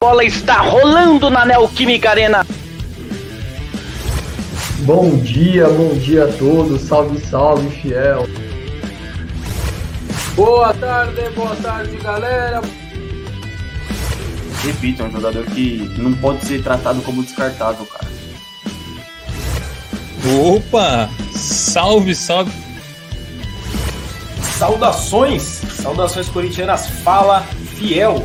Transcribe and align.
bola 0.00 0.24
está 0.24 0.60
rolando 0.60 1.28
na 1.28 1.44
Neoquímica 1.44 2.10
Arena. 2.10 2.46
Bom 4.82 5.18
dia, 5.18 5.68
bom 5.70 5.92
dia 5.98 6.26
a 6.26 6.32
todos. 6.34 6.82
Salve, 6.82 7.18
salve, 7.26 7.68
fiel. 7.80 8.28
Boa 10.36 10.72
tarde, 10.74 11.28
boa 11.34 11.56
tarde, 11.56 11.96
galera. 11.96 12.62
Repito, 14.64 15.02
é 15.02 15.06
um 15.06 15.10
jogador 15.10 15.44
que 15.46 15.78
não 15.98 16.12
pode 16.14 16.46
ser 16.46 16.62
tratado 16.62 17.02
como 17.02 17.24
descartável, 17.24 17.84
cara. 17.86 18.06
Opa! 20.46 21.10
Salve, 21.34 22.14
salve! 22.14 22.52
Saudações! 24.56 25.42
Saudações 25.42 26.28
corintianas, 26.28 26.86
fala 26.86 27.40
fiel! 27.76 28.24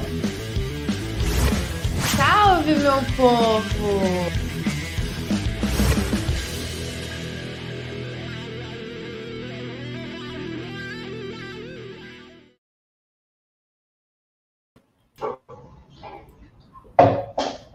Salve, 2.26 2.76
meu 2.76 2.94
povo! 3.18 4.32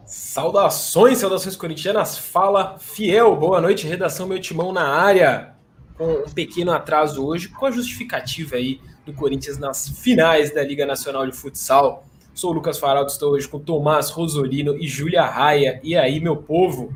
Saudações, 0.07 1.19
saudações 1.19 1.55
corintianas, 1.55 2.17
fala 2.17 2.79
fiel! 2.79 3.37
Boa 3.37 3.61
noite, 3.61 3.87
redação 3.87 4.27
Meu 4.27 4.41
Timão 4.41 4.73
na 4.73 4.89
área. 4.89 5.55
Com 5.99 6.11
um 6.11 6.31
pequeno 6.31 6.73
atraso 6.73 7.27
hoje, 7.27 7.49
com 7.49 7.67
a 7.67 7.71
justificativa 7.71 8.57
aí 8.57 8.81
do 9.05 9.13
Corinthians 9.13 9.59
nas 9.59 9.91
finais 9.91 10.55
da 10.55 10.65
Liga 10.65 10.87
Nacional 10.87 11.27
de 11.27 11.37
Futsal. 11.37 12.08
Sou 12.39 12.53
o 12.53 12.55
Lucas 12.55 12.79
Faraldo, 12.79 13.11
estou 13.11 13.33
hoje 13.33 13.49
com 13.49 13.59
Tomás 13.59 14.11
Rosolino 14.11 14.77
e 14.77 14.87
Júlia 14.87 15.25
Raia. 15.25 15.81
E 15.83 15.97
aí, 15.97 16.21
meu 16.21 16.37
povo? 16.37 16.95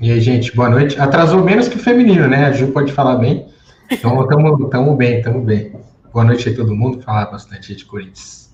E 0.00 0.10
aí, 0.10 0.18
gente, 0.18 0.56
boa 0.56 0.70
noite. 0.70 0.98
Atrasou 0.98 1.44
menos 1.44 1.68
que 1.68 1.76
o 1.76 1.78
feminino, 1.78 2.26
né? 2.26 2.46
A 2.46 2.52
Ju 2.52 2.72
pode 2.72 2.90
falar 2.90 3.16
bem. 3.16 3.52
Então, 3.90 4.18
estamos 4.24 4.96
bem, 4.96 5.18
estamos 5.18 5.44
bem. 5.44 5.78
Boa 6.10 6.24
noite 6.24 6.48
aí, 6.48 6.56
todo 6.56 6.74
mundo. 6.74 7.02
Falar 7.02 7.26
bastante 7.26 7.76
de 7.76 7.84
Corinthians. 7.84 8.50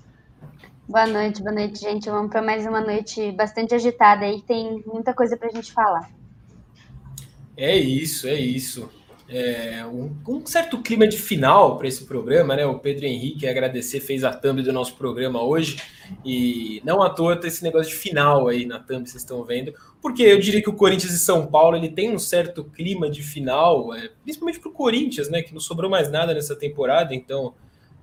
Boa 0.89 1.07
noite, 1.07 1.41
boa 1.41 1.55
noite, 1.55 1.79
gente. 1.79 2.09
Vamos 2.09 2.31
para 2.31 2.41
mais 2.41 2.65
uma 2.65 2.81
noite 2.81 3.31
bastante 3.31 3.73
agitada 3.73 4.25
aí, 4.25 4.41
tem 4.41 4.83
muita 4.85 5.13
coisa 5.13 5.37
para 5.37 5.47
a 5.47 5.51
gente 5.53 5.71
falar. 5.71 6.11
É 7.55 7.77
isso, 7.77 8.27
é 8.27 8.33
isso 8.33 8.89
é, 9.27 9.83
um, 9.85 10.15
um, 10.27 10.45
certo 10.45 10.79
clima 10.81 11.07
de 11.07 11.17
final 11.17 11.77
para 11.77 11.87
esse 11.87 12.05
programa, 12.05 12.55
né? 12.55 12.65
O 12.65 12.77
Pedro 12.77 13.05
Henrique, 13.05 13.47
agradecer, 13.47 13.99
fez 13.99 14.23
a 14.23 14.31
thumb 14.31 14.61
do 14.61 14.71
nosso 14.71 14.95
programa 14.95 15.41
hoje. 15.41 15.81
E 16.23 16.79
não 16.85 17.01
à 17.01 17.09
toa 17.09 17.35
tem 17.35 17.47
esse 17.47 17.63
negócio 17.63 17.91
de 17.91 17.97
final 17.97 18.47
aí 18.47 18.65
na 18.65 18.77
thumb, 18.79 19.07
vocês 19.07 19.23
estão 19.23 19.43
vendo. 19.43 19.73
Porque 19.99 20.21
eu 20.21 20.39
diria 20.39 20.61
que 20.61 20.69
o 20.69 20.73
Corinthians 20.73 21.13
e 21.13 21.17
São 21.17 21.47
Paulo 21.47 21.75
ele 21.75 21.89
tem 21.89 22.13
um 22.13 22.19
certo 22.19 22.63
clima 22.63 23.09
de 23.09 23.23
final, 23.23 23.93
é, 23.95 24.11
principalmente 24.23 24.59
para 24.59 24.69
o 24.69 24.73
Corinthians, 24.73 25.27
né? 25.27 25.41
Que 25.41 25.53
não 25.53 25.61
sobrou 25.61 25.89
mais 25.89 26.11
nada 26.11 26.31
nessa 26.31 26.55
temporada, 26.55 27.15
então 27.15 27.55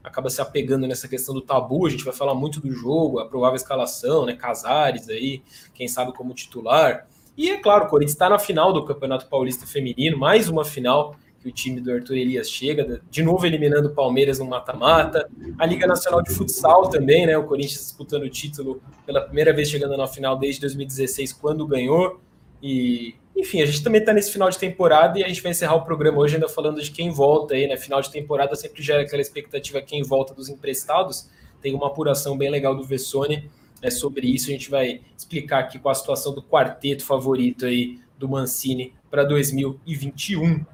acaba 0.03 0.29
se 0.29 0.41
apegando 0.41 0.89
nessa 0.89 1.07
questão 1.07 1.33
do 1.33 1.41
tabu. 1.41 1.87
A 1.87 1.91
gente 1.91 2.05
vai 2.05 2.13
falar 2.13 2.35
muito 2.35 2.61
do 2.61 2.73
jogo, 2.73 3.21
a 3.21 3.27
provável 3.27 3.55
escalação, 3.55 4.27
né? 4.27 4.35
Casares 4.35 5.09
aí, 5.09 5.41
quem 5.73 5.87
sabe 5.87 6.13
como 6.13 6.35
titular. 6.35 7.07
E 7.37 7.51
é 7.51 7.59
claro, 7.59 7.87
o 7.87 7.89
Corinthians 7.89 8.13
está 8.13 8.29
na 8.29 8.39
final 8.39 8.73
do 8.73 8.85
Campeonato 8.85 9.27
Paulista 9.27 9.67
Feminino, 9.67 10.19
mais 10.19 10.49
uma 10.49 10.65
final 10.65 11.17
que 11.41 11.49
o 11.49 11.53
time 11.53 11.81
do 11.81 11.91
Arthur 11.91 12.17
Elias 12.17 12.49
chega, 12.49 13.03
de 13.11 13.23
novo 13.23 13.45
eliminando 13.45 13.89
o 13.89 13.95
Palmeiras 13.95 14.39
no 14.39 14.45
mata-mata. 14.45 15.29
A 15.59 15.67
Liga 15.67 15.87
Nacional 15.87 16.23
de 16.23 16.33
Futsal 16.33 16.89
também, 16.89 17.27
né? 17.27 17.37
O 17.37 17.45
Corinthians 17.45 17.81
disputando 17.81 18.23
o 18.23 18.31
título 18.31 18.81
pela 19.05 19.23
primeira 19.23 19.53
vez 19.53 19.69
chegando 19.69 19.97
na 19.97 20.07
final 20.07 20.39
desde 20.39 20.61
2016, 20.61 21.33
quando 21.33 21.67
ganhou. 21.67 22.21
E, 22.63 23.17
enfim, 23.37 23.61
a 23.61 23.67
gente 23.67 23.83
também 23.83 24.01
está 24.01 24.13
nesse 24.13 24.31
final 24.31 24.49
de 24.49 24.57
temporada 24.57 25.19
e 25.19 25.25
a 25.25 25.29
gente 25.29 25.43
vai 25.43 25.51
encerrar 25.51 25.75
o 25.75 25.85
programa 25.85 26.19
hoje 26.19 26.35
ainda 26.35 26.49
falando 26.49 26.81
de 26.81 26.93
quem 26.93 27.11
volta 27.11 27.55
aí, 27.55 27.67
né? 27.67 27.77
Final 27.77 28.01
de 28.01 28.13
temporada 28.13 28.55
sempre 28.55 28.81
gera 28.81 29.03
aquela 29.03 29.21
expectativa 29.21 29.83
quem 29.83 30.05
volta 30.05 30.33
dos 30.33 30.49
emprestados. 30.49 31.29
Tem 31.61 31.75
uma 31.75 31.89
apuração 31.89 32.39
bem 32.39 32.51
legal 32.51 32.77
do 32.77 32.85
Vessone 32.85 33.51
é 33.83 33.91
sobre 33.91 34.29
isso. 34.29 34.49
A 34.49 34.53
gente 34.53 34.71
vai 34.71 35.01
explicar 35.19 35.59
aqui 35.59 35.79
com 35.79 35.89
a 35.89 35.95
situação 35.95 36.33
do 36.33 36.43
quarteto 36.43 37.05
favorito 37.05 37.67
aí 37.67 37.99
do 38.17 38.29
Mancini 38.29 38.95
para 39.11 39.25
2021, 39.25 40.65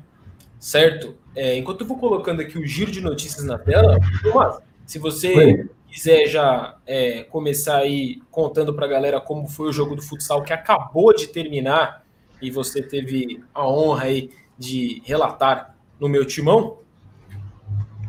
certo? 0.61 1.17
É, 1.35 1.57
enquanto 1.57 1.81
eu 1.81 1.87
vou 1.87 1.99
colocando 1.99 2.43
aqui 2.43 2.59
o 2.59 2.67
giro 2.67 2.93
de 2.93 3.01
notícias 3.01 3.45
na 3.45 3.59
tela, 3.59 3.99
Tomás, 4.23 4.59
se 4.85 4.99
você 4.99 5.35
Oi. 5.35 5.71
quiser 5.89 6.27
já 6.29 6.77
é, 6.87 7.23
começar 7.25 7.79
aí 7.79 8.21
contando 8.31 8.75
para 8.75 8.85
a 8.85 8.89
galera 8.89 9.21
como 9.21 9.49
foi 9.49 9.69
o 9.69 9.73
jogo 9.73 9.97
do 9.97 10.03
futsal 10.03 10.43
que 10.43 10.53
acabou 10.53 11.15
de 11.15 11.29
terminar 11.29 12.05
e 12.41 12.51
você 12.51 12.83
teve 12.83 13.43
a 13.55 13.67
honra 13.67 14.05
aí 14.05 14.31
de 14.59 15.03
relatar 15.05 15.75
no 15.99 16.09
meu 16.09 16.25
timão. 16.25 16.79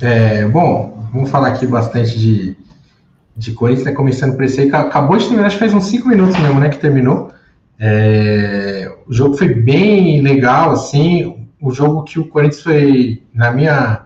É, 0.01 0.45
bom, 0.47 1.07
vamos 1.13 1.29
falar 1.29 1.49
aqui 1.49 1.67
bastante 1.67 2.17
de 2.17 2.57
de 3.39 3.53
Corinthians, 3.53 3.85
né, 3.85 3.93
começando 3.93 4.35
por 4.35 4.43
esse 4.43 4.59
aí, 4.59 4.69
acabou 4.69 5.17
de 5.17 5.23
terminar, 5.23 5.47
acho 5.47 5.55
que 5.55 5.61
faz 5.61 5.73
uns 5.73 5.85
5 5.85 6.09
minutos 6.09 6.37
mesmo, 6.37 6.59
né, 6.59 6.67
que 6.67 6.77
terminou. 6.77 7.31
É, 7.79 8.91
o 9.07 9.13
jogo 9.13 9.37
foi 9.37 9.53
bem 9.53 10.21
legal, 10.21 10.71
assim, 10.71 11.47
o 11.61 11.71
jogo 11.71 12.03
que 12.03 12.19
o 12.19 12.25
Corinthians 12.25 12.61
foi, 12.61 13.23
na 13.33 13.49
minha, 13.49 14.01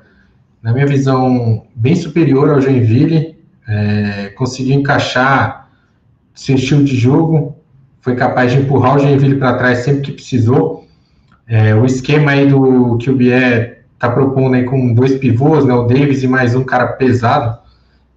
na 0.61 0.71
minha 0.71 0.85
visão, 0.85 1.65
bem 1.75 1.95
superior 1.95 2.51
ao 2.51 2.61
Joinville, 2.61 3.35
é, 3.67 4.29
conseguiu 4.35 4.75
encaixar 4.75 5.67
seu 6.35 6.55
estilo 6.55 6.83
de 6.83 6.95
jogo, 6.95 7.57
foi 8.01 8.15
capaz 8.15 8.51
de 8.51 8.59
empurrar 8.59 8.97
o 8.97 8.99
Joinville 8.99 9.37
para 9.37 9.57
trás 9.57 9.79
sempre 9.79 10.01
que 10.01 10.11
precisou. 10.11 10.85
É, 11.47 11.73
o 11.73 11.85
esquema 11.85 12.31
aí 12.31 12.47
do 12.47 12.97
que 12.97 13.09
o 13.09 13.15
Bier 13.15 13.85
está 13.95 14.09
propondo 14.09 14.53
aí 14.53 14.63
com 14.63 14.93
dois 14.93 15.15
pivôs, 15.15 15.65
né, 15.65 15.73
o 15.73 15.87
Davis 15.87 16.21
e 16.21 16.27
mais 16.27 16.53
um 16.53 16.63
cara 16.63 16.87
pesado, 16.87 17.62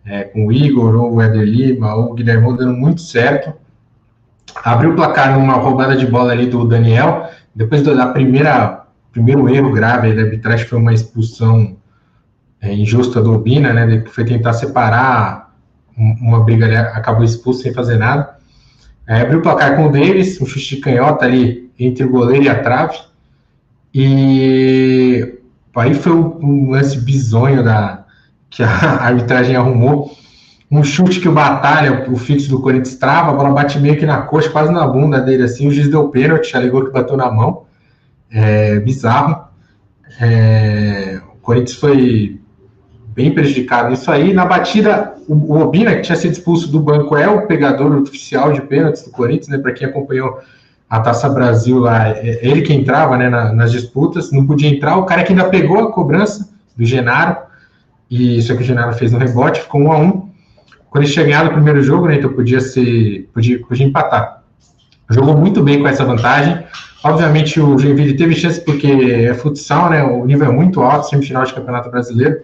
é, 0.06 0.22
com 0.22 0.46
o 0.46 0.52
Igor, 0.52 0.94
ou 0.94 1.14
o 1.14 1.22
Eder 1.22 1.42
Lima, 1.42 1.94
ou 1.94 2.12
o 2.12 2.14
Guilherme 2.14 2.56
dando 2.56 2.72
muito 2.72 3.00
certo. 3.00 3.52
Abriu 4.64 4.92
o 4.92 4.96
placar 4.96 5.38
numa 5.38 5.54
roubada 5.54 5.96
de 5.96 6.06
bola 6.06 6.32
ali 6.32 6.46
do 6.46 6.66
Daniel, 6.66 7.28
depois 7.54 7.82
da 7.82 8.06
primeira 8.06 8.84
primeiro 9.10 9.48
erro 9.48 9.72
grave 9.72 10.12
da 10.12 10.22
arbitragem 10.22 10.66
foi 10.66 10.78
uma 10.78 10.92
expulsão 10.92 11.76
é, 12.60 12.72
injusta 12.72 13.22
do 13.22 13.32
Obina, 13.32 13.72
né, 13.72 14.02
que 14.02 14.10
foi 14.10 14.26
tentar 14.26 14.52
separar 14.52 15.54
uma 15.96 16.44
briga, 16.44 16.66
ele 16.66 16.76
acabou 16.76 17.24
expulso 17.24 17.62
sem 17.62 17.72
fazer 17.72 17.96
nada. 17.96 18.36
É, 19.08 19.22
abriu 19.22 19.38
o 19.38 19.42
placar 19.42 19.74
com 19.74 19.86
o 19.86 19.90
Davis, 19.90 20.38
um 20.38 20.44
chute 20.44 20.76
de 20.76 20.82
canhota 20.82 21.24
ali 21.24 21.70
entre 21.78 22.04
o 22.04 22.10
goleiro 22.10 22.44
e 22.44 22.48
a 22.50 22.62
trave. 22.62 22.98
E 23.94 25.38
aí 25.74 25.94
foi 25.94 26.12
um 26.12 26.70
lance 26.70 27.00
bizonho 27.00 27.64
da, 27.64 28.04
que 28.56 28.62
a 28.62 29.04
arbitragem 29.04 29.54
arrumou. 29.54 30.16
Um 30.70 30.82
chute 30.82 31.20
que 31.20 31.28
o 31.28 31.32
Batalha, 31.32 32.06
o 32.10 32.16
fixo 32.16 32.48
do 32.48 32.60
Corinthians, 32.60 32.96
trava, 32.96 33.30
a 33.30 33.34
bola 33.34 33.50
bate 33.50 33.78
meio 33.78 33.98
que 33.98 34.06
na 34.06 34.22
coxa, 34.22 34.48
quase 34.48 34.72
na 34.72 34.86
bunda 34.86 35.20
dele, 35.20 35.42
assim. 35.42 35.68
O 35.68 35.70
juiz 35.70 35.88
deu 35.88 36.08
pênalti, 36.08 36.56
alegou 36.56 36.84
que 36.84 36.90
bateu 36.90 37.16
na 37.16 37.30
mão. 37.30 37.64
É, 38.32 38.80
bizarro. 38.80 39.44
É, 40.18 41.20
o 41.34 41.36
Corinthians 41.40 41.78
foi 41.78 42.40
bem 43.08 43.32
prejudicado 43.32 43.90
nisso 43.90 44.10
aí. 44.10 44.32
Na 44.32 44.46
batida, 44.46 45.14
o, 45.28 45.34
o 45.34 45.60
Obina, 45.60 45.94
que 45.94 46.02
tinha 46.02 46.16
sido 46.16 46.32
expulso 46.32 46.68
do 46.68 46.80
banco, 46.80 47.14
é 47.14 47.28
o 47.28 47.46
pegador 47.46 47.94
oficial 48.00 48.52
de 48.52 48.62
pênaltis 48.62 49.02
do 49.02 49.10
Corinthians, 49.10 49.48
né? 49.48 49.58
Para 49.58 49.72
quem 49.72 49.86
acompanhou 49.86 50.40
a 50.88 51.00
Taça 51.00 51.28
Brasil 51.28 51.78
lá, 51.78 52.08
é 52.08 52.40
ele 52.42 52.62
que 52.62 52.72
entrava 52.72 53.16
né, 53.18 53.28
na, 53.28 53.52
nas 53.52 53.70
disputas, 53.70 54.32
não 54.32 54.46
podia 54.46 54.70
entrar. 54.70 54.96
O 54.96 55.04
cara 55.04 55.22
que 55.22 55.32
ainda 55.32 55.44
pegou 55.44 55.78
a 55.78 55.92
cobrança 55.92 56.48
do 56.76 56.84
Genaro 56.84 57.45
e 58.10 58.38
isso 58.38 58.54
que 58.56 58.62
o 58.62 58.66
Genaro 58.66 58.94
fez 58.94 59.12
no 59.12 59.18
rebote, 59.18 59.60
ficou 59.60 59.80
um 59.80 59.92
a 59.92 59.98
um. 59.98 60.30
Quando 60.90 61.04
ele 61.04 61.12
tinha 61.12 61.24
ganhado 61.24 61.50
o 61.50 61.52
primeiro 61.52 61.82
jogo, 61.82 62.06
né, 62.06 62.16
então 62.16 62.32
podia 62.32 62.60
ser, 62.60 63.28
podia, 63.32 63.60
podia 63.60 63.86
empatar. 63.86 64.42
Jogou 65.10 65.36
muito 65.36 65.62
bem 65.62 65.80
com 65.80 65.88
essa 65.88 66.04
vantagem. 66.04 66.64
Obviamente 67.04 67.60
o 67.60 67.78
Joinville 67.78 68.16
teve 68.16 68.34
chance 68.34 68.60
porque 68.60 68.88
é 68.88 69.34
futsal, 69.34 69.90
né, 69.90 70.02
o 70.02 70.24
nível 70.24 70.48
é 70.48 70.52
muito 70.52 70.80
alto, 70.80 71.08
semifinal 71.08 71.44
de 71.44 71.54
campeonato 71.54 71.90
brasileiro. 71.90 72.42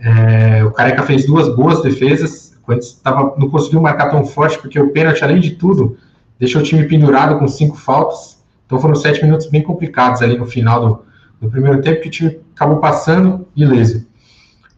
É, 0.00 0.64
o 0.64 0.70
Careca 0.70 1.02
fez 1.02 1.26
duas 1.26 1.54
boas 1.54 1.82
defesas, 1.82 2.56
quando 2.62 2.80
estava 2.80 3.34
não 3.38 3.48
conseguiu 3.48 3.80
marcar 3.80 4.10
tão 4.10 4.24
forte 4.26 4.58
porque 4.58 4.78
o 4.78 4.90
pênalti, 4.90 5.24
além 5.24 5.40
de 5.40 5.52
tudo, 5.52 5.96
deixou 6.38 6.60
o 6.60 6.64
time 6.64 6.84
pendurado 6.84 7.38
com 7.38 7.48
cinco 7.48 7.76
faltas. 7.76 8.38
Então 8.66 8.78
foram 8.78 8.94
sete 8.94 9.24
minutos 9.24 9.46
bem 9.46 9.62
complicados 9.62 10.20
ali 10.20 10.36
no 10.36 10.46
final 10.46 10.80
do, 10.80 11.04
do 11.40 11.50
primeiro 11.50 11.80
tempo 11.80 12.02
que 12.02 12.08
o 12.08 12.10
time 12.10 12.38
acabou 12.54 12.76
passando 12.76 13.48
ileso. 13.56 14.06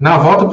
Na 0.00 0.16
volta 0.16 0.46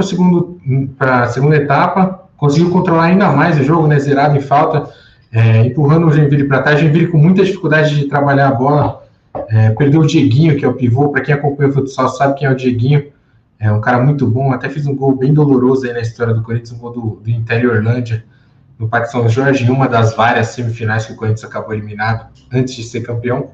para 0.98 1.24
a 1.24 1.28
segunda 1.30 1.56
etapa, 1.56 2.28
conseguiu 2.36 2.70
controlar 2.70 3.06
ainda 3.06 3.32
mais 3.32 3.58
o 3.58 3.64
jogo, 3.64 3.88
né, 3.88 3.98
zerado 3.98 4.36
em 4.36 4.42
falta, 4.42 4.92
é, 5.32 5.62
empurrando 5.62 6.06
o 6.08 6.12
Genville 6.12 6.50
para 6.50 6.62
trás. 6.62 6.82
Genville 6.82 7.08
com 7.08 7.18
muita 7.18 7.46
dificuldade 7.46 7.96
de 7.96 8.10
trabalhar 8.10 8.50
a 8.50 8.52
bola, 8.52 9.08
é, 9.48 9.70
perdeu 9.70 10.02
o 10.02 10.06
Dieguinho, 10.06 10.58
que 10.58 10.66
é 10.66 10.68
o 10.68 10.74
pivô. 10.74 11.10
Para 11.10 11.22
quem 11.22 11.34
acompanha 11.34 11.70
o 11.70 11.74
futsal 11.74 12.10
sabe 12.10 12.36
quem 12.36 12.46
é 12.46 12.52
o 12.52 12.56
Dieguinho. 12.56 13.06
É 13.58 13.72
um 13.72 13.80
cara 13.80 14.04
muito 14.04 14.28
bom, 14.28 14.52
até 14.52 14.68
fez 14.68 14.86
um 14.86 14.94
gol 14.94 15.16
bem 15.16 15.34
doloroso 15.34 15.88
aí 15.88 15.94
na 15.94 16.02
história 16.02 16.34
do 16.34 16.44
Corinthians, 16.44 16.74
um 16.74 16.78
gol 16.78 16.92
do, 16.92 17.02
do 17.24 17.30
Inter 17.30 17.70
Orlândia, 17.70 18.26
no 18.78 18.90
Parque 18.90 19.10
São 19.10 19.30
Jorge, 19.30 19.64
em 19.64 19.70
uma 19.70 19.88
das 19.88 20.14
várias 20.14 20.48
semifinais 20.48 21.06
que 21.06 21.14
o 21.14 21.16
Corinthians 21.16 21.46
acabou 21.46 21.74
eliminado 21.74 22.28
antes 22.52 22.76
de 22.76 22.84
ser 22.84 23.00
campeão. 23.02 23.52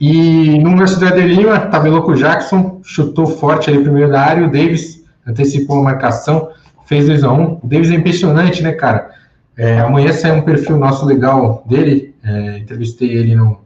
E 0.00 0.58
no 0.60 0.76
lance 0.76 0.98
do 0.98 1.06
Adelima, 1.06 1.58
tabelou 1.58 2.02
com 2.02 2.12
o 2.12 2.16
Jackson, 2.16 2.80
chutou 2.84 3.26
forte 3.26 3.68
ali 3.68 3.82
primeiro 3.82 4.12
da 4.12 4.20
área, 4.20 4.46
o 4.46 4.50
Davis 4.50 5.04
antecipou 5.26 5.80
a 5.80 5.82
marcação, 5.82 6.50
fez 6.86 7.06
2 7.06 7.24
a 7.24 7.32
1 7.32 7.40
um. 7.40 7.60
O 7.62 7.66
Davis 7.66 7.90
é 7.90 7.94
impressionante, 7.94 8.62
né, 8.62 8.72
cara? 8.72 9.10
É, 9.56 9.80
amanhã 9.80 10.12
sai 10.12 10.30
um 10.30 10.42
perfil 10.42 10.78
nosso 10.78 11.04
legal 11.04 11.64
dele, 11.66 12.14
é, 12.22 12.58
entrevistei 12.58 13.10
ele 13.10 13.34
no, 13.34 13.58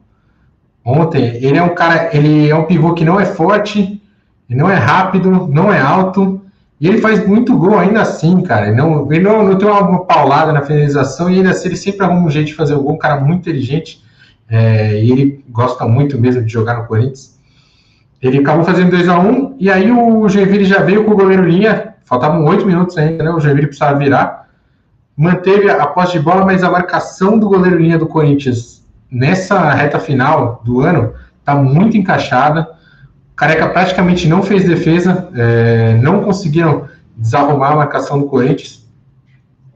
ontem. 0.83 1.37
Ele 1.41 1.57
é 1.57 1.63
um 1.63 1.75
cara, 1.75 2.09
ele 2.15 2.49
é 2.49 2.55
um 2.55 2.65
pivô 2.65 2.93
que 2.93 3.05
não 3.05 3.19
é 3.19 3.25
forte, 3.25 4.01
não 4.49 4.69
é 4.69 4.75
rápido, 4.75 5.47
não 5.47 5.71
é 5.71 5.79
alto, 5.79 6.41
e 6.81 6.87
ele 6.87 6.99
faz 6.99 7.25
muito 7.25 7.55
gol 7.57 7.77
ainda 7.77 8.01
assim, 8.01 8.41
cara. 8.41 8.67
Ele 8.67 8.75
não, 8.75 9.11
ele 9.11 9.23
não, 9.23 9.43
não 9.43 9.57
tem 9.57 9.67
uma 9.67 10.03
paulada 10.03 10.51
na 10.51 10.63
finalização, 10.63 11.29
e 11.29 11.37
ainda 11.37 11.51
assim 11.51 11.69
ele 11.69 11.77
sempre 11.77 12.03
arruma 12.03 12.27
um 12.27 12.29
jeito 12.29 12.47
de 12.47 12.55
fazer 12.55 12.73
o 12.73 12.81
gol, 12.81 12.93
um 12.93 12.97
cara 12.97 13.21
muito 13.21 13.41
inteligente, 13.41 14.02
é, 14.53 15.03
ele 15.03 15.43
gosta 15.49 15.87
muito 15.87 16.15
mesmo 16.19 16.43
de 16.43 16.53
jogar 16.53 16.77
no 16.77 16.85
Corinthians. 16.85 17.39
Ele 18.21 18.37
acabou 18.37 18.63
fazendo 18.63 18.91
2 18.91 19.09
a 19.09 19.17
1 19.17 19.27
um, 19.27 19.55
e 19.59 19.67
aí 19.67 19.91
o 19.91 20.29
Joinville 20.29 20.63
já 20.63 20.79
veio 20.83 21.03
com 21.03 21.11
o 21.11 21.15
goleiro 21.15 21.43
linha, 21.43 21.95
faltavam 22.05 22.45
8 22.45 22.63
minutos 22.63 22.95
ainda, 22.95 23.23
né? 23.23 23.31
O 23.31 23.39
Joinville 23.39 23.65
precisava 23.65 23.97
virar. 23.97 24.47
Manteve 25.17 25.71
a 25.71 25.87
posse 25.87 26.13
de 26.13 26.19
bola, 26.19 26.45
mas 26.45 26.63
a 26.63 26.69
marcação 26.69 27.39
do 27.39 27.49
goleiro 27.49 27.79
linha 27.79 27.97
do 27.97 28.05
Corinthians 28.05 28.85
nessa 29.09 29.71
reta 29.71 29.99
final 29.99 30.61
do 30.63 30.81
ano 30.81 31.15
está 31.39 31.55
muito 31.55 31.97
encaixada. 31.97 32.69
Careca 33.35 33.69
praticamente 33.69 34.27
não 34.27 34.43
fez 34.43 34.65
defesa, 34.65 35.29
é, 35.35 35.95
não 35.95 36.23
conseguiram 36.23 36.87
desarrumar 37.17 37.71
a 37.71 37.77
marcação 37.77 38.19
do 38.19 38.27
Corinthians. 38.27 38.87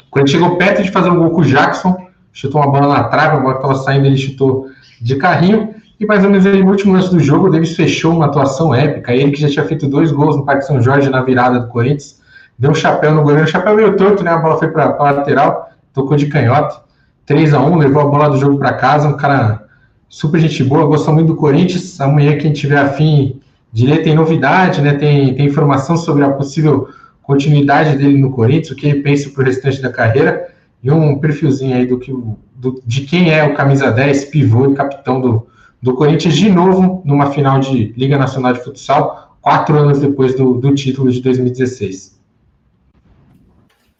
O 0.06 0.12
Corinthians 0.12 0.40
chegou 0.40 0.56
perto 0.56 0.84
de 0.84 0.92
fazer 0.92 1.10
um 1.10 1.18
gol 1.18 1.32
com 1.32 1.42
o 1.42 1.46
Jackson, 1.46 2.07
chutou 2.38 2.62
uma 2.62 2.70
bola 2.70 2.88
na 2.88 3.04
trave, 3.06 3.38
a 3.38 3.40
bola 3.40 3.56
estava 3.56 3.76
saindo, 3.76 4.06
ele 4.06 4.16
chutou 4.16 4.68
de 5.02 5.16
carrinho. 5.16 5.74
E 6.00 6.06
mais 6.06 6.24
ou 6.24 6.30
menos 6.30 6.46
no 6.46 6.70
último 6.70 6.94
lance 6.94 7.10
do 7.10 7.20
jogo, 7.20 7.48
o 7.48 7.50
Davis 7.50 7.76
fechou 7.76 8.14
uma 8.14 8.28
atuação 8.28 8.76
épica. 8.76 9.12
Ele 9.12 9.32
que 9.32 9.42
já 9.42 9.50
tinha 9.50 9.66
feito 9.66 9.88
dois 9.88 10.12
gols 10.12 10.38
no 10.38 10.46
Parque 10.46 10.66
São 10.66 10.80
Jorge 10.80 11.10
na 11.10 11.24
virada 11.24 11.60
do 11.60 11.68
Corinthians, 11.68 12.22
deu 12.58 12.70
um 12.70 12.76
chapéu 12.76 13.12
no 13.12 13.24
goleiro, 13.24 13.46
um 13.46 13.48
chapéu 13.48 13.76
meio 13.76 13.96
torto, 13.96 14.24
né? 14.24 14.30
A 14.30 14.38
bola 14.38 14.60
foi 14.60 14.68
para 14.68 14.96
a 15.00 15.12
lateral, 15.12 15.72
tocou 15.92 16.16
de 16.16 16.28
canhota. 16.28 16.80
3 17.26 17.56
a 17.56 17.60
1 17.60 17.76
levou 17.76 18.04
a 18.04 18.06
bola 18.06 18.30
do 18.30 18.38
jogo 18.38 18.60
para 18.60 18.74
casa. 18.74 19.08
Um 19.08 19.18
cara 19.18 19.64
super 20.08 20.40
gente 20.40 20.64
boa, 20.64 20.86
gostou 20.86 21.16
muito 21.16 21.28
do 21.30 21.36
Corinthians. 21.36 22.00
Amanhã, 22.00 22.38
quem 22.38 22.54
tiver 22.54 22.78
afim 22.78 23.42
de 23.74 23.88
ler, 23.88 24.04
tem 24.04 24.14
novidade, 24.14 24.80
né? 24.80 24.94
Tem, 24.94 25.34
tem 25.34 25.48
informação 25.48 25.98
sobre 25.98 26.24
a 26.24 26.30
possível 26.30 26.88
continuidade 27.24 27.98
dele 27.98 28.20
no 28.20 28.30
Corinthians, 28.30 28.70
o 28.70 28.76
que 28.76 28.86
ele 28.86 29.02
pensa 29.02 29.28
para 29.32 29.42
o 29.42 29.46
restante 29.46 29.82
da 29.82 29.92
carreira, 29.92 30.56
e 30.82 30.92
um 30.92 31.20
perfilzinho 31.20 31.76
aí 31.76 31.86
do 31.86 32.00
que, 32.00 32.14
do, 32.56 32.82
de 32.86 33.02
quem 33.02 33.32
é 33.32 33.44
o 33.44 33.56
camisa 33.56 33.92
10, 33.92 34.26
pivô 34.26 34.72
e 34.72 34.76
capitão 34.76 35.20
do, 35.20 35.48
do 35.82 35.96
Corinthians 35.96 36.36
de 36.36 36.50
novo 36.50 37.02
numa 37.06 37.32
final 37.32 37.60
de 37.60 37.94
Liga 37.98 38.18
Nacional 38.18 38.54
de 38.54 38.64
Futsal, 38.64 39.38
quatro 39.42 39.78
anos 39.78 40.00
depois 40.00 40.36
do, 40.36 40.56
do 40.56 40.74
título 40.76 41.12
de 41.12 41.22
2016. 41.22 42.20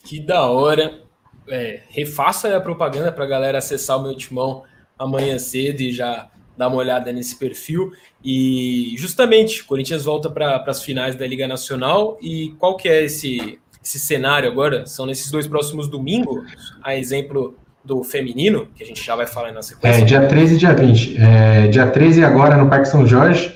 Que 0.04 0.20
da 0.20 0.46
hora. 0.46 1.06
É, 1.50 1.84
refaça 1.90 2.58
a 2.58 2.60
propaganda 2.60 3.10
para 3.10 3.24
a 3.24 3.28
galera 3.28 3.58
acessar 3.58 3.98
o 3.98 4.04
meu 4.04 4.18
timão 4.18 4.64
amanhã 5.00 5.40
cedo 5.40 5.80
e 5.80 5.94
já 5.94 6.30
dar 6.58 6.68
uma 6.68 6.78
olhada 6.78 7.14
nesse 7.14 7.38
perfil. 7.38 7.94
E 8.24 8.96
justamente, 8.98 9.62
o 9.62 9.66
Corinthians 9.66 10.04
volta 10.04 10.30
para 10.30 10.62
as 10.68 10.84
finais 10.84 11.16
da 11.16 11.26
Liga 11.26 11.48
Nacional. 11.48 12.18
E 12.22 12.54
qual 12.58 12.76
que 12.76 12.90
é 12.90 13.06
esse, 13.06 13.60
esse 13.88 14.00
cenário 14.00 14.50
agora? 14.50 14.86
São 14.86 15.06
nesses 15.06 15.32
dois 15.32 15.48
próximos 15.48 15.88
domingos, 15.88 16.44
a 16.84 16.96
exemplo 16.96 17.56
do 17.84 18.04
feminino, 18.04 18.68
que 18.76 18.84
a 18.84 18.86
gente 18.86 19.04
já 19.04 19.16
vai 19.16 19.26
falar 19.26 19.54
na 19.54 19.62
sequência. 19.62 20.02
É, 20.02 20.04
dia 20.04 20.28
13 20.28 20.56
e 20.56 20.58
dia 20.58 20.74
20. 20.74 21.18
É, 21.18 21.68
dia 21.68 21.88
13 21.88 22.24
agora 22.26 22.58
no 22.58 22.70
Parque 22.70 22.90
São 22.90 23.08
Jorge, 23.08 23.56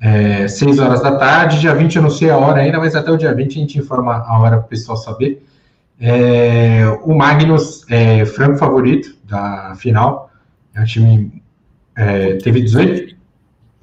é, 0.00 0.46
6 0.46 0.78
horas 0.78 1.02
da 1.02 1.16
tarde. 1.16 1.58
Dia 1.58 1.74
20 1.74 1.96
eu 1.96 2.02
não 2.02 2.10
sei 2.10 2.30
a 2.30 2.36
hora 2.36 2.60
ainda, 2.60 2.78
mas 2.78 2.94
até 2.94 3.10
o 3.10 3.16
dia 3.16 3.34
20 3.34 3.56
a 3.56 3.60
gente 3.60 3.78
informa 3.78 4.24
a 4.24 4.38
hora 4.38 4.58
para 4.58 4.66
o 4.66 4.68
pessoal 4.68 4.96
saber. 4.96 5.44
É, 6.00 6.86
o 7.02 7.16
Magnus 7.16 7.84
é 7.90 8.24
franco 8.24 8.58
favorito 8.58 9.16
da 9.24 9.74
final. 9.76 10.30
É 10.74 10.80
um 10.80 10.84
time. 10.84 11.42
É, 11.96 12.34
teve 12.36 12.60
18. 12.60 13.16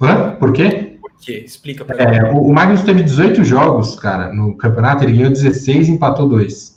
Hã? 0.00 0.30
Por 0.36 0.52
quê? 0.52 0.93
Quê? 1.20 1.42
Explica 1.44 1.84
para 1.84 1.96
é, 2.02 2.32
o, 2.32 2.38
o 2.38 2.52
Magnus 2.52 2.82
teve 2.82 3.02
18 3.02 3.44
jogos, 3.44 3.96
cara, 3.96 4.32
no 4.32 4.56
campeonato. 4.56 5.04
Ele 5.04 5.16
ganhou 5.16 5.30
16 5.30 5.88
e 5.88 5.92
empatou 5.92 6.28
2. 6.28 6.74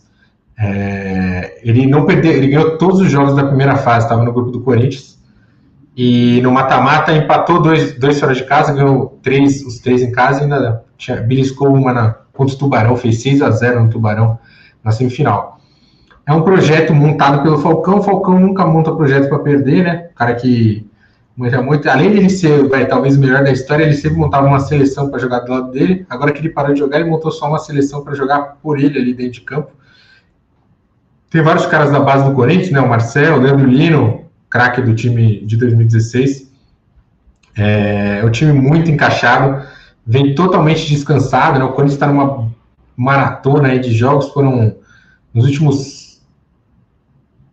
É, 0.60 1.60
ele 1.64 1.86
não 1.86 2.06
perdeu, 2.06 2.32
ele 2.32 2.48
ganhou 2.48 2.78
todos 2.78 3.00
os 3.00 3.12
jogos 3.12 3.36
da 3.36 3.46
primeira 3.46 3.76
fase, 3.76 4.06
estava 4.06 4.24
no 4.24 4.34
grupo 4.34 4.52
do 4.52 4.62
Corinthians. 4.62 5.18
E 5.96 6.42
no 6.42 6.52
mata-mata 6.52 7.12
empatou 7.12 7.62
dois, 7.62 7.98
dois 7.98 8.20
fora 8.20 8.34
de 8.34 8.44
casa, 8.44 8.74
ganhou 8.74 9.20
três, 9.24 9.64
os 9.64 9.80
três 9.80 10.02
em 10.02 10.12
casa 10.12 10.42
e 10.42 10.44
ainda 10.44 10.84
tinha, 10.96 11.18
beliscou 11.18 11.74
uma 11.74 11.92
na, 11.92 12.16
contra 12.34 12.56
o 12.56 12.58
Tubarão, 12.58 12.96
fez 12.96 13.22
6 13.22 13.42
a 13.42 13.50
0 13.50 13.84
no 13.84 13.90
Tubarão 13.90 14.38
na 14.84 14.92
semifinal. 14.92 15.60
É 16.26 16.34
um 16.34 16.44
projeto 16.44 16.94
montado 16.94 17.42
pelo 17.42 17.58
Falcão. 17.58 18.00
O 18.00 18.04
Falcão 18.04 18.40
nunca 18.40 18.66
monta 18.66 18.94
projeto 18.94 19.28
para 19.28 19.40
perder, 19.40 19.84
né? 19.84 20.10
O 20.12 20.16
cara 20.16 20.36
que 20.36 20.88
muito, 21.38 21.62
muito, 21.62 21.88
além 21.88 22.10
de 22.10 22.18
ele 22.18 22.30
ser 22.32 22.68
vai, 22.68 22.88
talvez 22.88 23.16
o 23.16 23.20
melhor 23.20 23.44
da 23.44 23.52
história, 23.52 23.84
ele 23.84 23.94
sempre 23.94 24.18
montava 24.18 24.48
uma 24.48 24.60
seleção 24.60 25.08
para 25.12 25.20
jogar 25.20 25.42
do 25.42 25.52
lado 25.52 25.72
dele. 25.72 26.04
Agora 26.10 26.32
que 26.32 26.40
ele 26.40 26.50
parou 26.50 26.74
de 26.74 26.80
jogar, 26.80 27.00
ele 27.00 27.10
montou 27.10 27.30
só 27.30 27.48
uma 27.48 27.60
seleção 27.60 28.04
para 28.04 28.16
jogar 28.16 28.58
por 28.60 28.80
ele 28.80 28.98
ali 28.98 29.14
dentro 29.14 29.34
de 29.34 29.42
campo. 29.42 29.72
Tem 31.30 31.44
vários 31.44 31.68
caras 31.68 31.92
da 31.92 32.00
base 32.00 32.28
do 32.28 32.34
Corinthians, 32.34 32.72
né? 32.72 32.80
O 32.80 32.90
Marcelo, 32.90 33.38
o 33.38 33.40
Leandro 33.40 33.68
Lino, 33.68 34.26
craque 34.50 34.82
do 34.82 34.96
time 34.96 35.46
de 35.46 35.56
2016. 35.58 36.52
É, 37.56 38.20
é 38.22 38.26
um 38.26 38.32
time 38.32 38.52
muito 38.52 38.90
encaixado, 38.90 39.64
vem 40.06 40.34
totalmente 40.34 40.88
descansado, 40.88 41.60
né? 41.60 41.66
O 41.66 41.74
Corinthians 41.74 41.94
está 41.94 42.08
numa 42.08 42.52
maratona 42.96 43.68
aí 43.68 43.80
de 43.80 43.94
jogos, 43.94 44.30
foram 44.30 44.76
nos 45.32 45.46
últimos 45.46 46.20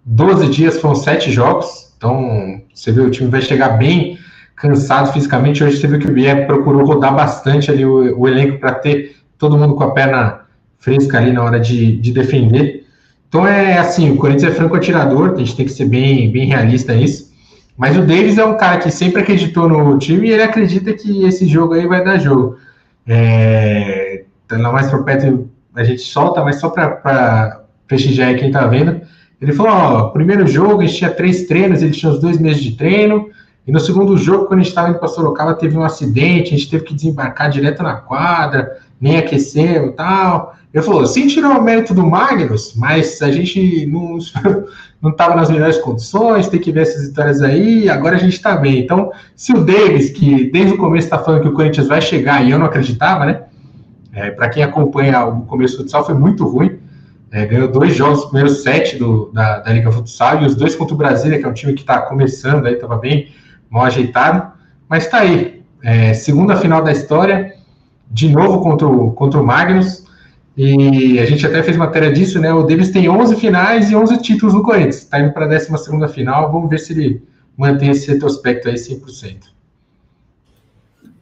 12 0.07 0.49
dias 0.49 0.81
foram 0.81 0.95
sete 0.95 1.31
jogos, 1.31 1.84
então 2.05 2.61
você 2.75 2.93
vê 2.93 3.01
o 3.01 3.11
time 3.11 3.31
vai 3.31 3.41
chegar 3.41 3.71
bem 3.71 4.19
cansado 4.55 5.11
fisicamente. 5.11 5.65
Hoje 5.65 5.79
você 5.79 5.87
viu 5.87 5.99
que 5.99 6.07
o 6.07 6.13
Bier 6.13 6.47
procurou 6.47 6.85
rodar 6.85 7.15
bastante 7.15 7.71
ali 7.71 7.85
o, 7.85 8.19
o 8.19 8.29
elenco 8.29 8.59
para 8.59 8.75
ter 8.75 9.17
todo 9.39 9.57
mundo 9.57 9.75
com 9.75 9.85
a 9.85 9.93
perna 9.93 10.41
fresca 10.79 11.17
ali 11.17 11.33
na 11.33 11.43
hora 11.43 11.59
de, 11.59 11.97
de 11.97 12.13
defender. 12.13 12.85
Então 13.27 13.49
é 13.49 13.79
assim, 13.79 14.11
o 14.11 14.17
Corinthians 14.17 14.53
é 14.53 14.55
franco 14.55 14.77
atirador, 14.77 15.33
a 15.33 15.39
gente 15.39 15.57
tem 15.57 15.65
que 15.65 15.73
ser 15.73 15.87
bem, 15.87 16.31
bem 16.31 16.47
realista 16.47 16.95
nisso. 16.95 17.33
Mas 17.75 17.97
o 17.97 18.03
Davis 18.03 18.37
é 18.37 18.45
um 18.45 18.57
cara 18.59 18.79
que 18.79 18.91
sempre 18.91 19.23
acreditou 19.23 19.67
no 19.67 19.99
time 19.99 20.29
e 20.29 20.33
ele 20.33 20.43
acredita 20.43 20.93
que 20.93 21.25
esse 21.25 21.47
jogo 21.47 21.73
aí 21.73 21.87
vai 21.87 22.05
dar 22.05 22.19
jogo. 22.19 22.59
É, 23.07 24.25
tá 24.47 24.59
lá 24.59 24.71
mais 24.71 24.89
para 24.89 25.03
perto 25.03 25.49
a 25.75 25.83
gente 25.83 26.03
solta, 26.03 26.45
mas 26.45 26.61
só 26.61 26.69
para 26.69 27.63
prestigiar 27.89 28.37
quem 28.37 28.51
tá 28.51 28.67
vendo. 28.67 29.01
Ele 29.41 29.53
falou: 29.53 29.73
ó, 29.73 30.09
primeiro 30.09 30.47
jogo 30.47 30.81
a 30.83 30.87
gente 30.87 30.99
tinha 30.99 31.11
três 31.11 31.47
treinos, 31.47 31.83
ele 31.83 31.93
tinha 31.93 32.11
os 32.11 32.21
dois 32.21 32.39
meses 32.39 32.63
de 32.63 32.73
treino. 32.73 33.29
E 33.67 33.73
no 33.73 33.81
segundo 33.81 34.17
jogo, 34.19 34.45
quando 34.45 34.61
a 34.61 34.63
gente 34.63 34.71
estava 34.71 34.91
indo 34.91 34.99
para 34.99 35.09
Sorocaba, 35.09 35.55
teve 35.55 35.77
um 35.77 35.83
acidente, 35.83 36.55
a 36.55 36.57
gente 36.57 36.71
teve 36.71 36.85
que 36.85 36.95
desembarcar 36.95 37.51
direto 37.51 37.83
na 37.83 37.95
quadra, 37.95 38.79
nem 39.01 39.17
aqueceu 39.17 39.87
e 39.87 39.93
tal. 39.93 40.55
Ele 40.73 40.83
falou, 40.83 41.07
sem 41.07 41.29
tirar 41.29 41.59
o 41.59 41.63
mérito 41.63 41.95
do 41.95 42.05
Magnus, 42.05 42.75
mas 42.77 43.23
a 43.23 43.31
gente 43.31 43.87
não 43.87 44.19
estava 45.09 45.37
nas 45.37 45.49
melhores 45.49 45.79
condições, 45.79 46.49
tem 46.49 46.61
que 46.61 46.73
ver 46.73 46.81
essas 46.81 47.09
vitórias 47.09 47.41
aí, 47.41 47.89
agora 47.89 48.17
a 48.17 48.19
gente 48.19 48.35
está 48.35 48.57
bem. 48.57 48.81
Então, 48.81 49.13
se 49.37 49.53
o 49.53 49.65
Davis, 49.65 50.11
que 50.11 50.51
desde 50.51 50.75
o 50.75 50.77
começo 50.77 51.07
está 51.07 51.19
falando 51.19 51.43
que 51.43 51.49
o 51.49 51.53
Corinthians 51.53 51.87
vai 51.87 52.03
chegar, 52.03 52.45
e 52.45 52.51
eu 52.51 52.59
não 52.59 52.67
acreditava, 52.67 53.25
né? 53.25 53.43
É, 54.13 54.31
Para 54.31 54.49
quem 54.49 54.63
acompanha 54.63 55.25
o 55.25 55.43
começo 55.43 55.77
do 55.77 55.85
futsal, 55.85 56.05
foi 56.05 56.15
muito 56.15 56.47
ruim. 56.47 56.79
É, 57.35 57.45
ganhou 57.47 57.67
dois 57.67 57.97
jogos, 57.97 58.21
os 58.21 58.25
primeiros 58.27 58.63
sete 58.63 58.97
do, 58.97 59.29
da, 59.33 59.59
da 59.59 59.73
Liga 59.73 59.91
Futsal, 59.91 60.41
e 60.41 60.47
os 60.47 60.55
dois 60.55 60.77
contra 60.77 60.95
o 60.95 60.97
Brasília, 60.97 61.37
que 61.37 61.45
é 61.45 61.49
um 61.49 61.53
time 61.53 61.75
que 61.75 61.81
está 61.81 62.03
começando 62.03 62.65
aí, 62.65 62.75
estava 62.75 62.97
bem 62.97 63.35
mal 63.69 63.87
ajeitado. 63.87 64.53
Mas 64.89 65.07
está 65.07 65.19
aí. 65.19 65.61
É, 65.83 66.15
segunda 66.15 66.55
final 66.55 66.81
da 66.81 66.93
história, 66.93 67.57
de 68.09 68.29
novo 68.29 68.61
contra 68.61 68.87
o, 68.87 69.11
contra 69.11 69.41
o 69.41 69.45
Magnus. 69.45 70.05
E 70.57 71.19
a 71.19 71.27
gente 71.27 71.45
até 71.45 71.61
fez 71.61 71.77
matéria 71.77 72.13
disso, 72.13 72.39
né? 72.39 72.55
O 72.55 72.63
Davis 72.63 72.91
tem 72.91 73.09
11 73.09 73.35
finais 73.35 73.91
e 73.91 73.97
11 73.97 74.23
títulos 74.23 74.55
no 74.55 74.63
Corinthians. 74.63 74.99
Está 74.99 75.19
indo 75.19 75.33
para 75.33 75.47
a 75.47 75.49
12 75.49 76.15
final. 76.15 76.53
Vamos 76.53 76.71
ver 76.71 76.79
se 76.79 76.93
ele 76.93 77.21
mantém 77.57 77.91
esse 77.91 78.09
retrospecto 78.13 78.69
aí 78.69 78.77
100%. 78.77 79.54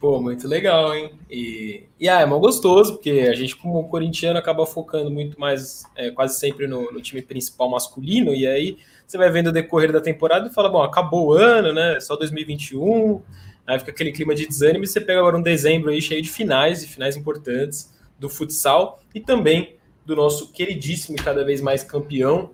Pô, 0.02 0.20
muito 0.20 0.48
legal, 0.48 0.92
hein? 0.96 1.12
E, 1.30 1.84
e 2.00 2.08
ah, 2.08 2.22
é 2.22 2.26
mal 2.26 2.40
gostoso, 2.40 2.94
porque 2.94 3.28
a 3.30 3.34
gente, 3.36 3.54
como 3.54 3.88
corintiano, 3.88 4.36
acaba 4.36 4.66
focando 4.66 5.12
muito 5.12 5.38
mais, 5.38 5.84
é, 5.94 6.10
quase 6.10 6.40
sempre 6.40 6.66
no, 6.66 6.90
no, 6.90 7.00
time 7.00 7.22
principal 7.22 7.70
masculino, 7.70 8.34
e 8.34 8.44
aí 8.44 8.78
você 9.06 9.16
vai 9.16 9.30
vendo 9.30 9.46
o 9.46 9.52
decorrer 9.52 9.92
da 9.92 10.00
temporada 10.00 10.48
e 10.48 10.52
fala, 10.52 10.68
bom, 10.68 10.82
acabou 10.82 11.28
o 11.28 11.32
ano, 11.34 11.72
né? 11.72 12.00
Só 12.00 12.16
2021, 12.16 13.22
aí 13.64 13.78
fica 13.78 13.92
aquele 13.92 14.10
clima 14.10 14.34
de 14.34 14.44
desânimo, 14.44 14.82
e 14.82 14.88
você 14.88 15.00
pega 15.00 15.20
agora 15.20 15.36
um 15.36 15.42
dezembro 15.42 15.90
aí 15.90 16.02
cheio 16.02 16.20
de 16.20 16.28
finais, 16.28 16.82
e 16.82 16.88
finais 16.88 17.16
importantes 17.16 17.94
do 18.18 18.28
futsal 18.28 19.00
e 19.14 19.20
também 19.20 19.76
do 20.04 20.16
nosso 20.16 20.50
queridíssimo 20.50 21.16
e 21.16 21.22
cada 21.22 21.44
vez 21.44 21.60
mais 21.60 21.84
campeão 21.84 22.50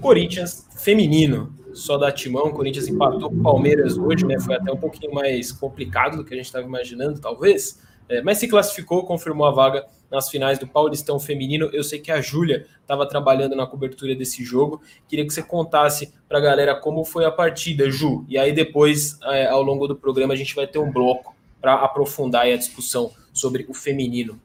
Corinthians 0.00 0.66
feminino. 0.74 1.54
Só 1.76 1.98
da 1.98 2.10
Timão, 2.10 2.46
o 2.46 2.52
Corinthians 2.54 2.88
empatou 2.88 3.28
com 3.28 3.36
o 3.36 3.42
Palmeiras 3.42 3.98
hoje, 3.98 4.24
né? 4.24 4.40
Foi 4.40 4.54
até 4.54 4.72
um 4.72 4.78
pouquinho 4.78 5.12
mais 5.12 5.52
complicado 5.52 6.16
do 6.16 6.24
que 6.24 6.32
a 6.32 6.36
gente 6.36 6.46
estava 6.46 6.64
imaginando, 6.64 7.20
talvez. 7.20 7.82
É, 8.08 8.22
mas 8.22 8.38
se 8.38 8.48
classificou, 8.48 9.04
confirmou 9.04 9.46
a 9.46 9.50
vaga 9.50 9.84
nas 10.10 10.30
finais 10.30 10.58
do 10.58 10.66
Paulistão 10.66 11.20
Feminino. 11.20 11.68
Eu 11.74 11.84
sei 11.84 11.98
que 11.98 12.10
a 12.10 12.18
Júlia 12.22 12.66
estava 12.80 13.06
trabalhando 13.06 13.54
na 13.54 13.66
cobertura 13.66 14.14
desse 14.14 14.42
jogo. 14.42 14.80
Queria 15.06 15.26
que 15.26 15.34
você 15.34 15.42
contasse 15.42 16.14
para 16.26 16.38
a 16.38 16.40
galera 16.40 16.74
como 16.74 17.04
foi 17.04 17.26
a 17.26 17.30
partida, 17.30 17.90
Ju. 17.90 18.24
E 18.26 18.38
aí 18.38 18.52
depois, 18.52 19.18
é, 19.24 19.46
ao 19.46 19.62
longo 19.62 19.86
do 19.86 19.94
programa, 19.94 20.32
a 20.32 20.36
gente 20.36 20.54
vai 20.54 20.66
ter 20.66 20.78
um 20.78 20.90
bloco 20.90 21.36
para 21.60 21.74
aprofundar 21.74 22.46
a 22.46 22.56
discussão 22.56 23.12
sobre 23.34 23.66
o 23.68 23.74
feminino. 23.74 24.40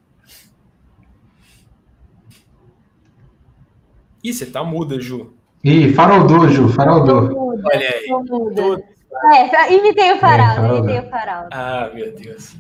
Ih, 4.22 4.34
você 4.34 4.46
tá 4.46 4.66
muda, 4.66 5.00
Ju. 5.00 5.34
Ih, 5.64 5.94
faroldou, 5.94 6.48
Ju. 6.50 6.68
Olha 6.78 7.90
aí. 7.90 8.08
Todo... 8.28 8.84
É, 9.24 9.74
imitei 9.74 10.14
o 10.14 10.18
farol, 10.18 10.66
É, 10.66 10.78
imitei 10.78 11.00
o 11.00 11.10
farol. 11.10 11.48
Ah, 11.52 11.92
meu 11.94 12.16
Deus. 12.16 12.56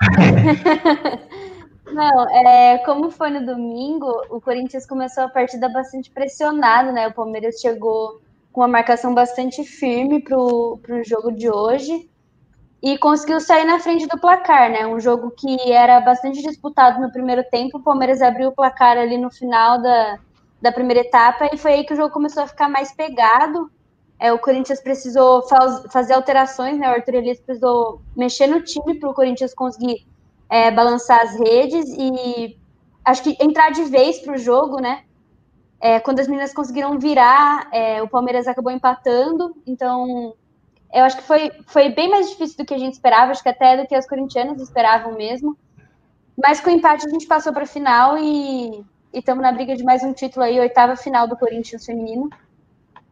Não, 1.92 2.28
é, 2.30 2.78
como 2.78 3.10
foi 3.10 3.30
no 3.30 3.44
domingo, 3.44 4.10
o 4.30 4.40
Corinthians 4.40 4.86
começou 4.86 5.24
a 5.24 5.28
partida 5.28 5.68
bastante 5.68 6.10
pressionado, 6.10 6.92
né? 6.92 7.08
O 7.08 7.12
Palmeiras 7.12 7.60
chegou 7.60 8.20
com 8.52 8.62
uma 8.62 8.68
marcação 8.68 9.14
bastante 9.14 9.62
firme 9.64 10.22
para 10.22 10.36
o 10.38 10.80
jogo 11.04 11.30
de 11.30 11.50
hoje 11.50 12.08
e 12.82 12.96
conseguiu 12.98 13.40
sair 13.40 13.64
na 13.64 13.78
frente 13.78 14.06
do 14.06 14.18
placar, 14.18 14.70
né? 14.70 14.86
Um 14.86 14.98
jogo 14.98 15.30
que 15.30 15.70
era 15.70 16.00
bastante 16.00 16.40
disputado 16.42 17.00
no 17.00 17.12
primeiro 17.12 17.44
tempo, 17.50 17.78
o 17.78 17.82
Palmeiras 17.82 18.22
abriu 18.22 18.48
o 18.48 18.54
placar 18.54 18.96
ali 18.96 19.18
no 19.18 19.30
final 19.30 19.80
da, 19.80 20.18
da 20.64 20.72
primeira 20.72 21.02
etapa 21.02 21.50
e 21.52 21.58
foi 21.58 21.74
aí 21.74 21.84
que 21.84 21.92
o 21.92 21.96
jogo 21.96 22.10
começou 22.10 22.42
a 22.42 22.46
ficar 22.46 22.70
mais 22.70 22.90
pegado. 22.90 23.70
É, 24.18 24.32
o 24.32 24.38
Corinthians 24.38 24.80
precisou 24.80 25.42
faz, 25.42 25.82
fazer 25.92 26.14
alterações, 26.14 26.78
né? 26.78 26.88
O 26.88 26.94
Arthur 26.94 27.16
Elias 27.16 27.38
precisou 27.38 28.00
mexer 28.16 28.46
no 28.46 28.62
time 28.62 28.98
para 28.98 29.10
o 29.10 29.12
Corinthians 29.12 29.52
conseguir 29.52 30.06
é, 30.48 30.70
balançar 30.70 31.20
as 31.20 31.38
redes 31.38 31.84
e 31.98 32.56
acho 33.04 33.22
que 33.22 33.36
entrar 33.38 33.72
de 33.72 33.84
vez 33.84 34.20
para 34.20 34.32
o 34.32 34.38
jogo, 34.38 34.80
né? 34.80 35.04
É, 35.78 36.00
quando 36.00 36.20
as 36.20 36.26
meninas 36.26 36.54
conseguiram 36.54 36.98
virar, 36.98 37.68
é, 37.70 38.02
o 38.02 38.08
Palmeiras 38.08 38.48
acabou 38.48 38.72
empatando, 38.72 39.54
então 39.66 40.34
eu 40.94 41.04
acho 41.04 41.18
que 41.18 41.24
foi, 41.24 41.52
foi 41.66 41.90
bem 41.90 42.08
mais 42.08 42.30
difícil 42.30 42.56
do 42.56 42.64
que 42.64 42.72
a 42.72 42.78
gente 42.78 42.94
esperava, 42.94 43.32
acho 43.32 43.42
que 43.42 43.50
até 43.50 43.76
do 43.76 43.86
que 43.86 43.94
as 43.94 44.08
corintianas 44.08 44.62
esperavam 44.62 45.12
mesmo. 45.12 45.58
Mas 46.42 46.58
com 46.58 46.70
o 46.70 46.72
empate 46.72 47.06
a 47.06 47.10
gente 47.10 47.26
passou 47.26 47.52
para 47.52 47.64
a 47.64 47.66
final 47.66 48.16
e 48.16 48.82
estamos 49.18 49.42
na 49.42 49.52
briga 49.52 49.76
de 49.76 49.84
mais 49.84 50.02
um 50.02 50.12
título 50.12 50.44
aí, 50.44 50.58
oitava 50.58 50.96
final 50.96 51.28
do 51.28 51.36
Corinthians 51.36 51.86
feminino. 51.86 52.28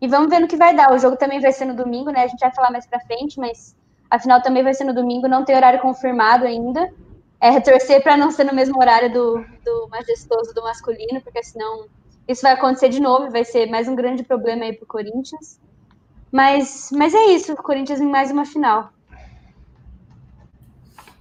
E 0.00 0.08
vamos 0.08 0.28
ver 0.28 0.40
no 0.40 0.48
que 0.48 0.56
vai 0.56 0.74
dar. 0.74 0.92
O 0.92 0.98
jogo 0.98 1.16
também 1.16 1.40
vai 1.40 1.52
ser 1.52 1.64
no 1.64 1.74
domingo, 1.74 2.10
né? 2.10 2.24
A 2.24 2.26
gente 2.26 2.40
vai 2.40 2.52
falar 2.52 2.72
mais 2.72 2.86
para 2.86 2.98
frente, 3.00 3.38
mas 3.38 3.76
a 4.10 4.18
final 4.18 4.42
também 4.42 4.62
vai 4.62 4.74
ser 4.74 4.84
no 4.84 4.92
domingo, 4.92 5.28
não 5.28 5.44
tem 5.44 5.54
horário 5.54 5.80
confirmado 5.80 6.44
ainda. 6.44 6.92
É 7.40 7.60
torcer 7.60 8.02
para 8.02 8.16
não 8.16 8.30
ser 8.30 8.44
no 8.44 8.54
mesmo 8.54 8.78
horário 8.78 9.12
do, 9.12 9.44
do 9.64 9.88
majestoso 9.88 10.52
do 10.52 10.62
masculino, 10.62 11.20
porque 11.22 11.42
senão 11.42 11.86
isso 12.26 12.42
vai 12.42 12.52
acontecer 12.52 12.88
de 12.88 13.00
novo, 13.00 13.30
vai 13.30 13.44
ser 13.44 13.70
mais 13.70 13.88
um 13.88 13.94
grande 13.94 14.22
problema 14.22 14.64
aí 14.64 14.72
para 14.72 14.84
o 14.84 14.88
Corinthians. 14.88 15.60
Mas, 16.30 16.90
mas 16.92 17.14
é 17.14 17.26
isso, 17.26 17.54
Corinthians 17.56 18.00
em 18.00 18.08
mais 18.08 18.30
uma 18.30 18.44
final. 18.44 18.90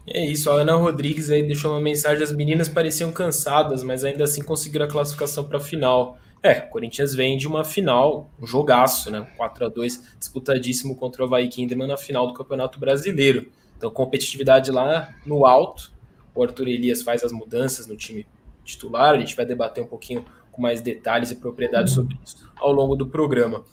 É 0.07 0.25
isso, 0.25 0.49
a 0.49 0.55
Ana 0.55 0.75
Rodrigues 0.75 1.29
aí 1.29 1.43
deixou 1.43 1.71
uma 1.71 1.79
mensagem, 1.79 2.23
as 2.23 2.31
meninas 2.31 2.67
pareciam 2.67 3.11
cansadas, 3.11 3.83
mas 3.83 4.03
ainda 4.03 4.23
assim 4.23 4.41
conseguiram 4.41 4.85
a 4.85 4.89
classificação 4.89 5.43
para 5.43 5.57
a 5.57 5.61
final. 5.61 6.17
É, 6.43 6.59
o 6.59 6.69
Corinthians 6.69 7.13
vem 7.13 7.37
de 7.37 7.47
uma 7.47 7.63
final, 7.63 8.29
um 8.41 8.47
jogaço, 8.47 9.11
né? 9.11 9.27
4 9.37 9.65
a 9.65 9.69
2 9.69 10.15
disputadíssimo 10.17 10.95
contra 10.95 11.21
o 11.21 11.25
Havaí 11.25 11.47
Kinderman 11.47 11.87
na 11.87 11.97
final 11.97 12.25
do 12.25 12.33
Campeonato 12.33 12.79
Brasileiro. 12.79 13.51
Então, 13.77 13.91
competitividade 13.91 14.71
lá 14.71 15.13
no 15.25 15.45
alto. 15.45 15.91
O 16.33 16.41
Arthur 16.41 16.67
Elias 16.67 17.03
faz 17.03 17.23
as 17.23 17.31
mudanças 17.31 17.85
no 17.85 17.95
time 17.95 18.25
titular. 18.63 19.13
A 19.13 19.19
gente 19.19 19.35
vai 19.35 19.45
debater 19.45 19.83
um 19.83 19.87
pouquinho 19.87 20.25
com 20.51 20.61
mais 20.61 20.81
detalhes 20.81 21.29
e 21.29 21.35
propriedade 21.35 21.91
sobre 21.91 22.17
isso 22.25 22.49
ao 22.57 22.71
longo 22.71 22.95
do 22.95 23.07
programa. 23.07 23.63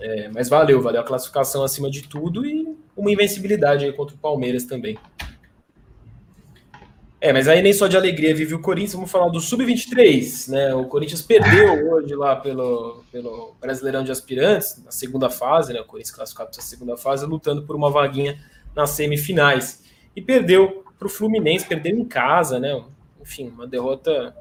É, 0.00 0.28
mas 0.28 0.48
valeu, 0.48 0.82
valeu 0.82 1.00
a 1.00 1.04
classificação 1.04 1.62
acima 1.62 1.90
de 1.90 2.02
tudo 2.02 2.44
e 2.44 2.76
uma 2.96 3.10
invencibilidade 3.10 3.84
aí 3.84 3.92
contra 3.92 4.14
o 4.16 4.18
Palmeiras 4.18 4.64
também. 4.64 4.98
É, 7.24 7.32
mas 7.32 7.46
aí 7.46 7.62
nem 7.62 7.72
só 7.72 7.86
de 7.86 7.96
alegria 7.96 8.34
vive 8.34 8.52
o 8.52 8.58
Corinthians, 8.58 8.94
vamos 8.94 9.08
falar 9.08 9.28
do 9.28 9.38
Sub-23, 9.38 10.50
né? 10.50 10.74
O 10.74 10.86
Corinthians 10.86 11.22
perdeu 11.22 11.92
hoje 11.92 12.16
lá 12.16 12.34
pelo, 12.34 13.04
pelo 13.12 13.54
Brasileirão 13.60 14.02
de 14.02 14.10
Aspirantes, 14.10 14.82
na 14.84 14.90
segunda 14.90 15.30
fase, 15.30 15.72
né? 15.72 15.80
O 15.80 15.84
Corinthians 15.84 16.12
classificado 16.12 16.50
para 16.50 16.58
a 16.58 16.64
segunda 16.64 16.96
fase, 16.96 17.24
lutando 17.24 17.62
por 17.62 17.76
uma 17.76 17.92
vaguinha 17.92 18.42
nas 18.74 18.90
semifinais. 18.90 19.84
E 20.16 20.20
perdeu 20.20 20.84
para 20.98 21.06
o 21.06 21.08
Fluminense, 21.08 21.64
perdeu 21.64 21.96
em 21.96 22.04
casa, 22.04 22.58
né? 22.58 22.82
Enfim, 23.20 23.52
uma 23.54 23.68
derrota 23.68 24.34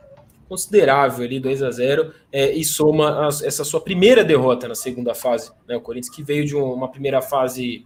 considerável 0.50 1.24
ali, 1.24 1.40
2 1.40 1.62
a 1.62 1.70
0 1.70 2.12
é, 2.32 2.52
e 2.52 2.66
soma 2.66 3.28
as, 3.28 3.44
essa 3.44 3.64
sua 3.64 3.80
primeira 3.82 4.24
derrota 4.24 4.68
na 4.68 4.74
segunda 4.74 5.14
fase. 5.14 5.52
Né? 5.68 5.78
O 5.78 5.82
Corinthians 5.82 6.16
que 6.16 6.24
veio 6.24 6.44
de 6.48 6.56
um, 6.56 6.74
uma 6.74 6.90
primeira 6.90 7.22
fase 7.22 7.86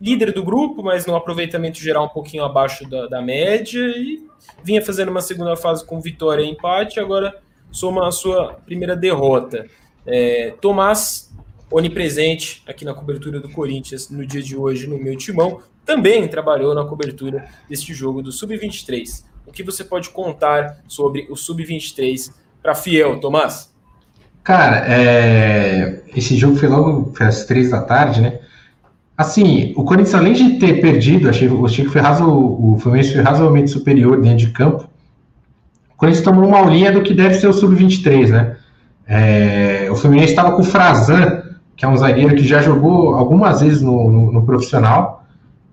líder 0.00 0.32
do 0.32 0.44
grupo, 0.44 0.82
mas 0.82 1.06
no 1.06 1.16
aproveitamento 1.16 1.78
geral 1.78 2.06
um 2.06 2.08
pouquinho 2.08 2.44
abaixo 2.44 2.88
da, 2.88 3.06
da, 3.06 3.20
média 3.20 3.80
e 3.80 4.22
vinha 4.62 4.84
fazendo 4.84 5.10
uma 5.10 5.20
segunda 5.20 5.56
fase 5.56 5.84
com 5.84 6.00
vitória 6.00 6.42
e 6.42 6.50
empate, 6.50 7.00
agora 7.00 7.36
soma 7.70 8.06
a 8.06 8.12
sua 8.12 8.54
primeira 8.64 8.96
derrota. 8.96 9.66
É, 10.06 10.54
Tomás, 10.60 11.34
onipresente 11.70 12.62
aqui 12.66 12.84
na 12.84 12.94
cobertura 12.94 13.40
do 13.40 13.48
Corinthians 13.48 14.08
no 14.08 14.24
dia 14.24 14.42
de 14.42 14.56
hoje 14.56 14.86
no 14.86 14.98
meu 14.98 15.16
timão, 15.16 15.60
também 15.84 16.28
trabalhou 16.28 16.74
na 16.74 16.84
cobertura 16.84 17.48
deste 17.68 17.92
jogo 17.92 18.22
do 18.22 18.30
Sub-23. 18.30 19.24
O 19.46 19.52
que 19.52 19.62
você 19.62 19.82
pode 19.82 20.10
contar 20.10 20.82
sobre 20.86 21.26
o 21.30 21.36
Sub-23 21.36 22.30
para 22.62 22.74
Fiel, 22.74 23.18
Tomás? 23.20 23.72
Cara, 24.44 24.84
é... 24.86 26.02
esse 26.14 26.36
jogo 26.36 26.56
foi 26.56 26.68
logo 26.68 27.12
às 27.20 27.44
três 27.44 27.70
da 27.70 27.82
tarde, 27.82 28.20
né? 28.20 28.40
Assim, 29.18 29.72
o 29.76 29.82
Corinthians, 29.82 30.14
além 30.14 30.32
de 30.32 30.60
ter 30.60 30.80
perdido, 30.80 31.28
achei, 31.28 31.50
achei 31.64 31.84
que 31.84 31.90
foi 31.90 32.00
razo, 32.00 32.24
o 32.24 32.78
Fluminense 32.78 33.14
foi 33.14 33.20
razoavelmente 33.20 33.68
superior 33.68 34.20
dentro 34.20 34.38
de 34.38 34.50
campo. 34.50 34.88
O 35.92 35.96
Corinthians 35.96 36.24
tomou 36.24 36.46
uma 36.46 36.58
aulinha 36.58 36.92
do 36.92 37.02
que 37.02 37.12
deve 37.12 37.34
ser 37.34 37.48
o 37.48 37.52
Sub-23, 37.52 38.28
né? 38.28 38.56
É, 39.08 39.88
o 39.90 39.96
Fluminense 39.96 40.30
estava 40.30 40.52
com 40.52 40.62
o 40.62 40.64
Frazan, 40.64 41.42
que 41.76 41.84
é 41.84 41.88
um 41.88 41.96
zagueiro 41.96 42.36
que 42.36 42.46
já 42.46 42.62
jogou 42.62 43.16
algumas 43.16 43.60
vezes 43.60 43.82
no, 43.82 44.08
no, 44.08 44.30
no 44.30 44.46
profissional, 44.46 45.24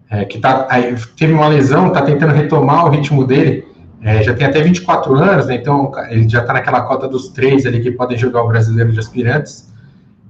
é, 0.10 0.26
que 0.26 0.40
tá, 0.40 0.68
teve 1.16 1.32
uma 1.32 1.48
lesão, 1.48 1.90
está 1.90 2.02
tentando 2.02 2.34
retomar 2.34 2.88
o 2.88 2.90
ritmo 2.90 3.28
dele. 3.28 3.68
É, 4.02 4.24
já 4.24 4.34
tem 4.34 4.48
até 4.48 4.60
24 4.60 5.14
anos, 5.14 5.46
né? 5.46 5.54
Então 5.54 5.92
ele 6.10 6.28
já 6.28 6.42
está 6.42 6.54
naquela 6.54 6.82
cota 6.82 7.08
dos 7.08 7.30
três 7.30 7.64
ali 7.68 7.80
que 7.80 7.92
podem 7.92 8.18
jogar 8.18 8.42
o 8.42 8.48
brasileiro 8.48 8.92
de 8.92 9.00
aspirantes. 9.00 9.72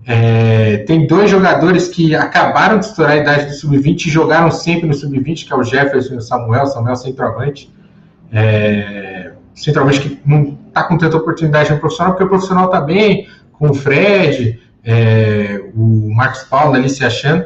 É, 0.07 0.77
tem 0.79 1.07
dois 1.07 1.31
jogadores 1.31 1.87
que 1.87 2.15
acabaram 2.15 2.77
de 2.77 2.85
estourar 2.85 3.13
a 3.13 3.17
idade 3.17 3.45
do 3.47 3.53
sub-20 3.53 4.05
e 4.05 4.09
jogaram 4.09 4.51
sempre 4.51 4.87
no 4.87 4.93
sub-20, 4.93 5.47
que 5.47 5.51
é 5.51 5.55
o 5.55 5.63
Jefferson 5.63 6.13
e 6.13 6.17
o 6.17 6.21
Samuel, 6.21 6.67
Samuel 6.67 6.95
centroavante. 6.95 7.73
É, 8.31 9.31
centroavante 9.55 10.01
que 10.01 10.19
não 10.25 10.57
está 10.67 10.83
com 10.83 10.97
tanta 10.97 11.17
oportunidade 11.17 11.71
no 11.71 11.79
profissional, 11.79 12.13
porque 12.13 12.25
o 12.25 12.29
profissional 12.29 12.65
está 12.65 12.81
bem, 12.81 13.27
com 13.53 13.69
o 13.69 13.73
Fred, 13.73 14.59
é, 14.83 15.61
o 15.73 16.13
Marcos 16.13 16.43
Paulo 16.43 16.75
ali 16.75 16.89
se 16.89 17.03
achando. 17.03 17.45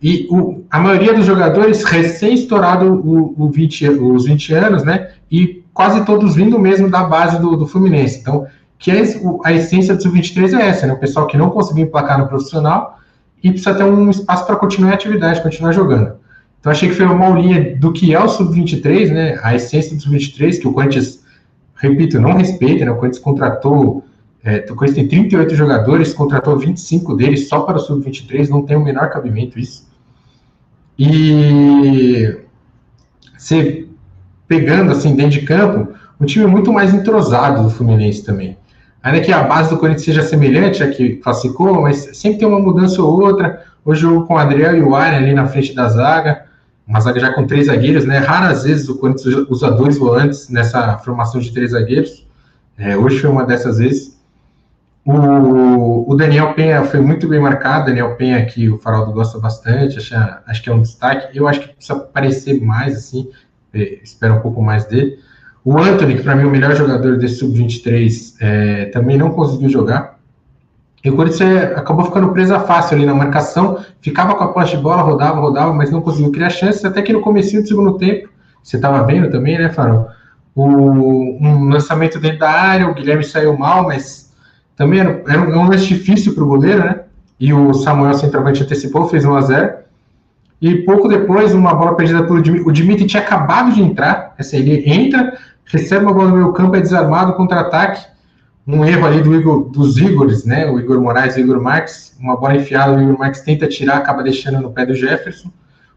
E 0.00 0.28
o, 0.30 0.64
a 0.70 0.78
maioria 0.78 1.14
dos 1.14 1.26
jogadores 1.26 1.82
recém-estourado 1.82 2.92
o, 2.92 3.34
o 3.36 3.50
20, 3.50 3.88
os 3.88 4.26
20 4.26 4.54
anos, 4.54 4.84
né? 4.84 5.10
E 5.30 5.64
quase 5.72 6.04
todos 6.04 6.36
vindo 6.36 6.58
mesmo 6.58 6.88
da 6.88 7.02
base 7.04 7.40
do, 7.40 7.56
do 7.56 7.66
Fluminense. 7.66 8.20
Então, 8.20 8.46
que 8.82 8.90
é 8.90 9.00
a 9.44 9.52
essência 9.52 9.94
do 9.94 10.02
Sub-23 10.02 10.58
é 10.58 10.66
essa, 10.66 10.88
né? 10.88 10.92
O 10.92 10.98
pessoal 10.98 11.28
que 11.28 11.36
não 11.36 11.50
conseguiu 11.50 11.84
emplacar 11.84 12.18
no 12.18 12.26
profissional 12.26 12.98
e 13.40 13.48
precisa 13.48 13.74
ter 13.74 13.84
um 13.84 14.10
espaço 14.10 14.44
para 14.44 14.56
continuar 14.56 14.90
a 14.90 14.94
atividade, 14.94 15.40
continuar 15.40 15.70
jogando. 15.70 16.16
Então 16.58 16.72
achei 16.72 16.88
que 16.88 16.96
foi 16.96 17.06
uma 17.06 17.26
aulinha 17.26 17.76
do 17.76 17.92
que 17.92 18.12
é 18.12 18.18
o 18.18 18.28
Sub-23, 18.28 19.12
né? 19.12 19.38
A 19.40 19.54
essência 19.54 19.94
do 19.94 20.02
Sub-23, 20.02 20.58
que 20.58 20.66
o 20.66 20.72
Corinthians, 20.72 21.24
repito, 21.76 22.20
não 22.20 22.32
respeita, 22.32 22.84
né? 22.84 22.90
O 22.90 22.96
Corinthians 22.96 23.22
contratou, 23.22 24.04
é, 24.42 24.66
o 24.68 24.74
Corinthians 24.74 25.08
tem 25.08 25.28
38 25.28 25.54
jogadores, 25.54 26.12
contratou 26.12 26.58
25 26.58 27.14
deles 27.14 27.48
só 27.48 27.60
para 27.60 27.76
o 27.76 27.80
Sub-23, 27.80 28.48
não 28.48 28.62
tem 28.62 28.76
o 28.76 28.82
menor 28.82 29.10
cabimento 29.10 29.60
isso. 29.60 29.86
E 30.98 32.36
você 33.38 33.86
pegando 34.48 34.90
assim 34.90 35.14
dentro 35.14 35.38
de 35.38 35.46
campo, 35.46 35.92
um 36.20 36.26
time 36.26 36.46
muito 36.46 36.72
mais 36.72 36.92
entrosado 36.92 37.62
do 37.62 37.70
Fluminense 37.70 38.24
também. 38.24 38.56
Ainda 39.02 39.20
que 39.20 39.32
a 39.32 39.42
base 39.42 39.70
do 39.70 39.78
Corinthians 39.78 40.04
seja 40.04 40.22
semelhante 40.22 40.82
a 40.82 40.88
que 40.88 41.16
classificou, 41.16 41.82
mas 41.82 42.16
sempre 42.16 42.38
tem 42.38 42.48
uma 42.48 42.60
mudança 42.60 43.02
ou 43.02 43.20
outra. 43.20 43.64
Hoje 43.84 44.02
jogou 44.02 44.26
com 44.26 44.34
o 44.34 44.38
Adriel 44.38 44.76
e 44.76 44.82
o 44.82 44.94
Arne 44.94 45.16
ali 45.16 45.34
na 45.34 45.46
frente 45.46 45.74
da 45.74 45.88
zaga, 45.88 46.44
uma 46.86 47.00
zaga 47.00 47.18
já 47.18 47.32
com 47.32 47.46
três 47.46 47.66
zagueiros, 47.66 48.04
né? 48.04 48.18
Raras 48.18 48.62
vezes 48.62 48.88
o 48.88 48.96
Corinthians 48.98 49.46
usa 49.48 49.70
dois 49.72 49.98
volantes 49.98 50.48
nessa 50.48 50.98
formação 50.98 51.40
de 51.40 51.52
três 51.52 51.72
zagueiros. 51.72 52.24
É, 52.78 52.96
hoje 52.96 53.18
foi 53.18 53.30
uma 53.30 53.44
dessas 53.44 53.78
vezes. 53.78 54.20
O, 55.04 56.12
o 56.12 56.14
Daniel 56.14 56.54
Penha 56.54 56.84
foi 56.84 57.00
muito 57.00 57.26
bem 57.26 57.40
marcado, 57.40 57.86
Daniel 57.86 58.14
Penha 58.14 58.44
que 58.46 58.68
o 58.68 58.78
Faraldo 58.78 59.12
gosta 59.12 59.36
bastante, 59.36 59.98
acho, 59.98 60.14
acho 60.46 60.62
que 60.62 60.70
é 60.70 60.72
um 60.72 60.80
destaque. 60.80 61.36
Eu 61.36 61.48
acho 61.48 61.60
que 61.60 61.68
precisa 61.74 61.94
aparecer 61.98 62.60
mais, 62.62 62.96
assim, 62.96 63.28
é, 63.74 63.98
espero 64.02 64.34
um 64.34 64.40
pouco 64.40 64.62
mais 64.62 64.84
dele. 64.84 65.18
O 65.64 65.78
Anthony, 65.78 66.16
que 66.16 66.22
para 66.22 66.34
mim 66.34 66.42
é 66.42 66.46
o 66.46 66.50
melhor 66.50 66.74
jogador 66.74 67.16
desse 67.18 67.36
sub-23, 67.36 68.34
é, 68.40 68.84
também 68.86 69.16
não 69.16 69.30
conseguiu 69.30 69.68
jogar. 69.68 70.18
E 71.04 71.10
o 71.10 71.16
Corinthians 71.16 71.40
é, 71.40 71.74
acabou 71.74 72.04
ficando 72.04 72.32
presa 72.32 72.60
fácil 72.60 72.96
ali 72.96 73.06
na 73.06 73.14
marcação, 73.14 73.78
ficava 74.00 74.34
com 74.34 74.44
a 74.44 74.48
posse 74.48 74.76
de 74.76 74.82
bola, 74.82 75.02
rodava, 75.02 75.40
rodava, 75.40 75.72
mas 75.72 75.90
não 75.90 76.00
conseguiu 76.00 76.30
criar 76.30 76.50
chances, 76.50 76.84
até 76.84 77.02
que 77.02 77.12
no 77.12 77.20
começo 77.20 77.60
do 77.60 77.66
segundo 77.66 77.98
tempo, 77.98 78.28
você 78.62 78.76
estava 78.76 79.04
vendo 79.04 79.30
também, 79.30 79.58
né, 79.58 79.68
Farol? 79.68 80.08
O, 80.54 80.64
um 80.64 81.68
lançamento 81.68 82.20
dentro 82.20 82.40
da 82.40 82.50
área, 82.50 82.88
o 82.88 82.94
Guilherme 82.94 83.24
saiu 83.24 83.56
mal, 83.56 83.84
mas 83.84 84.32
também 84.76 85.00
era, 85.00 85.22
era 85.26 85.40
um 85.40 85.68
lance 85.68 85.86
difícil 85.86 86.34
para 86.34 86.44
o 86.44 86.46
goleiro, 86.46 86.84
né? 86.84 87.00
E 87.40 87.52
o 87.52 87.74
Samuel, 87.74 88.14
centroavante, 88.14 88.62
antecipou, 88.62 89.08
fez 89.08 89.24
1 89.24 89.34
a 89.34 89.40
0 89.40 89.72
E 90.60 90.76
pouco 90.82 91.08
depois, 91.08 91.52
uma 91.52 91.74
bola 91.74 91.96
perdida 91.96 92.22
pelo 92.22 92.40
Dimitri. 92.40 92.68
O 92.68 92.72
Dimitri 92.72 93.06
tinha 93.06 93.22
acabado 93.22 93.72
de 93.72 93.82
entrar, 93.82 94.34
essa 94.38 94.56
ele 94.56 94.88
entra, 94.88 95.36
recebe 95.64 96.04
uma 96.04 96.12
bola 96.12 96.28
no 96.28 96.36
meio 96.36 96.52
campo, 96.52 96.76
é 96.76 96.80
desarmado, 96.80 97.34
contra-ataque. 97.34 98.06
Um 98.66 98.84
erro 98.84 99.06
ali 99.06 99.20
do 99.20 99.34
Igor, 99.34 99.64
dos 99.70 99.98
Igores, 99.98 100.44
né? 100.44 100.70
O 100.70 100.78
Igor 100.78 101.00
Moraes 101.00 101.36
e 101.36 101.40
o 101.40 101.44
Igor 101.44 101.60
Marques. 101.60 102.16
Uma 102.20 102.36
bola 102.36 102.56
enfiada, 102.56 102.92
o 102.92 103.02
Igor 103.02 103.18
Marques 103.18 103.40
tenta 103.40 103.66
tirar, 103.66 103.96
acaba 103.96 104.22
deixando 104.22 104.60
no 104.60 104.70
pé 104.70 104.86
do 104.86 104.94
Jefferson. 104.94 105.50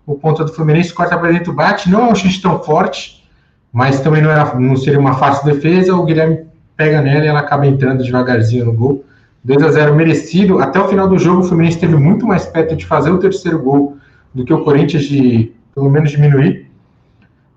O 0.05 0.15
ponto 0.15 0.43
do 0.43 0.51
Fluminense 0.51 0.93
corta 0.93 1.17
para 1.17 1.31
dentro, 1.31 1.53
bate. 1.53 1.89
Não 1.89 2.07
é 2.07 2.11
um 2.11 2.15
chute 2.15 2.41
tão 2.41 2.61
forte, 2.63 3.23
mas 3.71 3.99
também 3.99 4.21
não, 4.21 4.31
era, 4.31 4.53
não 4.59 4.75
seria 4.75 4.99
uma 4.99 5.15
fácil 5.15 5.45
defesa. 5.45 5.95
O 5.95 6.05
Guilherme 6.05 6.45
pega 6.75 7.01
nela 7.01 7.25
e 7.25 7.27
ela 7.27 7.39
acaba 7.39 7.67
entrando 7.67 8.03
devagarzinho 8.03 8.65
no 8.65 8.73
gol. 8.73 9.05
2 9.43 9.61
a 9.61 9.71
0 9.71 9.95
merecido. 9.95 10.59
Até 10.59 10.79
o 10.79 10.87
final 10.87 11.07
do 11.07 11.19
jogo, 11.19 11.41
o 11.41 11.43
Fluminense 11.43 11.77
esteve 11.77 11.95
muito 11.95 12.25
mais 12.25 12.45
perto 12.45 12.75
de 12.75 12.85
fazer 12.85 13.11
o 13.11 13.19
terceiro 13.19 13.59
gol 13.59 13.97
do 14.33 14.43
que 14.43 14.53
o 14.53 14.63
Corinthians 14.63 15.03
de, 15.03 15.53
pelo 15.73 15.89
menos, 15.89 16.11
diminuir. 16.11 16.64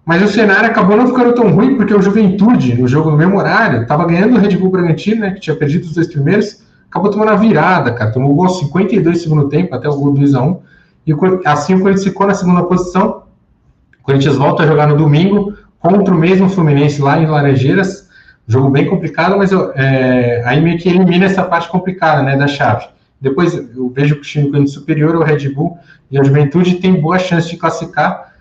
Mas 0.08 0.22
o 0.22 0.26
cenário 0.26 0.70
acabou 0.70 0.96
não 0.96 1.06
ficando 1.06 1.34
tão 1.34 1.50
ruim, 1.50 1.76
porque 1.76 1.92
o 1.92 2.00
Juventude, 2.00 2.74
no 2.80 2.88
jogo 2.88 3.10
no 3.10 3.16
mesmo 3.18 3.36
horário, 3.36 3.82
estava 3.82 4.06
ganhando 4.06 4.36
o 4.36 4.38
Red 4.38 4.56
Bull 4.56 4.70
Bragantino, 4.70 5.20
né, 5.20 5.32
que 5.32 5.40
tinha 5.40 5.54
perdido 5.54 5.84
os 5.84 5.92
dois 5.92 6.06
primeiros, 6.06 6.64
acabou 6.90 7.10
tomando 7.10 7.32
a 7.32 7.36
virada, 7.36 7.92
cara. 7.92 8.10
Tomou 8.10 8.32
o 8.32 8.34
gol 8.34 8.48
52 8.48 9.18
no 9.18 9.22
segundo 9.22 9.48
tempo, 9.50 9.74
até 9.74 9.86
o 9.86 9.94
gol 9.94 10.14
2 10.14 10.34
a 10.34 10.42
1 10.42 10.60
E 11.08 11.14
assim 11.44 11.74
o 11.74 11.80
Corinthians 11.80 12.04
ficou 12.04 12.26
na 12.26 12.32
segunda 12.32 12.62
posição. 12.62 13.24
O 14.00 14.02
Corinthians 14.02 14.36
volta 14.36 14.62
a 14.62 14.66
jogar 14.66 14.86
no 14.86 14.96
domingo 14.96 15.52
contra 15.78 16.14
o 16.14 16.18
mesmo 16.18 16.48
Fluminense 16.48 17.02
lá 17.02 17.20
em 17.20 17.26
Laranjeiras. 17.26 18.08
Jogo 18.46 18.70
bem 18.70 18.86
complicado, 18.86 19.36
mas 19.36 19.50
é, 19.74 20.42
aí 20.46 20.58
meio 20.58 20.78
que 20.78 20.88
elimina 20.88 21.26
essa 21.26 21.42
parte 21.42 21.68
complicada 21.68 22.22
né, 22.22 22.34
da 22.34 22.46
chave. 22.46 22.86
Depois 23.20 23.52
eu 23.52 23.90
vejo 23.90 24.14
que 24.14 24.20
o 24.22 24.24
time 24.24 24.46
Corinthians 24.46 24.72
superior, 24.72 25.14
o 25.16 25.22
Red 25.22 25.50
Bull 25.50 25.76
e 26.10 26.18
a 26.18 26.24
Juventude 26.24 26.76
tem 26.76 26.98
boa 26.98 27.18
chance 27.18 27.50
de 27.50 27.58
classificar. 27.58 28.32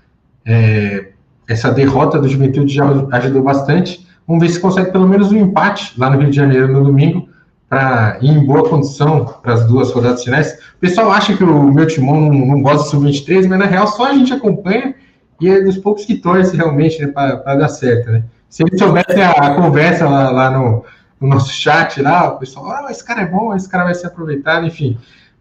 É, 0.46 1.08
essa 1.48 1.72
derrota 1.72 2.20
do 2.20 2.28
Juventude 2.28 2.74
já 2.74 2.86
ajudou 3.12 3.42
bastante. 3.42 4.06
Vamos 4.28 4.44
ver 4.44 4.50
se 4.50 4.60
consegue 4.60 4.92
pelo 4.92 5.08
menos 5.08 5.32
um 5.32 5.38
empate 5.38 5.94
lá 5.98 6.10
no 6.10 6.20
Rio 6.20 6.30
de 6.30 6.36
Janeiro 6.36 6.68
no 6.68 6.84
domingo, 6.84 7.30
para 7.70 8.18
ir 8.22 8.30
em 8.30 8.46
boa 8.46 8.68
condição 8.70 9.26
para 9.42 9.54
as 9.54 9.66
duas 9.66 9.92
rodadas 9.92 10.24
finais. 10.24 10.54
O 10.76 10.80
pessoal 10.80 11.12
acha 11.12 11.36
que 11.36 11.44
o 11.44 11.72
meu 11.72 11.86
timão 11.86 12.20
não, 12.20 12.34
não 12.34 12.62
gosta 12.62 12.84
do 12.84 12.90
Sub-23, 12.90 13.48
mas 13.48 13.60
na 13.60 13.66
real 13.66 13.88
só 13.88 14.06
a 14.06 14.14
gente 14.14 14.34
acompanha 14.34 14.96
e 15.40 15.50
é 15.50 15.62
dos 15.62 15.78
poucos 15.78 16.06
que 16.06 16.16
torce 16.16 16.56
realmente 16.56 17.00
né, 17.00 17.08
para 17.08 17.56
dar 17.56 17.70
certo. 17.70 18.12
Né? 18.12 18.24
Se 18.50 18.64
eles 18.64 18.80
soubessem 18.80 19.22
a, 19.22 19.56
conversa 19.56 20.08
lá, 20.08 20.30
lá 20.32 20.52
no, 20.52 20.84
no, 21.20 21.28
nosso 21.28 21.52
chat, 21.52 22.02
lá, 22.02 22.30
o 22.30 22.40
pessoal, 22.40 22.72
ah, 22.72 22.88
esse 22.90 23.04
cara 23.04 23.22
é 23.22 23.26
bom, 23.26 23.54
esse 23.54 23.70
cara 23.70 23.84
vai 23.84 23.94
ser 23.94 24.08
aproveitado, 24.08 24.66
enfim. 24.66 24.98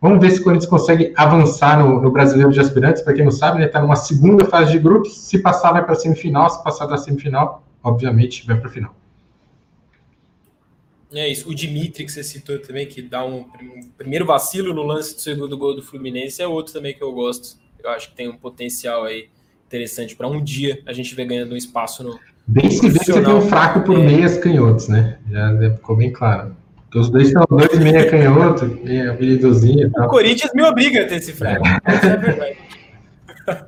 Vamos 0.06 0.20
ver 0.20 0.30
se 0.30 0.40
o 0.40 0.44
Corinthians 0.44 0.70
consegue 0.70 1.12
avançar 1.16 1.80
no, 1.80 2.00
no 2.00 2.12
Brasileiro 2.12 2.52
de 2.52 2.60
Aspirantes. 2.60 3.02
Para 3.02 3.12
quem 3.12 3.24
não 3.24 3.32
sabe, 3.32 3.60
está 3.64 3.80
né, 3.80 3.84
numa 3.84 3.96
segunda 3.96 4.44
fase 4.44 4.70
de 4.70 4.78
grupos. 4.78 5.18
Se 5.18 5.36
passar, 5.40 5.72
vai 5.72 5.82
para 5.82 5.94
a 5.94 5.96
semifinal. 5.96 6.48
Se 6.48 6.62
passar 6.62 6.86
da 6.86 6.96
semifinal, 6.96 7.64
obviamente, 7.82 8.46
vai 8.46 8.56
para 8.56 8.68
a 8.68 8.72
final. 8.72 8.94
É 11.12 11.26
isso. 11.26 11.50
O 11.50 11.54
Dimitri, 11.54 12.04
que 12.04 12.12
você 12.12 12.22
citou 12.22 12.56
também, 12.60 12.86
que 12.86 13.02
dá 13.02 13.26
um, 13.26 13.38
um, 13.40 13.80
primeiro 13.98 14.24
vacilo 14.24 14.72
no 14.72 14.84
lance 14.84 15.16
do 15.16 15.20
segundo 15.20 15.58
gol 15.58 15.74
do 15.74 15.82
Fluminense, 15.82 16.40
é 16.40 16.46
outro 16.46 16.72
também 16.72 16.94
que 16.94 17.02
eu 17.02 17.12
gosto. 17.12 17.58
Eu 17.82 17.90
acho 17.90 18.10
que 18.10 18.16
tem 18.16 18.28
um 18.28 18.36
potencial 18.36 19.02
aí 19.02 19.28
interessante 19.66 20.14
para 20.14 20.28
um 20.28 20.40
dia 20.40 20.80
a 20.86 20.92
gente 20.92 21.16
ver 21.16 21.24
ganhando 21.24 21.52
um 21.52 21.56
espaço 21.56 22.04
no. 22.04 22.16
Bem 22.46 22.70
se 22.70 22.88
vê 22.88 23.00
que 23.00 23.06
você 23.06 23.24
tem 23.24 23.34
um 23.34 23.40
fraco 23.40 23.80
por 23.80 23.98
é. 23.98 24.04
meias 24.04 24.38
canhotos, 24.38 24.86
né? 24.86 25.18
Já 25.28 25.72
ficou 25.74 25.96
bem 25.96 26.12
claro. 26.12 26.54
Os 26.96 27.10
dois 27.10 27.30
são 27.30 27.44
dois 27.50 27.78
meia 27.78 28.08
canhoto, 28.10 28.64
meia 28.82 29.10
habilidosinho. 29.10 29.90
O 29.98 30.08
Corinthians 30.08 30.50
me 30.54 30.62
obriga 30.62 31.02
a 31.02 31.06
ter 31.06 31.16
esse 31.16 31.32
fraco. 31.32 31.66
É. 31.66 32.06
é 32.06 32.16
verdade. 32.16 32.58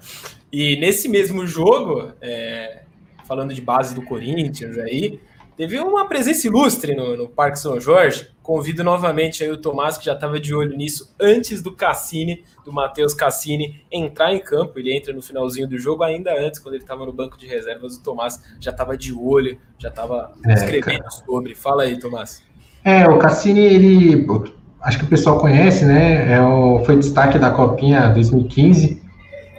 e 0.50 0.76
nesse 0.76 1.10
mesmo 1.10 1.46
jogo, 1.46 2.12
é, 2.22 2.82
falando 3.26 3.52
de 3.52 3.60
base 3.60 3.94
do 3.94 4.00
Corinthians 4.00 4.78
aí, 4.78 5.20
teve 5.58 5.78
uma 5.78 6.08
presença 6.08 6.46
ilustre 6.46 6.94
no, 6.94 7.18
no 7.18 7.28
Parque 7.28 7.58
São 7.58 7.78
Jorge. 7.78 8.28
Convido 8.42 8.82
novamente 8.82 9.44
aí 9.44 9.50
o 9.50 9.58
Tomás, 9.58 9.98
que 9.98 10.06
já 10.06 10.14
estava 10.14 10.40
de 10.40 10.54
olho 10.54 10.74
nisso 10.74 11.14
antes 11.20 11.60
do 11.60 11.70
Cassini, 11.76 12.42
do 12.64 12.72
Matheus 12.72 13.12
Cassini, 13.12 13.84
entrar 13.92 14.32
em 14.32 14.38
campo. 14.38 14.78
Ele 14.78 14.96
entra 14.96 15.12
no 15.12 15.20
finalzinho 15.20 15.68
do 15.68 15.76
jogo, 15.76 16.02
ainda 16.02 16.32
antes, 16.34 16.58
quando 16.58 16.76
ele 16.76 16.82
estava 16.82 17.04
no 17.04 17.12
banco 17.12 17.36
de 17.36 17.46
reservas, 17.46 17.96
o 17.96 18.02
Tomás 18.02 18.42
já 18.58 18.70
estava 18.70 18.96
de 18.96 19.12
olho, 19.12 19.60
já 19.78 19.90
estava 19.90 20.32
é, 20.46 20.54
escrevendo 20.54 21.00
cara. 21.00 21.10
sobre. 21.10 21.54
Fala 21.54 21.82
aí, 21.82 21.98
Tomás. 21.98 22.47
É, 22.88 23.06
o 23.06 23.18
Cassini, 23.18 23.60
ele. 23.60 24.26
Acho 24.80 24.98
que 24.98 25.04
o 25.04 25.08
pessoal 25.08 25.38
conhece, 25.38 25.84
né? 25.84 26.32
É 26.32 26.40
o, 26.40 26.82
foi 26.86 26.96
destaque 26.96 27.38
da 27.38 27.50
Copinha 27.50 28.08
2015. 28.08 29.02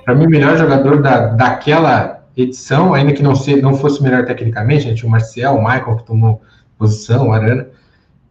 Para 0.03 0.15
mim, 0.15 0.25
o 0.25 0.29
melhor 0.29 0.57
jogador 0.57 0.99
da, 0.99 1.27
daquela 1.27 2.23
edição, 2.35 2.91
ainda 2.91 3.13
que 3.13 3.21
não, 3.21 3.35
se, 3.35 3.61
não 3.61 3.75
fosse 3.75 4.01
melhor 4.01 4.25
tecnicamente, 4.25 4.85
gente 4.85 4.97
tinha 4.97 5.07
o 5.07 5.11
Marcial, 5.11 5.57
o 5.57 5.63
Michael 5.63 5.97
que 5.97 6.05
tomou 6.07 6.41
posição, 6.75 7.27
o 7.27 7.31
Arana, 7.31 7.67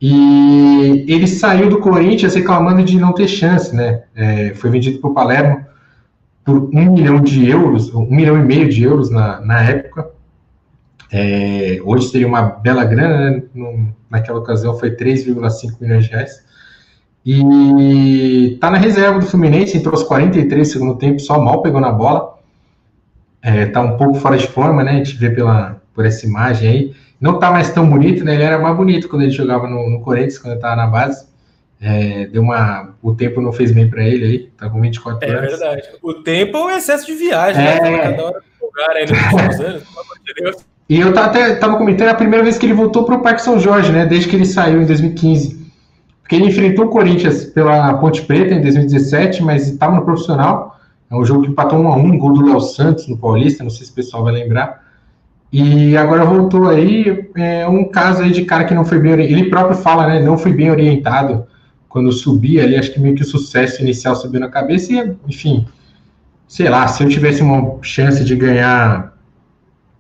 e 0.00 1.04
ele 1.06 1.28
saiu 1.28 1.68
do 1.68 1.78
Corinthians 1.78 2.34
reclamando 2.34 2.82
de 2.82 2.98
não 2.98 3.12
ter 3.12 3.28
chance, 3.28 3.72
né? 3.76 4.02
É, 4.16 4.52
foi 4.56 4.68
vendido 4.68 4.98
para 4.98 5.10
o 5.10 5.14
Palermo 5.14 5.64
por 6.44 6.70
um 6.74 6.92
milhão 6.94 7.20
de 7.20 7.48
euros, 7.48 7.94
um 7.94 8.10
milhão 8.10 8.36
e 8.36 8.42
meio 8.42 8.68
de 8.68 8.82
euros 8.82 9.10
na, 9.10 9.40
na 9.42 9.62
época. 9.62 10.10
É, 11.10 11.80
hoje 11.84 12.08
seria 12.08 12.26
uma 12.26 12.42
bela 12.42 12.84
grana, 12.84 13.30
né? 13.30 13.42
No, 13.54 13.94
naquela 14.10 14.38
ocasião 14.38 14.78
foi 14.78 14.94
3,5 14.94 15.80
milhões 15.80 16.04
de 16.04 16.10
reais. 16.10 16.46
E 17.24 18.56
tá 18.60 18.70
na 18.70 18.78
reserva 18.78 19.18
do 19.18 19.26
Fluminense, 19.26 19.76
entrou 19.76 19.94
aos 19.94 20.04
43 20.04 20.70
segundo 20.70 20.96
tempo, 20.96 21.20
só 21.20 21.38
mal 21.38 21.62
pegou 21.62 21.80
na 21.80 21.92
bola 21.92 22.38
é, 23.42 23.66
tá 23.66 23.80
um 23.80 23.96
pouco 23.96 24.14
fora 24.14 24.36
de 24.36 24.46
forma, 24.46 24.82
né? 24.82 24.92
A 24.92 24.94
gente 24.96 25.16
vê 25.16 25.30
pela, 25.30 25.80
por 25.94 26.04
essa 26.04 26.26
imagem 26.26 26.68
aí. 26.68 26.94
Não 27.20 27.38
tá 27.38 27.50
mais 27.50 27.70
tão 27.70 27.88
bonito, 27.88 28.24
né? 28.24 28.34
Ele 28.34 28.42
era 28.42 28.58
mais 28.58 28.76
bonito 28.76 29.08
quando 29.08 29.22
ele 29.22 29.30
jogava 29.30 29.66
no, 29.66 29.90
no 29.90 30.00
Corinthians, 30.00 30.38
quando 30.38 30.52
ele 30.52 30.60
tava 30.60 30.76
na 30.76 30.86
base. 30.86 31.26
É, 31.80 32.26
deu 32.26 32.42
uma, 32.42 32.94
o 33.00 33.14
tempo 33.14 33.40
não 33.40 33.52
fez 33.52 33.70
bem 33.70 33.88
para 33.88 34.02
ele 34.02 34.24
aí, 34.24 34.38
tá 34.56 34.68
com 34.68 34.80
24 34.80 35.28
é, 35.28 35.32
anos. 35.32 35.44
É 35.44 35.56
verdade. 35.56 35.88
O 36.02 36.14
tempo 36.14 36.56
é 36.58 36.64
o 36.64 36.70
excesso 36.70 37.06
de 37.06 37.14
viagem, 37.14 37.62
né? 37.62 37.76
é. 37.76 37.80
né? 37.82 37.98
Cada 37.98 38.24
hora 38.24 38.42
lugar 38.60 38.90
aí 38.90 39.06
nos 39.06 39.60
anos, 39.60 39.82
E 40.88 41.00
eu 41.00 41.08
até 41.18 41.54
tava 41.56 41.76
comentando 41.76 42.08
a 42.08 42.14
primeira 42.14 42.42
vez 42.42 42.56
que 42.56 42.64
ele 42.64 42.72
voltou 42.72 43.04
para 43.04 43.16
o 43.16 43.20
Parque 43.20 43.42
São 43.42 43.60
Jorge, 43.60 43.92
né? 43.92 44.06
Desde 44.06 44.28
que 44.28 44.34
ele 44.34 44.46
saiu 44.46 44.80
em 44.80 44.86
2015. 44.86 45.58
Porque 46.22 46.36
ele 46.36 46.46
enfrentou 46.46 46.86
o 46.86 46.88
Corinthians 46.88 47.44
pela 47.44 47.94
Ponte 47.94 48.22
Preta 48.22 48.54
em 48.54 48.62
2017, 48.62 49.42
mas 49.42 49.68
estava 49.68 49.96
no 49.96 50.04
profissional. 50.04 50.78
É 51.10 51.14
um 51.14 51.24
jogo 51.24 51.42
que 51.42 51.50
empatou 51.50 51.78
1 51.78 51.88
a 51.88 51.96
1 51.96 52.18
gol 52.18 52.32
do 52.32 52.46
Léo 52.46 52.60
Santos 52.60 53.06
no 53.08 53.16
Paulista, 53.16 53.62
não 53.62 53.70
sei 53.70 53.86
se 53.86 53.92
o 53.92 53.94
pessoal 53.94 54.24
vai 54.24 54.32
lembrar. 54.32 54.82
E 55.50 55.96
agora 55.96 56.24
voltou 56.24 56.68
aí, 56.68 57.30
é 57.34 57.66
um 57.66 57.84
caso 57.88 58.22
aí 58.22 58.30
de 58.30 58.44
cara 58.44 58.64
que 58.64 58.74
não 58.74 58.84
foi 58.84 58.98
bem 58.98 59.12
Ele 59.12 59.48
próprio 59.48 59.76
fala, 59.76 60.06
né? 60.06 60.20
Não 60.20 60.36
foi 60.36 60.52
bem 60.52 60.70
orientado 60.70 61.46
quando 61.88 62.12
subia 62.12 62.64
ali, 62.64 62.76
acho 62.76 62.92
que 62.92 63.00
meio 63.00 63.14
que 63.14 63.22
o 63.22 63.26
sucesso 63.26 63.82
inicial 63.82 64.14
subiu 64.14 64.40
na 64.40 64.48
cabeça, 64.48 64.92
e 64.92 65.16
enfim, 65.26 65.66
sei 66.46 66.68
lá, 66.68 66.86
se 66.86 67.02
eu 67.02 67.08
tivesse 67.08 67.42
uma 67.42 67.78
chance 67.80 68.22
de 68.22 68.36
ganhar 68.36 69.14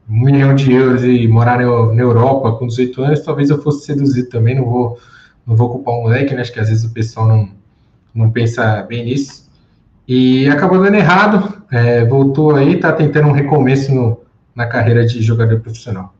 um 0.08 0.24
milhão 0.24 0.54
de 0.54 0.72
euros 0.72 1.04
e 1.04 1.28
morar 1.28 1.58
na 1.58 2.02
Europa 2.02 2.52
com 2.52 2.66
18 2.66 3.02
anos, 3.02 3.20
talvez 3.20 3.50
eu 3.50 3.60
fosse 3.60 3.84
seduzido 3.84 4.28
também, 4.30 4.54
não 4.54 4.64
vou, 4.64 4.98
não 5.46 5.54
vou 5.54 5.70
culpar 5.70 5.94
o 5.94 6.02
moleque, 6.02 6.34
né? 6.34 6.40
Acho 6.40 6.52
que 6.52 6.60
às 6.60 6.68
vezes 6.68 6.84
o 6.84 6.92
pessoal 6.92 7.28
não, 7.28 7.50
não 8.14 8.30
pensa 8.30 8.82
bem 8.82 9.04
nisso. 9.04 9.48
E 10.06 10.48
acabou 10.48 10.82
dando 10.82 10.94
errado, 10.94 11.62
é, 11.70 12.04
voltou 12.06 12.54
aí, 12.54 12.74
está 12.74 12.92
tentando 12.92 13.28
um 13.28 13.32
recomeço 13.32 13.94
no, 13.94 14.20
na 14.54 14.66
carreira 14.66 15.04
de 15.04 15.20
jogador 15.20 15.60
profissional. 15.60 16.14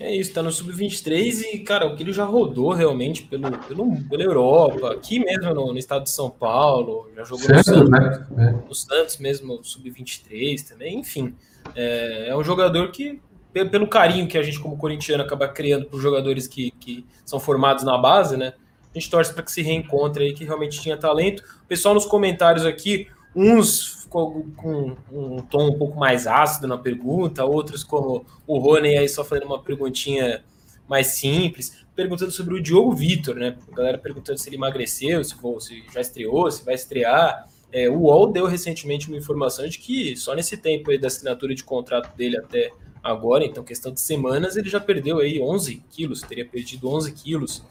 É 0.00 0.14
isso, 0.14 0.32
tá 0.32 0.42
no 0.42 0.52
Sub-23 0.52 1.42
e, 1.52 1.58
cara, 1.58 1.86
o 1.86 1.96
que 1.96 2.04
ele 2.04 2.12
já 2.12 2.24
rodou 2.24 2.72
realmente 2.72 3.24
pelo, 3.24 3.50
pelo, 3.58 3.96
pela 4.08 4.22
Europa, 4.22 4.92
aqui 4.92 5.18
mesmo 5.18 5.52
no, 5.52 5.72
no 5.72 5.78
estado 5.78 6.04
de 6.04 6.10
São 6.10 6.30
Paulo, 6.30 7.10
já 7.16 7.24
jogou 7.24 7.44
Santos, 7.44 7.66
no 7.66 7.74
Santos, 7.74 7.90
né? 7.90 8.26
é. 8.38 8.68
no 8.68 8.74
Santos 8.74 9.18
mesmo, 9.18 9.58
Sub-23 9.62 10.68
também, 10.68 11.00
enfim. 11.00 11.34
É, 11.74 12.28
é, 12.28 12.36
um 12.36 12.44
jogador 12.44 12.90
que 12.90 13.20
pelo 13.52 13.88
carinho 13.88 14.28
que 14.28 14.38
a 14.38 14.42
gente, 14.42 14.60
como 14.60 14.76
corintiano, 14.76 15.24
acaba 15.24 15.48
criando 15.48 15.86
para 15.86 15.96
os 15.96 16.02
jogadores 16.02 16.46
que, 16.46 16.70
que 16.72 17.04
são 17.24 17.40
formados 17.40 17.82
na 17.82 17.98
base, 17.98 18.36
né? 18.36 18.52
A 18.94 18.98
gente 18.98 19.10
torce 19.10 19.32
para 19.32 19.42
que 19.42 19.50
se 19.50 19.62
reencontre 19.62 20.24
aí, 20.24 20.32
que 20.32 20.44
realmente 20.44 20.80
tinha 20.80 20.96
talento. 20.96 21.42
O 21.64 21.66
pessoal 21.66 21.94
nos 21.94 22.06
comentários 22.06 22.64
aqui, 22.64 23.08
uns 23.34 23.98
ficou 24.02 24.46
com 24.56 24.96
um 25.12 25.42
tom 25.42 25.68
um 25.68 25.78
pouco 25.78 25.98
mais 25.98 26.26
ácido 26.26 26.66
na 26.66 26.78
pergunta, 26.78 27.44
outros, 27.44 27.84
como 27.84 28.24
o 28.46 28.58
Rony, 28.58 28.96
aí 28.96 29.08
só 29.08 29.22
fazendo 29.22 29.46
uma 29.46 29.62
perguntinha 29.62 30.42
mais 30.88 31.08
simples, 31.08 31.84
perguntando 31.94 32.30
sobre 32.30 32.54
o 32.54 32.62
Diogo 32.62 32.92
Vitor, 32.92 33.34
né? 33.36 33.56
A 33.70 33.74
galera 33.74 33.98
perguntando 33.98 34.38
se 34.38 34.48
ele 34.48 34.56
emagreceu, 34.56 35.22
se, 35.22 35.36
se 35.60 35.84
já 35.92 36.00
estreou, 36.00 36.50
se 36.50 36.64
vai 36.64 36.74
estrear. 36.74 37.46
É, 37.70 37.88
o 37.88 37.98
UOL 37.98 38.32
deu 38.32 38.46
recentemente 38.46 39.08
uma 39.08 39.16
informação 39.16 39.68
de 39.68 39.78
que 39.78 40.16
só 40.16 40.34
nesse 40.34 40.56
tempo 40.56 40.90
aí 40.90 40.98
da 40.98 41.08
assinatura 41.08 41.54
de 41.54 41.62
contrato 41.62 42.16
dele 42.16 42.38
até 42.38 42.72
agora, 43.02 43.44
então 43.44 43.62
questão 43.62 43.92
de 43.92 44.00
semanas, 44.00 44.56
ele 44.56 44.68
já 44.68 44.80
perdeu 44.80 45.18
aí 45.18 45.40
11 45.40 45.82
quilos, 45.90 46.22
teria 46.22 46.46
perdido 46.46 46.88
11 46.88 47.12
quilos. 47.12 47.62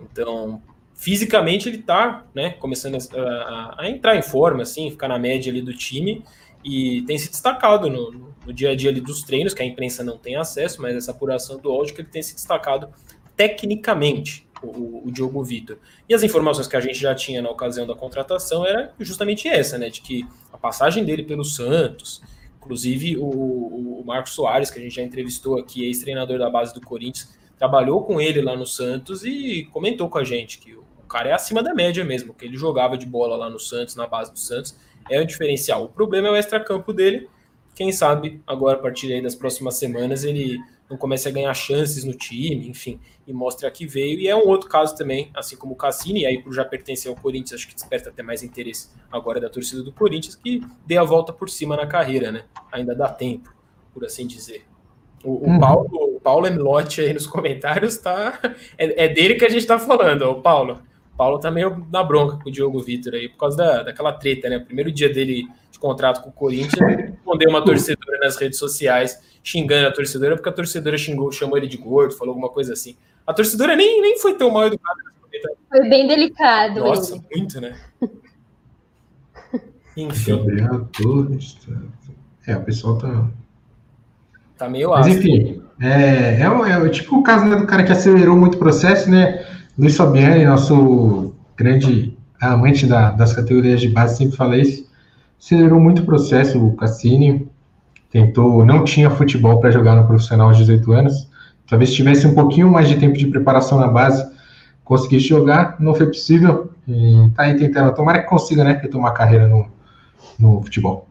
Então, 0.00 0.62
fisicamente 0.94 1.68
ele 1.68 1.78
tá, 1.78 2.26
né, 2.34 2.50
começando 2.50 2.96
a, 2.96 3.20
a, 3.20 3.74
a, 3.82 3.90
entrar 3.90 4.16
em 4.16 4.22
forma, 4.22 4.62
assim, 4.62 4.90
ficar 4.90 5.08
na 5.08 5.18
média 5.18 5.50
ali 5.50 5.62
do 5.62 5.72
time 5.72 6.24
e 6.64 7.02
tem 7.02 7.16
se 7.18 7.30
destacado 7.30 7.88
no, 7.88 8.32
no, 8.44 8.52
dia 8.52 8.70
a 8.70 8.76
dia 8.76 8.90
ali 8.90 9.00
dos 9.00 9.22
treinos, 9.22 9.54
que 9.54 9.62
a 9.62 9.66
imprensa 9.66 10.02
não 10.02 10.18
tem 10.18 10.36
acesso, 10.36 10.82
mas 10.82 10.96
essa 10.96 11.12
apuração 11.12 11.58
do 11.58 11.70
áudio 11.70 11.94
que 11.94 12.00
ele 12.00 12.08
tem 12.08 12.22
se 12.22 12.34
destacado 12.34 12.88
tecnicamente, 13.36 14.45
o, 14.66 15.02
o 15.06 15.10
Diogo 15.10 15.42
Vitor. 15.42 15.78
E 16.08 16.14
as 16.14 16.22
informações 16.22 16.66
que 16.66 16.76
a 16.76 16.80
gente 16.80 16.98
já 16.98 17.14
tinha 17.14 17.40
na 17.40 17.50
ocasião 17.50 17.86
da 17.86 17.94
contratação 17.94 18.66
era 18.66 18.92
justamente 19.00 19.48
essa, 19.48 19.78
né, 19.78 19.88
de 19.88 20.00
que 20.00 20.26
a 20.52 20.58
passagem 20.58 21.04
dele 21.04 21.22
pelo 21.22 21.44
Santos, 21.44 22.22
inclusive 22.58 23.16
o, 23.16 24.00
o 24.00 24.02
Marcos 24.04 24.32
Soares, 24.32 24.70
que 24.70 24.78
a 24.78 24.82
gente 24.82 24.94
já 24.94 25.02
entrevistou 25.02 25.58
aqui, 25.58 25.84
ex-treinador 25.84 26.38
da 26.38 26.50
base 26.50 26.74
do 26.74 26.80
Corinthians, 26.80 27.36
trabalhou 27.58 28.02
com 28.02 28.20
ele 28.20 28.40
lá 28.40 28.56
no 28.56 28.66
Santos 28.66 29.24
e 29.24 29.68
comentou 29.72 30.08
com 30.08 30.18
a 30.18 30.24
gente 30.24 30.58
que 30.58 30.74
o 30.74 31.08
cara 31.08 31.28
é 31.30 31.32
acima 31.32 31.62
da 31.62 31.74
média 31.74 32.04
mesmo, 32.04 32.34
que 32.34 32.44
ele 32.44 32.56
jogava 32.56 32.98
de 32.98 33.06
bola 33.06 33.36
lá 33.36 33.48
no 33.48 33.60
Santos, 33.60 33.94
na 33.94 34.06
base 34.06 34.32
do 34.32 34.38
Santos, 34.38 34.76
é 35.08 35.20
o 35.20 35.26
diferencial. 35.26 35.84
O 35.84 35.88
problema 35.88 36.28
é 36.28 36.30
o 36.32 36.36
extracampo 36.36 36.92
dele. 36.92 37.28
Quem 37.74 37.92
sabe 37.92 38.42
agora, 38.46 38.76
a 38.76 38.82
partir 38.82 39.22
das 39.22 39.34
próximas 39.34 39.76
semanas, 39.76 40.24
ele 40.24 40.58
não 40.88 40.96
comece 40.96 41.28
a 41.28 41.32
ganhar 41.32 41.52
chances 41.54 42.04
no 42.04 42.14
time, 42.14 42.68
enfim, 42.68 43.00
e 43.26 43.32
mostre 43.32 43.66
a 43.66 43.70
que 43.70 43.86
veio. 43.86 44.20
E 44.20 44.28
é 44.28 44.36
um 44.36 44.46
outro 44.46 44.68
caso 44.68 44.96
também, 44.96 45.30
assim 45.34 45.56
como 45.56 45.74
o 45.74 45.76
Cassini, 45.76 46.20
e 46.20 46.26
aí 46.26 46.42
por 46.42 46.52
já 46.52 46.64
pertencer 46.64 47.10
ao 47.10 47.16
Corinthians, 47.16 47.60
acho 47.60 47.68
que 47.68 47.74
desperta 47.74 48.10
até 48.10 48.22
mais 48.22 48.42
interesse 48.42 48.90
agora 49.10 49.40
da 49.40 49.48
torcida 49.48 49.82
do 49.82 49.92
Corinthians, 49.92 50.36
que 50.36 50.62
dê 50.86 50.96
a 50.96 51.02
volta 51.02 51.32
por 51.32 51.50
cima 51.50 51.76
na 51.76 51.86
carreira, 51.86 52.30
né? 52.30 52.44
Ainda 52.70 52.94
dá 52.94 53.08
tempo, 53.08 53.52
por 53.92 54.04
assim 54.04 54.26
dizer. 54.26 54.64
O, 55.24 55.30
o, 55.30 55.48
uhum. 55.48 55.58
Paulo, 55.58 56.16
o 56.16 56.20
Paulo 56.20 56.46
Emlotti 56.46 57.00
aí 57.00 57.12
nos 57.12 57.26
comentários 57.28 57.96
tá. 57.96 58.38
É, 58.78 59.04
é, 59.04 59.08
dele 59.08 59.34
que 59.34 59.44
a 59.44 59.48
gente 59.48 59.66
tá 59.66 59.78
falando, 59.78 60.22
o 60.22 60.40
Paulo. 60.40 60.82
O 61.12 61.16
Paulo 61.16 61.38
tá 61.38 61.50
meio 61.50 61.86
na 61.90 62.04
bronca 62.04 62.36
com 62.36 62.50
o 62.50 62.52
Diogo 62.52 62.78
Vitor 62.78 63.14
aí, 63.14 63.28
por 63.28 63.38
causa 63.38 63.56
da, 63.56 63.82
daquela 63.84 64.12
treta, 64.12 64.50
né? 64.50 64.58
O 64.58 64.66
primeiro 64.66 64.92
dia 64.92 65.08
dele 65.08 65.48
de 65.70 65.78
contrato 65.78 66.22
com 66.22 66.28
o 66.28 66.32
Corinthians, 66.32 66.80
ele 66.80 67.10
respondeu 67.10 67.50
uma 67.50 67.64
torcedora 67.64 68.18
nas 68.20 68.36
redes 68.36 68.58
sociais, 68.58 69.18
xingando 69.46 69.86
a 69.86 69.92
torcedora, 69.92 70.34
porque 70.34 70.48
a 70.48 70.52
torcedora 70.52 70.98
xingou, 70.98 71.30
chamou 71.30 71.56
ele 71.56 71.68
de 71.68 71.76
gordo, 71.76 72.16
falou 72.16 72.32
alguma 72.32 72.48
coisa 72.48 72.72
assim. 72.72 72.96
A 73.24 73.32
torcedora 73.32 73.76
nem, 73.76 74.02
nem 74.02 74.18
foi 74.18 74.34
tão 74.34 74.50
mal 74.50 74.66
educada. 74.66 75.00
Foi 75.68 75.88
bem 75.88 76.08
delicado. 76.08 76.80
Nossa, 76.80 77.14
ele. 77.14 77.24
muito, 77.32 77.60
né? 77.60 77.76
Enfim. 79.96 80.40
É, 82.44 82.56
o 82.56 82.64
pessoal 82.64 82.98
tá 82.98 83.30
Tá 84.58 84.68
meio 84.68 84.90
Mas 84.90 85.06
enfim, 85.06 85.62
é, 85.80 86.40
é, 86.40 86.42
é, 86.42 86.88
tipo 86.88 87.18
o 87.18 87.22
caso 87.22 87.44
né, 87.44 87.56
do 87.56 87.66
cara 87.66 87.84
que 87.84 87.92
acelerou 87.92 88.36
muito 88.36 88.54
o 88.54 88.58
processo, 88.58 89.10
né? 89.10 89.44
Luiz 89.78 89.96
Fabiani, 89.96 90.46
nosso 90.46 91.34
grande 91.56 92.16
amante 92.40 92.86
da, 92.86 93.10
das 93.10 93.34
categorias 93.34 93.80
de 93.80 93.88
base, 93.88 94.16
sempre 94.16 94.36
fala 94.36 94.56
isso. 94.56 94.90
Acelerou 95.38 95.78
muito 95.78 96.02
o 96.02 96.06
processo, 96.06 96.58
o 96.64 96.74
Cassini 96.74 97.46
tentou, 98.10 98.64
não 98.64 98.84
tinha 98.84 99.10
futebol 99.10 99.60
para 99.60 99.70
jogar 99.70 99.94
no 99.94 100.06
profissional 100.06 100.48
aos 100.48 100.56
18 100.56 100.92
anos. 100.92 101.28
Talvez 101.68 101.92
tivesse 101.92 102.26
um 102.26 102.34
pouquinho 102.34 102.70
mais 102.70 102.88
de 102.88 102.96
tempo 102.96 103.16
de 103.16 103.26
preparação 103.26 103.78
na 103.78 103.88
base, 103.88 104.24
conseguisse 104.84 105.26
jogar, 105.28 105.76
não 105.80 105.94
foi 105.94 106.06
possível. 106.06 106.70
E 106.86 107.30
tá 107.34 107.44
aí 107.44 107.56
tentando, 107.56 107.94
tomara 107.94 108.22
que 108.22 108.28
consiga, 108.28 108.62
né, 108.62 108.78
retomar 108.80 109.10
a 109.10 109.14
carreira 109.14 109.48
no, 109.48 109.68
no 110.38 110.62
futebol. 110.62 111.08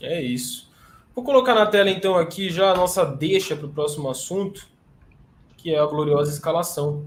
É 0.00 0.22
isso. 0.22 0.70
Vou 1.14 1.24
colocar 1.24 1.54
na 1.54 1.66
tela 1.66 1.90
então 1.90 2.16
aqui 2.16 2.50
já 2.50 2.72
a 2.72 2.76
nossa 2.76 3.04
deixa 3.04 3.56
para 3.56 3.66
o 3.66 3.70
próximo 3.70 4.08
assunto, 4.10 4.68
que 5.56 5.74
é 5.74 5.78
a 5.78 5.86
gloriosa 5.86 6.30
escalação, 6.30 7.06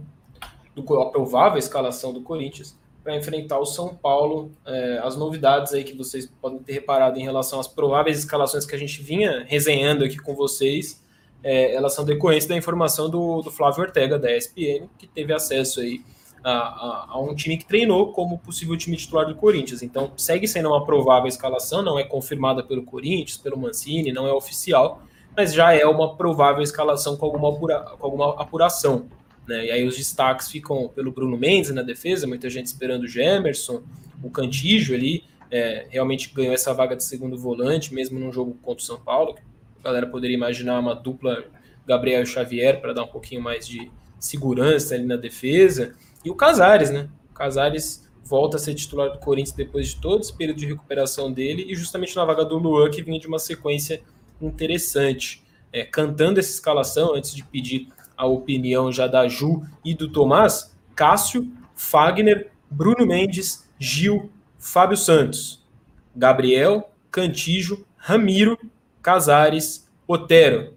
do, 0.75 1.01
a 1.01 1.09
provável 1.09 1.59
escalação 1.59 2.11
do 2.11 2.21
Corinthians 2.21 2.78
para 3.03 3.15
enfrentar 3.15 3.59
o 3.59 3.65
São 3.65 3.95
Paulo. 3.95 4.51
É, 4.65 4.99
as 5.03 5.15
novidades 5.15 5.73
aí 5.73 5.83
que 5.83 5.95
vocês 5.95 6.31
podem 6.41 6.59
ter 6.59 6.73
reparado 6.73 7.19
em 7.19 7.23
relação 7.23 7.59
às 7.59 7.67
prováveis 7.67 8.19
escalações 8.19 8.65
que 8.65 8.75
a 8.75 8.79
gente 8.79 9.01
vinha 9.01 9.45
resenhando 9.47 10.03
aqui 10.03 10.17
com 10.17 10.35
vocês, 10.35 11.03
é, 11.43 11.73
elas 11.73 11.93
são 11.93 12.03
decorrentes 12.03 12.47
da 12.47 12.55
informação 12.55 13.09
do, 13.09 13.41
do 13.41 13.51
Flávio 13.51 13.83
Ortega, 13.83 14.19
da 14.19 14.35
ESPN, 14.35 14.87
que 14.97 15.07
teve 15.07 15.33
acesso 15.33 15.79
aí 15.79 16.01
a, 16.43 16.51
a, 16.51 17.07
a, 17.11 17.19
um 17.19 17.33
time 17.35 17.57
que 17.57 17.65
treinou 17.65 18.11
como 18.11 18.37
possível 18.37 18.75
time 18.77 18.95
titular 18.97 19.25
do 19.25 19.35
Corinthians. 19.35 19.81
Então, 19.81 20.11
segue 20.17 20.47
sendo 20.47 20.69
uma 20.69 20.85
provável 20.85 21.27
escalação, 21.27 21.81
não 21.81 21.97
é 21.97 22.03
confirmada 22.03 22.63
pelo 22.63 22.83
Corinthians, 22.83 23.37
pelo 23.37 23.57
Mancini, 23.57 24.11
não 24.11 24.27
é 24.27 24.33
oficial, 24.33 25.01
mas 25.35 25.53
já 25.53 25.73
é 25.73 25.85
uma 25.85 26.15
provável 26.15 26.61
escalação 26.61 27.15
com 27.15 27.25
alguma, 27.25 27.49
apura, 27.49 27.79
com 27.97 28.05
alguma 28.05 28.41
apuração. 28.41 29.07
Né? 29.49 29.65
E 29.65 29.71
aí 29.71 29.87
os 29.87 29.97
destaques 29.97 30.47
ficam 30.47 30.87
pelo 30.89 31.11
Bruno 31.11 31.35
Mendes 31.35 31.73
na 31.73 31.81
defesa, 31.81 32.27
muita 32.27 32.49
gente 32.51 32.67
esperando 32.67 33.03
o 33.03 33.07
Gemerson, 33.07 33.81
o 34.21 34.29
Cantígio 34.29 34.95
ali, 34.95 35.23
é, 35.49 35.87
realmente 35.89 36.31
ganhou 36.31 36.53
essa 36.53 36.71
vaga 36.71 36.95
de 36.95 37.03
segundo 37.03 37.35
volante, 37.35 37.91
mesmo 37.91 38.19
num 38.19 38.31
jogo 38.31 38.55
contra 38.61 38.83
o 38.83 38.85
São 38.85 38.99
Paulo. 38.99 39.35
A 39.79 39.83
galera 39.85 40.05
poderia 40.05 40.35
imaginar 40.35 40.79
uma 40.79 40.93
dupla 40.93 41.45
Gabriel 41.87 42.23
Xavier 42.27 42.79
para 42.79 42.93
dar 42.93 43.03
um 43.03 43.07
pouquinho 43.07 43.41
mais 43.41 43.67
de 43.67 43.91
segurança 44.19 44.93
ali 44.93 45.05
na 45.05 45.15
defesa. 45.15 45.95
E 46.23 46.29
o 46.29 46.35
Casares, 46.35 46.91
né? 46.91 47.09
O 47.31 47.33
Casares 47.33 48.07
volta 48.23 48.57
a 48.57 48.59
ser 48.59 48.75
titular 48.75 49.11
do 49.11 49.17
Corinthians 49.17 49.55
depois 49.55 49.87
de 49.87 49.95
todo 49.95 50.21
esse 50.21 50.31
período 50.31 50.59
de 50.59 50.67
recuperação 50.67 51.31
dele 51.31 51.65
e 51.67 51.73
justamente 51.73 52.15
na 52.15 52.23
vaga 52.23 52.45
do 52.45 52.59
Luan, 52.59 52.91
que 52.91 53.01
vinha 53.01 53.19
de 53.19 53.25
uma 53.25 53.39
sequência 53.39 54.03
interessante. 54.39 55.43
É, 55.73 55.83
cantando 55.83 56.39
essa 56.39 56.51
escalação, 56.51 57.15
antes 57.15 57.33
de 57.33 57.43
pedir 57.43 57.89
a 58.19 58.25
opinião 58.25 58.91
já 58.91 59.07
da 59.07 59.29
Ju 59.29 59.63
e 59.83 59.95
do 59.95 60.11
Tomás, 60.11 60.75
Cássio, 60.93 61.49
Fagner, 61.73 62.51
Bruno 62.69 63.07
Mendes, 63.07 63.65
Gil, 63.79 64.29
Fábio 64.59 64.97
Santos, 64.97 65.65
Gabriel, 66.13 66.91
Cantijo, 67.09 67.85
Ramiro, 67.95 68.59
Casares, 69.01 69.89
Otero 70.05 70.73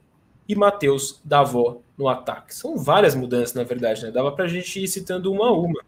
e 0.48 0.54
Matheus 0.54 1.20
Davó 1.24 1.80
no 1.98 2.08
ataque. 2.08 2.54
São 2.54 2.78
várias 2.78 3.16
mudanças, 3.16 3.54
na 3.54 3.64
verdade, 3.64 4.04
né? 4.04 4.12
Dava 4.12 4.30
para 4.30 4.44
a 4.44 4.48
gente 4.48 4.80
ir 4.80 4.86
citando 4.86 5.32
uma 5.32 5.48
a 5.48 5.52
uma. 5.52 5.80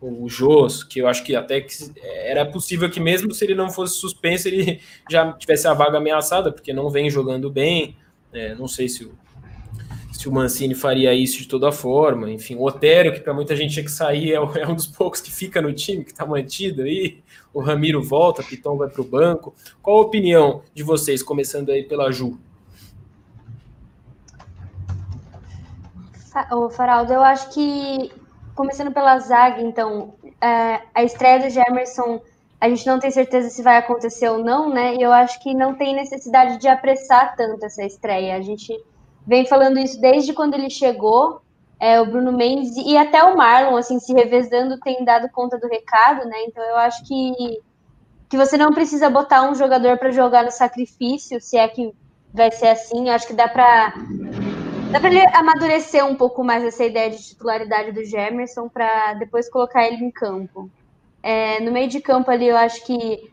O, 0.00 0.24
o 0.24 0.28
Jô, 0.28 0.66
que 0.90 0.98
eu 0.98 1.06
acho 1.06 1.22
que 1.22 1.36
até 1.36 1.60
que 1.60 1.72
era 2.02 2.44
possível 2.44 2.90
que 2.90 2.98
mesmo 2.98 3.32
se 3.32 3.44
ele 3.44 3.54
não 3.54 3.70
fosse 3.70 3.94
suspenso, 3.94 4.48
ele 4.48 4.80
já 5.08 5.32
tivesse 5.34 5.68
a 5.68 5.74
vaga 5.74 5.98
ameaçada, 5.98 6.50
porque 6.50 6.72
não 6.72 6.90
vem 6.90 7.08
jogando 7.08 7.48
bem. 7.48 7.96
É, 8.32 8.56
não 8.56 8.66
sei 8.66 8.88
se 8.88 9.04
o, 9.04 9.16
se 10.22 10.28
o 10.28 10.32
Mancini 10.32 10.72
faria 10.72 11.12
isso 11.12 11.38
de 11.38 11.48
toda 11.48 11.72
forma. 11.72 12.30
Enfim, 12.30 12.54
o 12.54 12.64
Otério, 12.64 13.12
que 13.12 13.18
para 13.18 13.34
muita 13.34 13.56
gente 13.56 13.72
tinha 13.72 13.84
que 13.84 13.90
sair, 13.90 14.32
é, 14.32 14.36
é, 14.36 14.68
um 14.68 14.74
dos 14.74 14.86
poucos 14.86 15.20
que 15.20 15.32
fica 15.32 15.60
no 15.60 15.72
time, 15.72 16.04
que 16.04 16.12
está 16.12 16.24
mantido 16.24 16.82
aí. 16.82 17.24
O 17.52 17.60
Ramiro 17.60 18.00
volta, 18.00 18.40
Pitão 18.40 18.76
vai 18.76 18.88
para 18.88 19.00
o 19.00 19.04
banco. 19.04 19.52
Qual 19.82 19.98
a 19.98 20.00
opinião 20.02 20.62
de 20.72 20.84
vocês, 20.84 21.24
começando 21.24 21.70
aí 21.70 21.82
pela 21.82 22.12
Ju? 22.12 22.38
O 26.52 26.70
Faraldo, 26.70 27.12
eu 27.12 27.22
acho 27.22 27.50
que, 27.52 28.12
começando 28.54 28.92
pela 28.92 29.18
zaga, 29.18 29.60
então, 29.60 30.14
é, 30.40 30.82
a 30.94 31.02
estreia 31.02 31.40
do 31.40 31.50
Gemerson, 31.50 32.22
a 32.60 32.68
gente 32.68 32.86
não 32.86 33.00
tem 33.00 33.10
certeza 33.10 33.50
se 33.50 33.60
vai 33.60 33.76
acontecer 33.76 34.28
ou 34.28 34.38
não, 34.38 34.72
né? 34.72 34.94
E 34.94 35.02
eu 35.02 35.10
acho 35.10 35.42
que 35.42 35.52
não 35.52 35.74
tem 35.74 35.96
necessidade 35.96 36.58
de 36.58 36.68
apressar 36.68 37.34
tanto 37.34 37.66
essa 37.66 37.84
estreia. 37.84 38.36
A 38.36 38.40
gente 38.40 38.72
vem 39.26 39.46
falando 39.46 39.78
isso 39.78 40.00
desde 40.00 40.32
quando 40.32 40.54
ele 40.54 40.70
chegou, 40.70 41.40
é, 41.80 42.00
o 42.00 42.06
Bruno 42.06 42.32
Mendes 42.32 42.76
e 42.76 42.96
até 42.96 43.22
o 43.24 43.36
Marlon, 43.36 43.76
assim, 43.76 43.98
se 43.98 44.12
revezando, 44.12 44.78
tem 44.80 45.04
dado 45.04 45.28
conta 45.30 45.58
do 45.58 45.68
recado, 45.68 46.26
né? 46.26 46.44
Então 46.46 46.62
eu 46.62 46.76
acho 46.76 47.04
que, 47.04 47.60
que 48.28 48.36
você 48.36 48.56
não 48.56 48.72
precisa 48.72 49.10
botar 49.10 49.42
um 49.50 49.54
jogador 49.54 49.98
para 49.98 50.12
jogar 50.12 50.44
no 50.44 50.50
sacrifício, 50.50 51.40
se 51.40 51.56
é 51.56 51.66
que 51.66 51.92
vai 52.32 52.50
ser 52.52 52.68
assim. 52.68 53.08
Eu 53.08 53.14
acho 53.14 53.26
que 53.26 53.34
dá 53.34 53.48
para 53.48 53.94
Dá 54.92 55.00
para 55.00 55.08
ele 55.08 55.26
amadurecer 55.34 56.04
um 56.04 56.14
pouco 56.14 56.44
mais 56.44 56.62
essa 56.62 56.84
ideia 56.84 57.08
de 57.08 57.16
titularidade 57.16 57.92
do 57.92 58.04
Gemerson 58.04 58.68
para 58.68 59.14
depois 59.14 59.48
colocar 59.48 59.86
ele 59.86 60.04
em 60.04 60.10
campo. 60.10 60.70
É, 61.22 61.60
no 61.60 61.72
meio 61.72 61.88
de 61.88 61.98
campo 61.98 62.30
ali, 62.30 62.46
eu 62.46 62.56
acho 62.58 62.84
que 62.84 63.32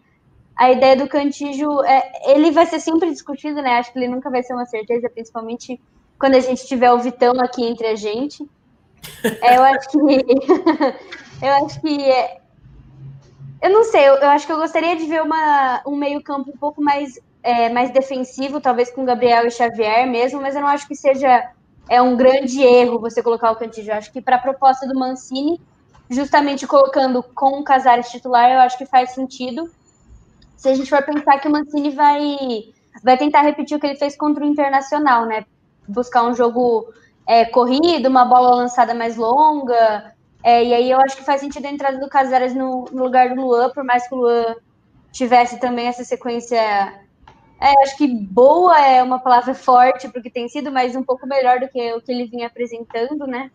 a 0.60 0.70
ideia 0.70 0.94
do 0.98 1.08
Cantígio, 1.08 1.82
é, 1.86 2.12
ele 2.34 2.52
vai 2.52 2.66
ser 2.66 2.82
sempre 2.82 3.10
discutido, 3.10 3.62
né? 3.62 3.78
Acho 3.78 3.94
que 3.94 3.98
ele 3.98 4.10
nunca 4.10 4.30
vai 4.30 4.44
ser 4.44 4.54
uma 4.54 4.66
certeza, 4.66 5.10
principalmente 5.10 5.80
quando 6.20 6.36
a 6.36 6.40
gente 6.42 6.68
tiver 6.68 6.92
o 6.92 7.00
Vitão 7.00 7.32
aqui 7.40 7.66
entre 7.66 7.88
a 7.88 7.96
gente. 7.96 8.46
É, 9.42 9.56
eu 9.56 9.64
acho 9.64 9.90
que. 9.90 9.98
eu 11.42 11.66
acho 11.66 11.80
que. 11.80 12.04
É, 12.04 12.42
eu 13.62 13.70
não 13.70 13.86
sei, 13.86 14.10
eu, 14.10 14.16
eu, 14.16 14.30
acho 14.30 14.46
que 14.46 14.52
eu 14.52 14.58
gostaria 14.58 14.98
de 14.98 15.06
ver 15.06 15.22
uma, 15.22 15.82
um 15.88 15.96
meio-campo 15.96 16.52
um 16.52 16.58
pouco 16.58 16.82
mais, 16.82 17.18
é, 17.42 17.70
mais 17.70 17.90
defensivo, 17.92 18.60
talvez 18.60 18.92
com 18.92 19.06
Gabriel 19.06 19.48
e 19.48 19.52
Xavier 19.52 20.06
mesmo, 20.08 20.42
mas 20.42 20.56
eu 20.56 20.62
não 20.62 20.68
acho 20.68 20.86
que 20.88 20.96
seja 20.96 21.52
é 21.88 22.02
um 22.02 22.18
grande 22.18 22.62
erro 22.62 23.00
você 23.00 23.24
colocar 23.24 23.50
o 23.52 23.56
Cantígio. 23.56 23.94
Eu 23.94 23.98
acho 23.98 24.12
que 24.12 24.22
para 24.22 24.36
a 24.36 24.40
proposta 24.40 24.86
do 24.86 25.00
Mancini, 25.00 25.60
justamente 26.10 26.68
colocando 26.68 27.24
com 27.24 27.60
o 27.60 27.64
Casares 27.64 28.12
titular, 28.12 28.52
eu 28.52 28.60
acho 28.60 28.78
que 28.78 28.86
faz 28.86 29.12
sentido. 29.12 29.72
Se 30.60 30.68
a 30.68 30.74
gente 30.76 30.90
for 30.90 31.02
pensar 31.04 31.40
que 31.40 31.48
o 31.48 31.52
Mancini 31.52 31.90
vai, 31.92 32.20
vai 33.02 33.18
tentar 33.18 33.44
repetir 33.44 33.78
o 33.78 33.80
que 33.80 33.88
ele 33.88 33.96
fez 33.96 34.18
contra 34.18 34.44
o 34.44 34.48
Internacional, 34.48 35.26
né? 35.26 35.46
Buscar 35.88 36.24
um 36.24 36.36
jogo 36.36 36.94
é, 37.26 37.46
corrido, 37.46 38.10
uma 38.10 38.26
bola 38.26 38.56
lançada 38.56 38.94
mais 38.94 39.16
longa. 39.16 40.14
É, 40.44 40.62
e 40.62 40.74
aí 40.74 40.92
eu 40.92 41.00
acho 41.00 41.16
que 41.16 41.24
faz 41.24 41.40
sentido 41.40 41.66
a 41.66 41.72
entrada 41.72 41.98
do 41.98 42.10
Casares 42.10 42.54
no, 42.54 42.84
no, 42.92 43.04
lugar 43.06 43.34
do 43.34 43.42
Luan, 43.42 43.70
por 43.70 43.86
mais 43.86 44.06
que 44.06 44.14
o 44.14 44.18
Luan 44.18 44.58
tivesse 45.14 45.62
também 45.62 45.88
essa 45.88 46.04
sequência. 46.04 46.58
É, 46.58 47.82
acho 47.82 47.96
que 47.96 48.06
boa 48.06 48.78
é 48.86 49.02
uma 49.02 49.20
palavra 49.20 49.54
forte 49.54 50.10
porque 50.10 50.30
tem 50.30 50.50
sido, 50.50 50.74
mas 50.74 50.94
um 50.94 51.04
pouco 51.04 51.26
melhor 51.26 51.62
do 51.62 51.70
que 51.70 51.94
o 51.94 52.02
que 52.02 52.12
ele 52.12 52.26
vinha 52.26 52.48
apresentando, 52.48 53.26
né? 53.26 53.50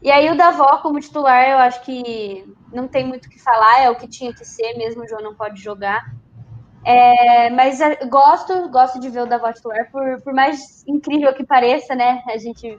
E 0.00 0.10
aí 0.10 0.30
o 0.30 0.36
Davó 0.36 0.78
como 0.78 1.00
titular, 1.00 1.50
eu 1.50 1.58
acho 1.58 1.82
que 1.82 2.44
não 2.72 2.86
tem 2.86 3.06
muito 3.06 3.26
o 3.26 3.30
que 3.30 3.38
falar, 3.42 3.82
é 3.82 3.90
o 3.90 3.96
que 3.96 4.06
tinha 4.06 4.32
que 4.32 4.44
ser, 4.44 4.74
mesmo 4.74 5.02
o 5.02 5.08
João 5.08 5.22
não 5.22 5.34
pode 5.34 5.60
jogar. 5.60 6.14
É, 6.84 7.50
mas 7.50 7.80
é, 7.80 7.96
gosto, 8.06 8.68
gosto 8.68 9.00
de 9.00 9.10
ver 9.10 9.22
o 9.22 9.26
Davó 9.26 9.52
titular, 9.52 9.90
por, 9.90 10.20
por 10.22 10.32
mais 10.32 10.84
incrível 10.86 11.34
que 11.34 11.44
pareça, 11.44 11.94
né? 11.94 12.22
A 12.28 12.38
gente 12.38 12.78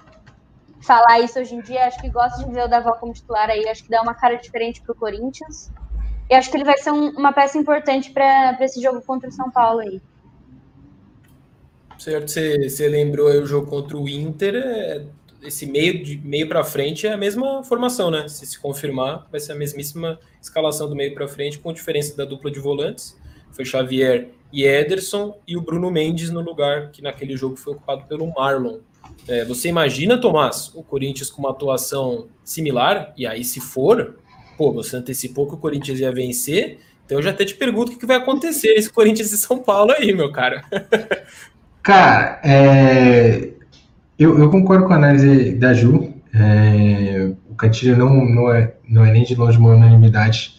falar 0.81 1.19
isso 1.19 1.39
hoje 1.39 1.55
em 1.55 1.61
dia, 1.61 1.85
acho 1.85 1.99
que 1.99 2.09
gosto 2.09 2.45
de 2.45 2.51
ver 2.51 2.63
o 2.63 2.69
Davó 2.69 2.93
como 2.93 3.13
titular 3.13 3.49
aí, 3.49 3.67
acho 3.67 3.83
que 3.83 3.89
dá 3.89 4.01
uma 4.01 4.13
cara 4.13 4.35
diferente 4.35 4.81
para 4.81 4.93
o 4.93 4.95
Corinthians. 4.95 5.71
E 6.29 6.35
acho 6.35 6.49
que 6.49 6.57
ele 6.57 6.63
vai 6.63 6.77
ser 6.77 6.91
um, 6.91 7.09
uma 7.09 7.33
peça 7.33 7.57
importante 7.57 8.11
para 8.11 8.57
esse 8.61 8.81
jogo 8.81 9.01
contra 9.01 9.29
o 9.29 9.31
São 9.31 9.49
Paulo 9.51 9.79
aí. 9.79 10.01
Certo, 11.97 12.31
você, 12.31 12.69
você 12.69 12.87
lembrou 12.87 13.27
aí 13.27 13.39
o 13.39 13.45
jogo 13.45 13.67
contra 13.67 13.97
o 13.97 14.07
Inter, 14.07 14.55
é, 14.55 15.05
esse 15.41 15.65
meio 15.65 16.03
de 16.03 16.17
meio 16.17 16.47
para 16.47 16.63
frente 16.63 17.07
é 17.07 17.13
a 17.13 17.17
mesma 17.17 17.63
formação, 17.63 18.11
né? 18.11 18.27
Se 18.27 18.45
se 18.45 18.59
confirmar, 18.59 19.27
vai 19.31 19.39
ser 19.39 19.53
a 19.53 19.55
mesmíssima 19.55 20.19
escalação 20.41 20.89
do 20.89 20.95
meio 20.95 21.13
para 21.13 21.27
frente, 21.27 21.59
com 21.59 21.71
diferença 21.73 22.15
da 22.15 22.25
dupla 22.25 22.51
de 22.51 22.59
volantes. 22.59 23.17
Foi 23.51 23.65
Xavier 23.65 24.29
e 24.51 24.63
Ederson 24.63 25.37
e 25.47 25.55
o 25.55 25.61
Bruno 25.61 25.91
Mendes 25.91 26.29
no 26.29 26.41
lugar 26.41 26.91
que 26.91 27.01
naquele 27.01 27.35
jogo 27.35 27.55
foi 27.55 27.73
ocupado 27.73 28.05
pelo 28.05 28.31
Marlon. 28.33 28.79
É, 29.27 29.45
você 29.45 29.69
imagina, 29.69 30.19
Tomás, 30.19 30.71
o 30.73 30.83
Corinthians 30.83 31.29
com 31.29 31.41
uma 31.41 31.51
atuação 31.51 32.27
similar? 32.43 33.13
E 33.17 33.25
aí, 33.25 33.43
se 33.43 33.59
for, 33.59 34.17
pô, 34.57 34.71
você 34.71 34.97
antecipou 34.97 35.47
que 35.47 35.55
o 35.55 35.57
Corinthians 35.57 35.99
ia 35.99 36.11
vencer, 36.11 36.79
então 37.05 37.17
eu 37.17 37.21
já 37.23 37.31
até 37.31 37.45
te 37.45 37.55
pergunto 37.55 37.93
o 37.93 37.97
que 37.97 38.05
vai 38.05 38.17
acontecer 38.17 38.73
esse 38.73 38.91
Corinthians 38.91 39.31
e 39.31 39.37
São 39.37 39.59
Paulo 39.59 39.91
aí, 39.91 40.13
meu 40.13 40.31
cara. 40.31 40.63
Cara, 41.81 42.39
é, 42.43 43.49
eu, 44.19 44.37
eu, 44.37 44.49
concordo 44.49 44.85
com 44.85 44.91
a 44.91 44.97
análise 44.97 45.53
da 45.53 45.73
Ju. 45.73 46.13
É, 46.33 47.31
o 47.49 47.55
Cantilho 47.55 47.97
não, 47.97 48.25
não, 48.25 48.51
é, 48.51 48.73
não 48.87 49.05
é 49.05 49.11
nem 49.13 49.23
de 49.23 49.33
longe 49.33 49.57
uma 49.57 49.71
unanimidade. 49.71 50.55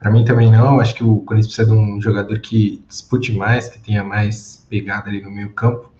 Para 0.00 0.10
mim 0.10 0.24
também 0.24 0.50
não. 0.50 0.80
Acho 0.80 0.96
que 0.96 1.04
o 1.04 1.18
Corinthians 1.18 1.54
precisa 1.54 1.74
de 1.74 1.80
um 1.80 2.00
jogador 2.00 2.36
que 2.40 2.82
dispute 2.88 3.32
mais, 3.32 3.68
que 3.68 3.78
tenha 3.78 4.02
mais 4.02 4.66
pegada 4.68 5.08
ali 5.08 5.22
no 5.22 5.30
meio 5.30 5.50
campo. 5.50 5.92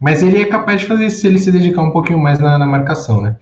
Mas 0.00 0.22
ele 0.22 0.40
é 0.40 0.46
capaz 0.46 0.80
de 0.80 0.86
fazer 0.86 1.06
isso 1.06 1.20
se 1.20 1.26
ele 1.26 1.38
se 1.38 1.52
dedicar 1.52 1.82
um 1.82 1.90
pouquinho 1.90 2.18
mais 2.18 2.38
na, 2.38 2.56
na 2.56 2.66
marcação, 2.66 3.20
né? 3.20 3.36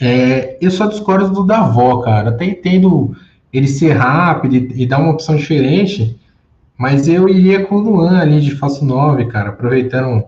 É, 0.00 0.56
eu 0.60 0.70
só 0.70 0.86
discordo 0.86 1.28
do 1.30 1.44
Davó, 1.44 2.00
cara. 2.00 2.30
Até 2.30 2.46
entendo 2.46 3.14
ele 3.52 3.68
ser 3.68 3.92
rápido 3.92 4.56
e, 4.56 4.82
e 4.82 4.86
dar 4.86 4.98
uma 4.98 5.12
opção 5.12 5.36
diferente, 5.36 6.18
mas 6.76 7.06
eu 7.06 7.28
iria 7.28 7.66
com 7.66 7.76
o 7.76 7.80
Luan 7.80 8.18
ali 8.18 8.40
de 8.40 8.56
falso 8.56 8.82
9, 8.84 9.26
cara, 9.26 9.50
aproveitando 9.50 10.24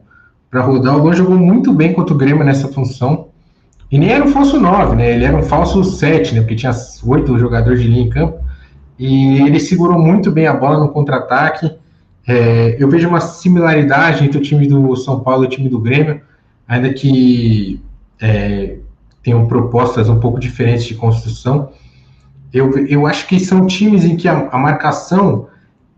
para 0.50 0.62
rodar. 0.62 0.96
O 0.96 1.02
Luan 1.02 1.14
jogou 1.14 1.38
muito 1.38 1.72
bem 1.72 1.92
contra 1.92 2.12
o 2.12 2.18
Grêmio 2.18 2.44
nessa 2.44 2.68
função. 2.68 3.28
E 3.90 3.98
nem 3.98 4.10
era 4.10 4.24
um 4.24 4.28
falso 4.28 4.58
9, 4.58 4.96
né? 4.96 5.14
Ele 5.14 5.24
era 5.24 5.36
um 5.36 5.42
falso 5.42 5.82
7, 5.84 6.34
né? 6.34 6.40
Porque 6.40 6.56
tinha 6.56 6.72
oito 7.04 7.38
jogadores 7.38 7.80
de 7.80 7.88
linha 7.88 8.02
em 8.02 8.10
campo. 8.10 8.38
E 8.98 9.40
ele 9.42 9.58
segurou 9.58 9.98
muito 9.98 10.30
bem 10.30 10.46
a 10.46 10.52
bola 10.52 10.78
no 10.78 10.88
contra-ataque. 10.88 11.72
É, 12.26 12.76
eu 12.78 12.88
vejo 12.88 13.08
uma 13.08 13.20
similaridade 13.20 14.24
entre 14.24 14.38
o 14.38 14.42
time 14.42 14.66
do 14.66 14.94
São 14.96 15.20
Paulo 15.20 15.44
e 15.44 15.46
o 15.46 15.50
time 15.50 15.68
do 15.68 15.80
Grêmio, 15.80 16.20
ainda 16.68 16.92
que 16.92 17.82
é, 18.20 18.76
tenham 19.22 19.46
propostas 19.46 20.08
um 20.08 20.20
pouco 20.20 20.38
diferentes 20.38 20.84
de 20.84 20.94
construção. 20.94 21.70
Eu, 22.52 22.86
eu 22.86 23.06
acho 23.06 23.26
que 23.26 23.40
são 23.40 23.66
times 23.66 24.04
em 24.04 24.16
que 24.16 24.28
a, 24.28 24.48
a 24.52 24.58
marcação 24.58 25.48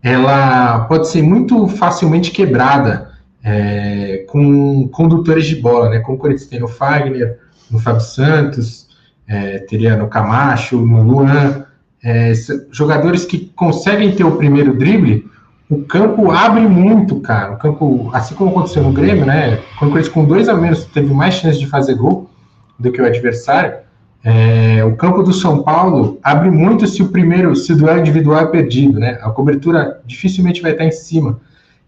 ela 0.01 0.81
pode 0.81 1.07
ser 1.07 1.21
muito 1.21 1.67
facilmente 1.67 2.31
quebrada 2.31 3.12
é, 3.43 4.25
com 4.29 4.87
condutores 4.87 5.45
de 5.45 5.57
bola, 5.57 5.89
né? 5.89 5.99
Como 5.99 6.17
o 6.17 6.19
Corinthians 6.19 6.49
tem 6.49 6.59
no 6.59 6.67
Fagner, 6.67 7.39
no 7.69 7.79
Fábio 7.79 8.01
Santos, 8.01 8.87
é, 9.27 9.59
teria 9.59 9.97
no 9.97 10.07
Camacho, 10.07 10.77
no 10.77 11.03
Luan, 11.03 11.65
é, 12.03 12.33
jogadores 12.71 13.25
que 13.25 13.51
conseguem 13.55 14.13
ter 14.15 14.23
o 14.23 14.37
primeiro 14.37 14.75
drible, 14.75 15.29
o 15.69 15.83
campo 15.83 16.29
abre 16.31 16.61
muito, 16.67 17.19
cara. 17.21 17.53
O 17.53 17.57
campo, 17.57 18.09
assim 18.13 18.35
como 18.35 18.51
aconteceu 18.51 18.83
no 18.83 18.91
Grêmio, 18.91 19.25
né? 19.25 19.59
Quando 19.79 19.91
Corinthians 19.91 20.13
com 20.13 20.25
dois 20.25 20.47
a 20.47 20.53
menos 20.53 20.85
teve 20.85 21.13
mais 21.13 21.35
chance 21.35 21.57
de 21.57 21.65
fazer 21.67 21.95
gol 21.95 22.29
do 22.77 22.91
que 22.91 23.01
o 23.01 23.05
adversário. 23.05 23.77
É, 24.23 24.83
o 24.85 24.95
campo 24.95 25.21
do 25.23 25.33
São 25.33 25.63
Paulo 25.63 26.19
abre 26.23 26.49
muito 26.49 26.87
se 26.87 27.01
o 27.01 27.09
primeiro, 27.09 27.55
se 27.55 27.73
o 27.73 27.75
duelo 27.75 27.99
individual 27.99 28.39
é 28.39 28.45
perdido, 28.45 28.99
né? 28.99 29.19
A 29.21 29.29
cobertura 29.31 30.01
dificilmente 30.05 30.61
vai 30.61 30.71
estar 30.71 30.85
em 30.85 30.91
cima. 30.91 31.39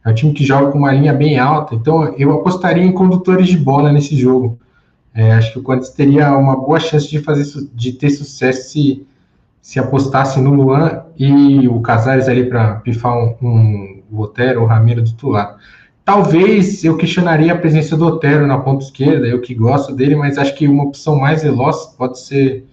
É 0.06 0.12
um 0.12 0.14
time 0.14 0.34
que 0.34 0.46
joga 0.46 0.72
com 0.72 0.78
uma 0.78 0.92
linha 0.92 1.12
bem 1.12 1.40
alta, 1.40 1.74
então 1.74 2.14
eu 2.16 2.32
apostaria 2.32 2.84
em 2.84 2.92
condutores 2.92 3.48
de 3.48 3.58
bola 3.58 3.92
nesse 3.92 4.16
jogo. 4.16 4.60
É, 5.16 5.32
acho 5.32 5.54
que 5.54 5.60
o 5.60 5.64
Corinthians 5.64 5.94
teria 5.94 6.38
uma 6.38 6.56
boa 6.56 6.80
chance 6.80 7.10
de 7.10 7.20
fazer 7.20 7.46
de 7.74 7.94
ter 7.94 8.12
sucesso 8.12 8.70
se, 8.70 9.08
se 9.62 9.80
apostasse 9.80 10.40
no 10.40 10.54
Luan 10.54 11.06
e 11.18 11.68
o 11.68 11.82
Casares 11.82 12.28
ali 12.28 12.48
para 12.48 12.76
pifar 12.76 13.18
um, 13.18 13.36
um, 13.42 14.04
o 14.12 14.22
Otero, 14.22 14.62
o 14.62 14.66
Ramiro 14.66 15.02
do 15.02 15.30
lado. 15.30 15.58
Talvez 16.04 16.84
eu 16.84 16.98
questionaria 16.98 17.54
a 17.54 17.58
presença 17.58 17.98
do 17.98 18.06
Otero 18.06 18.46
na 18.46 18.60
ponta 18.60 18.84
esquerda, 18.84 19.26
eu 19.26 19.42
que 19.42 19.56
gosto 19.56 19.92
dele, 19.96 20.16
mas 20.16 20.38
acho 20.38 20.54
que 20.54 20.68
uma 20.68 20.84
opção 20.84 21.16
mais 21.16 21.42
veloz 21.42 21.88
pode 21.98 22.20
ser, 22.20 22.64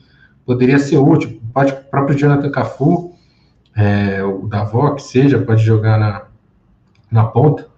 poderia 0.45 0.79
ser 0.79 0.99
útil. 0.99 1.41
Pode 1.55 1.73
o 1.73 1.77
próprio 1.91 2.19
Jonathan 2.19 2.51
Cafu, 2.51 3.15
é, 3.75 4.23
o 4.23 4.47
Davó, 4.47 4.91
que 4.91 5.03
seja, 5.03 5.39
pode 5.39 5.63
jogar 5.63 5.99
na, 5.99 6.23
na 7.13 7.25
ponta. 7.25 7.69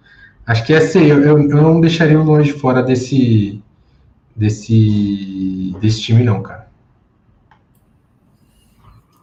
Acho 0.47 0.65
que 0.65 0.73
essa 0.73 0.99
eu, 0.99 1.21
eu, 1.21 1.37
eu 1.39 1.61
não 1.61 1.81
deixaria 1.81 2.19
o 2.19 2.23
longe 2.23 2.53
fora 2.53 2.81
desse, 2.81 3.61
desse, 4.35 5.75
desse 5.81 6.01
time, 6.01 6.23
não, 6.23 6.41
cara. 6.41 6.65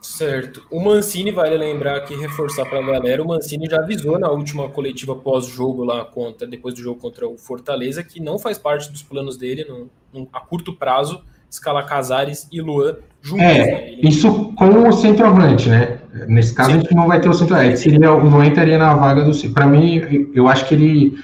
Certo. 0.01 0.65
O 0.71 0.79
Mancini, 0.79 1.33
vale 1.33 1.57
lembrar 1.57 1.97
aqui, 1.97 2.15
reforçar 2.15 2.67
para 2.67 2.81
a 2.81 2.83
galera, 2.83 3.23
o 3.23 3.27
Mancini 3.27 3.67
já 3.69 3.79
avisou 3.79 4.19
na 4.19 4.31
última 4.31 4.69
coletiva 4.69 5.17
pós-jogo 5.17 5.85
lá 5.85 6.05
contra, 6.05 6.47
depois 6.47 6.75
do 6.75 6.83
jogo 6.83 7.01
contra 7.01 7.27
o 7.27 7.39
Fortaleza, 7.39 8.05
que 8.05 8.21
não 8.21 8.39
faz 8.39 8.59
parte 8.59 8.91
dos 8.93 9.03
planos 9.03 9.37
dele 9.37 9.65
no, 9.65 9.89
no 10.13 10.29
a 10.33 10.41
curto 10.41 10.75
prazo 10.75 11.25
escalar 11.53 11.87
Casares 11.87 12.49
e 12.51 12.61
Luan 12.61 12.97
juntos. 13.21 13.45
É, 13.45 13.65
né? 13.67 13.91
isso 14.03 14.53
com 14.57 14.89
o 14.89 14.93
centroavante, 14.93 15.69
né? 15.69 15.99
Nesse 16.27 16.55
caso 16.55 16.71
Sim. 16.71 16.77
a 16.77 16.81
gente 16.81 16.95
não 16.95 17.07
vai 17.07 17.21
ter 17.21 17.29
o 17.29 17.35
centroavante. 17.35 17.79
Seria, 17.79 18.13
o 18.13 18.29
Luan 18.29 18.49
estaria 18.49 18.79
na 18.79 18.95
vaga 18.95 19.23
do. 19.23 19.51
Para 19.51 19.67
mim, 19.67 20.31
eu 20.35 20.49
acho 20.49 20.67
que 20.67 20.75
ele 20.75 21.19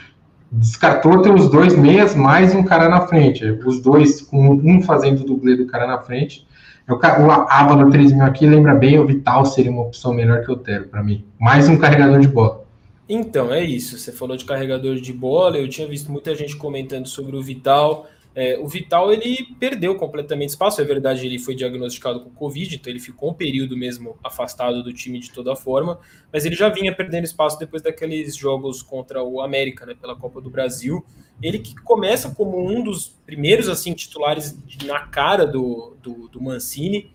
descartou 0.52 1.22
ter 1.22 1.32
os 1.32 1.50
dois 1.50 1.76
meias 1.76 2.14
mais 2.14 2.54
um 2.54 2.62
cara 2.62 2.88
na 2.88 3.06
frente. 3.06 3.44
Os 3.64 3.80
dois, 3.80 4.22
com 4.22 4.50
um 4.50 4.82
fazendo 4.82 5.20
o 5.20 5.24
dublê 5.24 5.56
do 5.56 5.66
cara 5.66 5.86
na 5.86 5.98
frente. 5.98 6.46
Eu, 6.86 6.96
o 6.96 7.30
Ávalo 7.30 7.90
3000 7.90 8.24
aqui 8.24 8.46
lembra 8.46 8.74
bem, 8.74 8.98
o 8.98 9.06
Vital 9.06 9.44
seria 9.44 9.70
uma 9.70 9.82
opção 9.82 10.14
melhor 10.14 10.42
que 10.42 10.50
o 10.50 10.54
Otero 10.54 10.88
para 10.88 11.02
mim. 11.02 11.24
Mais 11.38 11.68
um 11.68 11.76
carregador 11.76 12.18
de 12.20 12.28
bola. 12.28 12.64
Então, 13.06 13.52
é 13.52 13.62
isso. 13.62 13.98
Você 13.98 14.12
falou 14.12 14.36
de 14.36 14.44
carregador 14.44 14.96
de 14.96 15.12
bola, 15.12 15.58
eu 15.58 15.68
tinha 15.68 15.86
visto 15.86 16.10
muita 16.10 16.34
gente 16.34 16.56
comentando 16.56 17.06
sobre 17.06 17.36
o 17.36 17.42
Vital. 17.42 18.06
É, 18.40 18.56
o 18.56 18.68
Vital 18.68 19.12
ele 19.12 19.48
perdeu 19.58 19.96
completamente 19.96 20.50
espaço, 20.50 20.80
é 20.80 20.84
verdade, 20.84 21.26
ele 21.26 21.40
foi 21.40 21.56
diagnosticado 21.56 22.20
com 22.20 22.30
Covid, 22.30 22.76
então 22.76 22.88
ele 22.88 23.00
ficou 23.00 23.30
um 23.32 23.34
período 23.34 23.76
mesmo 23.76 24.16
afastado 24.22 24.80
do 24.80 24.92
time 24.92 25.18
de 25.18 25.32
toda 25.32 25.56
forma, 25.56 25.98
mas 26.32 26.46
ele 26.46 26.54
já 26.54 26.68
vinha 26.68 26.94
perdendo 26.94 27.24
espaço 27.24 27.58
depois 27.58 27.82
daqueles 27.82 28.36
jogos 28.36 28.80
contra 28.80 29.24
o 29.24 29.40
América, 29.40 29.84
né, 29.84 29.96
pela 30.00 30.14
Copa 30.14 30.40
do 30.40 30.48
Brasil. 30.48 31.04
Ele 31.42 31.58
que 31.58 31.74
começa 31.74 32.32
como 32.32 32.64
um 32.64 32.80
dos 32.80 33.08
primeiros 33.26 33.68
assim 33.68 33.92
titulares 33.92 34.56
na 34.84 35.00
cara 35.00 35.44
do, 35.44 35.96
do, 36.00 36.28
do 36.28 36.40
Mancini, 36.40 37.12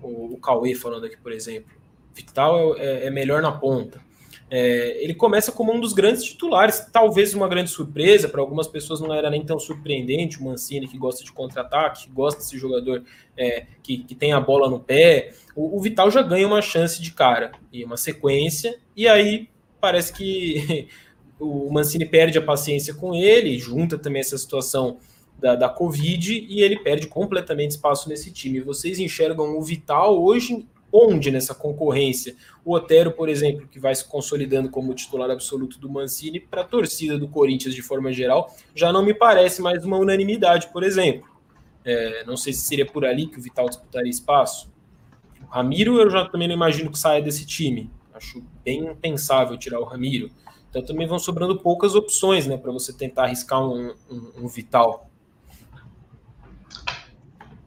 o, 0.00 0.34
o 0.34 0.36
Cauê 0.38 0.76
falando 0.76 1.06
aqui, 1.06 1.16
por 1.16 1.32
exemplo. 1.32 1.72
Vital 2.14 2.76
é, 2.76 2.84
é, 2.84 3.06
é 3.06 3.10
melhor 3.10 3.42
na 3.42 3.50
ponta. 3.50 4.00
É, 4.54 5.02
ele 5.02 5.14
começa 5.14 5.50
como 5.50 5.72
um 5.72 5.80
dos 5.80 5.94
grandes 5.94 6.22
titulares, 6.24 6.86
talvez 6.92 7.32
uma 7.32 7.48
grande 7.48 7.70
surpresa, 7.70 8.28
para 8.28 8.42
algumas 8.42 8.68
pessoas 8.68 9.00
não 9.00 9.10
era 9.10 9.30
nem 9.30 9.42
tão 9.42 9.58
surpreendente, 9.58 10.38
o 10.38 10.44
Mancini 10.44 10.86
que 10.86 10.98
gosta 10.98 11.24
de 11.24 11.32
contra-ataque, 11.32 12.04
que 12.04 12.10
gosta 12.10 12.38
desse 12.40 12.58
jogador 12.58 13.02
é, 13.34 13.64
que, 13.82 14.04
que 14.04 14.14
tem 14.14 14.34
a 14.34 14.40
bola 14.40 14.68
no 14.68 14.78
pé, 14.78 15.32
o, 15.56 15.78
o, 15.78 15.80
Vital 15.80 16.10
já 16.10 16.20
ganha 16.20 16.46
uma 16.46 16.60
chance 16.60 17.00
de 17.00 17.12
cara 17.12 17.52
e 17.72 17.82
uma 17.82 17.96
sequência, 17.96 18.78
e 18.94 19.08
aí 19.08 19.48
parece 19.80 20.12
que 20.12 20.86
o 21.40 21.72
Mancini 21.72 22.04
perde 22.04 22.36
a 22.36 22.42
paciência 22.42 22.92
com 22.92 23.14
ele, 23.14 23.58
junta 23.58 23.96
também 23.96 24.20
essa 24.20 24.36
situação 24.36 24.98
da, 25.38 25.56
da 25.56 25.70
Covid, 25.70 26.46
e 26.46 26.60
ele 26.60 26.78
perde 26.78 27.06
completamente 27.06 27.70
espaço 27.70 28.06
nesse 28.06 28.30
time. 28.30 28.60
Vocês 28.60 28.98
enxergam 28.98 29.56
o 29.56 29.62
Vital 29.62 30.22
hoje 30.22 30.66
onde 30.92 31.30
nessa 31.30 31.54
concorrência? 31.54 32.36
O 32.64 32.74
Otero, 32.74 33.12
por 33.12 33.28
exemplo, 33.28 33.66
que 33.66 33.80
vai 33.80 33.94
se 33.94 34.04
consolidando 34.04 34.68
como 34.68 34.92
titular 34.94 35.30
absoluto 35.30 35.78
do 35.78 35.88
Mancini, 35.88 36.38
para 36.38 36.60
a 36.60 36.64
torcida 36.64 37.18
do 37.18 37.26
Corinthians 37.26 37.74
de 37.74 37.82
forma 37.82 38.12
geral, 38.12 38.54
já 38.74 38.92
não 38.92 39.04
me 39.04 39.14
parece 39.14 39.62
mais 39.62 39.84
uma 39.84 39.96
unanimidade, 39.96 40.68
por 40.72 40.82
exemplo. 40.82 41.28
É, 41.84 42.24
não 42.24 42.36
sei 42.36 42.52
se 42.52 42.60
seria 42.60 42.86
por 42.86 43.04
ali 43.04 43.26
que 43.26 43.38
o 43.38 43.42
Vital 43.42 43.68
disputaria 43.68 44.10
espaço. 44.10 44.70
O 45.42 45.46
Ramiro, 45.46 45.98
eu 45.98 46.10
já 46.10 46.28
também 46.28 46.46
não 46.46 46.54
imagino 46.54 46.90
que 46.90 46.98
saia 46.98 47.22
desse 47.22 47.46
time. 47.46 47.90
Acho 48.14 48.44
bem 48.62 48.86
impensável 48.86 49.56
tirar 49.56 49.80
o 49.80 49.84
Ramiro. 49.84 50.30
Então 50.70 50.82
também 50.82 51.06
vão 51.06 51.18
sobrando 51.18 51.58
poucas 51.58 51.94
opções 51.94 52.46
né, 52.46 52.56
para 52.56 52.70
você 52.70 52.92
tentar 52.92 53.24
arriscar 53.24 53.60
um, 53.60 53.94
um, 54.10 54.32
um 54.44 54.48
Vital. 54.48 55.10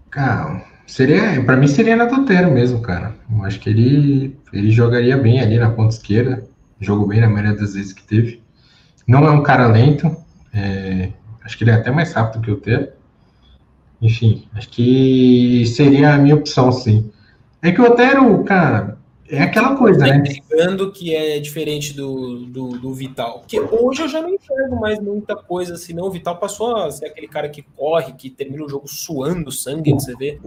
Cara, 0.09 0.65
Seria, 0.87 1.43
para 1.43 1.57
mim 1.57 1.67
seria 1.67 1.95
na 1.95 2.05
Totero 2.05 2.51
mesmo, 2.51 2.81
cara. 2.81 3.15
Eu 3.29 3.43
acho 3.43 3.59
que 3.59 3.69
ele, 3.69 4.37
ele 4.53 4.71
jogaria 4.71 5.17
bem 5.17 5.39
ali 5.39 5.57
na 5.57 5.69
ponta 5.69 5.95
esquerda. 5.95 6.43
Jogou 6.79 7.07
bem 7.07 7.21
na 7.21 7.29
maioria 7.29 7.55
das 7.55 7.73
vezes 7.73 7.93
que 7.93 8.03
teve. 8.03 8.41
Não 9.07 9.25
é 9.25 9.31
um 9.31 9.41
cara 9.41 9.67
lento. 9.67 10.15
É, 10.53 11.09
acho 11.43 11.57
que 11.57 11.63
ele 11.63 11.71
é 11.71 11.75
até 11.75 11.91
mais 11.91 12.13
rápido 12.13 12.41
que 12.41 12.51
o 12.51 12.55
Otero. 12.55 12.89
Enfim, 14.01 14.47
acho 14.53 14.69
que 14.69 15.65
seria 15.67 16.13
a 16.13 16.17
minha 16.17 16.35
opção, 16.35 16.71
sim. 16.71 17.11
É 17.61 17.71
que 17.71 17.81
o 17.81 17.85
Otero, 17.85 18.43
cara, 18.43 18.94
é 19.27 19.41
aquela 19.41 19.75
coisa, 19.75 19.99
tá 19.99 20.05
né? 20.05 20.17
Entregando 20.17 20.91
que 20.91 21.15
é 21.15 21.39
diferente 21.39 21.93
do, 21.95 22.45
do, 22.45 22.69
do, 22.77 22.93
Vital. 22.93 23.39
Porque 23.39 23.59
hoje 23.59 24.03
eu 24.03 24.07
já 24.07 24.21
não 24.21 24.29
enxergo 24.29 24.79
mais 24.79 24.99
muita 24.99 25.35
coisa 25.35 25.73
assim, 25.73 25.93
não. 25.93 26.05
O 26.05 26.11
Vital 26.11 26.37
passou 26.37 26.75
a 26.75 26.91
ser 26.91 27.07
aquele 27.07 27.27
cara 27.27 27.49
que 27.49 27.63
corre, 27.75 28.13
que 28.13 28.29
termina 28.29 28.63
o 28.63 28.69
jogo 28.69 28.87
suando 28.87 29.51
sangue, 29.51 29.93
você 29.93 30.15
vê. 30.15 30.39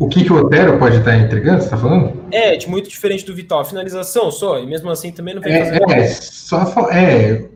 O 0.00 0.08
que, 0.08 0.24
que 0.24 0.32
o 0.32 0.36
Otero 0.36 0.78
pode 0.80 0.96
estar 0.96 1.16
entregando, 1.16 1.62
você 1.62 1.70
tá 1.70 1.76
falando? 1.76 2.24
É, 2.32 2.56
de 2.56 2.68
muito 2.68 2.88
diferente 2.88 3.24
do 3.24 3.34
Vital. 3.34 3.60
A 3.60 3.64
finalização 3.64 4.32
só, 4.32 4.58
e 4.58 4.66
mesmo 4.66 4.90
assim 4.90 5.12
também 5.12 5.34
não 5.34 5.42
vem 5.42 5.52
é, 5.52 5.64
fazer. 5.64 5.90
É, 5.92 6.06
só 6.08 6.90
é. 6.90 7.48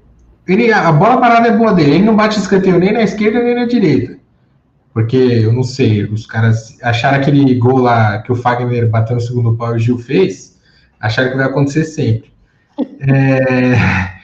Ele, 0.46 0.72
a 0.72 0.92
bola 0.92 1.18
parada 1.18 1.48
é 1.48 1.56
boa 1.56 1.72
dele, 1.74 1.96
ele 1.96 2.04
não 2.04 2.14
bate 2.14 2.38
escanteio 2.38 2.78
nem 2.78 2.92
na 2.92 3.02
esquerda 3.02 3.42
nem 3.42 3.54
na 3.56 3.66
direita. 3.66 4.16
Porque 4.94 5.16
eu 5.16 5.52
não 5.52 5.64
sei, 5.64 6.04
os 6.04 6.24
caras 6.24 6.76
acharam 6.82 7.18
aquele 7.18 7.54
gol 7.56 7.78
lá 7.78 8.22
que 8.22 8.32
o 8.32 8.36
Fagner 8.36 8.88
bateu 8.88 9.16
no 9.16 9.20
segundo 9.20 9.56
pau 9.56 9.72
e 9.72 9.76
o 9.76 9.78
Gil 9.78 9.98
fez 9.98 10.57
acharam 11.00 11.30
que 11.30 11.37
vai 11.37 11.46
acontecer 11.46 11.84
sempre. 11.84 12.30
É... 13.00 14.18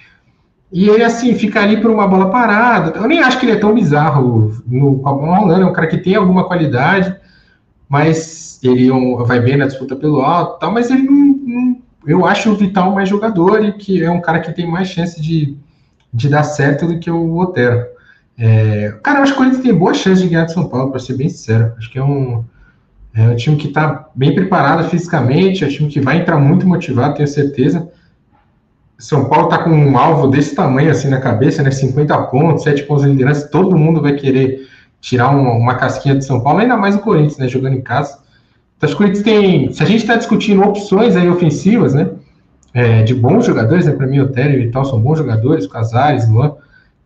E 0.72 0.88
ele, 0.88 1.04
assim, 1.04 1.34
fica 1.34 1.60
ali 1.60 1.80
por 1.80 1.90
uma 1.90 2.06
bola 2.06 2.30
parada. 2.30 2.98
Eu 2.98 3.06
nem 3.06 3.20
acho 3.20 3.38
que 3.38 3.46
ele 3.46 3.52
é 3.52 3.60
tão 3.60 3.72
bizarro 3.72 4.60
no, 4.66 4.98
com 4.98 5.08
a 5.08 5.12
bola 5.12 5.36
rolando. 5.36 5.62
É 5.62 5.66
um 5.66 5.72
cara 5.72 5.86
que 5.86 5.98
tem 5.98 6.16
alguma 6.16 6.44
qualidade, 6.44 7.14
mas 7.88 8.58
ele 8.60 8.88
é 8.88 9.24
vai 9.24 9.40
bem 9.40 9.56
na 9.56 9.66
disputa 9.66 9.94
pelo 9.94 10.20
alto 10.20 10.58
tal, 10.58 10.72
mas 10.72 10.90
ele 10.90 11.02
não, 11.02 11.38
não, 11.44 11.82
Eu 12.04 12.26
acho 12.26 12.50
o 12.50 12.56
Vital 12.56 12.92
mais 12.92 13.08
jogador 13.08 13.64
e 13.64 13.72
que 13.72 14.02
é 14.02 14.10
um 14.10 14.20
cara 14.20 14.40
que 14.40 14.52
tem 14.52 14.68
mais 14.68 14.88
chance 14.88 15.20
de, 15.20 15.56
de 16.12 16.28
dar 16.28 16.42
certo 16.42 16.86
do 16.86 16.98
que 16.98 17.10
o 17.10 17.36
Otero. 17.36 17.86
É, 18.36 18.98
cara, 19.00 19.20
eu 19.20 19.22
acho 19.22 19.32
que 19.32 19.36
o 19.36 19.42
Corinthians 19.42 19.62
tem 19.62 19.74
boa 19.74 19.94
chance 19.94 20.22
de 20.22 20.28
ganhar 20.28 20.46
de 20.46 20.54
São 20.54 20.68
Paulo, 20.68 20.90
para 20.90 20.98
ser 20.98 21.16
bem 21.16 21.28
sincero. 21.28 21.72
Acho 21.78 21.88
que 21.88 21.98
é 21.98 22.02
um, 22.02 22.44
é 23.14 23.28
um 23.28 23.36
time 23.36 23.56
que 23.56 23.68
está 23.68 24.08
bem 24.14 24.34
preparado 24.34 24.88
fisicamente, 24.90 25.62
é 25.62 25.68
um 25.68 25.70
time 25.70 25.88
que 25.88 26.00
vai 26.00 26.18
entrar 26.18 26.36
muito 26.36 26.66
motivado, 26.66 27.14
tenho 27.14 27.28
certeza. 27.28 27.88
São 28.98 29.28
Paulo 29.28 29.44
está 29.44 29.62
com 29.62 29.70
um 29.70 29.96
alvo 29.96 30.26
desse 30.26 30.54
tamanho 30.54 30.90
assim 30.90 31.08
na 31.08 31.20
cabeça, 31.20 31.62
né? 31.62 31.70
50 31.70 32.16
pontos, 32.24 32.64
7 32.64 32.82
pontos 32.84 33.04
de 33.04 33.10
liderança, 33.10 33.48
todo 33.48 33.78
mundo 33.78 34.02
vai 34.02 34.14
querer 34.14 34.66
tirar 35.00 35.30
uma, 35.30 35.52
uma 35.52 35.74
casquinha 35.74 36.16
de 36.16 36.24
São 36.24 36.40
Paulo, 36.40 36.58
ainda 36.58 36.76
mais 36.76 36.96
o 36.96 37.00
Corinthians, 37.00 37.38
né? 37.38 37.46
Jogando 37.46 37.76
em 37.76 37.82
casa. 37.82 38.18
Então, 38.76 38.90
o 38.90 38.96
Corinthians 38.96 39.22
tem. 39.22 39.72
Se 39.72 39.82
a 39.82 39.86
gente 39.86 40.00
está 40.00 40.16
discutindo 40.16 40.62
opções 40.62 41.14
aí 41.14 41.28
ofensivas, 41.28 41.94
né? 41.94 42.10
É, 42.72 43.02
de 43.04 43.14
bons 43.14 43.46
jogadores, 43.46 43.86
né? 43.86 43.92
Para 43.92 44.08
mim, 44.08 44.18
o 44.18 44.28
Tério 44.28 44.60
e 44.60 44.70
tal 44.72 44.84
são 44.84 45.00
bons 45.00 45.18
jogadores, 45.18 45.68
Casares, 45.68 46.28
Luan. 46.28 46.54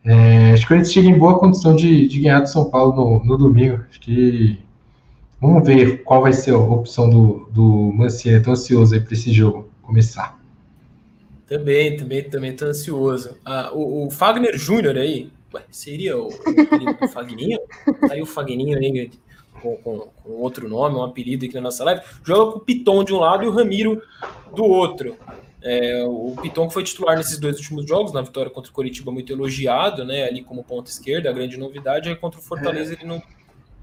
É, 0.05 0.53
acho 0.53 0.61
que 0.61 0.65
o 0.67 0.69
Corinthians 0.69 0.93
chega 0.93 1.09
em 1.09 1.19
boa 1.19 1.39
condição 1.39 1.77
de, 1.77 2.09
de 2.09 2.21
ganhar 2.21 2.41
do 2.41 2.49
São 2.49 2.71
Paulo 2.71 2.97
no, 2.97 3.25
no 3.25 3.37
domingo. 3.37 3.81
Acho 3.91 4.01
que 4.01 4.59
Vamos 5.41 5.65
ver 5.67 6.03
qual 6.03 6.23
vai 6.23 6.33
ser 6.33 6.53
a 6.53 6.59
opção 6.59 7.09
do, 7.09 7.49
do 7.51 7.93
Mancini. 7.93 8.37
Estou 8.37 8.55
ansioso 8.55 8.95
aí 8.95 9.01
para 9.01 9.15
esse 9.15 9.33
jogo 9.33 9.71
começar. 9.83 10.39
Também, 11.47 11.97
também, 11.97 12.25
também 12.25 12.51
estou 12.51 12.69
ansioso. 12.69 13.37
Ah, 13.45 13.71
o, 13.73 14.07
o, 14.07 14.11
Fagner 14.11 14.59
Júnior 14.59 14.97
aí, 14.97 15.31
ué, 15.55 15.63
seria 15.71 16.19
o, 16.19 16.27
o 16.27 17.09
Fagninho? 17.09 17.59
Tá 18.01 18.13
aí 18.13 18.21
o 18.21 18.27
Fagninho 18.27 18.77
aí 18.77 19.11
com, 19.63 19.77
com, 19.77 19.99
com, 20.23 20.31
outro 20.33 20.69
nome, 20.69 20.97
um 20.97 21.03
apelido 21.03 21.47
aqui 21.47 21.55
na 21.55 21.61
nossa 21.61 21.85
live. 21.85 22.03
Joga 22.25 22.53
com 22.53 22.59
o 22.59 22.61
Piton 22.61 23.05
de 23.05 23.15
um 23.15 23.19
lado 23.19 23.45
e 23.45 23.47
o 23.47 23.53
Ramiro 23.53 24.03
do 24.55 24.65
outro. 24.65 25.17
É, 25.63 26.05
o 26.05 26.37
Piton 26.41 26.69
que 26.69 26.75
foi 26.75 26.83
titular 26.85 27.17
nesses 27.17 27.39
dois 27.39 27.57
últimos 27.57 27.87
jogos, 27.87 28.13
na 28.13 28.23
vitória 28.23 28.51
contra 28.51 28.71
o 28.71 28.75
Coritiba, 28.75 29.11
muito 29.11 29.33
elogiado, 29.33 30.05
né? 30.05 30.25
Ali 30.25 30.43
como 30.43 30.63
ponta 30.65 30.91
esquerda, 30.91 31.31
a 31.31 31.33
grande 31.33 31.57
novidade. 31.57 32.09
Aí 32.09 32.17
contra 32.17 32.41
o 32.41 32.43
Fortaleza 32.43 32.93
é. 32.93 32.97
ele 32.97 33.07
não 33.07 33.23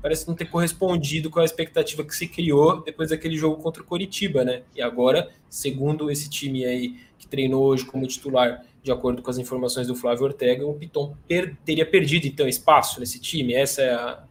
parece 0.06 0.28
não 0.28 0.36
ter 0.36 0.46
correspondido 0.46 1.32
com 1.32 1.40
a 1.40 1.44
expectativa 1.44 2.04
que 2.04 2.16
se 2.16 2.28
criou 2.28 2.84
depois 2.84 3.10
daquele 3.10 3.36
jogo 3.36 3.60
contra 3.60 3.82
o 3.82 3.86
Coritiba, 3.88 4.46
né? 4.46 4.62
E 4.76 4.80
agora, 4.80 5.32
segundo 5.50 6.12
esse 6.12 6.30
time 6.30 6.64
aí 6.64 7.00
que 7.18 7.28
treinou 7.28 7.64
hoje 7.64 7.86
como 7.86 8.06
titular, 8.06 8.62
de 8.84 8.92
acordo 8.92 9.24
com 9.24 9.32
as 9.32 9.40
informações 9.40 9.88
do 9.88 9.96
Flávio 9.96 10.26
Ortega, 10.26 10.64
o 10.64 10.76
Piton 10.76 11.18
per 11.28 11.58
teria 11.66 11.90
perdido 11.90 12.28
então 12.28 12.48
espaço 12.48 13.00
nesse 13.00 13.20
time. 13.20 13.56
Essa 13.56 13.82
é 13.82 13.94
a, 13.96 14.24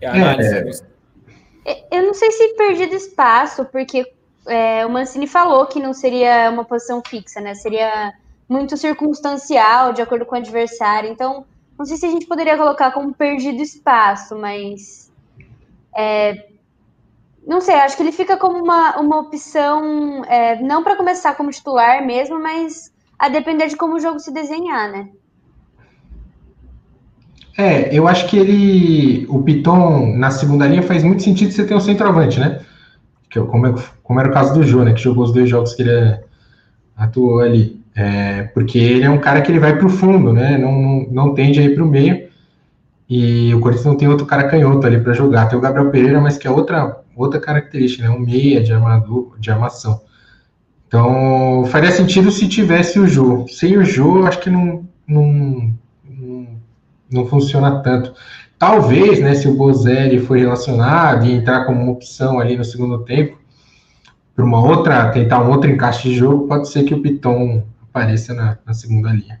é 0.00 0.06
a 0.08 0.12
análise. 0.14 0.84
É. 1.64 1.96
Eu 1.96 2.06
não 2.06 2.14
sei 2.14 2.32
se 2.32 2.54
perdido 2.54 2.96
espaço, 2.96 3.64
porque 3.66 4.12
é, 4.48 4.84
o 4.84 4.90
Mancini 4.90 5.28
falou 5.28 5.64
que 5.66 5.78
não 5.78 5.94
seria 5.94 6.50
uma 6.50 6.64
posição 6.64 7.00
fixa, 7.06 7.40
né? 7.40 7.54
Seria 7.54 8.12
muito 8.48 8.76
circunstancial, 8.76 9.92
de 9.92 10.02
acordo 10.02 10.26
com 10.26 10.34
o 10.34 10.38
adversário. 10.38 11.08
Então, 11.08 11.46
não 11.78 11.86
sei 11.86 11.98
se 11.98 12.06
a 12.06 12.10
gente 12.10 12.26
poderia 12.26 12.56
colocar 12.56 12.90
como 12.90 13.14
perdido 13.14 13.62
espaço, 13.62 14.36
mas 14.36 15.08
é, 15.96 16.46
não 17.46 17.60
sei, 17.60 17.74
acho 17.74 17.96
que 17.96 18.02
ele 18.02 18.12
fica 18.12 18.36
como 18.36 18.62
uma, 18.62 18.98
uma 18.98 19.20
opção, 19.20 20.24
é, 20.26 20.60
não 20.62 20.84
para 20.84 20.96
começar 20.96 21.34
como 21.34 21.50
titular 21.50 22.04
mesmo, 22.06 22.40
mas 22.40 22.92
a 23.18 23.28
depender 23.28 23.68
de 23.68 23.76
como 23.76 23.96
o 23.96 24.00
jogo 24.00 24.18
se 24.18 24.32
desenhar, 24.32 24.90
né? 24.90 25.08
É, 27.58 27.94
eu 27.94 28.08
acho 28.08 28.26
que 28.28 28.38
ele, 28.38 29.26
o 29.28 29.42
Piton 29.42 30.16
na 30.16 30.30
segunda 30.30 30.66
linha 30.66 30.82
faz 30.82 31.02
muito 31.02 31.22
sentido 31.22 31.52
você 31.52 31.66
ter 31.66 31.74
um 31.74 31.80
centroavante, 31.80 32.40
né? 32.40 32.60
Que 33.28 33.38
é 33.38 33.42
como, 33.42 33.66
é, 33.66 33.74
como 34.02 34.20
era 34.20 34.30
o 34.30 34.32
caso 34.32 34.54
do 34.54 34.62
Jô, 34.62 34.82
né? 34.82 34.94
Que 34.94 35.00
jogou 35.02 35.24
os 35.24 35.32
dois 35.32 35.48
jogos 35.48 35.74
que 35.74 35.82
ele 35.82 36.20
atuou 36.96 37.40
ali. 37.40 37.78
É, 37.94 38.44
porque 38.54 38.78
ele 38.78 39.04
é 39.04 39.10
um 39.10 39.18
cara 39.18 39.42
que 39.42 39.52
ele 39.52 39.58
vai 39.58 39.76
para 39.76 39.86
o 39.86 39.90
fundo, 39.90 40.32
né? 40.32 40.56
Não, 40.56 40.72
não, 40.72 41.06
não 41.10 41.34
tende 41.34 41.60
a 41.60 41.62
ir 41.62 41.74
para 41.74 41.84
o 41.84 41.88
meio. 41.88 42.29
E 43.10 43.52
o 43.52 43.58
Corinthians 43.58 43.86
não 43.86 43.96
tem 43.96 44.06
outro 44.06 44.24
cara 44.24 44.48
canhoto 44.48 44.86
ali 44.86 45.00
para 45.00 45.12
jogar. 45.12 45.46
Tem 45.48 45.58
o 45.58 45.60
Gabriel 45.60 45.90
Pereira, 45.90 46.20
mas 46.20 46.38
que 46.38 46.46
é 46.46 46.50
outra, 46.50 47.00
outra 47.16 47.40
característica, 47.40 48.04
né? 48.04 48.10
Um 48.10 48.20
meia 48.20 48.62
de, 48.62 48.72
armador, 48.72 49.36
de 49.36 49.50
armação. 49.50 50.00
Então, 50.86 51.64
faria 51.66 51.90
sentido 51.90 52.30
se 52.30 52.48
tivesse 52.48 53.00
o 53.00 53.08
Jô. 53.08 53.46
Sem 53.48 53.76
o 53.76 53.84
Jô, 53.84 54.24
acho 54.26 54.38
que 54.38 54.48
não, 54.48 54.88
não, 55.08 55.74
não, 57.10 57.26
funciona 57.26 57.82
tanto. 57.82 58.14
Talvez, 58.56 59.20
né, 59.20 59.34
se 59.34 59.48
o 59.48 59.56
Bozelli 59.56 60.20
for 60.20 60.38
relacionado 60.38 61.26
e 61.26 61.32
entrar 61.32 61.64
como 61.64 61.90
opção 61.90 62.38
ali 62.38 62.56
no 62.56 62.64
segundo 62.64 62.98
tempo, 63.04 63.38
para 64.36 64.44
uma 64.44 64.62
outra, 64.62 65.10
tentar 65.10 65.42
um 65.42 65.50
outro 65.50 65.68
encaixe 65.68 66.08
de 66.08 66.14
jogo, 66.14 66.46
pode 66.46 66.68
ser 66.68 66.84
que 66.84 66.94
o 66.94 67.02
Piton 67.02 67.64
apareça 67.88 68.34
na, 68.34 68.56
na 68.64 68.72
segunda 68.72 69.10
linha. 69.10 69.39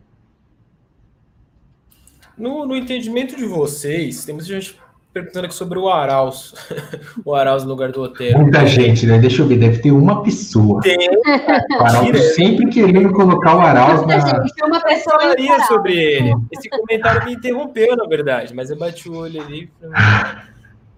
No, 2.40 2.64
no 2.64 2.74
entendimento 2.74 3.36
de 3.36 3.44
vocês, 3.44 4.24
temos 4.24 4.46
gente 4.46 4.74
perguntando 5.12 5.44
aqui 5.44 5.54
sobre 5.54 5.78
o 5.78 5.90
Arauz. 5.90 6.54
o 7.22 7.34
Arauz 7.34 7.64
no 7.64 7.68
lugar 7.68 7.92
do 7.92 8.00
Otero. 8.00 8.38
Muita 8.38 8.66
gente, 8.66 9.04
né? 9.04 9.18
Deixa 9.18 9.42
eu 9.42 9.46
ver, 9.46 9.58
deve 9.58 9.82
ter 9.82 9.92
uma 9.92 10.22
pessoa. 10.22 10.80
Tem. 10.80 10.96
O 10.98 11.82
Arauz 11.82 12.34
sempre 12.34 12.70
querendo 12.70 13.12
colocar 13.12 13.56
o 13.56 13.60
Arauz 13.60 14.06
na. 14.06 14.40
Tem 14.40 14.66
uma 14.66 14.80
pessoa 14.80 15.20
falaria 15.20 15.60
sobre 15.66 15.94
ele. 15.94 16.34
Esse 16.50 16.70
comentário 16.70 17.26
me 17.26 17.34
interrompeu, 17.34 17.94
na 17.94 18.06
verdade, 18.06 18.54
mas 18.54 18.70
eu 18.70 18.78
bati 18.78 19.06
o 19.06 19.16
olho 19.16 19.42
ali. 19.42 19.70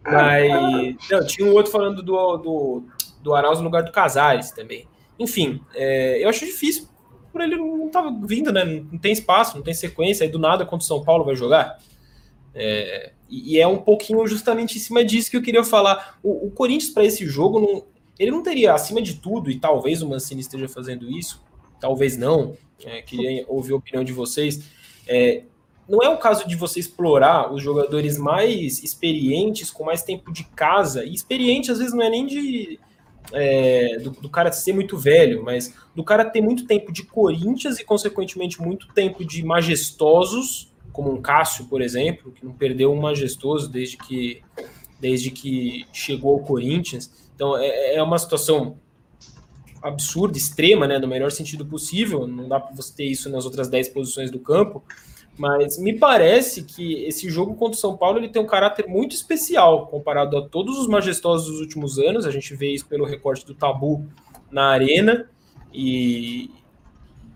Mas. 0.04 0.96
Não, 1.10 1.26
tinha 1.26 1.48
um 1.48 1.52
outro 1.54 1.72
falando 1.72 2.04
do, 2.04 2.36
do, 2.36 2.84
do 3.20 3.34
Arauz 3.34 3.58
no 3.58 3.64
lugar 3.64 3.82
do 3.82 3.90
Casares 3.90 4.52
também. 4.52 4.86
Enfim, 5.18 5.60
é, 5.74 6.22
eu 6.22 6.28
acho 6.28 6.46
difícil 6.46 6.86
por 7.32 7.40
ele 7.40 7.56
não 7.56 7.86
estava 7.86 8.14
vindo, 8.24 8.52
né? 8.52 8.64
Não 8.64 8.98
tem 8.98 9.12
espaço, 9.12 9.56
não 9.56 9.62
tem 9.62 9.74
sequência, 9.74 10.24
aí 10.24 10.30
do 10.30 10.38
nada 10.38 10.64
contra 10.64 10.84
o 10.84 10.86
São 10.86 11.02
Paulo 11.02 11.24
vai 11.24 11.34
jogar. 11.34 11.78
É, 12.54 13.12
e 13.28 13.58
é 13.58 13.66
um 13.66 13.78
pouquinho 13.78 14.26
justamente 14.26 14.76
em 14.76 14.80
cima 14.80 15.02
disso 15.02 15.30
que 15.30 15.36
eu 15.36 15.42
queria 15.42 15.64
falar. 15.64 16.18
O, 16.22 16.48
o 16.48 16.50
Corinthians, 16.50 16.92
para 16.92 17.04
esse 17.04 17.24
jogo, 17.26 17.58
não, 17.58 17.84
ele 18.18 18.30
não 18.30 18.42
teria, 18.42 18.74
acima 18.74 19.00
de 19.00 19.14
tudo, 19.14 19.50
e 19.50 19.58
talvez 19.58 20.02
o 20.02 20.08
Mancini 20.08 20.42
esteja 20.42 20.68
fazendo 20.68 21.10
isso, 21.10 21.42
talvez 21.80 22.16
não, 22.16 22.56
é, 22.84 23.00
queria 23.00 23.44
ouvir 23.48 23.72
a 23.72 23.76
opinião 23.76 24.04
de 24.04 24.12
vocês. 24.12 24.62
É, 25.08 25.44
não 25.88 26.00
é 26.02 26.08
o 26.08 26.18
caso 26.18 26.46
de 26.46 26.54
você 26.54 26.78
explorar 26.78 27.52
os 27.52 27.62
jogadores 27.62 28.18
mais 28.18 28.82
experientes, 28.82 29.70
com 29.70 29.84
mais 29.84 30.02
tempo 30.02 30.32
de 30.32 30.44
casa, 30.44 31.04
e 31.04 31.12
experiente 31.12 31.72
às 31.72 31.78
vezes 31.78 31.94
não 31.94 32.02
é 32.02 32.10
nem 32.10 32.26
de 32.26 32.78
é, 33.30 33.98
do, 33.98 34.10
do, 34.10 34.28
cara 34.28 34.50
ser 34.50 34.72
muito 34.72 34.96
velho, 34.96 35.42
mas 35.44 35.74
do 35.94 36.02
cara 36.02 36.24
ter 36.24 36.40
muito 36.40 36.66
tempo 36.66 36.92
de 36.92 37.04
Corinthians 37.04 37.78
e, 37.78 37.84
consequentemente, 37.84 38.60
muito 38.60 38.88
tempo 38.88 39.24
de 39.24 39.44
majestosos, 39.44 40.72
como 40.92 41.12
um 41.12 41.22
Cássio, 41.22 41.66
por 41.66 41.80
exemplo, 41.80 42.32
que 42.32 42.44
não 42.44 42.52
perdeu 42.52 42.92
um 42.92 43.00
majestoso 43.00 43.70
desde 43.70 43.96
que, 43.96 44.42
desde 45.00 45.30
que 45.30 45.86
chegou 45.92 46.34
ao 46.34 46.40
Corinthians. 46.40 47.10
Então 47.34 47.56
é, 47.56 47.96
é 47.96 48.02
uma 48.02 48.18
situação 48.18 48.76
absurda, 49.82 50.38
extrema, 50.38 50.86
né, 50.86 50.98
no 50.98 51.08
melhor 51.08 51.30
sentido 51.30 51.66
possível. 51.66 52.26
Não 52.26 52.48
dá 52.48 52.60
para 52.60 52.74
você 52.74 52.94
ter 52.94 53.04
isso 53.04 53.28
nas 53.28 53.44
outras 53.44 53.68
10 53.68 53.88
posições 53.88 54.30
do 54.30 54.38
campo. 54.38 54.82
Mas 55.38 55.78
me 55.78 55.98
parece 55.98 56.62
que 56.62 57.04
esse 57.04 57.30
jogo 57.30 57.54
contra 57.54 57.76
o 57.76 57.80
São 57.80 57.96
Paulo 57.96 58.18
ele 58.18 58.28
tem 58.28 58.42
um 58.42 58.46
caráter 58.46 58.86
muito 58.86 59.14
especial 59.14 59.86
comparado 59.86 60.36
a 60.36 60.46
todos 60.46 60.78
os 60.78 60.86
majestosos 60.86 61.50
dos 61.50 61.60
últimos 61.60 61.98
anos. 61.98 62.26
A 62.26 62.30
gente 62.30 62.54
vê 62.54 62.72
isso 62.72 62.86
pelo 62.86 63.04
recorte 63.04 63.46
do 63.46 63.54
tabu 63.54 64.06
na 64.50 64.66
arena. 64.66 65.28
E, 65.72 66.50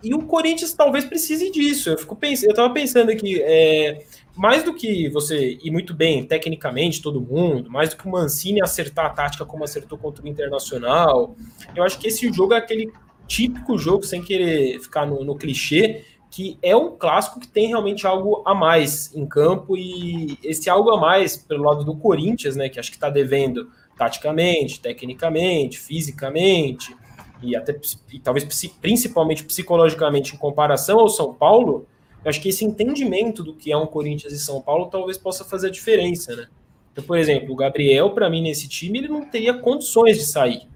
e 0.03 0.14
o 0.14 0.22
Corinthians 0.22 0.74
talvez 0.74 1.05
precise 1.07 1.51
disso. 1.51 1.88
Eu 1.90 1.99
fico 1.99 2.14
pensando, 2.14 2.49
eu 2.49 2.51
estava 2.51 2.72
pensando 2.72 3.11
aqui, 3.11 3.40
é, 3.42 4.05
mais 4.36 4.62
do 4.62 4.74
que 4.74 5.09
você 5.09 5.59
ir 5.62 5.70
muito 5.70 5.94
bem 5.94 6.24
tecnicamente, 6.24 7.01
todo 7.01 7.20
mundo, 7.20 7.70
mais 7.70 7.90
do 7.90 7.97
que 7.97 8.07
o 8.07 8.11
Mancini 8.11 8.62
acertar 8.62 9.07
a 9.07 9.11
tática 9.11 9.47
como 9.47 9.64
acertou 9.64 9.97
contra 9.97 10.22
o 10.22 10.28
Internacional, 10.28 11.34
eu 11.74 11.82
acho 11.82 11.99
que 11.99 12.09
esse 12.09 12.30
jogo 12.30 12.53
é 12.53 12.59
aquele 12.59 12.92
típico 13.26 13.78
jogo, 13.78 14.05
sem 14.05 14.22
querer 14.22 14.78
ficar 14.80 15.07
no, 15.07 15.24
no 15.24 15.34
clichê, 15.34 16.05
que 16.37 16.59
é 16.61 16.76
um 16.76 16.95
clássico 16.95 17.41
que 17.41 17.49
tem 17.49 17.68
realmente 17.68 18.07
algo 18.07 18.43
a 18.45 18.55
mais 18.55 19.11
em 19.16 19.24
campo 19.24 19.74
e 19.74 20.39
esse 20.45 20.68
algo 20.68 20.91
a 20.91 21.01
mais 21.01 21.34
pelo 21.34 21.64
lado 21.64 21.82
do 21.82 21.97
Corinthians, 21.97 22.55
né, 22.55 22.68
que 22.68 22.78
acho 22.78 22.91
que 22.91 22.99
está 22.99 23.09
devendo 23.09 23.70
taticamente, 23.97 24.78
tecnicamente, 24.78 25.78
fisicamente, 25.78 26.95
e 27.43 27.57
até 27.57 27.74
e 28.12 28.20
talvez 28.20 28.45
principalmente 28.82 29.45
psicologicamente 29.45 30.34
em 30.34 30.39
comparação 30.39 31.01
ao 31.01 31.09
São 31.09 31.32
Paulo, 31.32 31.87
eu 32.22 32.28
acho 32.28 32.43
que 32.43 32.51
esse 32.51 32.66
entendimento 32.66 33.43
do 33.43 33.55
que 33.55 33.72
é 33.72 33.76
um 33.78 33.87
Corinthians 33.87 34.34
e 34.34 34.39
São 34.39 34.61
Paulo 34.61 34.91
talvez 34.91 35.16
possa 35.16 35.43
fazer 35.43 35.68
a 35.68 35.70
diferença, 35.70 36.37
né? 36.37 36.49
Então, 36.93 37.03
por 37.03 37.16
exemplo, 37.16 37.51
o 37.51 37.57
Gabriel, 37.57 38.11
para 38.11 38.28
mim, 38.28 38.43
nesse 38.43 38.68
time, 38.68 38.99
ele 38.99 39.09
não 39.09 39.24
teria 39.24 39.55
condições 39.55 40.18
de 40.18 40.26
sair, 40.26 40.68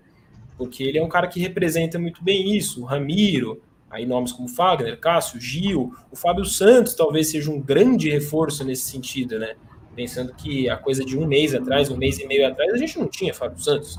porque 0.57 0.83
ele 0.83 0.97
é 0.97 1.05
um 1.05 1.09
cara 1.09 1.27
que 1.27 1.39
representa 1.39 1.99
muito 1.99 2.25
bem 2.25 2.57
isso. 2.57 2.81
O 2.81 2.87
Ramiro, 2.87 3.61
aí 3.91 4.07
nomes 4.07 4.33
como 4.33 4.49
Fagner, 4.49 4.99
Cássio, 4.99 5.41
Gil, 5.41 5.93
o 6.11 6.17
Fábio 6.17 6.45
Santos 6.45 6.95
talvez 6.95 7.29
seja 7.29 7.51
um 7.51 7.61
grande 7.61 8.09
reforço 8.09 8.65
nesse 8.65 8.91
sentido, 8.91 9.39
né? 9.39 9.57
Pensando 9.97 10.33
que 10.33 10.71
a 10.71 10.77
coisa 10.77 11.05
de 11.05 11.19
um 11.19 11.27
mês 11.27 11.55
atrás, 11.55 11.91
um 11.91 11.97
mês 11.97 12.19
e 12.21 12.27
meio 12.27 12.47
atrás, 12.47 12.73
a 12.73 12.77
gente 12.77 12.99
não 12.99 13.09
tinha 13.09 13.35
Fábio 13.35 13.61
Santos. 13.61 13.99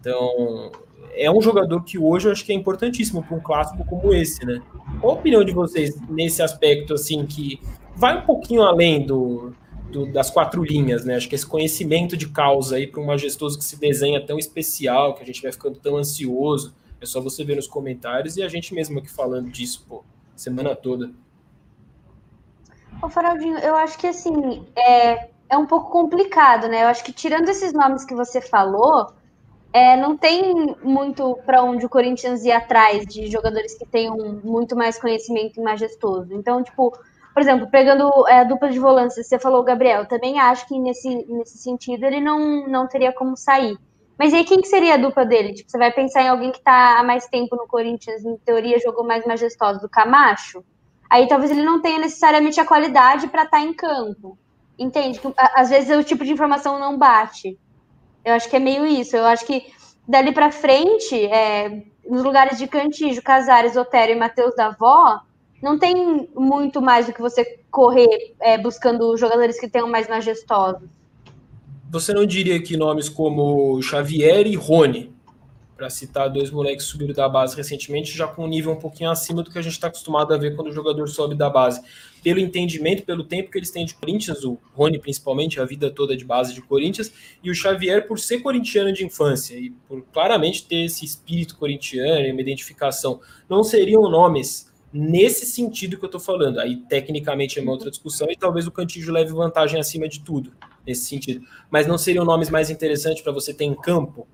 Então, 0.00 0.72
é 1.14 1.30
um 1.30 1.40
jogador 1.40 1.84
que 1.84 1.98
hoje 1.98 2.26
eu 2.26 2.32
acho 2.32 2.44
que 2.44 2.52
é 2.52 2.54
importantíssimo 2.54 3.22
para 3.22 3.36
um 3.36 3.40
clássico 3.40 3.84
como 3.84 4.14
esse, 4.14 4.44
né? 4.46 4.60
Qual 5.00 5.14
a 5.14 5.18
opinião 5.18 5.44
de 5.44 5.52
vocês 5.52 5.94
nesse 6.08 6.42
aspecto, 6.42 6.94
assim, 6.94 7.26
que 7.26 7.60
vai 7.94 8.18
um 8.18 8.22
pouquinho 8.22 8.62
além 8.62 9.04
do, 9.04 9.52
do 9.90 10.10
das 10.10 10.30
quatro 10.30 10.64
linhas, 10.64 11.04
né? 11.04 11.16
Acho 11.16 11.28
que 11.28 11.34
esse 11.34 11.46
conhecimento 11.46 12.16
de 12.16 12.28
causa 12.28 12.76
aí 12.76 12.86
para 12.86 13.00
um 13.00 13.06
majestoso 13.06 13.58
que 13.58 13.64
se 13.64 13.78
desenha 13.78 14.24
tão 14.24 14.38
especial, 14.38 15.14
que 15.14 15.22
a 15.22 15.26
gente 15.26 15.42
vai 15.42 15.52
ficando 15.52 15.78
tão 15.78 15.98
ansioso. 15.98 16.74
É 17.02 17.06
só 17.06 17.20
você 17.20 17.44
ver 17.44 17.56
nos 17.56 17.66
comentários 17.66 18.36
e 18.36 18.42
a 18.44 18.48
gente 18.48 18.72
mesmo 18.72 19.00
aqui 19.00 19.10
falando 19.10 19.50
disso, 19.50 19.84
pô, 19.88 20.04
semana 20.36 20.76
toda. 20.76 21.10
Ô, 23.02 23.08
Faraldinho, 23.08 23.58
eu 23.58 23.74
acho 23.74 23.98
que 23.98 24.06
assim, 24.06 24.64
é, 24.76 25.28
é 25.50 25.58
um 25.58 25.66
pouco 25.66 25.90
complicado, 25.90 26.68
né? 26.68 26.84
Eu 26.84 26.86
acho 26.86 27.02
que 27.02 27.12
tirando 27.12 27.48
esses 27.48 27.72
nomes 27.72 28.04
que 28.04 28.14
você 28.14 28.40
falou, 28.40 29.12
é, 29.72 29.96
não 29.96 30.16
tem 30.16 30.76
muito 30.84 31.36
para 31.44 31.64
onde 31.64 31.84
o 31.84 31.88
Corinthians 31.88 32.44
ir 32.44 32.52
atrás 32.52 33.04
de 33.04 33.26
jogadores 33.26 33.74
que 33.74 33.84
tenham 33.84 34.16
muito 34.44 34.76
mais 34.76 34.96
conhecimento 34.96 35.58
e 35.58 35.62
majestoso. 35.62 36.32
Então, 36.32 36.62
tipo, 36.62 36.96
por 37.34 37.42
exemplo, 37.42 37.66
pegando 37.68 38.28
é, 38.28 38.40
a 38.40 38.44
dupla 38.44 38.70
de 38.70 38.78
volantes, 38.78 39.16
você 39.16 39.40
falou 39.40 39.64
Gabriel, 39.64 40.06
também 40.06 40.38
acho 40.38 40.68
que 40.68 40.78
nesse, 40.78 41.26
nesse 41.26 41.58
sentido 41.58 42.04
ele 42.04 42.20
não, 42.20 42.68
não 42.68 42.86
teria 42.86 43.12
como 43.12 43.36
sair. 43.36 43.76
Mas 44.18 44.32
aí 44.32 44.44
quem 44.44 44.60
que 44.60 44.68
seria 44.68 44.94
a 44.94 44.98
dupla 44.98 45.24
dele? 45.24 45.54
Tipo, 45.54 45.70
você 45.70 45.78
vai 45.78 45.90
pensar 45.90 46.22
em 46.22 46.28
alguém 46.28 46.52
que 46.52 46.58
está 46.58 46.98
há 46.98 47.02
mais 47.02 47.26
tempo 47.26 47.56
no 47.56 47.66
Corinthians, 47.66 48.24
em 48.24 48.36
teoria 48.38 48.78
jogou 48.78 49.04
mais 49.04 49.26
majestoso 49.26 49.80
do 49.80 49.88
Camacho? 49.88 50.64
Aí 51.10 51.26
talvez 51.28 51.50
ele 51.50 51.62
não 51.62 51.80
tenha 51.82 51.98
necessariamente 51.98 52.60
a 52.60 52.64
qualidade 52.64 53.26
para 53.28 53.42
estar 53.42 53.58
tá 53.58 53.62
em 53.62 53.74
campo. 53.74 54.38
Entende? 54.78 55.20
Às 55.36 55.70
vezes 55.70 55.96
o 55.96 56.02
tipo 56.02 56.24
de 56.24 56.32
informação 56.32 56.78
não 56.78 56.96
bate. 56.96 57.58
Eu 58.24 58.34
acho 58.34 58.48
que 58.48 58.56
é 58.56 58.60
meio 58.60 58.86
isso. 58.86 59.16
Eu 59.16 59.26
acho 59.26 59.44
que 59.44 59.66
dali 60.08 60.32
para 60.32 60.50
frente, 60.50 61.14
é, 61.26 61.82
nos 62.08 62.22
lugares 62.22 62.58
de 62.58 62.66
Cantijo, 62.66 63.22
Casares, 63.22 63.76
Otério 63.76 64.14
e 64.14 64.18
Matheus 64.18 64.54
da 64.54 64.70
Vó, 64.70 65.20
não 65.62 65.78
tem 65.78 66.28
muito 66.34 66.82
mais 66.82 67.06
do 67.06 67.12
que 67.12 67.20
você 67.20 67.60
correr 67.70 68.34
é, 68.40 68.58
buscando 68.58 69.16
jogadores 69.16 69.60
que 69.60 69.68
tenham 69.68 69.88
mais 69.88 70.08
majestosos. 70.08 70.88
Você 71.92 72.14
não 72.14 72.24
diria 72.24 72.58
que 72.58 72.74
nomes 72.74 73.06
como 73.10 73.78
Xavier 73.82 74.46
e 74.46 74.54
Rony, 74.54 75.12
para 75.76 75.90
citar 75.90 76.30
dois 76.30 76.50
moleques 76.50 76.86
que 76.86 76.90
subiram 76.90 77.12
da 77.12 77.28
base 77.28 77.54
recentemente, 77.54 78.16
já 78.16 78.26
com 78.26 78.46
um 78.46 78.48
nível 78.48 78.72
um 78.72 78.78
pouquinho 78.78 79.10
acima 79.10 79.42
do 79.42 79.50
que 79.50 79.58
a 79.58 79.62
gente 79.62 79.74
está 79.74 79.88
acostumado 79.88 80.32
a 80.32 80.38
ver 80.38 80.56
quando 80.56 80.68
o 80.68 80.72
jogador 80.72 81.06
sobe 81.06 81.34
da 81.34 81.50
base. 81.50 81.82
Pelo 82.24 82.40
entendimento, 82.40 83.02
pelo 83.02 83.22
tempo 83.22 83.50
que 83.50 83.58
eles 83.58 83.70
têm 83.70 83.84
de 83.84 83.92
Corinthians, 83.92 84.42
o 84.42 84.58
Rony 84.72 84.98
principalmente, 84.98 85.60
a 85.60 85.66
vida 85.66 85.90
toda 85.90 86.16
de 86.16 86.24
base 86.24 86.54
de 86.54 86.62
Corinthians, 86.62 87.12
e 87.44 87.50
o 87.50 87.54
Xavier 87.54 88.08
por 88.08 88.18
ser 88.18 88.40
corintiano 88.40 88.90
de 88.90 89.04
infância 89.04 89.54
e 89.54 89.68
por 89.86 90.00
claramente 90.14 90.64
ter 90.64 90.86
esse 90.86 91.04
espírito 91.04 91.58
corintiano 91.58 92.26
e 92.26 92.32
uma 92.32 92.40
identificação. 92.40 93.20
Não 93.50 93.62
seriam 93.62 94.08
nomes 94.08 94.71
nesse 94.92 95.46
sentido 95.46 95.96
que 95.96 96.04
eu 96.04 96.08
estou 96.08 96.20
falando. 96.20 96.58
Aí, 96.60 96.76
tecnicamente, 96.76 97.58
é 97.58 97.62
uma 97.62 97.72
outra 97.72 97.90
discussão 97.90 98.30
e 98.30 98.36
talvez 98.36 98.66
o 98.66 98.70
Cantillo 98.70 99.12
leve 99.12 99.32
vantagem 99.32 99.80
acima 99.80 100.08
de 100.08 100.20
tudo 100.20 100.52
nesse 100.86 101.06
sentido. 101.06 101.46
Mas 101.70 101.86
não 101.86 101.96
seriam 101.96 102.24
nomes 102.24 102.50
mais 102.50 102.68
interessantes 102.68 103.22
para 103.22 103.32
você 103.32 103.54
ter 103.54 103.64
em 103.64 103.74
campo, 103.74 104.26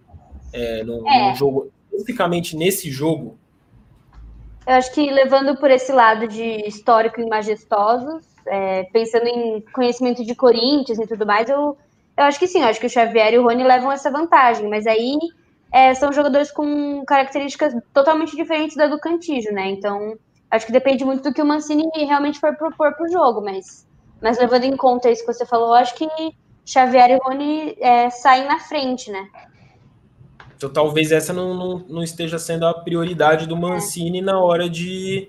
é, 0.53 0.83
no, 0.83 1.07
é. 1.09 1.31
no, 1.31 1.37
jogo, 1.37 1.71
especificamente 1.93 2.57
nesse 2.57 2.91
jogo? 2.91 3.39
Eu 4.67 4.75
acho 4.75 4.93
que 4.93 5.11
levando 5.11 5.57
por 5.59 5.71
esse 5.71 5.93
lado 5.93 6.27
de 6.27 6.67
histórico 6.67 7.21
e 7.21 7.27
majestosos, 7.27 8.25
é, 8.47 8.85
pensando 8.85 9.27
em 9.27 9.61
conhecimento 9.73 10.25
de 10.25 10.35
Corinthians 10.35 10.99
e 10.99 11.07
tudo 11.07 11.25
mais, 11.25 11.49
eu, 11.49 11.77
eu 12.17 12.25
acho 12.25 12.39
que 12.39 12.49
sim, 12.49 12.61
eu 12.61 12.67
acho 12.67 12.81
que 12.81 12.87
o 12.87 12.91
Xavier 12.91 13.33
e 13.33 13.39
o 13.39 13.45
Rony 13.45 13.63
levam 13.63 13.93
essa 13.93 14.11
vantagem, 14.11 14.69
mas 14.69 14.87
aí 14.87 15.17
é, 15.73 15.95
são 15.95 16.13
jogadores 16.13 16.51
com 16.51 17.05
características 17.07 17.75
totalmente 17.93 18.35
diferentes 18.35 18.77
da 18.77 18.87
do 18.87 18.99
Cantijo, 18.99 19.53
né? 19.53 19.69
Então, 19.69 20.19
acho 20.51 20.67
que 20.67 20.73
depende 20.73 21.05
muito 21.05 21.23
do 21.23 21.33
que 21.33 21.43
o 21.43 21.47
Mancini 21.47 21.89
realmente 21.95 22.41
for 22.41 22.57
propor 22.57 22.95
para 22.95 23.07
o 23.07 23.13
jogo, 23.13 23.41
mas 23.41 23.87
mas 24.21 24.39
levando 24.39 24.65
em 24.65 24.77
conta 24.77 25.11
isso 25.11 25.25
que 25.25 25.33
você 25.33 25.47
falou, 25.47 25.75
acho 25.75 25.95
que 25.95 26.09
Xavier 26.67 27.11
e 27.11 27.19
Rony 27.23 27.77
é, 27.79 28.11
saem 28.11 28.47
na 28.47 28.59
frente, 28.59 29.11
né? 29.11 29.29
Então 30.57 30.69
talvez 30.69 31.13
essa 31.13 31.33
não, 31.33 31.55
não, 31.55 31.79
não, 31.89 32.03
esteja 32.03 32.39
sendo 32.39 32.67
a 32.67 32.75
prioridade 32.75 33.47
do 33.47 33.57
Mancini 33.57 34.21
na 34.21 34.41
hora 34.41 34.69
de, 34.69 35.29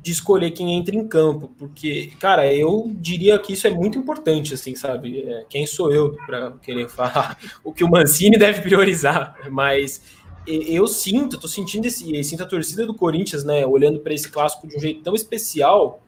de 0.00 0.10
escolher 0.10 0.52
quem 0.52 0.74
entra 0.74 0.96
em 0.96 1.06
campo, 1.06 1.52
porque, 1.58 2.12
cara, 2.18 2.50
eu 2.52 2.90
diria 2.94 3.38
que 3.38 3.52
isso 3.52 3.66
é 3.66 3.70
muito 3.70 3.98
importante, 3.98 4.54
assim, 4.54 4.74
sabe? 4.74 5.20
É, 5.20 5.44
quem 5.50 5.66
sou 5.66 5.92
eu 5.92 6.16
para 6.26 6.52
querer 6.62 6.88
falar 6.90 7.36
o 7.62 7.74
que 7.74 7.84
o 7.84 7.90
Mancini 7.90 8.38
deve 8.38 8.62
priorizar, 8.62 9.36
mas 9.50 10.02
eu 10.46 10.86
sinto, 10.86 11.38
tô 11.38 11.46
sentindo 11.46 11.86
esse, 11.86 12.24
sinto 12.24 12.42
a 12.42 12.46
torcida 12.46 12.86
do 12.86 12.94
Corinthians, 12.94 13.44
né, 13.44 13.66
olhando 13.66 14.00
para 14.00 14.14
esse 14.14 14.28
clássico 14.28 14.66
de 14.66 14.76
um 14.76 14.80
jeito 14.80 15.02
tão 15.02 15.14
especial, 15.14 16.02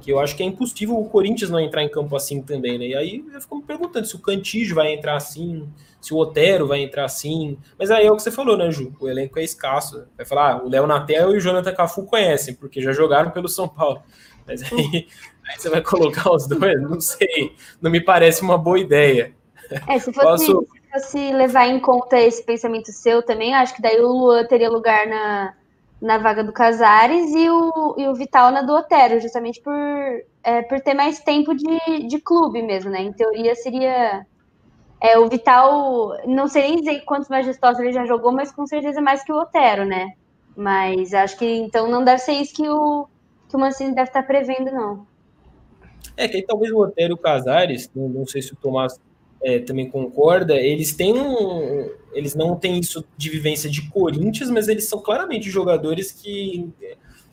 que 0.00 0.12
eu 0.12 0.18
acho 0.18 0.36
que 0.36 0.42
é 0.42 0.46
impossível 0.46 0.98
o 0.98 1.08
Corinthians 1.08 1.50
não 1.50 1.60
entrar 1.60 1.82
em 1.82 1.88
campo 1.88 2.14
assim 2.14 2.40
também, 2.42 2.78
né? 2.78 2.86
E 2.88 2.94
aí 2.94 3.24
eu 3.32 3.40
fico 3.40 3.56
me 3.56 3.62
perguntando 3.62 4.06
se 4.06 4.14
o 4.14 4.18
Cantígio 4.18 4.74
vai 4.74 4.92
entrar 4.92 5.16
assim, 5.16 5.68
se 6.00 6.12
o 6.12 6.18
Otero 6.18 6.66
vai 6.66 6.80
entrar 6.80 7.04
assim. 7.04 7.56
Mas 7.78 7.90
aí 7.90 8.06
é 8.06 8.10
o 8.10 8.16
que 8.16 8.22
você 8.22 8.30
falou, 8.30 8.56
né, 8.56 8.70
Ju? 8.70 8.92
O 9.00 9.08
elenco 9.08 9.38
é 9.38 9.44
escasso. 9.44 10.04
Vai 10.16 10.26
falar, 10.26 10.52
ah, 10.52 10.62
o 10.64 10.68
Léo 10.68 10.86
Natel 10.86 11.34
e 11.34 11.36
o 11.36 11.40
Jonathan 11.40 11.72
Cafu 11.72 12.04
conhecem, 12.04 12.54
porque 12.54 12.80
já 12.82 12.92
jogaram 12.92 13.30
pelo 13.30 13.48
São 13.48 13.68
Paulo. 13.68 14.02
Mas 14.46 14.62
aí, 14.64 15.08
aí 15.46 15.58
você 15.58 15.68
vai 15.68 15.80
colocar 15.80 16.32
os 16.32 16.46
dois, 16.46 16.80
não 16.80 17.00
sei. 17.00 17.54
Não 17.80 17.90
me 17.90 18.00
parece 18.00 18.42
uma 18.42 18.58
boa 18.58 18.78
ideia. 18.78 19.34
É, 19.88 19.98
se 19.98 20.12
fosse, 20.12 20.46
Posso... 20.46 20.66
se 20.92 21.00
fosse 21.00 21.32
levar 21.32 21.66
em 21.66 21.80
conta 21.80 22.18
esse 22.18 22.42
pensamento 22.44 22.92
seu 22.92 23.22
também, 23.22 23.54
acho 23.54 23.74
que 23.74 23.82
daí 23.82 24.00
o 24.00 24.12
Luan 24.12 24.44
teria 24.44 24.70
lugar 24.70 25.06
na, 25.06 25.54
na 26.00 26.18
vaga 26.18 26.42
do 26.44 26.52
Casares 26.52 27.32
e 27.34 27.48
o, 27.48 27.94
e 27.96 28.08
o 28.08 28.14
Vital 28.14 28.50
na 28.50 28.62
do 28.62 28.74
Otero, 28.74 29.20
justamente 29.20 29.60
por, 29.60 29.72
é, 30.42 30.62
por 30.62 30.80
ter 30.80 30.94
mais 30.94 31.20
tempo 31.20 31.54
de, 31.54 32.06
de 32.06 32.20
clube 32.20 32.62
mesmo, 32.62 32.90
né? 32.90 33.00
Em 33.02 33.12
teoria 33.12 33.54
seria. 33.54 34.26
É, 35.00 35.18
o 35.18 35.28
Vital, 35.28 36.16
não 36.26 36.46
sei 36.46 36.62
nem 36.62 36.76
dizer 36.76 37.00
quantos 37.00 37.28
majestosos 37.28 37.80
ele 37.80 37.92
já 37.92 38.04
jogou, 38.04 38.30
mas 38.30 38.52
com 38.52 38.66
certeza 38.66 39.00
mais 39.00 39.24
que 39.24 39.32
o 39.32 39.40
Otero, 39.40 39.84
né? 39.84 40.12
Mas 40.56 41.12
acho 41.12 41.36
que 41.38 41.44
então 41.44 41.88
não 41.90 42.04
deve 42.04 42.18
ser 42.18 42.32
isso 42.32 42.54
que 42.54 42.68
o, 42.68 43.08
que 43.48 43.56
o 43.56 43.58
Mancini 43.58 43.94
deve 43.94 44.10
estar 44.10 44.22
prevendo, 44.22 44.70
não. 44.70 45.06
É, 46.16 46.28
que 46.28 46.36
aí 46.36 46.42
talvez 46.42 46.70
o 46.70 46.78
Otero 46.78 47.12
e 47.12 47.14
o 47.14 47.18
Casares, 47.18 47.90
não, 47.94 48.08
não 48.08 48.26
sei 48.26 48.42
se 48.42 48.52
o 48.52 48.56
Tomás 48.56 49.00
é, 49.42 49.58
também 49.58 49.88
concorda, 49.88 50.54
eles 50.54 50.92
têm 50.92 51.14
um. 51.14 51.90
Eles 52.12 52.34
não 52.34 52.56
têm 52.56 52.78
isso 52.78 53.04
de 53.16 53.30
vivência 53.30 53.70
de 53.70 53.88
Corinthians, 53.88 54.50
mas 54.50 54.68
eles 54.68 54.84
são 54.84 55.00
claramente 55.00 55.48
jogadores 55.50 56.12
que 56.12 56.70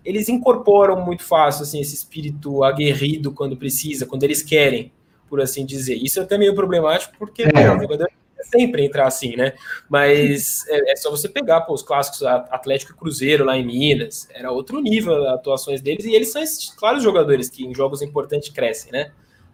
eles 0.05 0.29
incorporam 0.29 1.05
muito 1.05 1.23
fácil 1.23 1.63
assim, 1.63 1.81
esse 1.81 1.93
espírito 1.93 2.63
aguerrido 2.63 3.31
quando 3.31 3.57
precisa, 3.57 4.05
quando 4.05 4.23
eles 4.23 4.41
querem, 4.41 4.91
por 5.27 5.41
assim 5.41 5.65
dizer. 5.65 5.95
Isso 5.95 6.19
é 6.19 6.23
até 6.23 6.37
meio 6.37 6.55
problemático, 6.55 7.13
porque 7.19 7.43
é. 7.43 7.75
o 7.75 7.81
jogador 7.81 8.09
sempre 8.49 8.85
entrar 8.85 9.07
assim, 9.07 9.35
né? 9.35 9.53
Mas 9.87 10.65
é, 10.67 10.93
é, 10.93 10.95
só 10.95 11.11
você 11.11 11.29
pegar 11.29 11.61
pô, 11.61 11.73
os 11.73 11.83
clássicos 11.83 12.23
Atlético 12.23 12.93
e 12.93 12.95
Cruzeiro 12.95 13.45
lá 13.45 13.57
em 13.57 13.65
Minas, 13.65 14.27
era 14.33 14.51
outro 14.51 14.79
nível 14.81 15.27
as 15.27 15.33
atuações 15.35 15.81
deles, 15.81 16.05
e 16.05 16.13
eles 16.13 16.31
são 16.31 16.41
esses 16.41 16.71
claros 16.71 17.03
jogadores 17.03 17.49
que 17.49 17.65
em 17.65 17.73
jogos 17.73 18.01
importantes 18.01 18.49
crescem, 18.49 18.91
né? 18.91 19.11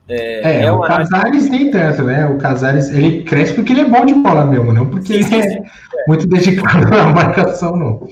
É, 0.07 0.59
é, 0.59 0.65
é 0.65 0.71
o 0.71 0.81
Casares 0.81 1.49
nem 1.49 1.71
tanto, 1.71 2.03
né? 2.03 2.27
O 2.27 2.37
Casares 2.37 2.89
ele 2.89 3.23
cresce 3.23 3.53
porque 3.53 3.73
ele 3.73 3.81
é 3.81 3.89
bom 3.89 4.05
de 4.05 4.13
bola 4.13 4.45
mesmo, 4.45 4.71
não 4.71 4.85
porque 4.85 5.13
ele 5.13 5.35
é 5.35 5.63
muito 6.07 6.27
dedicado 6.27 6.93
à 6.93 7.11
marcação, 7.11 7.75
não. 7.75 8.07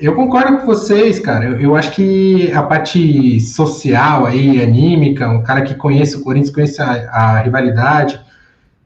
Eu 0.00 0.14
concordo 0.14 0.58
com 0.58 0.66
vocês, 0.66 1.18
cara. 1.18 1.44
Eu, 1.44 1.60
eu, 1.60 1.76
acho 1.76 1.90
que 1.92 2.52
a 2.52 2.62
parte 2.62 3.40
social 3.40 4.26
aí, 4.26 4.62
anímica, 4.62 5.28
um 5.28 5.42
cara 5.42 5.62
que 5.62 5.74
conhece 5.74 6.16
o 6.16 6.22
Corinthians, 6.22 6.54
conhece 6.54 6.80
a, 6.80 7.10
a 7.10 7.40
rivalidade, 7.40 8.20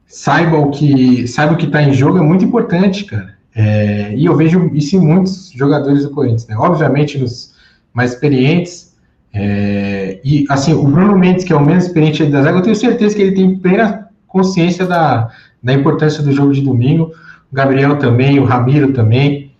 saiba 0.06 0.56
o 0.56 0.70
que 0.70 1.26
saiba 1.26 1.52
o 1.52 1.56
que 1.56 1.66
está 1.66 1.82
em 1.82 1.92
jogo 1.92 2.18
é 2.18 2.22
muito 2.22 2.44
importante, 2.44 3.04
cara. 3.04 3.36
É, 3.54 4.14
e 4.14 4.24
eu 4.24 4.36
vejo 4.36 4.70
isso 4.74 4.96
em 4.96 5.00
muitos 5.00 5.50
jogadores 5.50 6.04
do 6.04 6.10
Corinthians, 6.10 6.46
né? 6.46 6.56
Obviamente 6.56 7.18
nos 7.18 7.54
mais 7.92 8.12
experientes. 8.12 8.85
É, 9.38 10.18
e 10.24 10.46
assim, 10.48 10.72
o 10.72 10.84
Bruno 10.84 11.18
Mendes, 11.18 11.44
que 11.44 11.52
é 11.52 11.56
o 11.56 11.60
menos 11.60 11.84
experiente 11.84 12.24
da 12.24 12.40
zaga, 12.40 12.56
eu 12.56 12.62
tenho 12.62 12.74
certeza 12.74 13.14
que 13.14 13.20
ele 13.20 13.32
tem 13.32 13.58
plena 13.58 14.08
consciência 14.26 14.86
da, 14.86 15.28
da 15.62 15.74
importância 15.74 16.22
do 16.22 16.32
jogo 16.32 16.52
de 16.52 16.62
domingo. 16.62 17.12
O 17.52 17.54
Gabriel 17.54 17.98
também, 17.98 18.38
o 18.38 18.44
Ramiro 18.44 18.94
também. 18.94 19.52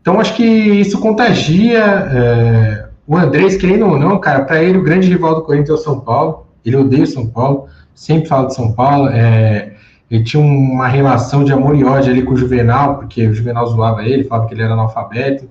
Então 0.00 0.18
acho 0.18 0.34
que 0.34 0.44
isso 0.44 0.98
contagia. 0.98 1.78
É, 1.78 2.88
o 3.06 3.16
Andrés, 3.16 3.58
querendo 3.58 3.86
ou 3.86 3.98
não, 3.98 4.18
cara, 4.18 4.44
para 4.44 4.62
ele 4.62 4.78
o 4.78 4.82
grande 4.82 5.08
rival 5.08 5.34
do 5.34 5.42
Corinthians 5.42 5.70
é 5.70 5.74
o 5.74 5.84
São 5.84 6.00
Paulo. 6.00 6.46
Ele 6.64 6.76
odeia 6.76 7.04
o 7.04 7.06
São 7.06 7.26
Paulo, 7.26 7.66
sempre 7.94 8.28
fala 8.28 8.46
de 8.46 8.54
São 8.54 8.72
Paulo. 8.72 9.10
É, 9.10 9.74
ele 10.10 10.24
tinha 10.24 10.42
uma 10.42 10.88
relação 10.88 11.44
de 11.44 11.52
amor 11.52 11.76
e 11.76 11.84
ódio 11.84 12.10
ali 12.10 12.22
com 12.22 12.32
o 12.32 12.36
Juvenal, 12.36 12.96
porque 12.96 13.26
o 13.26 13.34
Juvenal 13.34 13.66
zoava 13.66 14.02
ele, 14.04 14.24
falava 14.24 14.48
que 14.48 14.54
ele 14.54 14.62
era 14.62 14.72
analfabeto, 14.72 15.46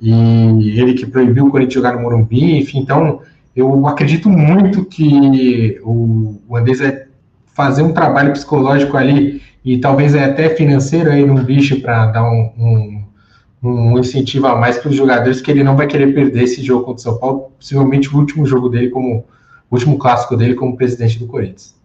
e 0.00 0.80
ele 0.80 0.94
que 0.94 1.06
proibiu 1.06 1.46
o 1.46 1.50
Corinthians 1.50 1.74
jogar 1.74 1.94
no 1.94 2.02
Morumbi, 2.02 2.58
enfim, 2.58 2.78
então 2.78 3.20
eu 3.54 3.86
acredito 3.86 4.28
muito 4.28 4.84
que 4.84 5.80
o, 5.82 6.40
o 6.48 6.56
Andes 6.56 6.78
vai 6.78 7.06
fazer 7.54 7.82
um 7.82 7.92
trabalho 7.92 8.32
psicológico 8.32 8.96
ali, 8.96 9.42
e 9.64 9.78
talvez 9.78 10.14
até 10.14 10.48
financeiro 10.50 11.10
aí 11.10 11.26
no 11.26 11.42
bicho 11.42 11.80
para 11.80 12.06
dar 12.06 12.24
um, 12.24 12.52
um, 12.56 13.04
um, 13.62 13.98
incentivo 13.98 14.46
a 14.46 14.54
mais 14.54 14.78
para 14.78 14.90
os 14.90 14.96
jogadores, 14.96 15.40
que 15.40 15.50
ele 15.50 15.64
não 15.64 15.76
vai 15.76 15.88
querer 15.88 16.14
perder 16.14 16.44
esse 16.44 16.62
jogo 16.62 16.84
contra 16.84 17.00
o 17.00 17.02
São 17.02 17.18
Paulo, 17.18 17.52
possivelmente 17.58 18.08
o 18.08 18.16
último 18.16 18.46
jogo 18.46 18.68
dele 18.68 18.90
como, 18.90 19.24
o 19.68 19.74
último 19.74 19.98
clássico 19.98 20.36
dele 20.36 20.54
como 20.54 20.76
presidente 20.76 21.18
do 21.18 21.26
Corinthians. 21.26 21.76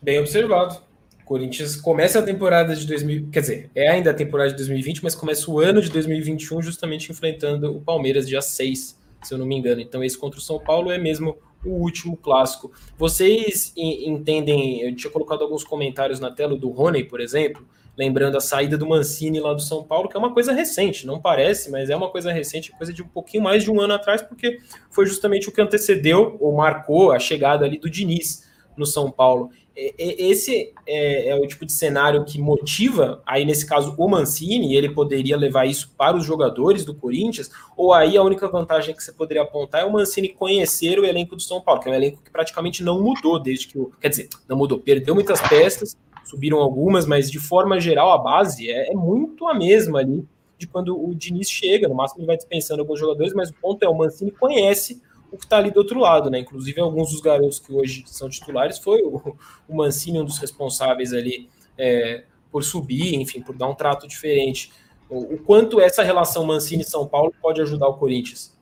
Bem 0.00 0.18
observado. 0.20 0.85
Corinthians 1.26 1.74
começa 1.74 2.20
a 2.20 2.22
temporada 2.22 2.74
de 2.76 2.86
2000, 2.86 3.30
quer 3.32 3.40
dizer, 3.40 3.70
é 3.74 3.88
ainda 3.88 4.12
a 4.12 4.14
temporada 4.14 4.50
de 4.50 4.56
2020, 4.58 5.02
mas 5.02 5.12
começa 5.12 5.50
o 5.50 5.58
ano 5.58 5.82
de 5.82 5.90
2021 5.90 6.62
justamente 6.62 7.10
enfrentando 7.10 7.76
o 7.76 7.80
Palmeiras 7.80 8.28
dia 8.28 8.40
6, 8.40 8.96
se 9.24 9.34
eu 9.34 9.36
não 9.36 9.44
me 9.44 9.56
engano. 9.56 9.80
Então 9.80 10.04
esse 10.04 10.16
contra 10.16 10.38
o 10.38 10.42
São 10.42 10.60
Paulo 10.60 10.88
é 10.88 10.96
mesmo 10.96 11.36
o 11.64 11.70
último 11.70 12.16
clássico. 12.16 12.70
Vocês 12.96 13.72
entendem, 13.76 14.82
eu 14.82 14.94
tinha 14.94 15.10
colocado 15.10 15.42
alguns 15.42 15.64
comentários 15.64 16.20
na 16.20 16.30
tela 16.30 16.56
do 16.56 16.70
Rony, 16.70 17.02
por 17.02 17.20
exemplo, 17.20 17.66
lembrando 17.98 18.36
a 18.36 18.40
saída 18.40 18.78
do 18.78 18.86
Mancini 18.86 19.40
lá 19.40 19.52
do 19.52 19.60
São 19.60 19.82
Paulo, 19.82 20.08
que 20.08 20.16
é 20.16 20.20
uma 20.20 20.32
coisa 20.32 20.52
recente, 20.52 21.08
não 21.08 21.20
parece, 21.20 21.72
mas 21.72 21.90
é 21.90 21.96
uma 21.96 22.08
coisa 22.08 22.30
recente, 22.30 22.70
coisa 22.70 22.92
de 22.92 23.02
um 23.02 23.08
pouquinho 23.08 23.42
mais 23.42 23.64
de 23.64 23.70
um 23.72 23.80
ano 23.80 23.94
atrás, 23.94 24.22
porque 24.22 24.60
foi 24.90 25.06
justamente 25.06 25.48
o 25.48 25.52
que 25.52 25.60
antecedeu 25.60 26.36
ou 26.38 26.54
marcou 26.54 27.10
a 27.10 27.18
chegada 27.18 27.64
ali 27.64 27.78
do 27.78 27.90
Diniz 27.90 28.45
no 28.76 28.86
São 28.86 29.10
Paulo. 29.10 29.50
Esse 29.76 30.72
é, 30.86 31.28
é, 31.28 31.34
o 31.36 31.46
tipo 31.46 31.66
de 31.66 31.72
cenário 31.72 32.24
que 32.24 32.40
motiva, 32.40 33.22
aí 33.26 33.44
nesse 33.44 33.66
caso, 33.66 33.94
o 33.98 34.08
Mancini, 34.08 34.74
ele 34.74 34.88
poderia 34.88 35.36
levar 35.36 35.66
isso 35.66 35.92
para 35.98 36.16
os 36.16 36.24
jogadores 36.24 36.82
do 36.82 36.94
Corinthians, 36.94 37.50
ou 37.76 37.92
aí 37.92 38.16
a 38.16 38.22
única 38.22 38.48
vantagem 38.48 38.96
que 38.96 39.02
você 39.02 39.12
poderia 39.12 39.42
apontar 39.42 39.82
é 39.82 39.84
o 39.84 39.92
Mancini 39.92 40.30
conhecer 40.30 40.98
o 40.98 41.04
elenco 41.04 41.36
do 41.36 41.42
São 41.42 41.60
Paulo, 41.60 41.82
que 41.82 41.88
é 41.90 41.92
um 41.92 41.94
elenco 41.94 42.22
que 42.22 42.30
praticamente 42.30 42.82
não 42.82 43.02
mudou 43.02 43.38
desde 43.38 43.68
que 43.68 43.78
o. 43.78 43.92
Quer 44.00 44.08
dizer, 44.08 44.28
não 44.48 44.56
mudou, 44.56 44.78
perdeu 44.78 45.14
muitas 45.14 45.42
peças, 45.42 45.94
subiram 46.24 46.58
algumas, 46.58 47.04
mas 47.04 47.30
de 47.30 47.38
forma 47.38 47.78
geral 47.78 48.12
a 48.12 48.18
base 48.18 48.70
é, 48.70 48.90
é 48.90 48.94
muito 48.94 49.46
a 49.46 49.52
mesma 49.52 49.98
ali 49.98 50.26
de 50.58 50.66
quando 50.66 50.98
o 50.98 51.14
Diniz 51.14 51.50
chega, 51.50 51.86
no 51.86 51.94
máximo 51.94 52.20
ele 52.20 52.26
vai 52.26 52.36
dispensando 52.36 52.80
alguns 52.80 52.98
jogadores, 52.98 53.34
mas 53.34 53.50
o 53.50 53.54
ponto 53.54 53.82
é 53.82 53.88
o 53.88 53.94
Mancini 53.94 54.30
conhece 54.30 55.02
o 55.30 55.36
que 55.36 55.44
está 55.44 55.58
ali 55.58 55.70
do 55.70 55.78
outro 55.78 55.98
lado, 55.98 56.30
né? 56.30 56.38
Inclusive, 56.38 56.80
alguns 56.80 57.10
dos 57.10 57.20
garotos 57.20 57.58
que 57.58 57.72
hoje 57.72 58.04
são 58.06 58.28
titulares 58.28 58.78
foi 58.78 59.02
o, 59.02 59.36
o 59.68 59.76
Mancini, 59.76 60.20
um 60.20 60.24
dos 60.24 60.38
responsáveis 60.38 61.12
ali 61.12 61.48
é, 61.76 62.24
por 62.50 62.62
subir, 62.64 63.14
enfim, 63.14 63.40
por 63.42 63.56
dar 63.56 63.68
um 63.68 63.74
trato 63.74 64.06
diferente. 64.06 64.72
O, 65.08 65.34
o 65.34 65.38
quanto 65.38 65.80
essa 65.80 66.02
relação 66.02 66.44
Mancini-São 66.44 67.06
Paulo 67.06 67.32
pode 67.40 67.60
ajudar 67.60 67.88
o 67.88 67.94
Corinthians? 67.94 68.56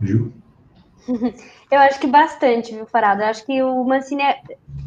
Viu? 0.00 0.32
Eu 1.70 1.80
acho 1.80 1.98
que 1.98 2.06
bastante, 2.06 2.74
viu, 2.74 2.86
Farado? 2.86 3.22
Eu 3.22 3.26
acho 3.26 3.44
que 3.44 3.62
o 3.62 3.84
Mancini, 3.84 4.22
é, 4.22 4.40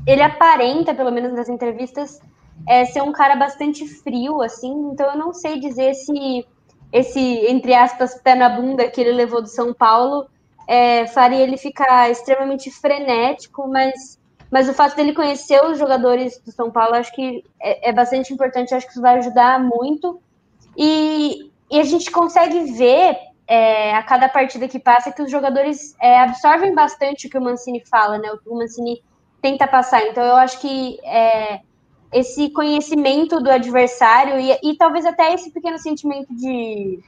ele 0.05 0.22
aparenta, 0.22 0.95
pelo 0.95 1.11
menos 1.11 1.34
nas 1.34 1.49
entrevistas, 1.49 2.20
é, 2.68 2.86
ser 2.86 3.01
um 3.01 3.11
cara 3.11 3.36
bastante 3.36 3.86
frio, 3.88 4.41
assim, 4.41 4.72
então 4.91 5.11
eu 5.11 5.18
não 5.18 5.34
sei 5.34 5.59
dizer 5.59 5.93
se 5.93 6.45
esse, 6.92 7.20
entre 7.20 7.74
aspas, 7.74 8.16
pé 8.22 8.36
na 8.36 8.50
bunda 8.50 8.90
que 8.90 9.02
ele 9.02 9.12
levou 9.12 9.42
do 9.42 9.48
São 9.48 9.74
Paulo 9.74 10.28
é, 10.68 11.08
faria 11.08 11.42
ele 11.42 11.58
ficar 11.58 12.10
extremamente 12.12 12.70
frenético, 12.70 13.68
mas, 13.68 14.20
mas 14.52 14.68
o 14.68 14.74
fato 14.74 14.96
dele 14.96 15.14
conhecer 15.14 15.64
os 15.66 15.80
jogadores 15.80 16.40
do 16.46 16.52
São 16.52 16.70
Paulo 16.70 16.96
acho 16.96 17.14
que 17.16 17.44
é, 17.62 17.90
é 17.90 17.94
bastante 17.94 18.34
importante, 18.34 18.74
acho 18.74 18.86
que 18.86 18.92
isso 18.92 19.02
vai 19.02 19.18
ajudar 19.18 19.64
muito. 19.64 20.20
E, 20.76 21.50
e 21.72 21.80
a 21.80 21.84
gente 21.84 22.12
consegue 22.12 22.74
ver 22.74 23.18
é, 23.48 23.96
a 23.96 24.04
cada 24.04 24.28
partida 24.28 24.68
que 24.68 24.78
passa 24.78 25.12
que 25.12 25.22
os 25.22 25.32
jogadores 25.32 25.96
é, 26.02 26.20
absorvem 26.20 26.76
bastante 26.76 27.28
o 27.28 27.30
que 27.30 27.38
o 27.38 27.42
Mancini 27.42 27.82
fala, 27.86 28.18
né? 28.18 28.30
O 28.32 28.38
que 28.38 28.50
o 28.50 28.56
Mancini 28.56 29.02
tenta 29.42 29.66
passar. 29.66 30.06
Então 30.06 30.24
eu 30.24 30.36
acho 30.36 30.60
que 30.60 31.00
é, 31.04 31.62
esse 32.12 32.49
conhecimento 32.51 33.41
do 33.41 33.49
adversário 33.49 34.39
e, 34.39 34.58
e 34.64 34.78
talvez 34.78 35.05
até 35.05 35.34
esse 35.34 35.51
pequeno 35.51 35.78
sentimento 35.78 36.34
de 36.36 36.99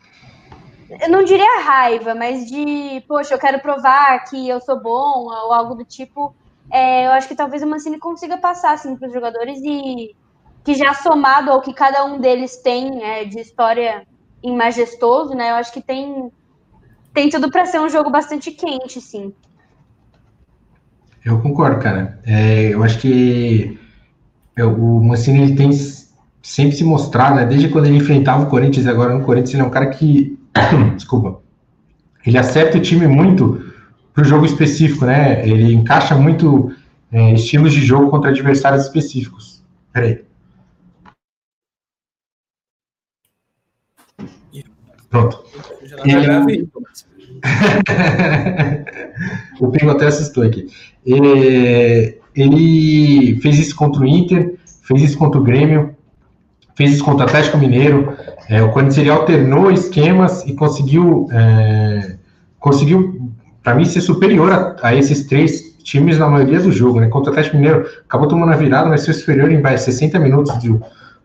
eu 1.02 1.10
não 1.10 1.24
diria 1.24 1.62
raiva, 1.62 2.16
mas 2.16 2.46
de, 2.50 3.04
poxa, 3.08 3.36
eu 3.36 3.40
quero 3.40 3.60
provar 3.60 4.24
que 4.26 4.50
eu 4.50 4.60
sou 4.60 4.82
bom 4.82 5.26
ou 5.26 5.54
algo 5.54 5.76
do 5.76 5.86
tipo. 5.86 6.36
É, 6.72 7.06
eu 7.06 7.12
acho 7.12 7.28
que 7.28 7.36
talvez 7.36 7.62
o 7.62 7.68
Mancini 7.68 8.00
consiga 8.00 8.38
passar 8.38 8.74
assim, 8.74 8.96
para 8.96 9.08
os 9.08 9.14
jogadores 9.14 9.60
e 9.64 10.16
que 10.64 10.74
já 10.74 10.94
somado 10.94 11.52
ao 11.52 11.62
que 11.62 11.74
cada 11.74 12.04
um 12.06 12.20
deles 12.20 12.58
tem 12.62 13.04
é, 13.04 13.24
de 13.24 13.40
história 13.40 14.06
em 14.44 14.56
majestoso, 14.56 15.36
né? 15.36 15.52
Eu 15.52 15.56
acho 15.56 15.72
que 15.72 15.82
tem 15.82 16.32
tem 17.14 17.30
tudo 17.30 17.50
para 17.52 17.66
ser 17.66 17.80
um 17.80 17.90
jogo 17.90 18.10
bastante 18.10 18.52
quente, 18.52 19.02
sim. 19.02 19.34
Eu 21.24 21.42
concordo, 21.42 21.82
cara. 21.82 22.20
É, 22.26 22.74
eu 22.74 22.84
acho 22.84 23.00
que 23.00 23.80
o 24.64 25.04
Mancini 25.04 25.42
ele 25.42 25.56
tem 25.56 25.72
sempre 26.42 26.76
se 26.76 26.84
mostrado, 26.84 27.36
né, 27.36 27.46
desde 27.46 27.70
quando 27.70 27.86
ele 27.86 27.98
enfrentava 27.98 28.44
o 28.44 28.50
Corinthians, 28.50 28.88
agora 28.88 29.14
no 29.14 29.24
Corinthians, 29.24 29.54
ele 29.54 29.64
é 29.64 29.66
um 29.66 29.70
cara 29.70 29.88
que, 29.88 30.38
desculpa, 30.96 31.42
ele 32.26 32.38
acerta 32.38 32.78
o 32.78 32.82
time 32.82 33.08
muito 33.08 33.64
para 34.14 34.24
o 34.24 34.26
jogo 34.26 34.46
específico, 34.46 35.06
né? 35.06 35.48
Ele 35.48 35.74
encaixa 35.74 36.16
muito 36.16 36.74
é, 37.12 37.34
estilos 37.34 37.74
de 37.74 37.82
jogo 37.82 38.10
contra 38.10 38.30
adversários 38.30 38.86
específicos. 38.86 39.64
Peraí. 39.94 40.24
Pronto. 45.10 45.44
Ele... 46.04 46.68
o 49.60 49.72
Pingo 49.72 49.92
até 49.92 50.08
assustou 50.08 50.44
aqui. 50.44 50.68
Ele, 51.06 52.19
ele 52.36 53.40
fez 53.42 53.60
isso 53.60 53.76
contra 53.76 54.02
o 54.02 54.08
Inter, 54.08 54.56
fez 54.84 55.02
isso 55.02 55.18
contra 55.18 55.40
o 55.40 55.44
Grêmio, 55.44 55.96
fez 56.76 56.94
isso 56.94 57.04
contra 57.04 57.26
o 57.26 57.30
Atlético 57.30 57.58
Mineiro. 57.58 58.14
É, 58.48 58.62
o 58.62 58.72
Corinthians 58.72 58.98
ele 58.98 59.10
alternou 59.10 59.72
esquemas 59.72 60.46
e 60.46 60.54
conseguiu, 60.54 61.28
é, 61.32 62.16
conseguiu 62.60 63.30
para 63.64 63.76
mim, 63.76 63.86
ser 63.86 64.02
superior 64.02 64.52
a, 64.52 64.76
a, 64.82 64.96
esses 64.96 65.26
três 65.26 65.78
times 65.84 66.18
na 66.18 66.28
maioria 66.28 66.60
do 66.60 66.72
jogo. 66.72 67.00
Né? 67.00 67.08
Contra 67.08 67.30
o 67.30 67.34
Atlético 67.34 67.58
Mineiro, 67.58 67.86
acabou 68.08 68.28
tomando 68.28 68.52
a 68.52 68.56
virada, 68.56 68.90
mas 68.90 69.06
foi 69.06 69.14
superior 69.14 69.52
em 69.52 69.62
60 69.78 70.18
minutos 70.20 70.58
do, 70.64 70.82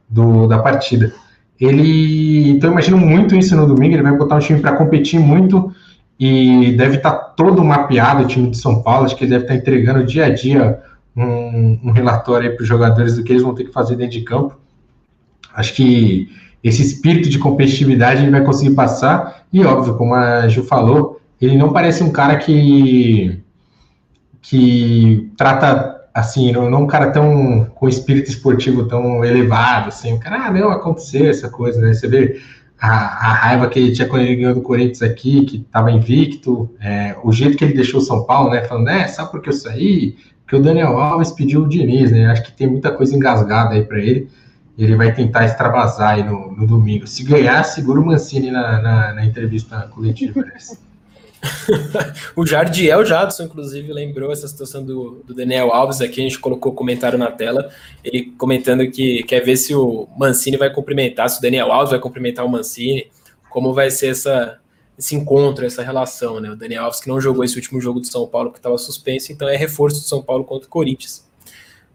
do, 0.08 0.46
da 0.46 0.58
partida. 0.58 1.12
Ele, 1.60 2.50
então, 2.50 2.72
imagino 2.72 2.98
muito 2.98 3.34
isso 3.36 3.56
no 3.56 3.66
domingo. 3.66 3.94
Ele 3.94 4.02
vai 4.02 4.16
botar 4.16 4.36
um 4.36 4.40
time 4.40 4.60
para 4.60 4.76
competir 4.76 5.20
muito 5.20 5.72
e 6.18 6.72
deve 6.76 6.96
estar 6.96 7.12
tá 7.12 7.16
todo 7.16 7.64
mapeado 7.64 8.24
o 8.24 8.26
time 8.26 8.50
de 8.50 8.58
São 8.58 8.82
Paulo. 8.82 9.06
Acho 9.06 9.16
que 9.16 9.24
ele 9.24 9.30
deve 9.30 9.44
estar 9.44 9.54
tá 9.54 9.60
entregando 9.60 10.04
dia 10.04 10.26
a 10.26 10.34
dia 10.34 10.80
um, 11.16 11.78
um 11.84 11.90
relatório 11.90 12.54
para 12.54 12.62
os 12.62 12.68
jogadores 12.68 13.16
do 13.16 13.22
que 13.22 13.32
eles 13.32 13.42
vão 13.42 13.54
ter 13.54 13.64
que 13.64 13.72
fazer 13.72 13.96
dentro 13.96 14.18
de 14.18 14.24
campo. 14.24 14.58
Acho 15.54 15.74
que 15.74 16.28
esse 16.62 16.82
espírito 16.82 17.28
de 17.28 17.38
competitividade 17.38 18.22
ele 18.22 18.30
vai 18.30 18.42
conseguir 18.42 18.74
passar. 18.74 19.44
E 19.52 19.64
óbvio, 19.64 19.96
como 19.96 20.14
a 20.14 20.48
Ju 20.48 20.64
falou, 20.64 21.20
ele 21.40 21.56
não 21.56 21.72
parece 21.72 22.02
um 22.02 22.10
cara 22.10 22.36
que 22.36 23.40
que 24.40 25.32
trata 25.36 25.94
assim, 26.12 26.52
não, 26.52 26.70
não 26.70 26.82
um 26.82 26.86
cara 26.86 27.10
tão 27.10 27.64
com 27.74 27.88
espírito 27.88 28.30
esportivo 28.30 28.86
tão 28.86 29.24
elevado, 29.24 29.88
assim, 29.88 30.16
cara, 30.18 30.46
ah, 30.46 30.50
não, 30.52 30.70
aconteceu 30.70 31.28
essa 31.28 31.48
coisa, 31.48 31.80
né? 31.80 31.92
Você 31.92 32.06
vê 32.06 32.40
a, 32.80 32.88
a 32.88 33.32
raiva 33.32 33.68
que 33.68 33.80
ele 33.80 33.92
tinha 33.92 34.06
quando 34.06 34.22
ele 34.22 34.36
ganhou 34.36 34.54
do 34.54 34.62
Corinthians 34.62 35.02
aqui, 35.02 35.44
que 35.44 35.56
estava 35.56 35.90
invicto, 35.90 36.70
é, 36.80 37.16
o 37.24 37.32
jeito 37.32 37.56
que 37.56 37.64
ele 37.64 37.74
deixou 37.74 38.00
o 38.00 38.04
São 38.04 38.24
Paulo, 38.24 38.50
né? 38.50 38.62
Falando, 38.62 38.88
é, 38.88 39.08
só 39.08 39.26
porque 39.26 39.48
eu 39.48 39.54
saí, 39.54 40.16
o 40.58 40.62
Daniel 40.62 40.98
Alves 40.98 41.32
pediu 41.32 41.62
o 41.62 41.68
Diniz, 41.68 42.10
né? 42.10 42.26
Acho 42.26 42.44
que 42.44 42.52
tem 42.52 42.66
muita 42.66 42.90
coisa 42.90 43.14
engasgada 43.14 43.74
aí 43.74 43.84
para 43.84 43.98
ele. 43.98 44.28
Ele 44.76 44.96
vai 44.96 45.14
tentar 45.14 45.44
extravasar 45.44 46.14
aí 46.14 46.24
no, 46.24 46.52
no 46.52 46.66
domingo. 46.66 47.06
Se 47.06 47.22
ganhar, 47.22 47.62
segura 47.64 48.00
o 48.00 48.06
Mancini 48.06 48.50
na, 48.50 48.80
na, 48.80 49.14
na 49.14 49.24
entrevista 49.24 49.88
coletiva. 49.92 50.42
Né? 50.42 50.52
o 52.34 52.46
Jardiel 52.46 53.04
Jadson, 53.04 53.44
inclusive, 53.44 53.92
lembrou 53.92 54.32
essa 54.32 54.48
situação 54.48 54.84
do, 54.84 55.22
do, 55.26 55.34
Daniel 55.34 55.72
Alves 55.72 56.00
aqui, 56.00 56.20
a 56.20 56.24
gente 56.24 56.38
colocou 56.38 56.72
comentário 56.72 57.18
na 57.18 57.30
tela, 57.30 57.70
ele 58.02 58.32
comentando 58.38 58.88
que 58.90 59.22
quer 59.24 59.40
ver 59.40 59.56
se 59.56 59.74
o 59.74 60.08
Mancini 60.16 60.56
vai 60.56 60.70
cumprimentar, 60.70 61.28
se 61.28 61.38
o 61.38 61.42
Daniel 61.42 61.70
Alves 61.70 61.90
vai 61.90 62.00
cumprimentar 62.00 62.44
o 62.44 62.48
Mancini, 62.48 63.06
como 63.50 63.72
vai 63.72 63.90
ser 63.90 64.08
essa, 64.08 64.58
esse 64.98 65.14
encontro, 65.14 65.64
essa 65.64 65.82
relação, 65.82 66.40
né? 66.40 66.50
O 66.50 66.56
Daniel 66.56 66.84
Alves 66.84 67.00
que 67.00 67.08
não 67.08 67.20
jogou 67.20 67.44
esse 67.44 67.56
último 67.56 67.80
jogo 67.80 68.00
do 68.00 68.06
São 68.06 68.26
Paulo, 68.26 68.50
que 68.50 68.58
estava 68.58 68.78
suspenso, 68.78 69.32
então 69.32 69.48
é 69.48 69.56
reforço 69.56 70.00
do 70.00 70.06
São 70.06 70.22
Paulo 70.22 70.44
contra 70.44 70.66
o 70.66 70.70
Corinthians. 70.70 71.24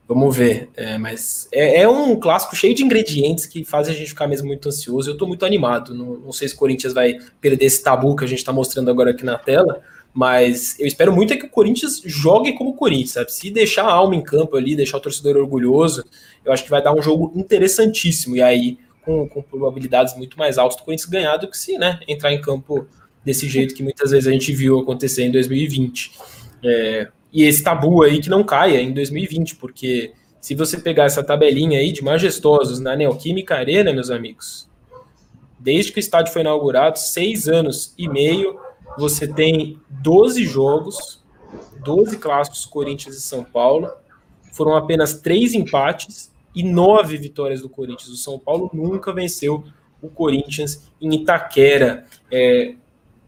Vamos 0.09 0.35
ver. 0.35 0.69
É, 0.75 0.97
mas 0.97 1.47
é, 1.51 1.81
é, 1.81 1.87
um 1.87 2.19
clássico 2.19 2.55
cheio 2.55 2.73
de 2.73 2.83
ingredientes 2.83 3.45
que 3.45 3.63
fazem 3.63 3.93
a 3.93 3.97
gente 3.97 4.09
ficar 4.09 4.27
mesmo 4.27 4.47
muito 4.47 4.67
ansioso. 4.67 5.07
Eu 5.07 5.13
estou 5.13 5.27
muito 5.27 5.45
animado. 5.45 5.93
Não, 5.93 6.17
não, 6.17 6.31
sei 6.31 6.47
se 6.47 6.55
o 6.55 6.57
Corinthians 6.57 6.93
vai 6.93 7.19
perder 7.39 7.65
esse 7.65 7.83
tabu 7.83 8.15
que 8.15 8.25
a 8.25 8.27
gente 8.27 8.39
está 8.39 8.51
mostrando 8.51 8.89
agora 8.89 9.11
aqui 9.11 9.23
na 9.23 9.37
tela, 9.37 9.83
mas 10.11 10.75
eu 10.79 10.87
espero 10.87 11.13
muito 11.13 11.31
é 11.31 11.37
que 11.37 11.45
o 11.45 11.49
Corinthians 11.49 12.01
jogue 12.03 12.53
como 12.53 12.71
o 12.71 12.73
Corinthians, 12.73 13.11
sabe? 13.11 13.31
Se 13.31 13.51
deixar 13.51 13.83
a 13.83 13.93
alma 13.93 14.15
em 14.15 14.23
campo 14.23 14.57
ali, 14.57 14.75
deixar 14.75 14.97
o 14.97 14.99
torcedor 14.99 15.37
orgulhoso, 15.37 16.03
eu 16.43 16.51
acho 16.51 16.63
que 16.63 16.71
vai 16.71 16.81
dar 16.81 16.91
um 16.91 17.03
jogo 17.03 17.31
interessantíssimo. 17.35 18.35
E 18.35 18.41
aí, 18.41 18.79
com, 19.09 19.27
com 19.27 19.41
probabilidades 19.41 20.15
muito 20.15 20.37
mais 20.37 20.59
altas 20.59 20.77
do 20.77 20.83
Corinthians 20.83 21.09
ganhar 21.09 21.37
do 21.37 21.47
que 21.47 21.57
se 21.57 21.79
né, 21.79 21.99
entrar 22.07 22.31
em 22.31 22.39
campo 22.39 22.87
desse 23.25 23.49
jeito 23.49 23.73
que 23.73 23.81
muitas 23.81 24.11
vezes 24.11 24.27
a 24.27 24.31
gente 24.31 24.53
viu 24.53 24.79
acontecer 24.79 25.23
em 25.23 25.31
2020. 25.31 26.11
É, 26.63 27.07
e 27.33 27.43
esse 27.43 27.63
tabu 27.63 28.03
aí 28.03 28.21
que 28.21 28.29
não 28.29 28.43
caia 28.43 28.79
em 28.79 28.93
2020, 28.93 29.55
porque 29.55 30.13
se 30.39 30.53
você 30.53 30.77
pegar 30.77 31.05
essa 31.05 31.23
tabelinha 31.23 31.79
aí 31.79 31.91
de 31.91 32.03
majestosos 32.03 32.79
na 32.79 32.95
Neoquímica 32.95 33.55
Arena, 33.55 33.91
meus 33.91 34.11
amigos, 34.11 34.69
desde 35.59 35.91
que 35.91 35.97
o 35.97 36.01
estádio 36.01 36.31
foi 36.31 36.41
inaugurado, 36.43 36.99
seis 36.99 37.47
anos 37.47 37.93
e 37.97 38.07
meio, 38.07 38.59
você 38.97 39.27
tem 39.27 39.79
12 39.89 40.45
jogos, 40.45 41.23
12 41.83 42.17
clássicos 42.17 42.65
Corinthians 42.65 43.17
e 43.17 43.21
São 43.21 43.43
Paulo, 43.43 43.91
foram 44.53 44.75
apenas 44.75 45.15
três 45.15 45.53
empates 45.55 46.31
e 46.53 46.63
nove 46.63 47.17
vitórias 47.17 47.61
do 47.61 47.69
Corinthians. 47.69 48.09
O 48.09 48.17
São 48.17 48.39
Paulo 48.39 48.69
nunca 48.73 49.13
venceu 49.13 49.63
o 50.01 50.09
Corinthians 50.09 50.89
em 51.01 51.13
Itaquera. 51.13 52.05
É, 52.31 52.75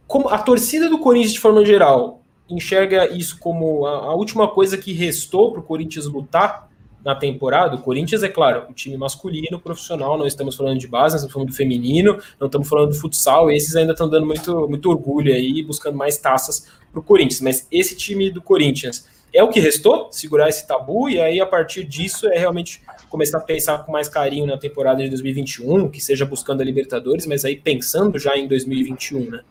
como 0.08 0.30
a 0.30 0.38
torcida 0.38 0.90
do 0.90 1.00
Corinthians, 1.00 1.34
de 1.34 1.40
forma 1.40 1.66
geral, 1.66 2.22
enxerga 2.50 3.08
isso 3.08 3.40
como 3.40 3.86
a, 3.86 4.08
a 4.08 4.14
última 4.14 4.48
coisa 4.48 4.78
que 4.78 4.94
restou 4.94 5.52
para 5.52 5.62
o 5.62 5.64
Corinthians 5.64 6.06
lutar 6.06 6.70
na 7.04 7.16
temporada? 7.16 7.76
O 7.76 7.82
Corinthians, 7.82 8.24
é 8.24 8.30
claro, 8.30 8.68
o 8.70 8.74
time 8.74 8.98
masculino, 8.98 9.60
profissional, 9.60 10.18
não 10.18 10.28
estamos 10.28 10.56
falando 10.56 10.80
de 10.80 10.88
base, 10.88 11.16
estamos 11.16 11.34
falando 11.34 11.50
do 11.50 11.56
feminino, 11.56 12.20
não 12.40 12.48
estamos 12.48 12.68
falando 12.68 12.90
do 12.90 12.96
futsal, 12.96 13.52
esses 13.52 13.76
ainda 13.76 13.94
estão 13.94 14.10
dando 14.10 14.26
muito, 14.26 14.68
muito 14.68 14.90
orgulho 14.90 15.34
aí, 15.34 15.64
buscando 15.64 15.98
mais 15.98 16.18
taças 16.18 16.68
para 16.92 17.00
o 17.00 17.04
Corinthians. 17.04 17.42
Mas 17.42 17.68
esse 17.72 17.96
time 17.96 18.30
do 18.30 18.42
Corinthians 18.42 19.08
é 19.34 19.44
o 19.44 19.50
que 19.50 19.60
restou, 19.60 20.10
segurar 20.12 20.50
esse 20.50 20.68
tabu, 20.68 21.10
e 21.10 21.20
aí 21.20 21.40
a 21.40 21.46
partir 21.46 21.84
disso 21.86 22.28
é 22.28 22.38
realmente 22.38 22.82
começar 23.10 23.38
a 23.38 23.42
pensar 23.42 23.80
com 23.80 23.92
mais 23.92 24.10
carinho 24.10 24.46
na 24.46 24.58
temporada 24.58 25.02
de 25.02 25.10
2021, 25.10 25.90
que 25.90 26.02
seja 26.02 26.26
buscando 26.26 26.62
a 26.62 26.66
Libertadores, 26.66 27.26
mas 27.26 27.46
aí 27.46 27.56
pensando 27.56 28.20
já 28.20 28.38
em 28.38 28.48
2021, 28.48 29.32
né? 29.32 29.42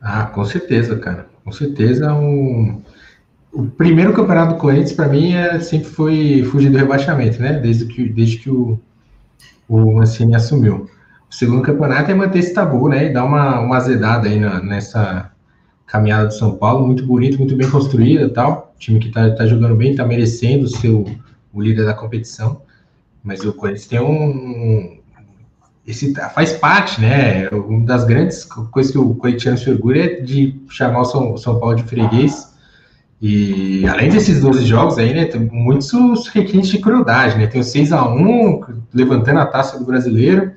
Ah, 0.00 0.26
com 0.26 0.44
certeza, 0.44 0.98
cara. 0.98 1.26
Com 1.42 1.50
certeza. 1.50 2.12
Um... 2.12 2.82
O 3.50 3.66
primeiro 3.66 4.12
campeonato 4.12 4.54
do 4.54 4.58
Corinthians, 4.58 4.92
para 4.92 5.08
mim, 5.08 5.32
é, 5.32 5.60
sempre 5.60 5.88
foi 5.88 6.42
fugir 6.50 6.70
do 6.70 6.76
rebaixamento, 6.76 7.40
né? 7.40 7.54
Desde 7.54 7.86
que, 7.86 8.08
desde 8.08 8.38
que 8.38 8.50
o, 8.50 8.78
o 9.68 9.94
Mancini 9.94 10.34
assumiu. 10.34 10.90
O 11.30 11.34
segundo 11.34 11.62
campeonato 11.62 12.10
é 12.10 12.14
manter 12.14 12.40
esse 12.40 12.52
tabu, 12.52 12.88
né? 12.88 13.06
E 13.06 13.12
dar 13.12 13.24
uma, 13.24 13.60
uma 13.60 13.76
azedada 13.76 14.28
aí 14.28 14.40
na, 14.40 14.60
nessa 14.60 15.30
caminhada 15.86 16.28
do 16.28 16.34
São 16.34 16.56
Paulo. 16.56 16.86
Muito 16.86 17.06
bonito, 17.06 17.38
muito 17.38 17.56
bem 17.56 17.70
construída 17.70 18.28
tal. 18.28 18.74
O 18.76 18.78
time 18.78 18.98
que 18.98 19.10
tá, 19.10 19.30
tá 19.30 19.46
jogando 19.46 19.76
bem, 19.76 19.94
tá 19.94 20.04
merecendo 20.04 20.68
ser 20.68 20.90
o 20.90 21.06
líder 21.60 21.84
da 21.84 21.94
competição. 21.94 22.62
Mas 23.22 23.40
o 23.44 23.52
Corinthians 23.52 23.86
tem 23.86 24.00
um, 24.00 24.98
esse 25.86 26.14
faz 26.34 26.52
parte, 26.52 27.00
né? 27.00 27.48
Uma 27.50 27.84
das 27.84 28.04
grandes 28.04 28.44
coisas 28.44 28.90
que 28.90 28.98
o 28.98 29.14
Corinthians 29.14 29.60
se 29.60 29.70
orgulha 29.70 30.04
é 30.04 30.20
de 30.20 30.58
chamar 30.68 31.00
o 31.00 31.04
São, 31.04 31.36
São 31.36 31.60
Paulo 31.60 31.76
de 31.76 31.82
freguês. 31.82 32.54
E 33.20 33.86
além 33.86 34.10
desses 34.10 34.40
12 34.40 34.64
jogos 34.64 34.98
aí, 34.98 35.14
né, 35.14 35.24
tem 35.24 35.40
muitos 35.40 36.26
requintes 36.28 36.68
de 36.68 36.78
crueldade, 36.78 37.38
né? 37.38 37.46
Tem 37.46 37.60
o 37.60 37.64
6 37.64 37.92
a 37.92 38.06
1 38.06 38.60
levantando 38.92 39.40
a 39.40 39.46
taça 39.46 39.78
do 39.78 39.84
brasileiro. 39.84 40.52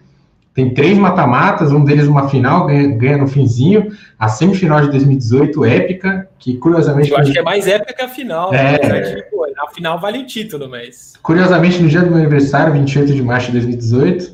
Tem 0.58 0.72
três 0.72 0.98
mata-matas, 0.98 1.72
um 1.72 1.84
deles 1.84 2.08
uma 2.08 2.28
final, 2.28 2.66
ganha, 2.66 2.88
ganha, 2.88 3.18
no 3.20 3.28
finzinho. 3.28 3.92
A 4.18 4.28
semifinal 4.28 4.82
de 4.82 4.90
2018, 4.90 5.64
épica, 5.64 6.28
que 6.40 6.58
curiosamente. 6.58 7.12
Eu 7.12 7.18
acho 7.20 7.32
que 7.32 7.38
é 7.38 7.44
mais 7.44 7.68
épica 7.68 7.94
que 7.94 8.02
a 8.02 8.08
final. 8.08 8.52
É... 8.52 8.80
Né? 8.80 9.22
A 9.60 9.72
final 9.72 10.00
vale 10.00 10.18
o 10.18 10.26
título, 10.26 10.68
mas. 10.68 11.14
Curiosamente, 11.22 11.80
no 11.80 11.88
dia 11.88 12.02
do 12.02 12.08
meu 12.08 12.18
aniversário, 12.18 12.74
28 12.74 13.14
de 13.14 13.22
março 13.22 13.52
de 13.52 13.60
2018, 13.60 14.32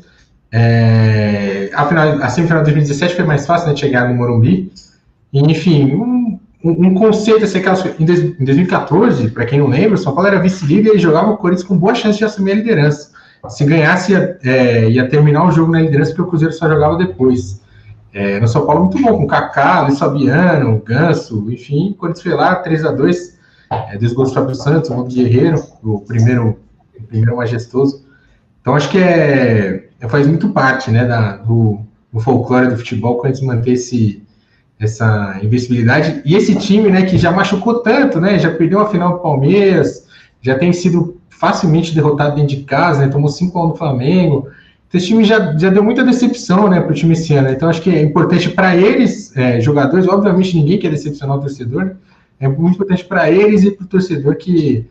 é, 0.50 1.70
a, 1.74 1.86
final, 1.88 2.08
a 2.08 2.30
semifinal 2.30 2.64
de 2.64 2.72
2017 2.72 3.16
foi 3.16 3.26
mais 3.26 3.46
fácil 3.46 3.68
né, 3.68 3.74
de 3.74 3.82
chegar 3.82 4.08
no 4.08 4.16
Morumbi. 4.16 4.72
E, 5.34 5.42
enfim, 5.42 5.94
um, 5.94 6.40
um, 6.64 6.88
um 6.88 6.94
conceito 6.94 7.44
assim, 7.44 7.60
aquelas, 7.60 7.86
em, 8.00 8.06
em 8.40 8.46
2014, 8.46 9.30
para 9.32 9.46
quem 9.46 9.60
não 9.60 9.68
lembra, 9.68 9.96
o 9.96 9.98
São 9.98 10.14
Paulo 10.14 10.30
era 10.30 10.40
vice-líder 10.40 10.96
e 10.96 11.00
jogava 11.00 11.32
o 11.32 11.38
Corinthians 11.38 11.68
com 11.68 11.78
boa 11.78 11.94
chance 11.94 12.18
de 12.18 12.24
assumir 12.24 12.54
a 12.54 12.56
liderança. 12.56 13.12
Se 13.50 13.66
ganhasse, 13.66 14.14
ia, 14.14 14.40
é, 14.44 14.90
ia 14.90 15.10
terminar 15.10 15.46
o 15.46 15.52
jogo 15.52 15.72
na 15.72 15.82
liderança, 15.82 16.12
porque 16.12 16.22
o 16.22 16.28
Cruzeiro 16.28 16.54
só 16.54 16.68
jogava 16.68 16.98
depois. 16.98 17.62
É, 18.14 18.40
no 18.40 18.48
São 18.48 18.66
Paulo, 18.66 18.84
muito 18.84 19.02
bom, 19.02 19.18
com 19.18 19.28
Kaká, 19.28 19.82
Luiz 19.82 19.98
Fabiano, 19.98 20.82
Ganso, 20.86 21.52
enfim, 21.52 21.92
o 21.92 21.96
Corinthians 21.96 22.24
foi 22.24 22.34
lá, 22.34 22.56
3 22.56 22.86
a 22.86 22.92
2 22.92 23.34
é, 23.92 23.98
dois 23.98 24.14
gols 24.14 24.32
do 24.32 24.56
Santos, 24.56 24.90
um 24.90 24.96
gol 24.96 25.06
Guerreiro, 25.06 25.64
o 25.84 26.00
primeiro, 26.00 26.60
o 26.98 27.04
primeiro 27.04 27.38
majestoso. 27.38 28.06
Então, 28.62 28.76
acho 28.76 28.90
que 28.90 28.98
é, 28.98 29.90
faz 30.08 30.28
muito 30.28 30.50
parte 30.50 30.92
né, 30.92 31.06
da, 31.06 31.38
do, 31.38 31.80
do 32.12 32.20
folclore 32.20 32.70
do 32.70 32.78
futebol 32.78 33.18
quando 33.18 33.32
a 33.32 33.36
gente 33.36 33.46
manter 33.46 33.72
esse, 33.72 34.24
essa 34.80 35.40
invencibilidade. 35.42 36.22
E 36.24 36.36
esse 36.36 36.56
time 36.56 36.90
né, 36.90 37.04
que 37.04 37.18
já 37.18 37.32
machucou 37.32 37.80
tanto, 37.80 38.22
né, 38.22 38.38
já 38.40 38.52
perdeu 38.52 38.80
a 38.80 38.90
final 38.90 39.14
do 39.14 39.20
Palmeiras, 39.20 40.08
já 40.42 40.58
tem 40.58 40.72
sido 40.72 41.20
facilmente 41.40 41.94
derrotado 41.94 42.36
dentro 42.36 42.56
de 42.56 42.64
casa, 42.64 43.02
né, 43.02 43.08
tomou 43.08 43.30
5 43.30 43.58
a 43.58 43.66
1 43.66 43.70
do 43.70 43.76
Flamengo. 43.76 44.48
Então, 44.88 45.00
esse 45.00 45.08
time 45.08 45.24
já, 45.24 45.58
já 45.58 45.70
deu 45.70 45.84
muita 45.84 46.04
decepção 46.04 46.70
né, 46.70 46.80
para 46.80 46.92
o 46.92 46.96
time 46.96 47.14
esse 47.14 47.34
ano. 47.34 47.50
Então, 47.50 47.70
acho 47.70 47.82
que 47.82 47.90
é 47.90 48.02
importante 48.02 48.50
para 48.50 48.76
eles, 48.76 49.36
é, 49.36 49.60
jogadores, 49.60 50.08
obviamente 50.08 50.56
ninguém 50.56 50.80
quer 50.80 50.90
decepcionar 50.90 51.38
o 51.38 51.42
torcedor, 51.42 51.86
né, 51.86 51.96
é 52.40 52.48
muito 52.48 52.76
importante 52.76 53.06
para 53.06 53.32
eles 53.32 53.64
e 53.64 53.72
para 53.72 53.86
o 53.86 53.88
torcedor 53.88 54.36
que 54.36 54.86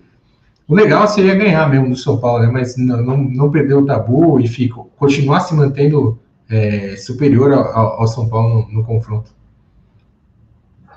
o 0.66 0.74
legal 0.74 1.07
seria 1.07 1.34
ganhar 1.34 1.68
mesmo 1.68 1.90
do 1.90 1.97
São 1.97 2.16
Paulo, 2.18 2.45
né? 2.45 2.51
Mas 2.51 2.76
não, 2.76 3.03
não, 3.03 3.16
não 3.18 3.51
perder 3.51 3.74
o 3.74 3.84
tabu 3.84 4.40
e 4.40 4.49
fico, 4.49 4.90
continuar 4.97 5.40
se 5.40 5.55
mantendo 5.55 6.18
é, 6.49 6.97
superior 6.97 7.53
ao, 7.53 8.01
ao, 8.01 8.07
São 8.07 8.28
Paulo 8.28 8.66
no, 8.70 8.78
no 8.78 8.84
confronto. 8.84 9.30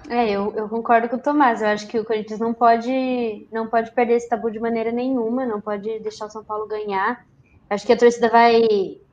É, 0.10 0.30
eu, 0.30 0.54
eu, 0.56 0.70
concordo 0.70 1.10
com 1.10 1.16
o 1.16 1.22
Tomás. 1.22 1.62
Eu 1.62 1.70
acho 1.70 1.88
que 1.88 2.00
o 2.00 2.06
Corinthians 2.06 2.40
não 2.40 2.54
pode, 2.54 3.48
não 3.52 3.68
pode 3.68 3.92
perder 3.92 4.16
esse 4.16 4.30
tabu 4.30 4.52
de 4.52 4.60
maneira 4.60 4.92
nenhuma, 4.92 5.46
não 5.46 5.60
pode 5.60 6.00
deixar 6.00 6.28
o 6.28 6.30
São 6.30 6.44
Paulo 6.44 6.68
ganhar. 6.68 7.26
Acho 7.70 7.86
que 7.86 7.94
a 7.94 7.98
torcida 7.98 8.30
vai, 8.30 8.62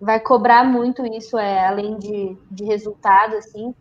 vai 0.00 0.20
cobrar 0.20 0.64
muito 0.64 1.04
isso, 1.06 1.38
é, 1.38 1.66
além 1.66 1.98
de, 1.98 2.36
de 2.50 2.64
resultado, 2.64 3.36
assim. 3.36 3.74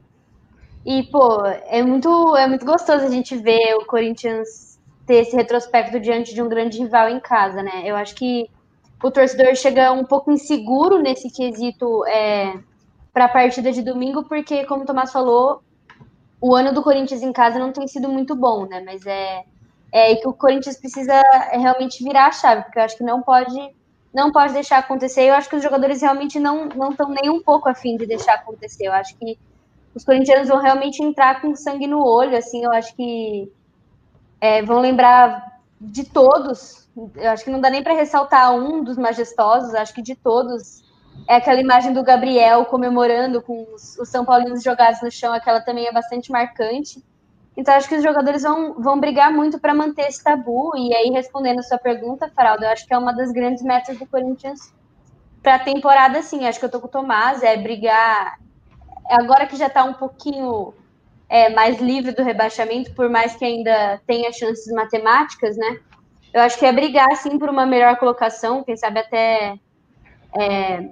E, 0.85 1.03
pô, 1.03 1.45
é 1.45 1.83
muito, 1.83 2.35
é 2.37 2.47
muito 2.47 2.65
gostoso 2.65 3.05
a 3.05 3.09
gente 3.09 3.35
ver 3.35 3.75
o 3.75 3.85
Corinthians 3.85 4.79
ter 5.05 5.15
esse 5.15 5.35
retrospecto 5.35 5.99
diante 5.99 6.33
de 6.33 6.41
um 6.41 6.47
grande 6.47 6.79
rival 6.79 7.09
em 7.09 7.19
casa, 7.19 7.61
né? 7.61 7.83
Eu 7.83 7.95
acho 7.95 8.15
que 8.15 8.49
o 9.03 9.11
torcedor 9.11 9.55
chega 9.55 9.91
um 9.91 10.05
pouco 10.05 10.31
inseguro 10.31 11.01
nesse 11.01 11.29
quesito 11.29 12.05
é, 12.05 12.57
para 13.13 13.25
a 13.25 13.29
partida 13.29 13.71
de 13.71 13.81
domingo, 13.81 14.23
porque, 14.23 14.63
como 14.65 14.83
o 14.83 14.85
Tomás 14.85 15.11
falou, 15.11 15.61
o 16.41 16.55
ano 16.55 16.73
do 16.73 16.81
Corinthians 16.81 17.21
em 17.21 17.31
casa 17.31 17.59
não 17.59 17.71
tem 17.71 17.87
sido 17.87 18.09
muito 18.09 18.35
bom, 18.35 18.65
né? 18.65 18.81
Mas 18.83 19.05
é, 19.05 19.43
é 19.91 20.15
que 20.15 20.27
o 20.27 20.33
Corinthians 20.33 20.77
precisa 20.77 21.21
realmente 21.51 22.03
virar 22.03 22.27
a 22.27 22.31
chave, 22.31 22.63
porque 22.63 22.79
eu 22.79 22.83
acho 22.83 22.97
que 22.97 23.03
não 23.03 23.21
pode 23.21 23.75
não 24.13 24.29
pode 24.29 24.51
deixar 24.51 24.79
acontecer. 24.79 25.21
Eu 25.23 25.35
acho 25.35 25.47
que 25.47 25.55
os 25.55 25.63
jogadores 25.63 26.01
realmente 26.01 26.39
não 26.39 26.65
não 26.65 26.89
estão 26.89 27.09
nem 27.09 27.29
um 27.29 27.41
pouco 27.41 27.69
afim 27.69 27.95
de 27.95 28.05
deixar 28.07 28.33
acontecer. 28.33 28.87
Eu 28.87 28.93
acho 28.93 29.15
que 29.17 29.37
os 29.93 30.03
corintianos 30.03 30.49
vão 30.49 30.59
realmente 30.59 31.03
entrar 31.03 31.41
com 31.41 31.55
sangue 31.55 31.85
no 31.85 32.03
olho, 32.03 32.35
assim, 32.35 32.63
eu 32.63 32.71
acho 32.71 32.95
que 32.95 33.51
é, 34.39 34.63
vão 34.63 34.79
lembrar 34.79 35.59
de 35.79 36.03
todos. 36.03 36.89
Eu 37.15 37.29
acho 37.29 37.43
que 37.43 37.51
não 37.51 37.61
dá 37.61 37.69
nem 37.69 37.83
para 37.83 37.93
ressaltar 37.93 38.53
um 38.53 38.83
dos 38.83 38.97
majestosos, 38.97 39.75
acho 39.75 39.93
que 39.93 40.01
de 40.01 40.15
todos. 40.15 40.83
É 41.27 41.35
aquela 41.35 41.61
imagem 41.61 41.93
do 41.93 42.03
Gabriel 42.03 42.65
comemorando 42.65 43.41
com 43.41 43.65
os, 43.73 43.97
os 43.97 44.09
São 44.09 44.25
Paulinos 44.25 44.63
jogados 44.63 45.01
no 45.01 45.11
chão, 45.11 45.33
aquela 45.33 45.61
também 45.61 45.87
é 45.87 45.91
bastante 45.91 46.31
marcante. 46.31 47.03
Então, 47.55 47.73
acho 47.73 47.87
que 47.87 47.95
os 47.95 48.03
jogadores 48.03 48.43
vão, 48.43 48.75
vão 48.75 48.99
brigar 48.99 49.31
muito 49.31 49.59
para 49.59 49.73
manter 49.73 50.07
esse 50.07 50.23
tabu. 50.23 50.71
E 50.75 50.93
aí, 50.93 51.09
respondendo 51.11 51.59
a 51.59 51.63
sua 51.63 51.77
pergunta, 51.77 52.31
Faraldo, 52.33 52.63
eu 52.63 52.69
acho 52.69 52.87
que 52.87 52.93
é 52.93 52.97
uma 52.97 53.13
das 53.13 53.31
grandes 53.31 53.61
metas 53.61 53.97
do 53.97 54.05
Corinthians 54.05 54.73
para 55.43 55.55
a 55.55 55.59
temporada, 55.59 56.21
sim. 56.21 56.47
Acho 56.47 56.59
que 56.59 56.65
eu 56.65 56.71
tô 56.71 56.79
com 56.79 56.87
o 56.87 56.89
Tomás, 56.89 57.43
é 57.43 57.57
brigar 57.57 58.39
agora 59.09 59.45
que 59.45 59.55
já 59.55 59.67
está 59.67 59.83
um 59.83 59.93
pouquinho 59.93 60.73
é, 61.27 61.49
mais 61.49 61.79
livre 61.79 62.11
do 62.13 62.23
rebaixamento, 62.23 62.93
por 62.93 63.09
mais 63.09 63.35
que 63.35 63.43
ainda 63.43 64.01
tenha 64.07 64.31
chances 64.31 64.71
matemáticas, 64.73 65.57
né? 65.57 65.79
Eu 66.33 66.41
acho 66.41 66.57
que 66.57 66.65
é 66.65 66.71
brigar, 66.71 67.13
sim, 67.17 67.37
por 67.37 67.49
uma 67.49 67.65
melhor 67.65 67.97
colocação, 67.97 68.63
quem 68.63 68.77
sabe 68.77 68.99
até 68.99 69.55
é, 70.39 70.89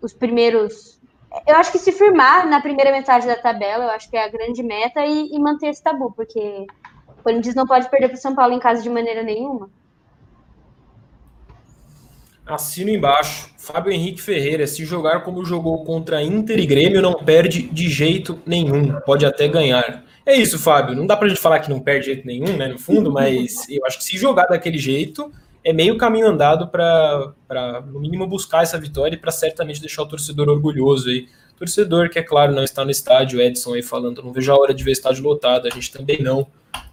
os 0.00 0.12
primeiros. 0.12 0.98
Eu 1.46 1.56
acho 1.56 1.72
que 1.72 1.78
se 1.78 1.92
firmar 1.92 2.48
na 2.48 2.60
primeira 2.60 2.90
metade 2.90 3.26
da 3.26 3.36
tabela, 3.36 3.84
eu 3.84 3.90
acho 3.90 4.08
que 4.08 4.16
é 4.16 4.24
a 4.24 4.28
grande 4.28 4.62
meta 4.62 5.04
e, 5.04 5.34
e 5.34 5.38
manter 5.38 5.68
esse 5.68 5.82
tabu, 5.82 6.12
porque 6.12 6.66
o 7.08 7.22
Corinthians 7.22 7.54
não 7.54 7.66
pode 7.66 7.90
perder 7.90 8.08
para 8.08 8.16
o 8.16 8.20
São 8.20 8.34
Paulo 8.34 8.54
em 8.54 8.60
casa 8.60 8.82
de 8.82 8.88
maneira 8.88 9.22
nenhuma. 9.22 9.68
Assino 12.46 12.90
embaixo. 12.90 13.50
Fábio 13.58 13.92
Henrique 13.92 14.22
Ferreira, 14.22 14.64
se 14.68 14.84
jogar 14.84 15.24
como 15.24 15.44
jogou 15.44 15.84
contra 15.84 16.22
Inter 16.22 16.60
e 16.60 16.66
Grêmio, 16.66 17.02
não 17.02 17.14
perde 17.14 17.62
de 17.62 17.88
jeito 17.88 18.40
nenhum. 18.46 19.00
Pode 19.00 19.26
até 19.26 19.48
ganhar. 19.48 20.04
É 20.24 20.36
isso, 20.36 20.56
Fábio. 20.56 20.94
Não 20.94 21.06
dá 21.06 21.16
pra 21.16 21.28
gente 21.28 21.40
falar 21.40 21.58
que 21.58 21.68
não 21.68 21.80
perde 21.80 22.02
de 22.02 22.06
jeito 22.06 22.26
nenhum, 22.26 22.56
né? 22.56 22.68
No 22.68 22.78
fundo, 22.78 23.12
mas 23.12 23.68
eu 23.68 23.84
acho 23.84 23.98
que 23.98 24.04
se 24.04 24.16
jogar 24.16 24.46
daquele 24.46 24.78
jeito, 24.78 25.32
é 25.66 25.72
meio 25.72 25.98
caminho 25.98 26.28
andado 26.28 26.68
para, 26.68 27.82
no 27.88 27.98
mínimo, 27.98 28.24
buscar 28.24 28.62
essa 28.62 28.78
vitória 28.78 29.16
e 29.16 29.18
para 29.18 29.32
certamente 29.32 29.80
deixar 29.80 30.02
o 30.02 30.06
torcedor 30.06 30.48
orgulhoso 30.48 31.08
aí. 31.08 31.26
Torcedor 31.58 32.08
que, 32.08 32.20
é 32.20 32.22
claro, 32.22 32.54
não 32.54 32.62
está 32.62 32.84
no 32.84 32.90
estádio, 32.92 33.40
Edson 33.40 33.74
aí 33.74 33.82
falando, 33.82 34.22
não 34.22 34.32
vejo 34.32 34.52
a 34.52 34.56
hora 34.56 34.72
de 34.72 34.84
ver 34.84 34.92
estádio 34.92 35.24
lotado, 35.24 35.66
a 35.66 35.70
gente 35.70 35.90
também 35.90 36.22
não 36.22 36.46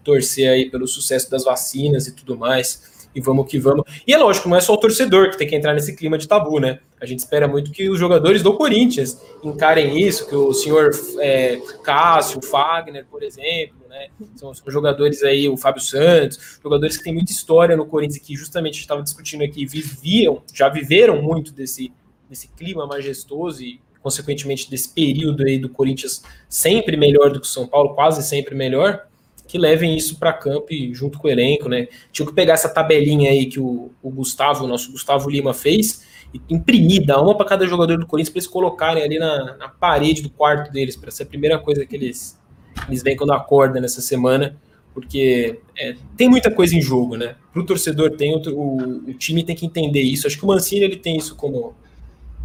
torcer 0.04 0.50
aí 0.50 0.72
pelo 0.72 0.88
sucesso 0.88 1.30
das 1.30 1.44
vacinas 1.44 2.08
e 2.08 2.16
tudo 2.16 2.36
mais 2.36 2.92
e 3.14 3.22
vamos 3.22 3.48
que 3.48 3.60
vamos. 3.60 3.86
E 4.08 4.14
é 4.14 4.18
lógico, 4.18 4.50
não 4.50 4.58
é 4.58 4.62
só 4.62 4.74
o 4.74 4.78
torcedor 4.78 5.30
que 5.30 5.38
tem 5.38 5.48
que 5.48 5.56
entrar 5.56 5.76
nesse 5.76 5.96
clima 5.96 6.18
de 6.18 6.28
tabu, 6.28 6.60
né? 6.60 6.80
A 7.00 7.06
gente 7.06 7.20
espera 7.20 7.48
muito 7.48 7.72
que 7.72 7.88
os 7.92 8.00
jogadores 8.00 8.42
do 8.42 8.56
Corinthians 8.56 9.22
encarem 9.44 10.02
isso, 10.02 10.28
que 10.28 10.36
o 10.36 10.52
senhor 10.52 10.90
é, 11.20 11.62
Cássio, 11.84 12.42
Fagner, 12.42 13.06
por 13.06 13.22
exemplo, 13.22 13.83
né? 13.94 14.08
São, 14.36 14.52
são, 14.54 14.72
jogadores 14.72 15.22
aí, 15.22 15.48
o 15.48 15.56
Fábio 15.56 15.82
Santos, 15.82 16.60
jogadores 16.62 16.98
que 16.98 17.04
têm 17.04 17.14
muita 17.14 17.32
história 17.32 17.78
no 17.78 17.86
Corinthians 17.86 18.26
que 18.26 18.36
justamente 18.36 18.80
estava 18.80 19.04
discutindo 19.04 19.44
aqui, 19.44 19.68
viviam, 19.68 20.42
já 20.52 20.68
viveram 20.68 21.22
muito 21.22 21.54
desse, 21.54 21.94
desse 22.28 22.48
clima 22.48 22.88
majestoso 22.88 23.62
e, 23.62 23.80
consequentemente, 24.02 24.70
desse 24.70 24.90
período 24.90 25.44
aí 25.44 25.60
do 25.60 25.70
Corinthians 25.70 26.24
sempre 26.50 26.98
melhor 26.98 27.32
do 27.32 27.40
que 27.40 27.46
o 27.46 27.50
São 27.50 27.68
Paulo, 27.68 27.94
quase 27.94 28.24
sempre 28.24 28.56
melhor 28.56 29.06
que 29.48 29.58
levem 29.60 29.96
isso 29.96 30.18
para 30.18 30.34
campo 30.34 30.68
junto 30.94 31.20
com 31.20 31.28
o 31.28 31.32
elenco, 31.32 31.70
né? 31.70 31.88
Tinha 32.12 32.26
que 32.26 32.34
pegar 32.34 32.54
essa 32.54 32.70
tabelinha 32.70 33.30
aí 33.30 33.46
que 33.46 33.60
o, 33.60 33.92
o 34.02 34.10
Gustavo, 34.10 34.64
o 34.64 34.68
nosso 34.68 34.92
Gustavo 34.92 35.30
Lima 35.30 35.54
fez 35.54 36.04
imprimir, 36.50 37.06
dar 37.06 37.22
uma 37.22 37.36
para 37.36 37.46
cada 37.46 37.68
jogador 37.68 38.00
do 38.00 38.08
Corinthians 38.08 38.32
para 38.32 38.40
eles 38.40 38.48
colocarem 38.48 39.04
ali 39.04 39.20
na, 39.20 39.56
na, 39.58 39.70
parede 39.70 40.24
do 40.24 40.30
quarto 40.30 40.72
deles, 40.72 40.96
para 40.96 41.12
ser 41.12 41.24
a 41.24 41.26
primeira 41.28 41.60
coisa 41.60 41.86
que 41.86 41.96
eles, 41.96 42.40
eles 42.88 43.04
veem 43.04 43.16
quando 43.16 43.34
acordam 43.34 43.82
nessa 43.82 44.02
semana, 44.02 44.56
porque 44.94 45.60
é, 45.78 45.96
tem 46.16 46.30
muita 46.30 46.52
coisa 46.52 46.76
em 46.76 46.82
jogo, 46.82 47.16
né? 47.18 47.36
Para 47.52 47.62
o 47.62 47.66
torcedor 47.66 48.12
tem 48.12 48.34
outro, 48.34 48.56
o, 48.56 49.10
o, 49.10 49.14
time 49.14 49.44
tem 49.44 49.56
que 49.56 49.66
entender 49.66 50.02
isso. 50.02 50.28
Acho 50.28 50.38
que 50.38 50.44
o 50.44 50.48
Mancini 50.48 50.84
ele 50.86 50.98
tem 50.98 51.18
isso 51.18 51.36
como 51.36 51.76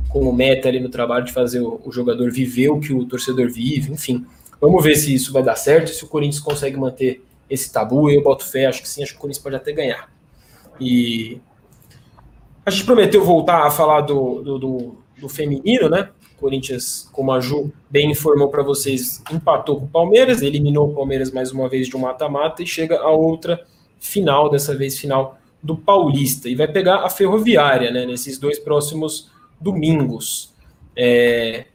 como 0.09 0.32
meta 0.32 0.68
ali 0.68 0.80
no 0.80 0.89
trabalho 0.89 1.26
de 1.26 1.32
fazer 1.32 1.61
o, 1.61 1.82
o 1.84 1.93
jogador 1.93 2.30
viver 2.30 2.70
o 2.70 2.80
que 2.80 2.95
o 2.95 3.05
torcedor 3.05 3.51
vive, 3.51 3.93
enfim. 3.93 4.24
Vamos 4.59 4.82
ver 4.82 4.97
se 4.97 5.14
isso 5.14 5.32
vai 5.32 5.43
dar 5.43 5.55
certo, 5.55 5.91
se 5.91 6.03
o 6.03 6.09
Corinthians 6.09 6.41
consegue 6.43 6.78
manter 6.78 7.22
esse 7.49 7.70
tabu. 7.70 8.11
Eu 8.11 8.22
boto 8.22 8.45
fé, 8.47 8.66
acho 8.66 8.80
que 8.80 8.89
sim, 8.89 9.03
acho 9.03 9.12
que 9.12 9.18
o 9.18 9.20
Corinthians 9.20 9.43
pode 9.43 9.57
até 9.57 9.70
ganhar. 9.70 10.11
E 10.80 11.39
a 12.64 12.70
gente 12.70 12.84
prometeu 12.84 13.24
voltar 13.24 13.66
a 13.66 13.70
falar 13.70 14.01
do, 14.01 14.43
do, 14.43 14.59
do, 14.59 14.97
do 15.20 15.28
feminino, 15.28 15.89
né? 15.89 16.09
Corinthians, 16.39 17.09
como 17.12 17.32
a 17.32 17.41
Ju 17.41 17.72
bem 17.91 18.11
informou 18.11 18.49
para 18.49 18.62
vocês, 18.62 19.22
empatou 19.32 19.78
com 19.78 19.84
o 19.86 19.89
Palmeiras, 19.89 20.43
eliminou 20.43 20.91
o 20.91 20.95
Palmeiras 20.95 21.30
mais 21.30 21.53
uma 21.53 21.68
vez 21.68 21.89
de 21.89 21.97
um 21.97 22.01
mata-mata 22.01 22.62
e 22.62 22.66
chega 22.66 22.99
a 22.99 23.11
outra 23.11 23.64
final, 23.99 24.49
dessa 24.49 24.76
vez 24.76 24.99
final 24.99 25.39
do 25.62 25.76
Paulista. 25.76 26.49
E 26.49 26.55
vai 26.55 26.68
pegar 26.68 27.05
a 27.05 27.11
Ferroviária, 27.11 27.91
né? 27.91 28.07
Nesses 28.07 28.39
dois 28.39 28.59
próximos 28.59 29.30
domingos. 29.61 30.55
É, 30.97 31.66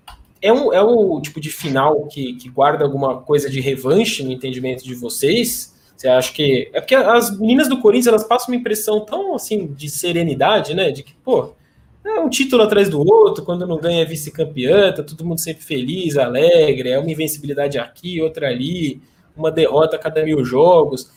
é, 0.41 0.51
um, 0.51 0.73
é 0.73 0.83
um 0.83 1.21
tipo 1.21 1.39
de 1.39 1.49
final 1.49 2.07
que, 2.07 2.33
que 2.33 2.49
guarda 2.49 2.83
alguma 2.83 3.21
coisa 3.21 3.49
de 3.49 3.59
revanche 3.59 4.23
no 4.23 4.31
entendimento 4.31 4.83
de 4.83 4.95
vocês? 4.95 5.73
Você 5.95 6.07
acha 6.07 6.33
que. 6.33 6.69
É 6.73 6.81
porque 6.81 6.95
as 6.95 7.37
meninas 7.37 7.69
do 7.69 7.79
Corinthians 7.79 8.07
elas 8.07 8.23
passam 8.23 8.49
uma 8.49 8.59
impressão 8.59 9.05
tão 9.05 9.35
assim 9.35 9.67
de 9.67 9.89
serenidade, 9.89 10.73
né? 10.73 10.91
De 10.91 11.03
que, 11.03 11.13
pô, 11.23 11.53
é 12.05 12.19
um 12.19 12.29
título 12.29 12.63
atrás 12.63 12.89
do 12.89 12.99
outro, 12.99 13.43
quando 13.43 13.65
não 13.65 13.77
ganha 13.77 14.01
é 14.01 14.05
vice-campeã, 14.05 14.91
tá 14.91 15.03
todo 15.03 15.25
mundo 15.25 15.39
sempre 15.39 15.63
feliz, 15.63 16.17
alegre, 16.17 16.89
é 16.89 16.99
uma 16.99 17.11
invencibilidade 17.11 17.77
aqui, 17.79 18.21
outra 18.21 18.47
ali, 18.47 19.01
uma 19.35 19.51
derrota 19.51 19.95
a 19.95 19.99
cada 19.99 20.23
mil 20.23 20.43
jogos. 20.43 21.11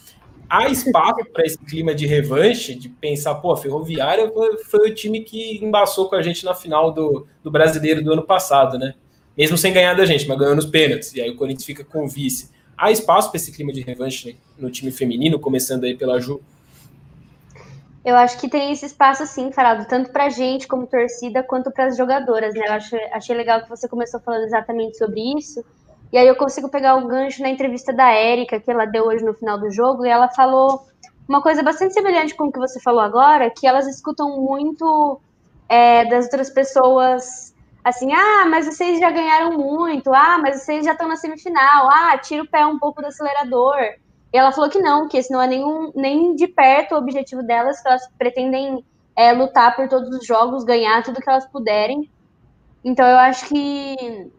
Há 0.48 0.68
espaço 0.68 1.24
para 1.32 1.44
esse 1.44 1.58
clima 1.58 1.92
de 1.92 2.06
revanche, 2.06 2.74
de 2.74 2.88
pensar, 2.88 3.34
pô, 3.36 3.52
a 3.52 3.56
Ferroviária 3.56 4.30
foi, 4.70 4.90
o 4.90 4.94
time 4.94 5.20
que 5.20 5.58
embaçou 5.64 6.08
com 6.08 6.14
a 6.14 6.22
gente 6.22 6.44
na 6.44 6.54
final 6.54 6.92
do, 6.92 7.26
do 7.42 7.50
brasileiro 7.50 8.02
do 8.02 8.12
ano 8.12 8.22
passado, 8.22 8.78
né? 8.78 8.94
mesmo 9.36 9.58
sem 9.58 9.72
ganhar 9.72 9.94
da 9.94 10.06
gente, 10.06 10.26
mas 10.26 10.38
ganhando 10.38 10.58
os 10.58 10.66
pênaltis. 10.66 11.12
E 11.14 11.20
aí 11.20 11.30
o 11.30 11.36
Corinthians 11.36 11.64
fica 11.64 11.84
com 11.84 12.04
o 12.04 12.08
vice. 12.08 12.50
Há 12.76 12.90
espaço 12.90 13.30
para 13.30 13.36
esse 13.36 13.52
clima 13.52 13.72
de 13.72 13.82
revanche 13.82 14.28
né, 14.28 14.34
no 14.58 14.70
time 14.70 14.90
feminino, 14.90 15.38
começando 15.38 15.84
aí 15.84 15.94
pela 15.94 16.18
Ju? 16.18 16.40
Eu 18.06 18.14
acho 18.14 18.38
que 18.38 18.48
tem 18.48 18.70
esse 18.70 18.86
espaço 18.86 19.26
sim, 19.26 19.50
Farado, 19.50 19.84
tanto 19.84 20.12
para 20.12 20.26
a 20.26 20.30
gente 20.30 20.68
como 20.68 20.86
torcida, 20.86 21.42
quanto 21.42 21.72
para 21.72 21.86
as 21.86 21.96
jogadoras, 21.96 22.54
né? 22.54 22.68
Eu 22.68 22.74
acho, 22.74 22.96
achei 23.10 23.34
legal 23.34 23.62
que 23.62 23.68
você 23.68 23.88
começou 23.88 24.20
falando 24.20 24.44
exatamente 24.44 24.96
sobre 24.96 25.36
isso. 25.36 25.64
E 26.12 26.16
aí 26.16 26.28
eu 26.28 26.36
consigo 26.36 26.68
pegar 26.68 26.94
o 26.94 27.08
gancho 27.08 27.42
na 27.42 27.48
entrevista 27.48 27.92
da 27.92 28.12
Érica, 28.12 28.60
que 28.60 28.70
ela 28.70 28.84
deu 28.84 29.06
hoje 29.06 29.24
no 29.24 29.34
final 29.34 29.58
do 29.58 29.72
jogo, 29.72 30.06
e 30.06 30.08
ela 30.08 30.28
falou 30.28 30.86
uma 31.28 31.42
coisa 31.42 31.64
bastante 31.64 31.94
semelhante 31.94 32.36
com 32.36 32.44
o 32.44 32.52
que 32.52 32.60
você 32.60 32.78
falou 32.78 33.00
agora, 33.00 33.50
que 33.50 33.66
elas 33.66 33.88
escutam 33.88 34.40
muito 34.40 35.20
é, 35.68 36.04
das 36.04 36.26
outras 36.26 36.48
pessoas 36.48 37.52
assim, 37.82 38.12
ah, 38.12 38.46
mas 38.48 38.66
vocês 38.66 39.00
já 39.00 39.10
ganharam 39.10 39.58
muito, 39.58 40.14
ah, 40.14 40.38
mas 40.38 40.62
vocês 40.62 40.84
já 40.84 40.92
estão 40.92 41.08
na 41.08 41.16
semifinal, 41.16 41.90
ah, 41.90 42.16
tira 42.18 42.44
o 42.44 42.48
pé 42.48 42.64
um 42.64 42.78
pouco 42.78 43.02
do 43.02 43.08
acelerador. 43.08 43.76
Ela 44.36 44.52
falou 44.52 44.70
que 44.70 44.78
não, 44.78 45.08
que 45.08 45.16
esse 45.16 45.32
não 45.32 45.40
é 45.40 45.46
nenhum, 45.46 45.92
nem 45.94 46.34
de 46.34 46.46
perto 46.46 46.94
o 46.94 46.98
objetivo 46.98 47.42
delas, 47.42 47.80
que 47.80 47.88
elas 47.88 48.08
pretendem 48.18 48.84
é, 49.14 49.32
lutar 49.32 49.74
por 49.74 49.88
todos 49.88 50.10
os 50.10 50.26
jogos, 50.26 50.64
ganhar 50.64 51.02
tudo 51.02 51.20
que 51.20 51.28
elas 51.28 51.46
puderem. 51.46 52.10
Então 52.84 53.06
eu 53.06 53.16
acho 53.16 53.46
que, 53.46 54.30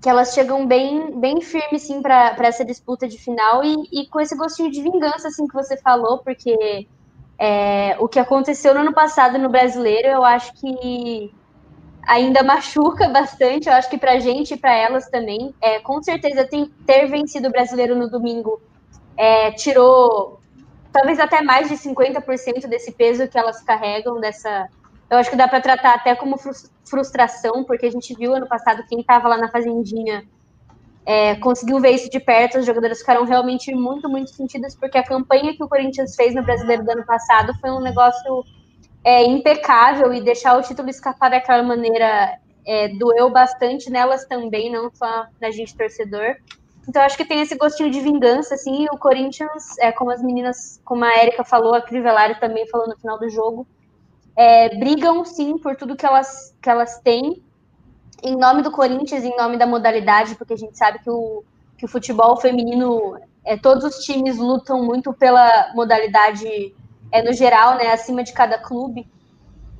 que 0.00 0.08
elas 0.08 0.34
chegam 0.34 0.66
bem, 0.66 1.18
bem 1.18 1.40
firmes 1.40 1.82
sim 1.82 2.02
para 2.02 2.36
essa 2.40 2.64
disputa 2.64 3.08
de 3.08 3.18
final 3.18 3.64
e, 3.64 3.74
e, 3.90 4.06
com 4.08 4.20
esse 4.20 4.36
gostinho 4.36 4.70
de 4.70 4.82
vingança 4.82 5.28
assim 5.28 5.46
que 5.46 5.54
você 5.54 5.76
falou, 5.76 6.18
porque 6.18 6.86
é, 7.38 7.96
o 7.98 8.06
que 8.06 8.18
aconteceu 8.20 8.74
no 8.74 8.80
ano 8.80 8.92
passado 8.92 9.38
no 9.38 9.48
brasileiro, 9.48 10.08
eu 10.08 10.22
acho 10.22 10.52
que 10.54 11.34
ainda 12.06 12.42
machuca 12.44 13.08
bastante, 13.08 13.68
eu 13.68 13.74
acho 13.74 13.88
que 13.88 13.98
para 13.98 14.12
a 14.12 14.20
gente 14.20 14.54
e 14.54 14.56
para 14.56 14.76
elas 14.76 15.08
também. 15.08 15.54
É, 15.60 15.80
com 15.80 16.02
certeza, 16.02 16.46
tem, 16.46 16.66
ter 16.86 17.06
vencido 17.06 17.48
o 17.48 17.50
brasileiro 17.50 17.96
no 17.96 18.10
domingo 18.10 18.60
é, 19.20 19.52
tirou 19.52 20.40
talvez 20.90 21.20
até 21.20 21.42
mais 21.42 21.68
de 21.68 21.76
50% 21.76 22.66
desse 22.66 22.90
peso 22.90 23.28
que 23.28 23.38
elas 23.38 23.62
carregam, 23.62 24.18
dessa, 24.18 24.66
Eu 25.10 25.18
acho 25.18 25.28
que 25.28 25.36
dá 25.36 25.46
para 25.46 25.60
tratar 25.60 25.94
até 25.94 26.14
como 26.14 26.38
frustração, 26.88 27.62
porque 27.64 27.84
a 27.84 27.90
gente 27.90 28.14
viu 28.14 28.34
ano 28.34 28.48
passado 28.48 28.82
quem 28.88 29.00
estava 29.00 29.28
lá 29.28 29.36
na 29.36 29.50
Fazendinha 29.50 30.26
é, 31.04 31.34
conseguiu 31.36 31.78
ver 31.80 31.90
isso 31.90 32.08
de 32.08 32.18
perto, 32.18 32.58
os 32.58 32.66
jogadores 32.66 33.00
ficaram 33.00 33.24
realmente 33.24 33.74
muito, 33.74 34.08
muito 34.08 34.30
sentidos, 34.30 34.74
porque 34.74 34.96
a 34.96 35.04
campanha 35.04 35.54
que 35.54 35.62
o 35.62 35.68
Corinthians 35.68 36.14
fez 36.16 36.34
no 36.34 36.42
Brasileiro 36.42 36.82
do 36.82 36.90
ano 36.90 37.04
passado 37.04 37.52
foi 37.60 37.70
um 37.70 37.80
negócio 37.80 38.44
é, 39.04 39.24
impecável 39.24 40.14
e 40.14 40.22
deixar 40.22 40.56
o 40.56 40.62
título 40.62 40.88
escapar 40.88 41.30
daquela 41.30 41.62
maneira 41.62 42.38
é, 42.66 42.88
doeu 42.88 43.30
bastante 43.30 43.90
nelas 43.90 44.24
também, 44.26 44.70
não 44.72 44.90
só 44.94 45.26
na 45.40 45.50
gente 45.50 45.76
torcedor. 45.76 46.36
Então 46.88 47.02
acho 47.02 47.16
que 47.16 47.24
tem 47.24 47.40
esse 47.40 47.56
gostinho 47.56 47.90
de 47.90 48.00
vingança, 48.00 48.54
assim, 48.54 48.86
o 48.90 48.98
Corinthians, 48.98 49.78
é, 49.78 49.92
como 49.92 50.10
as 50.10 50.22
meninas, 50.22 50.80
como 50.84 51.04
a 51.04 51.22
Erika 51.22 51.44
falou, 51.44 51.74
a 51.74 51.82
Crivellari 51.82 52.38
também 52.40 52.66
falou 52.68 52.88
no 52.88 52.96
final 52.96 53.18
do 53.18 53.28
jogo, 53.28 53.66
é, 54.36 54.76
brigam 54.76 55.24
sim 55.24 55.58
por 55.58 55.76
tudo 55.76 55.96
que 55.96 56.06
elas, 56.06 56.56
que 56.60 56.70
elas 56.70 56.98
têm, 57.00 57.42
em 58.22 58.36
nome 58.36 58.62
do 58.62 58.70
Corinthians, 58.70 59.24
em 59.24 59.36
nome 59.36 59.56
da 59.56 59.66
modalidade, 59.66 60.34
porque 60.34 60.54
a 60.54 60.56
gente 60.56 60.76
sabe 60.76 60.98
que 61.00 61.10
o, 61.10 61.44
que 61.76 61.84
o 61.84 61.88
futebol 61.88 62.36
feminino, 62.36 63.18
é, 63.44 63.56
todos 63.56 63.84
os 63.84 64.04
times 64.04 64.36
lutam 64.38 64.84
muito 64.84 65.12
pela 65.12 65.72
modalidade 65.74 66.74
é, 67.12 67.22
no 67.22 67.32
geral, 67.32 67.76
né, 67.76 67.92
acima 67.92 68.22
de 68.22 68.32
cada 68.32 68.58
clube. 68.58 69.06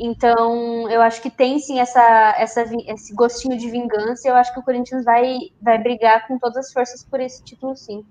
Então, 0.03 0.91
eu 0.91 1.03
acho 1.03 1.21
que 1.21 1.29
tem 1.29 1.59
sim 1.59 1.79
essa, 1.79 2.35
essa, 2.39 2.65
esse 2.89 3.15
gostinho 3.15 3.59
de 3.59 3.71
vingança. 3.71 4.27
E 4.27 4.31
eu 4.31 4.35
acho 4.35 4.51
que 4.55 4.59
o 4.59 4.63
Corinthians 4.63 5.05
vai, 5.05 5.37
vai 5.61 5.77
brigar 5.77 6.27
com 6.27 6.39
todas 6.39 6.57
as 6.57 6.73
forças 6.73 7.05
por 7.05 7.21
esse 7.21 7.45
título, 7.45 7.77
sim. 7.77 8.03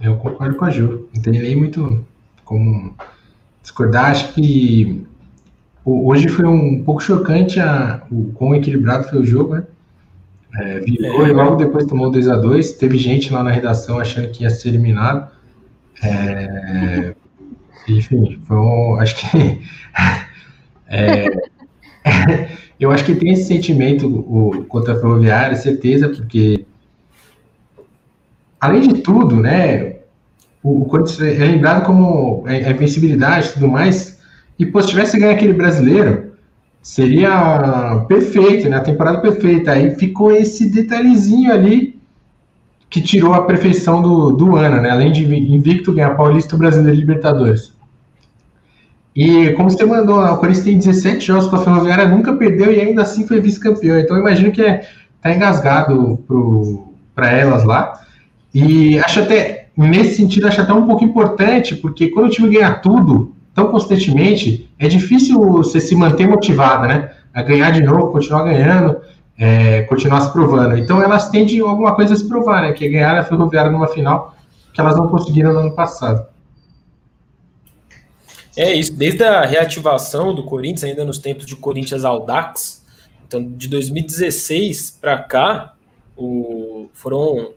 Eu 0.00 0.16
concordo 0.16 0.56
com 0.56 0.64
a 0.64 0.70
Ju. 0.70 1.06
Não 1.14 1.20
tem 1.20 1.34
nem 1.34 1.54
muito 1.54 2.02
como 2.46 2.96
discordar. 3.60 4.12
Acho 4.12 4.32
que 4.32 5.06
hoje 5.84 6.28
foi 6.28 6.46
um 6.46 6.82
pouco 6.82 7.02
chocante 7.02 7.60
a, 7.60 8.02
o 8.10 8.32
quão 8.32 8.54
equilibrado 8.54 9.06
foi 9.10 9.18
o 9.18 9.26
jogo, 9.26 9.56
né? 9.56 9.66
É, 10.54 10.80
virou 10.80 11.26
é. 11.26 11.28
e 11.28 11.32
logo 11.34 11.56
depois 11.56 11.84
tomou 11.84 12.10
2 12.10 12.26
a 12.26 12.36
2 12.36 12.72
Teve 12.72 12.96
gente 12.96 13.30
lá 13.30 13.42
na 13.42 13.50
redação 13.50 13.98
achando 14.00 14.30
que 14.30 14.44
ia 14.44 14.50
ser 14.50 14.70
eliminado. 14.70 15.30
É, 16.02 17.14
enfim, 17.88 18.40
um, 18.50 18.96
acho 18.96 19.16
que 19.16 19.60
é, 20.88 21.26
eu 22.78 22.90
acho 22.90 23.04
que 23.04 23.14
tem 23.14 23.32
esse 23.32 23.44
sentimento 23.44 24.06
o, 24.06 24.64
contra 24.64 24.94
a 24.94 25.00
Ferroviária, 25.00 25.56
certeza, 25.56 26.08
porque 26.08 26.64
além 28.60 28.88
de 28.88 29.00
tudo, 29.00 29.36
né, 29.36 29.96
o, 30.62 30.82
o 30.82 30.84
Corinthians 30.86 31.20
é 31.20 31.44
lembrado 31.44 31.84
como 31.84 32.44
a, 32.46 32.50
a 32.50 32.70
invencibilidade 32.70 33.48
e 33.48 33.52
tudo 33.52 33.68
mais, 33.68 34.18
e 34.58 34.66
pô, 34.66 34.82
se 34.82 34.88
tivesse 34.88 35.18
ganho 35.18 35.32
aquele 35.32 35.52
brasileiro, 35.52 36.32
seria 36.82 38.04
perfeito, 38.08 38.68
né, 38.68 38.76
a 38.76 38.82
temporada 38.82 39.20
perfeita, 39.20 39.72
aí 39.72 39.94
ficou 39.94 40.32
esse 40.32 40.70
detalhezinho 40.70 41.52
ali 41.52 41.98
que 42.90 43.02
tirou 43.02 43.34
a 43.34 43.44
perfeição 43.44 44.00
do, 44.00 44.30
do 44.32 44.56
ano, 44.56 44.80
né? 44.80 44.90
Além 44.90 45.12
de 45.12 45.22
invicto 45.24 45.92
ganhar 45.92 46.16
Paulista, 46.16 46.56
Brasileiro 46.56 46.96
e 46.96 47.00
Libertadores. 47.00 47.72
E 49.18 49.52
como 49.54 49.68
você 49.68 49.84
mandou, 49.84 50.24
o 50.24 50.36
Corinthians 50.36 50.64
tem 50.64 50.78
17 50.78 51.26
jogos 51.26 51.48
com 51.48 51.56
a 51.56 51.64
Ferroviária, 51.64 52.06
nunca 52.06 52.32
perdeu 52.34 52.70
e 52.72 52.80
ainda 52.80 53.02
assim 53.02 53.26
foi 53.26 53.40
vice-campeão. 53.40 53.98
Então 53.98 54.16
eu 54.16 54.20
imagino 54.20 54.52
que 54.52 54.62
é, 54.62 54.86
tá 55.20 55.34
engasgado 55.34 56.24
para 57.16 57.32
elas 57.32 57.64
lá. 57.64 58.00
E 58.54 58.96
acho 59.00 59.18
até, 59.18 59.70
nesse 59.76 60.14
sentido, 60.14 60.46
acho 60.46 60.60
até 60.60 60.72
um 60.72 60.86
pouco 60.86 61.02
importante, 61.02 61.74
porque 61.74 62.10
quando 62.10 62.26
o 62.26 62.30
time 62.30 62.48
ganha 62.48 62.74
tudo 62.74 63.34
tão 63.52 63.72
constantemente, 63.72 64.70
é 64.78 64.86
difícil 64.86 65.40
você 65.40 65.80
se 65.80 65.96
manter 65.96 66.28
motivada, 66.28 66.86
né? 66.86 67.10
A 67.34 67.42
ganhar 67.42 67.72
de 67.72 67.82
novo, 67.82 68.12
continuar 68.12 68.44
ganhando 68.44 68.98
é, 69.36 69.82
continuar 69.82 70.20
se 70.20 70.32
provando. 70.32 70.78
Então 70.78 71.02
elas 71.02 71.28
tendem 71.28 71.58
alguma 71.58 71.92
coisa 71.96 72.14
a 72.14 72.16
se 72.16 72.28
provar, 72.28 72.62
né? 72.62 72.72
Que 72.72 72.86
é 72.86 72.88
ganhar 72.88 73.18
a 73.18 73.24
Ferroviária 73.24 73.70
numa 73.70 73.88
final 73.88 74.32
que 74.72 74.80
elas 74.80 74.96
não 74.96 75.08
conseguiram 75.08 75.52
no 75.52 75.58
ano 75.58 75.74
passado. 75.74 76.24
É 78.58 78.74
isso, 78.74 78.92
desde 78.92 79.22
a 79.22 79.46
reativação 79.46 80.34
do 80.34 80.42
Corinthians, 80.42 80.82
ainda 80.82 81.04
nos 81.04 81.18
tempos 81.18 81.46
de 81.46 81.54
Corinthians 81.54 82.04
Audax, 82.04 82.84
então 83.24 83.52
de 83.52 83.68
2016 83.68 84.98
para 85.00 85.16
cá, 85.22 85.76
o, 86.16 86.88
foram 86.92 87.52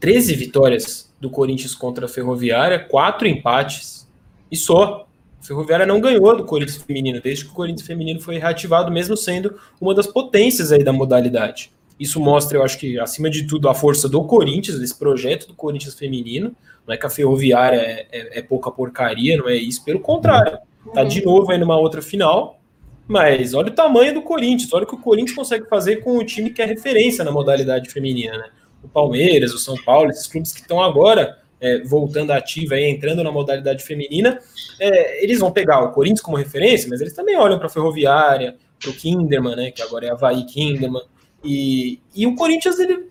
13 0.00 0.34
vitórias 0.34 1.08
do 1.20 1.30
Corinthians 1.30 1.72
contra 1.72 2.06
a 2.06 2.08
Ferroviária, 2.08 2.80
quatro 2.80 3.28
empates 3.28 4.08
e 4.50 4.56
só. 4.56 5.06
Ferroviária 5.40 5.86
não 5.86 6.00
ganhou 6.00 6.36
do 6.36 6.44
Corinthians 6.44 6.82
feminino, 6.82 7.20
desde 7.20 7.44
que 7.44 7.52
o 7.52 7.54
Corinthians 7.54 7.86
feminino 7.86 8.20
foi 8.20 8.36
reativado, 8.36 8.90
mesmo 8.90 9.16
sendo 9.16 9.56
uma 9.80 9.94
das 9.94 10.08
potências 10.08 10.72
aí 10.72 10.82
da 10.82 10.92
modalidade. 10.92 11.70
Isso 11.98 12.20
mostra, 12.20 12.58
eu 12.58 12.64
acho 12.64 12.78
que, 12.78 12.98
acima 12.98 13.30
de 13.30 13.46
tudo, 13.46 13.68
a 13.68 13.74
força 13.74 14.08
do 14.08 14.24
Corinthians, 14.24 14.78
desse 14.78 14.98
projeto 14.98 15.46
do 15.46 15.54
Corinthians 15.54 15.94
feminino. 15.94 16.54
Não 16.86 16.94
é 16.94 16.96
que 16.96 17.06
a 17.06 17.10
Ferroviária 17.10 17.76
é, 17.76 18.06
é, 18.10 18.38
é 18.38 18.42
pouca 18.42 18.70
porcaria, 18.70 19.36
não 19.36 19.48
é 19.48 19.56
isso, 19.56 19.84
pelo 19.84 20.00
contrário. 20.00 20.58
Tá 20.92 21.02
de 21.04 21.24
novo 21.24 21.50
aí 21.50 21.58
numa 21.58 21.78
outra 21.78 22.02
final, 22.02 22.60
mas 23.06 23.54
olha 23.54 23.68
o 23.68 23.74
tamanho 23.74 24.12
do 24.12 24.22
Corinthians, 24.22 24.72
olha 24.72 24.84
o 24.84 24.86
que 24.86 24.94
o 24.94 25.00
Corinthians 25.00 25.36
consegue 25.36 25.66
fazer 25.66 25.96
com 25.96 26.18
o 26.18 26.24
time 26.24 26.50
que 26.50 26.60
é 26.60 26.66
referência 26.66 27.24
na 27.24 27.30
modalidade 27.30 27.88
feminina, 27.90 28.36
né? 28.36 28.50
O 28.82 28.88
Palmeiras, 28.88 29.54
o 29.54 29.58
São 29.58 29.76
Paulo, 29.82 30.10
esses 30.10 30.26
clubes 30.26 30.52
que 30.52 30.60
estão 30.60 30.82
agora 30.82 31.38
é, 31.58 31.82
voltando 31.82 32.32
ativa 32.32 32.78
e 32.78 32.90
entrando 32.90 33.24
na 33.24 33.32
modalidade 33.32 33.82
feminina, 33.82 34.38
é, 34.78 35.24
eles 35.24 35.38
vão 35.38 35.50
pegar 35.50 35.82
o 35.82 35.92
Corinthians 35.92 36.20
como 36.20 36.36
referência, 36.36 36.88
mas 36.90 37.00
eles 37.00 37.14
também 37.14 37.36
olham 37.36 37.56
para 37.56 37.66
a 37.66 37.70
Ferroviária, 37.70 38.56
para 38.78 38.90
o 38.90 38.94
Kinderman, 38.94 39.56
né, 39.56 39.70
que 39.70 39.80
agora 39.80 40.06
é 40.06 40.10
Havaí 40.10 40.44
Kinderman, 40.44 41.02
e, 41.44 42.00
e 42.14 42.26
o 42.26 42.34
Corinthians 42.34 42.78
ele, 42.78 43.08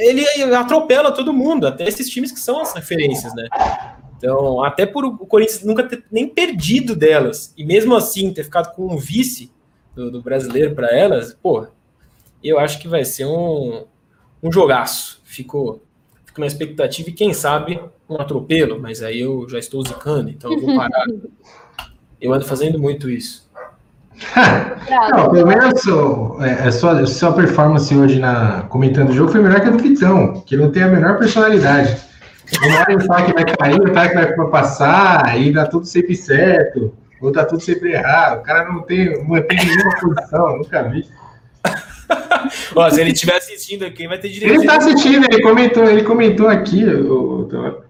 ele 0.00 0.54
atropela 0.54 1.12
todo 1.12 1.32
mundo, 1.32 1.66
até 1.66 1.86
esses 1.86 2.08
times 2.08 2.32
que 2.32 2.40
são 2.40 2.60
as 2.60 2.74
referências, 2.74 3.34
né? 3.34 3.48
Então, 4.16 4.62
até 4.62 4.84
por 4.84 5.04
o 5.04 5.16
Corinthians 5.18 5.62
nunca 5.62 5.82
ter 5.82 6.04
nem 6.10 6.28
perdido 6.28 6.94
delas, 6.94 7.54
e 7.56 7.64
mesmo 7.64 7.94
assim 7.94 8.32
ter 8.32 8.44
ficado 8.44 8.74
com 8.74 8.92
um 8.92 8.98
vice 8.98 9.50
do, 9.94 10.10
do 10.10 10.22
brasileiro 10.22 10.74
para 10.74 10.94
elas, 10.94 11.32
pô, 11.32 11.66
eu 12.42 12.58
acho 12.58 12.78
que 12.78 12.88
vai 12.88 13.04
ser 13.04 13.26
um, 13.26 13.84
um 14.42 14.52
jogaço. 14.52 15.20
Ficou, 15.24 15.82
fico 16.26 16.40
na 16.40 16.46
expectativa 16.46 17.08
e 17.08 17.12
quem 17.12 17.32
sabe 17.32 17.80
um 18.08 18.16
atropelo, 18.16 18.80
mas 18.80 19.02
aí 19.02 19.20
eu 19.20 19.48
já 19.48 19.58
estou 19.58 19.82
zicando, 19.86 20.28
então 20.28 20.52
eu 20.52 20.60
vou 20.60 20.76
parar. 20.76 21.06
eu 22.20 22.32
ando 22.34 22.44
fazendo 22.44 22.78
muito 22.78 23.08
isso. 23.08 23.49
Não, 25.10 25.30
pelo 25.30 25.46
menos 25.46 25.82
é, 26.40 26.68
a 26.68 26.72
sua, 26.72 27.00
a 27.00 27.06
sua 27.06 27.32
performance 27.32 27.94
hoje 27.94 28.18
na 28.18 28.62
comentando 28.68 29.10
o 29.10 29.12
jogo 29.12 29.32
foi 29.32 29.40
melhor 29.40 29.60
que 29.60 29.68
a 29.68 29.70
do 29.70 29.78
Vitão, 29.78 30.42
que 30.46 30.56
não 30.56 30.70
tem 30.70 30.82
a 30.82 30.88
menor 30.88 31.18
personalidade. 31.18 31.96
Uma 32.62 32.80
hora 32.80 32.92
ele 32.92 33.04
fala 33.04 33.22
que 33.22 33.32
vai 33.32 33.44
cair, 33.44 33.80
outra 33.80 34.08
que 34.08 34.36
vai 34.36 34.50
passar, 34.50 35.40
e 35.40 35.52
dá 35.52 35.66
tudo 35.66 35.86
sempre 35.86 36.16
certo, 36.16 36.92
ou 37.20 37.30
tá 37.30 37.44
tudo 37.44 37.62
sempre 37.62 37.92
errado. 37.92 38.40
O 38.40 38.42
cara 38.42 38.68
não 38.68 38.82
tem, 38.82 39.06
tem 39.06 39.66
nenhuma 39.66 39.96
posição, 40.00 40.58
nunca 40.58 40.82
vi. 40.82 41.06
Ó, 42.74 42.90
se 42.90 43.00
ele 43.00 43.12
estiver 43.12 43.36
assistindo 43.36 43.84
aqui, 43.84 44.08
vai 44.08 44.18
ter 44.18 44.28
direito. 44.28 44.52
Ele 44.52 44.62
está 44.62 44.76
assistindo, 44.76 45.24
ele 45.30 45.42
comentou, 45.42 45.84
ele 45.84 46.02
comentou 46.02 46.48
aqui. 46.48 46.84
O, 46.84 47.42
o... 47.42 47.89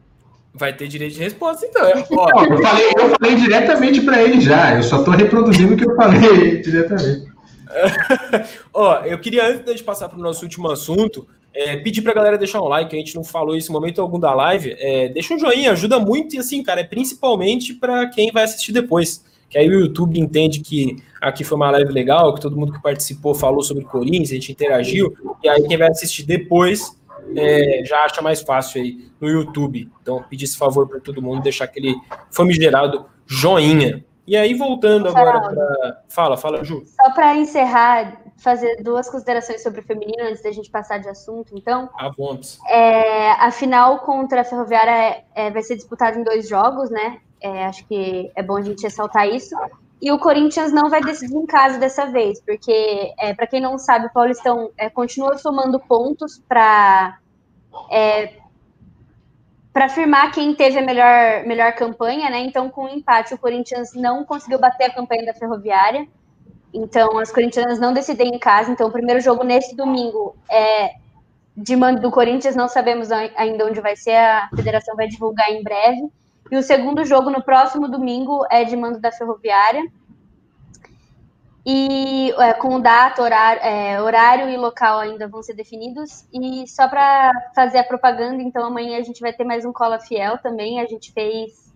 Vai 0.53 0.72
ter 0.72 0.88
direito 0.88 1.14
de 1.14 1.20
resposta, 1.20 1.64
então. 1.64 1.82
Ó, 2.12 2.44
eu, 2.44 2.62
falei, 2.62 2.90
eu 2.96 3.11
falei 3.11 3.36
diretamente 3.36 4.01
para 4.01 4.22
ele 4.22 4.40
já. 4.40 4.76
Eu 4.76 4.82
só 4.82 4.98
estou 4.98 5.14
reproduzindo 5.14 5.74
o 5.74 5.76
que 5.76 5.88
eu 5.88 5.94
falei 5.94 6.61
diretamente. 6.61 7.30
Ó, 8.74 9.05
eu 9.05 9.18
queria, 9.20 9.46
antes 9.46 9.76
de 9.76 9.84
passar 9.84 10.09
para 10.09 10.18
o 10.18 10.22
nosso 10.22 10.42
último 10.42 10.68
assunto, 10.68 11.26
é, 11.55 11.76
pedir 11.76 12.03
para 12.03 12.11
a 12.12 12.14
galera 12.14 12.38
deixar 12.38 12.61
um 12.61 12.66
like, 12.66 12.94
a 12.94 12.98
gente 12.98 13.14
não 13.14 13.22
falou 13.22 13.57
isso 13.57 13.70
em 13.70 13.72
momento 13.72 14.01
algum 14.01 14.18
da 14.18 14.34
live. 14.34 14.74
É, 14.78 15.09
deixa 15.09 15.34
um 15.34 15.38
joinha, 15.38 15.70
ajuda 15.70 16.01
muito 16.01 16.34
e 16.34 16.38
assim, 16.38 16.62
cara, 16.62 16.80
é 16.80 16.84
principalmente 16.84 17.72
para 17.72 18.09
quem 18.09 18.32
vai 18.32 18.42
assistir 18.42 18.72
depois 18.72 19.24
que 19.51 19.59
aí 19.59 19.68
o 19.68 19.80
YouTube 19.80 20.18
entende 20.18 20.61
que 20.61 20.96
aqui 21.20 21.42
foi 21.42 21.57
uma 21.57 21.70
live 21.72 21.92
legal, 21.92 22.32
que 22.32 22.40
todo 22.40 22.57
mundo 22.57 22.72
que 22.72 22.80
participou 22.80 23.34
falou 23.34 23.62
sobre 23.62 23.84
Corinthians, 23.84 24.30
a 24.30 24.34
gente 24.34 24.53
interagiu, 24.53 25.12
e 25.42 25.48
aí 25.48 25.66
quem 25.66 25.76
vai 25.76 25.88
assistir 25.88 26.22
depois 26.22 26.96
é, 27.36 27.82
já 27.84 28.04
acha 28.04 28.22
mais 28.22 28.40
fácil 28.40 28.82
aí 28.82 29.10
no 29.20 29.28
YouTube. 29.28 29.90
Então, 30.00 30.22
pedir 30.28 30.44
esse 30.44 30.56
favor 30.56 30.88
para 30.88 31.00
todo 31.00 31.22
mundo, 31.22 31.42
deixar 31.42 31.64
aquele 31.64 31.94
famigerado 32.30 33.06
joinha. 33.26 34.04
E 34.26 34.36
aí, 34.36 34.54
voltando 34.54 35.08
agora 35.08 35.40
para. 35.40 36.02
Fala, 36.08 36.36
fala, 36.36 36.62
Ju. 36.62 36.84
Só 36.86 37.10
para 37.12 37.34
encerrar, 37.36 38.22
fazer 38.36 38.82
duas 38.82 39.10
considerações 39.10 39.62
sobre 39.62 39.80
o 39.80 39.82
feminino 39.82 40.22
antes 40.22 40.42
da 40.42 40.52
gente 40.52 40.70
passar 40.70 40.98
de 40.98 41.08
assunto, 41.08 41.52
então. 41.56 41.90
A 41.98 42.10
vontade. 42.10 42.58
É, 42.68 43.32
a 43.32 43.50
final 43.50 43.98
contra 44.00 44.42
a 44.42 44.44
Ferroviária 44.44 44.90
é, 44.90 45.24
é, 45.34 45.50
vai 45.50 45.62
ser 45.62 45.74
disputada 45.76 46.18
em 46.18 46.22
dois 46.22 46.48
jogos, 46.48 46.90
né? 46.90 47.18
É, 47.40 47.64
acho 47.64 47.84
que 47.86 48.30
é 48.36 48.42
bom 48.42 48.56
a 48.56 48.62
gente 48.62 48.82
ressaltar 48.82 49.26
isso. 49.26 49.56
E 50.01 50.11
o 50.11 50.18
Corinthians 50.18 50.72
não 50.72 50.88
vai 50.88 51.03
decidir 51.03 51.36
em 51.36 51.46
casa 51.46 51.78
dessa 51.78 52.07
vez, 52.07 52.40
porque, 52.40 53.12
é, 53.18 53.34
para 53.34 53.46
quem 53.46 53.61
não 53.61 53.78
sabe, 53.78 54.07
o 54.07 54.12
Paulistão 54.12 54.70
é, 54.78 54.88
continua 54.88 55.36
somando 55.36 55.78
pontos 55.78 56.42
para 56.48 57.18
é, 57.90 58.40
para 59.72 59.84
afirmar 59.84 60.32
quem 60.32 60.55
teve 60.55 60.78
a 60.78 60.82
melhor, 60.82 61.46
melhor 61.46 61.72
campanha, 61.74 62.28
né? 62.28 62.40
Então, 62.40 62.68
com 62.68 62.84
o 62.84 62.88
empate, 62.88 63.34
o 63.34 63.38
Corinthians 63.38 63.94
não 63.94 64.24
conseguiu 64.24 64.59
bater 64.59 64.84
a 64.84 64.94
campanha 64.94 65.24
da 65.24 65.34
Ferroviária. 65.34 66.09
Então, 66.72 67.18
as 67.18 67.30
corintianas 67.30 67.78
não 67.78 67.92
decidem 67.92 68.34
em 68.34 68.38
casa. 68.38 68.70
Então, 68.72 68.88
o 68.88 68.92
primeiro 68.92 69.20
jogo 69.20 69.44
nesse 69.44 69.76
domingo 69.76 70.36
é 70.51 70.94
de 71.57 71.76
mando 71.76 72.01
do 72.01 72.11
Corinthians, 72.11 72.57
não 72.57 72.68
sabemos 72.68 73.11
ainda 73.12 73.66
onde 73.66 73.80
vai 73.80 73.94
ser, 73.94 74.16
a 74.16 74.48
federação 74.55 74.96
vai 74.96 75.07
divulgar 75.07 75.51
em 75.51 75.62
breve. 75.62 76.11
E 76.51 76.57
o 76.57 76.62
segundo 76.62 77.05
jogo 77.05 77.30
no 77.30 77.42
próximo 77.42 77.88
domingo 77.88 78.44
é 78.51 78.64
de 78.64 78.76
mando 78.76 78.98
da 78.98 79.12
Ferroviária. 79.12 79.82
E 81.64 82.32
é, 82.38 82.55
com 82.55 82.80
data, 82.80 83.22
horário, 83.22 83.62
é, 83.62 84.01
horário 84.01 84.48
e 84.48 84.57
local 84.57 84.98
ainda 84.98 85.28
vão 85.28 85.42
ser 85.42 85.55
definidos. 85.55 86.26
E 86.32 86.66
só 86.66 86.88
para 86.88 87.30
fazer 87.55 87.78
a 87.78 87.84
propaganda, 87.84 88.42
então 88.42 88.64
amanhã 88.64 88.98
a 88.98 89.03
gente 89.03 89.20
vai 89.20 89.32
ter 89.32 89.44
mais 89.44 89.64
um 89.64 89.72
Cola 89.72 90.01
Fiel 90.01 90.38
também. 90.38 90.80
A 90.80 90.86
gente 90.86 91.12
fez 91.12 91.70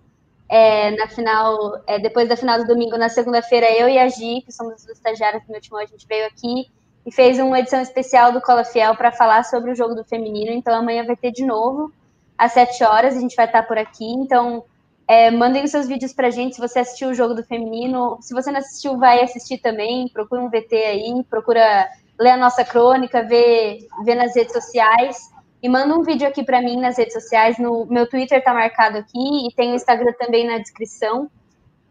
é, 0.48 0.90
na 0.92 1.06
final, 1.08 1.80
é, 1.86 1.98
depois 1.98 2.28
da 2.28 2.36
final 2.36 2.58
do 2.58 2.66
domingo, 2.66 2.96
na 2.96 3.08
segunda-feira, 3.08 3.70
eu 3.70 3.88
e 3.88 3.98
a 3.98 4.08
Gi, 4.08 4.42
que 4.42 4.52
somos 4.52 4.82
os 4.82 4.88
estagiários 4.88 5.44
do 5.44 5.52
meu 5.52 5.60
time, 5.60 5.82
a 5.82 5.86
gente 5.86 6.06
veio 6.06 6.26
aqui 6.26 6.70
e 7.06 7.12
fez 7.12 7.38
uma 7.38 7.60
edição 7.60 7.80
especial 7.80 8.32
do 8.32 8.40
Cola 8.40 8.64
Fiel 8.64 8.96
para 8.96 9.12
falar 9.12 9.44
sobre 9.44 9.70
o 9.70 9.74
jogo 9.74 9.94
do 9.94 10.04
feminino. 10.04 10.50
Então 10.50 10.74
amanhã 10.74 11.04
vai 11.04 11.16
ter 11.16 11.30
de 11.30 11.44
novo, 11.44 11.92
às 12.36 12.52
7 12.52 12.84
horas, 12.84 13.16
a 13.16 13.20
gente 13.20 13.36
vai 13.36 13.46
estar 13.46 13.62
por 13.62 13.78
aqui. 13.78 14.04
Então 14.04 14.64
é, 15.06 15.30
mandem 15.30 15.64
os 15.64 15.70
seus 15.70 15.86
vídeos 15.86 16.12
pra 16.12 16.30
gente 16.30 16.54
se 16.54 16.60
você 16.60 16.78
assistiu 16.78 17.10
o 17.10 17.14
jogo 17.14 17.34
do 17.34 17.44
feminino. 17.44 18.18
Se 18.20 18.34
você 18.34 18.50
não 18.50 18.58
assistiu, 18.58 18.98
vai 18.98 19.22
assistir 19.22 19.58
também. 19.58 20.08
Procura 20.08 20.42
um 20.42 20.48
VT 20.48 20.74
aí, 20.74 21.24
procura 21.28 21.88
ler 22.18 22.30
a 22.30 22.36
nossa 22.36 22.64
crônica, 22.64 23.22
ver, 23.22 23.86
ver 24.04 24.14
nas 24.14 24.34
redes 24.34 24.52
sociais. 24.52 25.30
E 25.62 25.68
manda 25.68 25.94
um 25.94 26.02
vídeo 26.02 26.26
aqui 26.26 26.42
para 26.44 26.60
mim 26.60 26.80
nas 26.80 26.96
redes 26.96 27.14
sociais. 27.14 27.58
No 27.58 27.86
meu 27.86 28.08
Twitter 28.08 28.42
tá 28.42 28.52
marcado 28.52 28.98
aqui 28.98 29.48
e 29.48 29.54
tem 29.54 29.72
o 29.72 29.74
Instagram 29.74 30.12
também 30.18 30.46
na 30.46 30.58
descrição. 30.58 31.30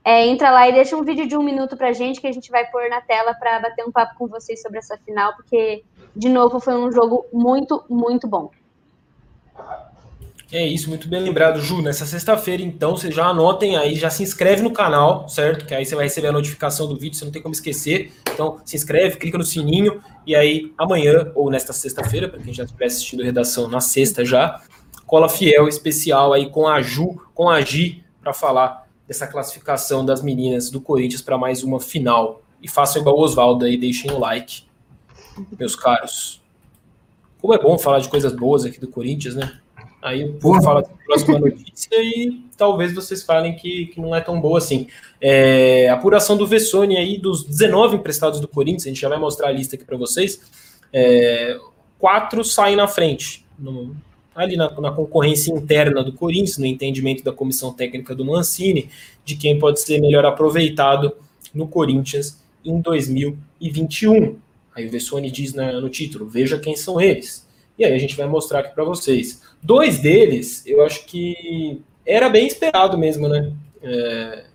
É, 0.06 0.28
entra 0.28 0.52
lá 0.52 0.68
e 0.68 0.74
deixa 0.74 0.98
um 0.98 1.04
vídeo 1.04 1.28
de 1.28 1.38
um 1.38 1.44
minuto 1.44 1.78
pra 1.78 1.94
gente 1.94 2.20
que 2.20 2.28
a 2.28 2.32
gente 2.32 2.52
vai 2.52 2.70
pôr 2.70 2.90
na 2.90 3.00
tela 3.00 3.34
para 3.34 3.60
bater 3.60 3.86
um 3.86 3.92
papo 3.92 4.16
com 4.18 4.28
vocês 4.28 4.62
sobre 4.62 4.80
essa 4.80 4.98
final, 4.98 5.34
porque, 5.34 5.84
de 6.14 6.28
novo, 6.28 6.60
foi 6.60 6.76
um 6.76 6.92
jogo 6.92 7.26
muito, 7.32 7.86
muito 7.90 8.28
bom. 8.28 8.52
É 10.54 10.64
isso, 10.68 10.88
muito 10.88 11.08
bem 11.08 11.20
lembrado, 11.20 11.60
Ju. 11.60 11.82
Nessa 11.82 12.06
sexta-feira, 12.06 12.62
então, 12.62 12.96
vocês 12.96 13.16
já 13.16 13.26
anotem 13.26 13.76
aí, 13.76 13.96
já 13.96 14.12
se 14.12 14.22
inscreve 14.22 14.62
no 14.62 14.72
canal, 14.72 15.28
certo? 15.28 15.66
Que 15.66 15.74
aí 15.74 15.84
você 15.84 15.96
vai 15.96 16.04
receber 16.04 16.28
a 16.28 16.32
notificação 16.32 16.88
do 16.88 16.96
vídeo, 16.96 17.18
você 17.18 17.26
não 17.26 17.32
tem 17.32 17.42
como 17.42 17.56
esquecer. 17.56 18.12
Então, 18.32 18.62
se 18.64 18.76
inscreve, 18.76 19.18
clica 19.18 19.36
no 19.36 19.44
sininho, 19.44 20.00
e 20.28 20.36
aí 20.36 20.72
amanhã, 20.78 21.32
ou 21.34 21.50
nesta 21.50 21.74
sexta-feira, 21.74 22.30
para 22.30 22.40
quem 22.40 22.54
já 22.54 22.66
estiver 22.66 22.86
assistindo 22.86 23.24
redação 23.24 23.68
na 23.68 23.82
sexta 23.82 24.24
já, 24.24 24.62
cola 25.08 25.28
fiel 25.28 25.68
especial 25.68 26.34
aí 26.34 26.48
com 26.48 26.68
a 26.68 26.84
Ju, 26.84 27.20
com 27.34 27.50
a 27.50 27.60
Gi, 27.60 28.04
para 28.22 28.32
falar 28.32 28.88
dessa 29.08 29.26
classificação 29.26 30.06
das 30.06 30.22
meninas 30.22 30.70
do 30.70 30.80
Corinthians 30.80 31.24
para 31.24 31.36
mais 31.36 31.64
uma 31.64 31.80
final. 31.80 32.44
E 32.62 32.70
façam 32.70 33.02
igual 33.02 33.18
o 33.18 33.22
Oswaldo 33.22 33.66
aí, 33.66 33.76
deixem 33.76 34.12
o 34.12 34.20
like, 34.20 34.66
meus 35.58 35.76
caros. 35.76 36.44
Como 37.42 37.56
é 37.56 37.58
bom 37.58 37.76
falar 37.80 38.02
de 38.02 38.08
coisas 38.08 38.32
boas 38.32 38.64
aqui 38.66 38.80
do 38.80 38.88
Corinthians, 38.88 39.34
né? 39.34 39.63
Aí 40.04 40.22
eu 40.22 40.38
vou 40.38 40.62
falar 40.62 40.82
da 40.82 40.90
próxima 41.06 41.40
notícia 41.40 41.96
e 41.96 42.42
talvez 42.58 42.94
vocês 42.94 43.24
falem 43.24 43.56
que, 43.56 43.86
que 43.86 44.02
não 44.02 44.14
é 44.14 44.20
tão 44.20 44.40
boa 44.40 44.58
assim. 44.58 44.88
É, 45.22 45.88
apuração 45.88 46.36
do 46.36 46.46
Vessone 46.46 46.98
aí, 46.98 47.18
dos 47.18 47.46
19 47.46 47.96
emprestados 47.96 48.42
do 48.42 48.48
Corinthians, 48.48 48.86
a 48.86 48.90
gente 48.90 49.00
já 49.00 49.08
vai 49.08 49.18
mostrar 49.18 49.48
a 49.48 49.52
lista 49.54 49.78
aqui 49.78 49.86
para 49.86 49.96
vocês. 49.96 50.42
É, 50.92 51.58
quatro 51.98 52.44
saem 52.44 52.76
na 52.76 52.86
frente, 52.86 53.46
no, 53.58 53.96
ali 54.36 54.58
na, 54.58 54.70
na, 54.82 54.92
concorrência 54.92 55.54
interna 55.54 56.04
do 56.04 56.12
Corinthians, 56.12 56.58
no 56.58 56.66
entendimento 56.66 57.24
da 57.24 57.32
comissão 57.32 57.72
técnica 57.72 58.14
do 58.14 58.26
Mancini, 58.26 58.90
de 59.24 59.38
quem 59.38 59.58
pode 59.58 59.80
ser 59.80 60.02
melhor 60.02 60.26
aproveitado 60.26 61.16
no 61.54 61.66
Corinthians 61.66 62.44
em 62.66 62.82
2021. 62.82 64.36
Aí 64.76 64.86
o 64.86 64.92
Vessone 64.92 65.32
diz 65.32 65.54
na, 65.54 65.80
no 65.80 65.88
título: 65.88 66.28
veja 66.28 66.60
quem 66.60 66.76
são 66.76 67.00
eles. 67.00 67.48
E 67.80 67.86
aí 67.86 67.94
a 67.94 67.98
gente 67.98 68.18
vai 68.18 68.28
mostrar 68.28 68.60
aqui 68.60 68.76
para 68.76 68.84
vocês. 68.84 69.42
Dois 69.64 70.00
deles, 70.00 70.62
eu 70.66 70.84
acho 70.84 71.06
que 71.06 71.82
era 72.06 72.28
bem 72.28 72.46
esperado 72.46 72.98
mesmo, 72.98 73.30
né? 73.30 73.54
É, 73.82 74.46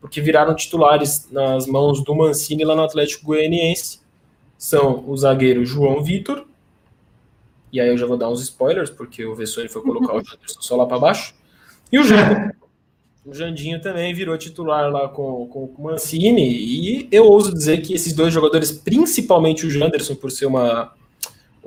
porque 0.00 0.20
viraram 0.20 0.56
titulares 0.56 1.28
nas 1.30 1.66
mãos 1.66 2.02
do 2.02 2.14
Mancini 2.14 2.64
lá 2.64 2.74
no 2.74 2.82
Atlético 2.82 3.26
Goianiense. 3.26 4.00
São 4.58 5.08
o 5.08 5.16
zagueiro 5.16 5.64
João 5.64 6.02
Vitor, 6.02 6.46
e 7.72 7.80
aí 7.80 7.88
eu 7.88 7.98
já 7.98 8.06
vou 8.06 8.16
dar 8.16 8.28
uns 8.28 8.40
spoilers, 8.40 8.90
porque 8.90 9.24
o 9.24 9.34
Vessone 9.34 9.68
foi 9.68 9.82
colocar 9.82 10.14
o 10.14 10.18
Janderson 10.24 10.60
só 10.60 10.76
lá 10.76 10.86
para 10.86 10.98
baixo, 10.98 11.34
e 11.92 11.98
o 11.98 12.04
Janderson. 12.04 12.52
O 13.24 13.34
Jandinho 13.34 13.80
também 13.80 14.14
virou 14.14 14.38
titular 14.38 14.90
lá 14.90 15.08
com, 15.08 15.48
com, 15.48 15.66
com 15.66 15.82
o 15.82 15.84
Mancini, 15.84 16.48
e 16.48 17.08
eu 17.10 17.24
ouso 17.24 17.52
dizer 17.52 17.82
que 17.82 17.92
esses 17.92 18.12
dois 18.12 18.32
jogadores, 18.32 18.70
principalmente 18.70 19.66
o 19.66 19.70
Janderson, 19.70 20.14
por 20.14 20.30
ser 20.30 20.46
uma 20.46 20.92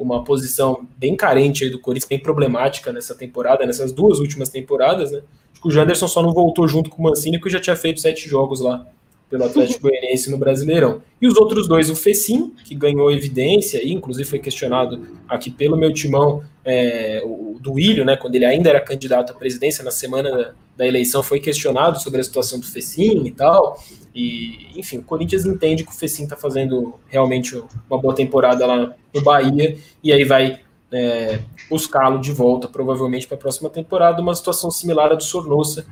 uma 0.01 0.23
posição 0.23 0.87
bem 0.97 1.15
carente 1.15 1.69
do 1.69 1.79
Corinthians, 1.79 2.09
bem 2.09 2.19
problemática 2.19 2.91
nessa 2.91 3.15
temporada, 3.15 3.65
nessas 3.65 3.91
duas 3.91 4.19
últimas 4.19 4.49
temporadas, 4.49 5.11
né? 5.11 5.21
Acho 5.51 5.61
que 5.61 5.67
o 5.67 5.71
Janderson 5.71 6.07
só 6.07 6.23
não 6.23 6.33
voltou 6.33 6.67
junto 6.67 6.89
com 6.89 7.01
o 7.01 7.05
Mancini, 7.05 7.37
porque 7.37 7.49
já 7.51 7.59
tinha 7.59 7.75
feito 7.75 7.99
sete 7.99 8.27
jogos 8.27 8.61
lá 8.61 8.85
pelo 9.29 9.45
Atlético 9.45 9.83
Goianiense 9.83 10.31
no 10.31 10.37
Brasileirão. 10.37 11.01
E 11.21 11.27
os 11.27 11.37
outros 11.37 11.67
dois, 11.67 11.89
o 11.89 11.95
Fecim, 11.95 12.53
que 12.65 12.73
ganhou 12.73 13.11
evidência, 13.11 13.81
e 13.83 13.93
inclusive 13.93 14.27
foi 14.27 14.39
questionado 14.39 15.07
aqui 15.27 15.51
pelo 15.51 15.77
meu 15.77 15.93
timão, 15.93 16.43
é, 16.65 17.21
o, 17.23 17.57
do 17.59 17.73
Willian, 17.73 18.05
né, 18.05 18.17
quando 18.17 18.35
ele 18.35 18.45
ainda 18.45 18.69
era 18.69 18.81
candidato 18.81 19.31
à 19.31 19.35
presidência, 19.35 19.83
na 19.83 19.91
semana 19.91 20.31
da, 20.31 20.53
da 20.77 20.87
eleição, 20.87 21.21
foi 21.21 21.39
questionado 21.39 22.01
sobre 22.01 22.19
a 22.19 22.23
situação 22.23 22.59
do 22.59 22.65
Fecim 22.65 23.25
e 23.25 23.31
tal. 23.31 23.81
E, 24.15 24.67
enfim, 24.75 24.97
o 24.97 25.03
Corinthians 25.03 25.45
entende 25.45 25.83
que 25.83 25.91
o 25.91 25.95
Fecim 25.95 26.23
está 26.23 26.35
fazendo 26.35 26.95
realmente 27.07 27.61
uma 27.89 27.99
boa 28.01 28.15
temporada 28.15 28.65
lá 28.65 28.95
no 29.13 29.21
Bahia, 29.21 29.77
e 30.03 30.11
aí 30.11 30.23
vai 30.23 30.59
é, 30.91 31.39
buscá-lo 31.69 32.19
de 32.19 32.31
volta, 32.31 32.67
provavelmente 32.67 33.27
para 33.27 33.35
a 33.35 33.39
próxima 33.39 33.69
temporada, 33.69 34.21
uma 34.21 34.33
situação 34.33 34.71
similar 34.71 35.11
à 35.11 35.15
do 35.15 35.23
Sornosa, 35.23 35.85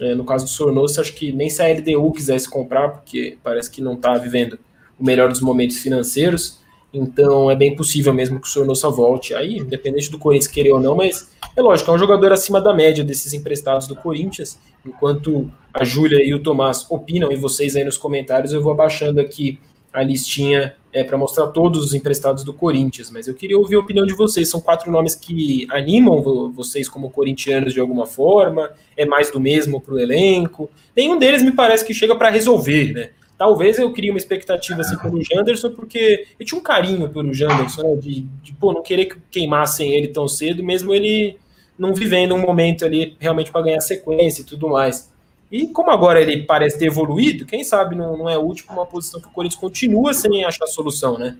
é, 0.00 0.14
no 0.14 0.24
caso 0.24 0.44
do 0.44 0.50
Sornosa, 0.50 1.00
acho 1.00 1.14
que 1.14 1.32
nem 1.32 1.48
se 1.48 1.62
a 1.62 1.68
LDU 1.68 2.12
quisesse 2.12 2.48
comprar, 2.48 2.88
porque 2.88 3.38
parece 3.42 3.70
que 3.70 3.80
não 3.80 3.94
está 3.94 4.16
vivendo 4.16 4.58
o 4.98 5.04
melhor 5.04 5.28
dos 5.28 5.40
momentos 5.40 5.78
financeiros. 5.78 6.62
Então 6.92 7.50
é 7.50 7.56
bem 7.56 7.74
possível 7.74 8.12
mesmo 8.12 8.40
que 8.40 8.46
o 8.46 8.50
Sornosa 8.50 8.88
volte. 8.88 9.34
Aí, 9.34 9.58
independente 9.58 10.10
do 10.10 10.18
Corinthians 10.18 10.50
querer 10.50 10.72
ou 10.72 10.80
não, 10.80 10.94
mas 10.94 11.28
é 11.56 11.60
lógico, 11.60 11.90
é 11.90 11.94
um 11.94 11.98
jogador 11.98 12.32
acima 12.32 12.60
da 12.60 12.72
média 12.72 13.04
desses 13.04 13.32
emprestados 13.32 13.86
do 13.86 13.96
Corinthians. 13.96 14.58
Enquanto 14.86 15.50
a 15.72 15.84
Júlia 15.84 16.24
e 16.24 16.34
o 16.34 16.42
Tomás 16.42 16.86
opinam, 16.90 17.32
e 17.32 17.36
vocês 17.36 17.74
aí 17.74 17.84
nos 17.84 17.96
comentários, 17.96 18.52
eu 18.52 18.62
vou 18.62 18.72
abaixando 18.72 19.20
aqui 19.20 19.58
a 19.92 20.02
listinha 20.02 20.74
é, 20.94 21.02
para 21.02 21.18
mostrar 21.18 21.48
todos 21.48 21.84
os 21.84 21.92
emprestados 21.92 22.44
do 22.44 22.54
Corinthians, 22.54 23.10
mas 23.10 23.26
eu 23.26 23.34
queria 23.34 23.58
ouvir 23.58 23.74
a 23.74 23.80
opinião 23.80 24.06
de 24.06 24.14
vocês. 24.14 24.48
São 24.48 24.60
quatro 24.60 24.92
nomes 24.92 25.16
que 25.16 25.66
animam 25.70 26.22
vocês 26.52 26.88
como 26.88 27.10
corintianos 27.10 27.74
de 27.74 27.80
alguma 27.80 28.06
forma? 28.06 28.70
É 28.96 29.04
mais 29.04 29.28
do 29.28 29.40
mesmo 29.40 29.80
para 29.80 29.94
o 29.94 29.98
elenco? 29.98 30.70
Nenhum 30.94 31.18
deles 31.18 31.42
me 31.42 31.50
parece 31.50 31.84
que 31.84 31.92
chega 31.92 32.14
para 32.14 32.30
resolver, 32.30 32.92
né? 32.92 33.10
Talvez 33.36 33.76
eu 33.76 33.92
crie 33.92 34.10
uma 34.10 34.18
expectativa 34.18 34.82
assim 34.82 34.96
pelo 34.96 35.20
Janderson, 35.20 35.72
porque 35.72 36.28
eu 36.38 36.46
tinha 36.46 36.56
um 36.56 36.62
carinho 36.62 37.08
pelo 37.08 37.34
Janderson, 37.34 37.82
né, 37.82 37.96
de, 37.96 38.20
de 38.20 38.52
pô, 38.52 38.72
não 38.72 38.80
querer 38.80 39.06
que 39.06 39.16
queimassem 39.28 39.92
ele 39.92 40.06
tão 40.06 40.28
cedo, 40.28 40.62
mesmo 40.62 40.94
ele 40.94 41.36
não 41.76 41.92
vivendo 41.92 42.36
um 42.36 42.38
momento 42.40 42.84
ali 42.84 43.16
realmente 43.18 43.50
para 43.50 43.62
ganhar 43.62 43.80
sequência 43.80 44.42
e 44.42 44.44
tudo 44.44 44.68
mais. 44.68 45.12
E 45.54 45.68
como 45.68 45.92
agora 45.92 46.20
ele 46.20 46.42
parece 46.42 46.76
ter 46.76 46.86
evoluído, 46.86 47.46
quem 47.46 47.62
sabe 47.62 47.94
não, 47.94 48.16
não 48.16 48.28
é 48.28 48.36
útil 48.36 48.66
para 48.66 48.74
uma 48.74 48.84
posição 48.84 49.20
que 49.20 49.28
o 49.28 49.30
Corinthians 49.30 49.60
continua 49.60 50.12
sem 50.12 50.44
achar 50.44 50.66
solução, 50.66 51.16
né? 51.16 51.36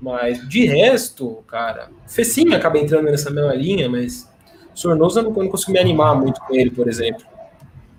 Mas 0.00 0.48
de 0.48 0.64
resto, 0.64 1.42
cara, 1.48 1.88
Fecinho 2.06 2.54
acaba 2.54 2.78
entrando 2.78 3.06
nessa 3.06 3.32
mesma 3.32 3.52
linha, 3.52 3.88
mas 3.88 4.30
Sornosa 4.72 5.22
não, 5.22 5.32
não 5.32 5.48
consigo 5.48 5.72
me 5.72 5.80
animar 5.80 6.14
muito 6.14 6.40
com 6.40 6.54
ele, 6.54 6.70
por 6.70 6.86
exemplo. 6.86 7.24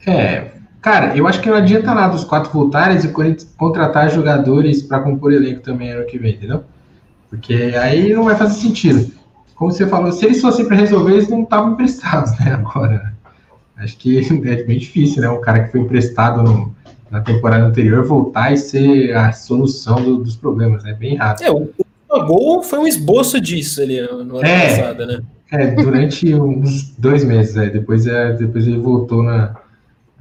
É, 0.08 0.50
cara, 0.82 1.18
eu 1.18 1.28
acho 1.28 1.42
que 1.42 1.50
não 1.50 1.58
adianta 1.58 1.94
nada 1.94 2.16
os 2.16 2.24
quatro 2.24 2.54
voltarem 2.54 2.98
e 2.98 3.46
contratar 3.58 4.10
jogadores 4.10 4.82
para 4.82 5.02
compor 5.02 5.34
elenco 5.34 5.60
também 5.60 5.92
ano 5.92 6.06
que 6.06 6.18
vem, 6.18 6.36
entendeu? 6.36 6.64
Porque 7.30 7.54
aí 7.54 8.14
não 8.14 8.24
vai 8.24 8.38
fazer 8.38 8.62
sentido. 8.62 9.12
Como 9.56 9.74
você 9.74 9.86
falou, 9.86 10.14
se 10.14 10.26
eles 10.26 10.40
fossem 10.40 10.66
para 10.66 10.78
resolver, 10.78 11.16
eles 11.16 11.28
não 11.28 11.44
estavam 11.44 11.74
emprestados, 11.76 12.32
né? 12.40 12.54
Agora, 12.54 12.94
né? 12.94 13.19
Acho 13.80 13.98
que 13.98 14.20
é 14.46 14.64
bem 14.64 14.78
difícil, 14.78 15.22
né? 15.22 15.30
Um 15.30 15.42
cara 15.42 15.64
que 15.64 15.72
foi 15.72 15.80
emprestado 15.80 16.44
no, 16.44 16.76
na 17.10 17.22
temporada 17.22 17.66
anterior 17.66 18.06
voltar 18.06 18.54
e 18.54 18.58
ser 18.58 19.16
a 19.16 19.32
solução 19.32 20.02
do, 20.04 20.18
dos 20.18 20.36
problemas, 20.36 20.84
é 20.86 20.90
né? 20.90 20.94
bem 20.94 21.16
rápido. 21.16 21.46
É, 21.46 21.52
o, 21.52 21.70
o 22.10 22.26
gol 22.26 22.64
foi 22.64 22.80
um 22.80 22.88
esboço 22.88 23.40
disso 23.40 23.82
ali 23.82 24.02
no 24.02 24.38
ano 24.38 24.46
é, 24.46 24.78
passado, 24.78 25.06
né? 25.06 25.22
É, 25.52 25.68
durante 25.68 26.34
uns 26.36 26.92
dois 26.98 27.24
meses, 27.24 27.56
é, 27.56 27.70
depois, 27.70 28.06
é, 28.06 28.34
depois 28.34 28.68
ele 28.68 28.80
voltou 28.80 29.24
na, 29.24 29.56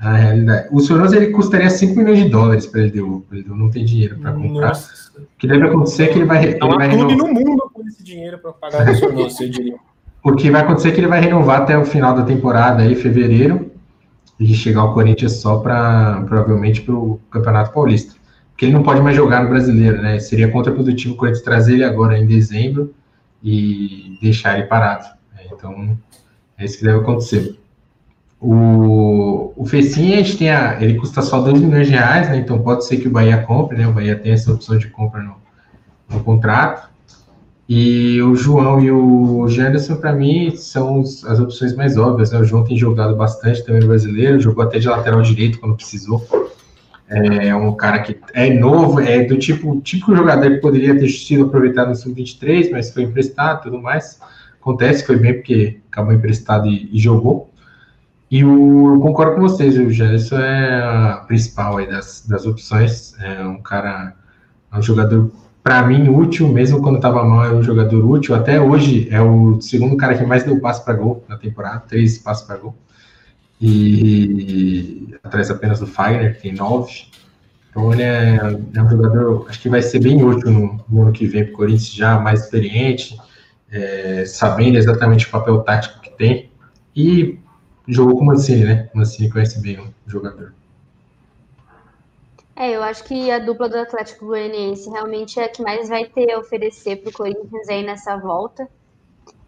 na 0.01 0.17
realidade. 0.17 0.69
O 0.71 0.81
Sonoso 0.81 1.17
ele 1.17 1.29
custaria 1.29 1.69
5 1.69 1.95
milhões 1.97 2.19
de 2.19 2.29
dólares 2.29 2.67
para 2.67 2.83
ele, 2.83 2.99
ele 3.33 3.49
não 3.49 3.71
tem 3.71 3.85
dinheiro 3.85 4.19
para 4.19 4.33
comprar. 4.33 4.69
Nossa. 4.69 5.09
O 5.19 5.27
que 5.37 5.49
deve 5.49 5.67
acontecer 5.67 6.05
é 6.05 6.07
que 6.09 6.19
ele 6.19 6.27
vai. 6.27 6.55
Não 6.59 6.75
ele 6.75 6.85
há 6.85 6.89
clube 6.91 7.17
no 7.17 7.27
mundo 7.27 7.71
com 7.73 7.87
esse 7.89 8.05
dinheiro 8.05 8.39
para 8.39 8.53
pagar 8.53 8.89
o 8.89 8.95
Sonoso, 8.95 9.43
eu 9.43 9.51
diria. 9.51 9.77
O 10.23 10.35
que 10.35 10.51
vai 10.51 10.62
acontecer 10.62 10.89
é 10.89 10.93
que 10.93 11.01
ele 11.01 11.07
vai 11.07 11.21
renovar 11.21 11.62
até 11.62 11.79
o 11.79 11.85
final 11.85 12.14
da 12.14 12.23
temporada, 12.23 12.83
aí, 12.83 12.95
fevereiro, 12.95 13.71
e 14.39 14.55
chegar 14.55 14.81
ao 14.81 14.95
Corinthians 14.95 15.41
só 15.41 15.59
para, 15.59 16.23
provavelmente, 16.23 16.81
para 16.83 16.95
o 16.95 17.21
Campeonato 17.31 17.73
Paulista. 17.73 18.14
Porque 18.51 18.66
ele 18.66 18.73
não 18.73 18.83
pode 18.83 19.01
mais 19.01 19.16
jogar 19.16 19.43
no 19.43 19.49
Brasileiro, 19.49 20.03
né? 20.03 20.19
Seria 20.19 20.51
contraprodutivo 20.51 21.14
o 21.14 21.16
Corinthians 21.16 21.45
trazer 21.45 21.75
ele 21.75 21.85
agora 21.85 22.19
em 22.19 22.27
dezembro 22.27 22.93
e 23.43 24.19
deixar 24.21 24.59
ele 24.59 24.66
parado. 24.66 25.07
né? 25.35 25.43
Então, 25.53 25.97
é 26.57 26.64
isso 26.64 26.79
que 26.79 26.85
deve 26.85 26.99
acontecer. 26.99 27.59
O, 28.41 29.53
o 29.57 29.66
Fecinha, 29.66 30.14
a 30.14 30.23
gente 30.23 30.39
tem 30.39 30.51
a, 30.51 30.81
ele 30.81 30.95
custa 30.95 31.23
só 31.23 31.41
2 31.41 31.61
milhões 31.61 31.89
de 31.89 31.93
reais, 31.93 32.29
né? 32.29 32.37
Então 32.37 32.61
pode 32.61 32.85
ser 32.85 32.99
que 32.99 33.09
o 33.09 33.11
Bahia 33.11 33.43
compre, 33.43 33.77
né? 33.77 33.87
O 33.87 33.93
Bahia 33.93 34.16
tem 34.16 34.33
essa 34.33 34.53
opção 34.53 34.79
de 34.79 34.89
compra 34.89 35.23
no, 35.23 35.37
no 36.09 36.23
contrato. 36.23 36.89
E 37.69 38.23
o 38.23 38.35
João 38.35 38.81
e 38.81 38.91
o 38.91 39.47
Janderson, 39.47 39.97
para 39.97 40.14
mim, 40.14 40.57
são 40.57 41.01
as 41.01 41.39
opções 41.39 41.77
mais 41.77 41.99
óbvias. 41.99 42.33
Né? 42.33 42.39
O 42.39 42.45
João 42.45 42.64
tem 42.64 42.77
jogado 42.79 43.14
bastante 43.14 43.62
também 43.62 43.83
no 43.83 43.89
brasileiro, 43.89 44.41
jogou 44.41 44.64
até 44.64 44.79
de 44.79 44.89
lateral 44.89 45.21
direito 45.21 45.61
quando 45.61 45.77
precisou. 45.77 46.27
É 47.11 47.55
um 47.55 47.75
cara 47.75 48.01
que 48.01 48.19
é 48.35 48.53
novo, 48.53 49.01
é 49.01 49.25
do 49.25 49.39
tipo 49.39 49.81
típico 49.81 50.14
jogador 50.14 50.51
que 50.51 50.59
poderia 50.59 50.99
ter 50.99 51.09
sido 51.09 51.45
aproveitado 51.45 51.89
no 51.89 51.95
Sub-23, 51.95 52.71
mas 52.71 52.91
foi 52.91 53.03
emprestado 53.03 53.62
tudo 53.62 53.81
mais. 53.81 54.19
Acontece, 54.61 55.07
foi 55.07 55.16
bem 55.16 55.35
porque 55.35 55.81
acabou 55.91 56.12
emprestado 56.12 56.69
e, 56.69 56.89
e 56.93 56.99
jogou. 56.99 57.51
E 58.31 58.45
o, 58.45 58.95
eu 58.95 59.01
concordo 59.01 59.37
com 59.37 59.41
vocês, 59.41 59.79
o 59.79 59.91
Janderson 59.91 60.39
é 60.39 60.83
a 60.83 61.25
principal 61.27 61.79
aí 61.79 61.87
das, 61.87 62.27
das 62.27 62.47
opções. 62.47 63.14
É 63.21 63.43
um 63.43 63.62
cara, 63.62 64.14
é 64.71 64.79
um 64.79 64.83
jogador 64.83 65.31
para 65.69 65.83
mim, 65.83 66.09
útil, 66.09 66.49
mesmo 66.49 66.81
quando 66.81 66.97
estava 66.97 67.23
mal, 67.23 67.45
é 67.45 67.53
um 67.53 67.62
jogador 67.62 68.03
útil. 68.03 68.35
Até 68.35 68.59
hoje 68.59 69.07
é 69.11 69.21
o 69.21 69.61
segundo 69.61 69.99
cara 69.99 70.16
que 70.16 70.25
mais 70.25 70.43
deu 70.43 70.59
passe 70.59 70.83
para 70.83 70.95
gol 70.95 71.23
na 71.29 71.37
temporada, 71.37 71.81
três 71.81 72.16
passes 72.16 72.47
para 72.47 72.57
gol. 72.57 72.75
E 73.61 75.14
atrás 75.23 75.51
apenas 75.51 75.79
do 75.79 75.87
Fagner, 75.87 76.37
que 76.37 76.41
tem 76.41 76.55
nove. 76.55 77.09
Então 77.69 77.93
ele 77.93 78.01
é, 78.01 78.39
é 78.77 78.83
um 78.83 78.89
jogador, 78.89 79.45
acho 79.47 79.61
que 79.61 79.69
vai 79.69 79.83
ser 79.83 79.99
bem 79.99 80.25
útil 80.25 80.51
no, 80.51 80.83
no 80.89 81.03
ano 81.03 81.12
que 81.12 81.27
vem 81.27 81.45
para 81.45 81.53
o 81.53 81.57
Corinthians, 81.59 81.93
já 81.93 82.19
mais 82.19 82.45
experiente, 82.45 83.19
é, 83.71 84.25
sabendo 84.25 84.79
exatamente 84.79 85.27
o 85.27 85.31
papel 85.31 85.59
tático 85.59 86.01
que 86.01 86.16
tem. 86.16 86.51
E 86.97 87.39
jogou 87.87 88.16
com 88.16 88.23
o 88.23 88.27
Mancini, 88.27 88.64
né? 88.64 88.89
O 88.95 88.97
Mancini 88.97 89.29
conhece 89.29 89.61
bem 89.61 89.79
o 89.79 89.93
jogador. 90.07 90.55
É, 92.61 92.71
eu 92.73 92.83
acho 92.83 93.05
que 93.05 93.31
a 93.31 93.39
dupla 93.39 93.69
do 93.69 93.79
Atlético 93.79 94.27
Goianiense 94.27 94.91
realmente 94.91 95.39
é 95.39 95.45
a 95.45 95.49
que 95.49 95.63
mais 95.63 95.89
vai 95.89 96.07
ter 96.07 96.33
a 96.33 96.41
oferecer 96.41 96.97
para 96.97 97.11
o 97.11 97.13
Corinthians 97.13 97.69
aí 97.69 97.85
nessa 97.85 98.17
volta. 98.17 98.69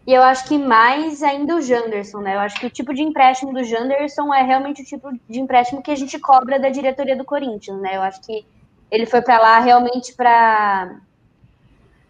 E 0.07 0.13
eu 0.13 0.23
acho 0.23 0.47
que 0.47 0.57
mais 0.57 1.21
ainda 1.21 1.57
o 1.57 1.61
Janderson, 1.61 2.19
né? 2.19 2.35
Eu 2.35 2.39
acho 2.39 2.57
que 2.57 2.65
o 2.65 2.69
tipo 2.69 2.93
de 2.93 3.03
empréstimo 3.03 3.51
do 3.53 3.65
Janderson 3.65 4.33
é 4.33 4.43
realmente 4.43 4.81
o 4.81 4.85
tipo 4.85 5.11
de 5.29 5.39
empréstimo 5.41 5.83
que 5.83 5.91
a 5.91 5.95
gente 5.95 6.17
cobra 6.19 6.57
da 6.57 6.69
diretoria 6.69 7.17
do 7.17 7.25
Corinthians, 7.25 7.81
né? 7.81 7.97
Eu 7.97 8.01
acho 8.01 8.21
que 8.21 8.45
ele 8.89 9.05
foi 9.05 9.21
para 9.21 9.39
lá 9.39 9.59
realmente 9.59 10.13
para 10.13 10.95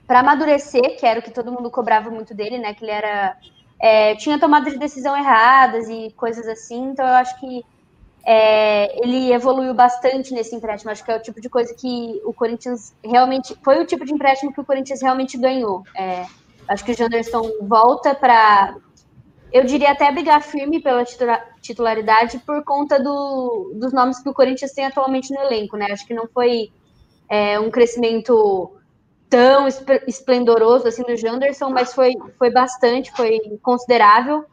para 0.06 0.20
amadurecer, 0.20 1.00
que 1.00 1.06
era 1.06 1.20
o 1.20 1.24
que 1.24 1.32
todo 1.32 1.52
mundo 1.52 1.72
cobrava 1.72 2.12
muito 2.12 2.36
dele, 2.36 2.60
né? 2.60 2.76
Que 2.76 2.86
ele 2.86 2.92
era 2.92 3.38
é, 3.80 4.16
tinha 4.18 4.40
tomado 4.40 4.70
de 4.70 4.78
decisão 4.78 5.18
erradas 5.18 5.90
e 5.90 6.14
coisas 6.16 6.48
assim. 6.48 6.92
Então 6.92 7.08
eu 7.08 7.16
acho 7.16 7.40
que 7.40 7.66
é, 8.24 9.04
ele 9.04 9.32
evoluiu 9.32 9.74
bastante 9.74 10.34
nesse 10.34 10.56
empréstimo. 10.56 10.92
Acho 10.92 11.04
que 11.04 11.12
é 11.12 11.18
o 11.18 11.22
tipo 11.22 11.42
de 11.42 11.50
coisa 11.50 11.74
que 11.74 12.22
o 12.24 12.34
Corinthians 12.34 12.94
realmente. 13.04 13.56
Foi 13.64 13.80
o 13.80 13.86
tipo 13.86 14.06
de 14.06 14.14
empréstimo 14.14 14.54
que 14.54 14.62
o 14.62 14.66
Corinthians 14.66 15.02
realmente 15.02 15.38
ganhou. 15.38 15.84
É, 15.96 16.26
acho 16.68 16.86
que 16.86 16.92
o 16.92 16.98
Janderson 16.98 17.42
volta 17.62 18.14
para. 18.14 18.76
Eu 19.52 19.66
diria 19.66 19.92
até 19.92 20.10
brigar 20.12 20.42
firme 20.42 20.80
pela 20.82 21.04
titula- 21.04 21.44
titularidade 21.62 22.40
por 22.40 22.64
conta 22.64 22.98
do, 23.02 23.74
dos 23.76 23.92
nomes 23.92 24.20
que 24.20 24.30
o 24.30 24.34
Corinthians 24.34 24.72
tem 24.72 24.86
atualmente 24.86 25.34
no 25.34 25.42
elenco, 25.42 25.76
né? 25.76 25.88
Acho 25.92 26.08
que 26.08 26.14
não 26.14 26.28
foi 26.34 26.72
é, 27.28 27.60
um 27.60 27.70
crescimento 27.70 28.72
tão 29.30 29.68
esp- 29.68 30.04
esplendoroso 30.08 30.88
assim 30.88 31.04
do 31.04 31.18
Janderson, 31.18 31.70
mas 31.70 31.94
foi, 31.94 32.14
foi 32.38 32.50
bastante, 32.52 33.12
foi 33.12 33.40
considerável. 33.62 34.46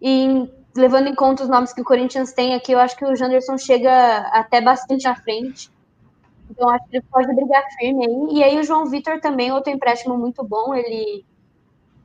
E 0.00 0.48
levando 0.76 1.08
em 1.08 1.14
conta 1.14 1.42
os 1.42 1.48
nomes 1.48 1.72
que 1.72 1.80
o 1.80 1.84
Corinthians 1.84 2.32
tem 2.32 2.54
aqui, 2.54 2.72
eu 2.72 2.78
acho 2.78 2.96
que 2.96 3.04
o 3.04 3.14
Janderson 3.14 3.56
chega 3.56 4.18
até 4.32 4.60
bastante 4.60 5.06
à 5.06 5.14
frente. 5.14 5.70
Então, 6.50 6.68
acho 6.68 6.84
que 6.88 6.96
ele 6.96 7.04
pode 7.10 7.34
brigar 7.34 7.64
firme 7.78 8.06
aí. 8.06 8.38
E 8.38 8.44
aí, 8.44 8.58
o 8.58 8.64
João 8.64 8.86
Vitor 8.86 9.20
também, 9.20 9.52
outro 9.52 9.72
empréstimo 9.72 10.16
muito 10.16 10.44
bom. 10.44 10.74
Ele 10.74 11.24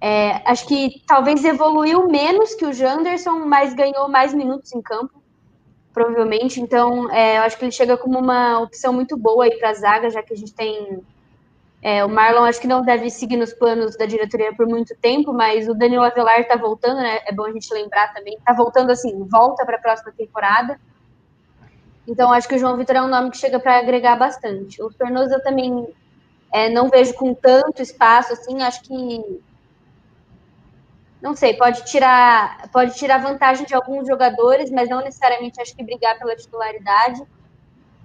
é, 0.02 0.42
acho 0.50 0.66
que 0.66 1.02
talvez 1.06 1.44
evoluiu 1.44 2.08
menos 2.08 2.56
que 2.56 2.66
o 2.66 2.74
Janderson, 2.74 3.46
mas 3.46 3.74
ganhou 3.74 4.08
mais 4.08 4.34
minutos 4.34 4.74
em 4.74 4.82
campo, 4.82 5.22
provavelmente. 5.94 6.62
Então, 6.62 7.12
é, 7.12 7.38
eu 7.38 7.42
acho 7.44 7.58
que 7.58 7.66
ele 7.66 7.72
chega 7.72 7.98
como 7.98 8.18
uma 8.18 8.60
opção 8.60 8.94
muito 8.94 9.18
boa 9.18 9.44
aí 9.44 9.58
para 9.58 9.72
a 9.72 9.74
zaga, 9.74 10.10
já 10.10 10.24
que 10.24 10.34
a 10.34 10.38
gente 10.38 10.54
tem. 10.54 11.02
É, 11.82 12.04
o 12.04 12.10
Marlon 12.10 12.44
acho 12.44 12.60
que 12.60 12.68
não 12.68 12.82
deve 12.82 13.10
seguir 13.10 13.38
nos 13.38 13.54
planos 13.54 13.96
da 13.96 14.06
diretoria 14.06 14.54
por 14.54 14.68
muito 14.68 14.96
tempo, 14.98 15.32
mas 15.32 15.68
o 15.70 15.74
Danilo 15.74 16.04
Avelar 16.04 16.42
está 16.42 16.58
voltando, 16.58 16.98
né? 16.98 17.20
É 17.26 17.32
bom 17.32 17.46
a 17.46 17.52
gente 17.52 17.74
lembrar 17.74 18.14
também. 18.14 18.36
Está 18.36 18.54
voltando 18.54 18.92
assim, 18.92 19.24
volta 19.26 19.66
para 19.66 19.78
a 19.78 19.82
próxima 19.82 20.12
temporada. 20.12 20.80
Então, 22.06 22.34
acho 22.34 22.48
que 22.48 22.56
o 22.56 22.60
João 22.60 22.76
Vitor 22.76 22.98
é 22.98 23.02
um 23.02 23.08
nome 23.08 23.32
que 23.32 23.38
chega 23.38 23.60
para 23.60 23.78
agregar 23.78 24.18
bastante. 24.18 24.82
O 24.82 24.92
Sornosa 24.92 25.36
eu 25.36 25.44
também 25.44 25.88
é, 26.52 26.70
não 26.70 26.90
vejo 26.90 27.14
com 27.14 27.34
tanto 27.34 27.82
espaço, 27.82 28.34
assim, 28.34 28.62
acho 28.62 28.82
que 28.82 29.42
não 31.22 31.36
sei, 31.36 31.54
pode 31.54 31.86
tirar, 31.86 32.70
pode 32.72 32.96
tirar 32.96 33.18
vantagem 33.20 33.66
de 33.66 33.76
alguns 33.76 34.08
jogadores, 34.08 34.72
mas 34.72 34.90
não 34.90 35.02
necessariamente 35.02 35.62
acho 35.62 35.76
que 35.76 35.84
brigar 35.84 36.18
pela 36.18 36.36
titularidade. 36.36 37.22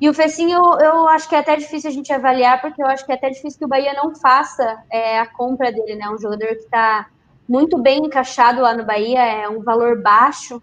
E 0.00 0.08
o 0.08 0.14
Fecinho, 0.14 0.58
eu, 0.58 0.80
eu 0.80 1.08
acho 1.08 1.28
que 1.28 1.34
é 1.34 1.38
até 1.38 1.56
difícil 1.56 1.88
a 1.88 1.92
gente 1.92 2.12
avaliar, 2.12 2.60
porque 2.60 2.82
eu 2.82 2.86
acho 2.86 3.06
que 3.06 3.12
é 3.12 3.14
até 3.14 3.30
difícil 3.30 3.58
que 3.58 3.64
o 3.64 3.68
Bahia 3.68 3.94
não 3.94 4.14
faça 4.14 4.82
é, 4.90 5.20
a 5.20 5.26
compra 5.26 5.70
dele, 5.70 5.94
né? 5.94 6.08
Um 6.10 6.18
jogador 6.18 6.48
que 6.48 6.64
está 6.64 7.06
muito 7.48 7.78
bem 7.78 8.04
encaixado 8.04 8.60
lá 8.60 8.74
no 8.74 8.84
Bahia, 8.84 9.24
é 9.24 9.48
um 9.48 9.62
valor 9.62 10.02
baixo 10.02 10.62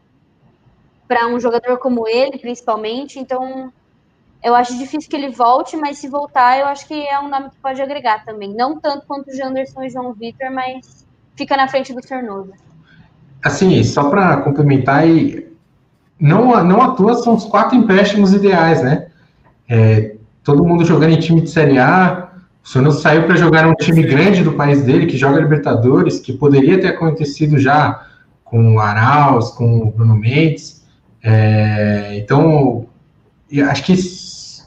para 1.07 1.27
um 1.27 1.39
jogador 1.39 1.77
como 1.77 2.07
ele, 2.07 2.37
principalmente. 2.37 3.19
Então, 3.19 3.71
eu 4.43 4.55
acho 4.55 4.77
difícil 4.77 5.09
que 5.09 5.15
ele 5.15 5.29
volte, 5.29 5.77
mas 5.77 5.97
se 5.97 6.07
voltar, 6.07 6.59
eu 6.59 6.65
acho 6.65 6.87
que 6.87 7.07
é 7.07 7.19
um 7.19 7.29
nome 7.29 7.49
que 7.49 7.57
pode 7.57 7.81
agregar 7.81 8.25
também. 8.25 8.53
Não 8.53 8.79
tanto 8.79 9.05
quanto 9.05 9.29
o 9.29 9.35
Janderson 9.35 9.83
e 9.83 9.89
João 9.89 10.13
Vitor, 10.13 10.51
mas 10.51 11.05
fica 11.35 11.55
na 11.55 11.67
frente 11.67 11.93
do 11.93 12.05
Sornosa. 12.05 12.53
Assim, 13.43 13.83
só 13.83 14.09
para 14.09 14.37
complementar, 14.37 14.99
aí, 14.99 15.47
não, 16.19 16.63
não 16.63 16.81
à 16.81 16.95
toa 16.95 17.15
são 17.15 17.35
os 17.35 17.45
quatro 17.45 17.75
empréstimos 17.75 18.33
ideais, 18.33 18.83
né? 18.83 19.10
É, 19.73 20.15
todo 20.43 20.65
mundo 20.65 20.83
jogando 20.83 21.13
em 21.13 21.19
time 21.19 21.39
de 21.39 21.49
Série 21.49 21.79
A, 21.79 22.29
o 22.61 22.67
Sono 22.67 22.91
saiu 22.91 23.23
para 23.23 23.37
jogar 23.37 23.65
num 23.65 23.73
time 23.73 24.03
grande 24.03 24.43
do 24.43 24.51
país 24.51 24.83
dele, 24.83 25.05
que 25.05 25.17
joga 25.17 25.39
Libertadores, 25.39 26.19
que 26.19 26.33
poderia 26.33 26.77
ter 26.77 26.87
acontecido 26.87 27.57
já 27.57 28.05
com 28.43 28.75
o 28.75 28.79
Arauz, 28.81 29.47
com 29.51 29.77
o 29.77 29.91
Bruno 29.91 30.17
Mendes. 30.17 30.85
É, 31.23 32.17
então, 32.17 32.85
acho 33.69 33.83
que 33.85 33.95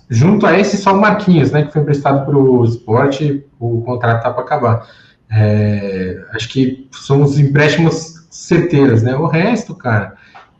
junto 0.08 0.46
a 0.46 0.58
esse, 0.58 0.78
só 0.78 0.94
o 0.94 1.00
Marquinhos, 1.00 1.50
né, 1.50 1.64
que 1.64 1.72
foi 1.74 1.82
emprestado 1.82 2.24
para 2.24 2.38
o 2.38 2.64
esporte, 2.64 3.44
o 3.60 3.82
contrato 3.82 4.18
está 4.18 4.30
para 4.30 4.42
acabar. 4.42 4.88
É, 5.30 6.18
acho 6.32 6.48
que 6.48 6.88
são 6.92 7.22
os 7.22 7.38
empréstimos 7.38 8.26
certeiros, 8.30 9.02
né? 9.02 9.14
O 9.16 9.26
resto, 9.26 9.74
cara, 9.74 10.14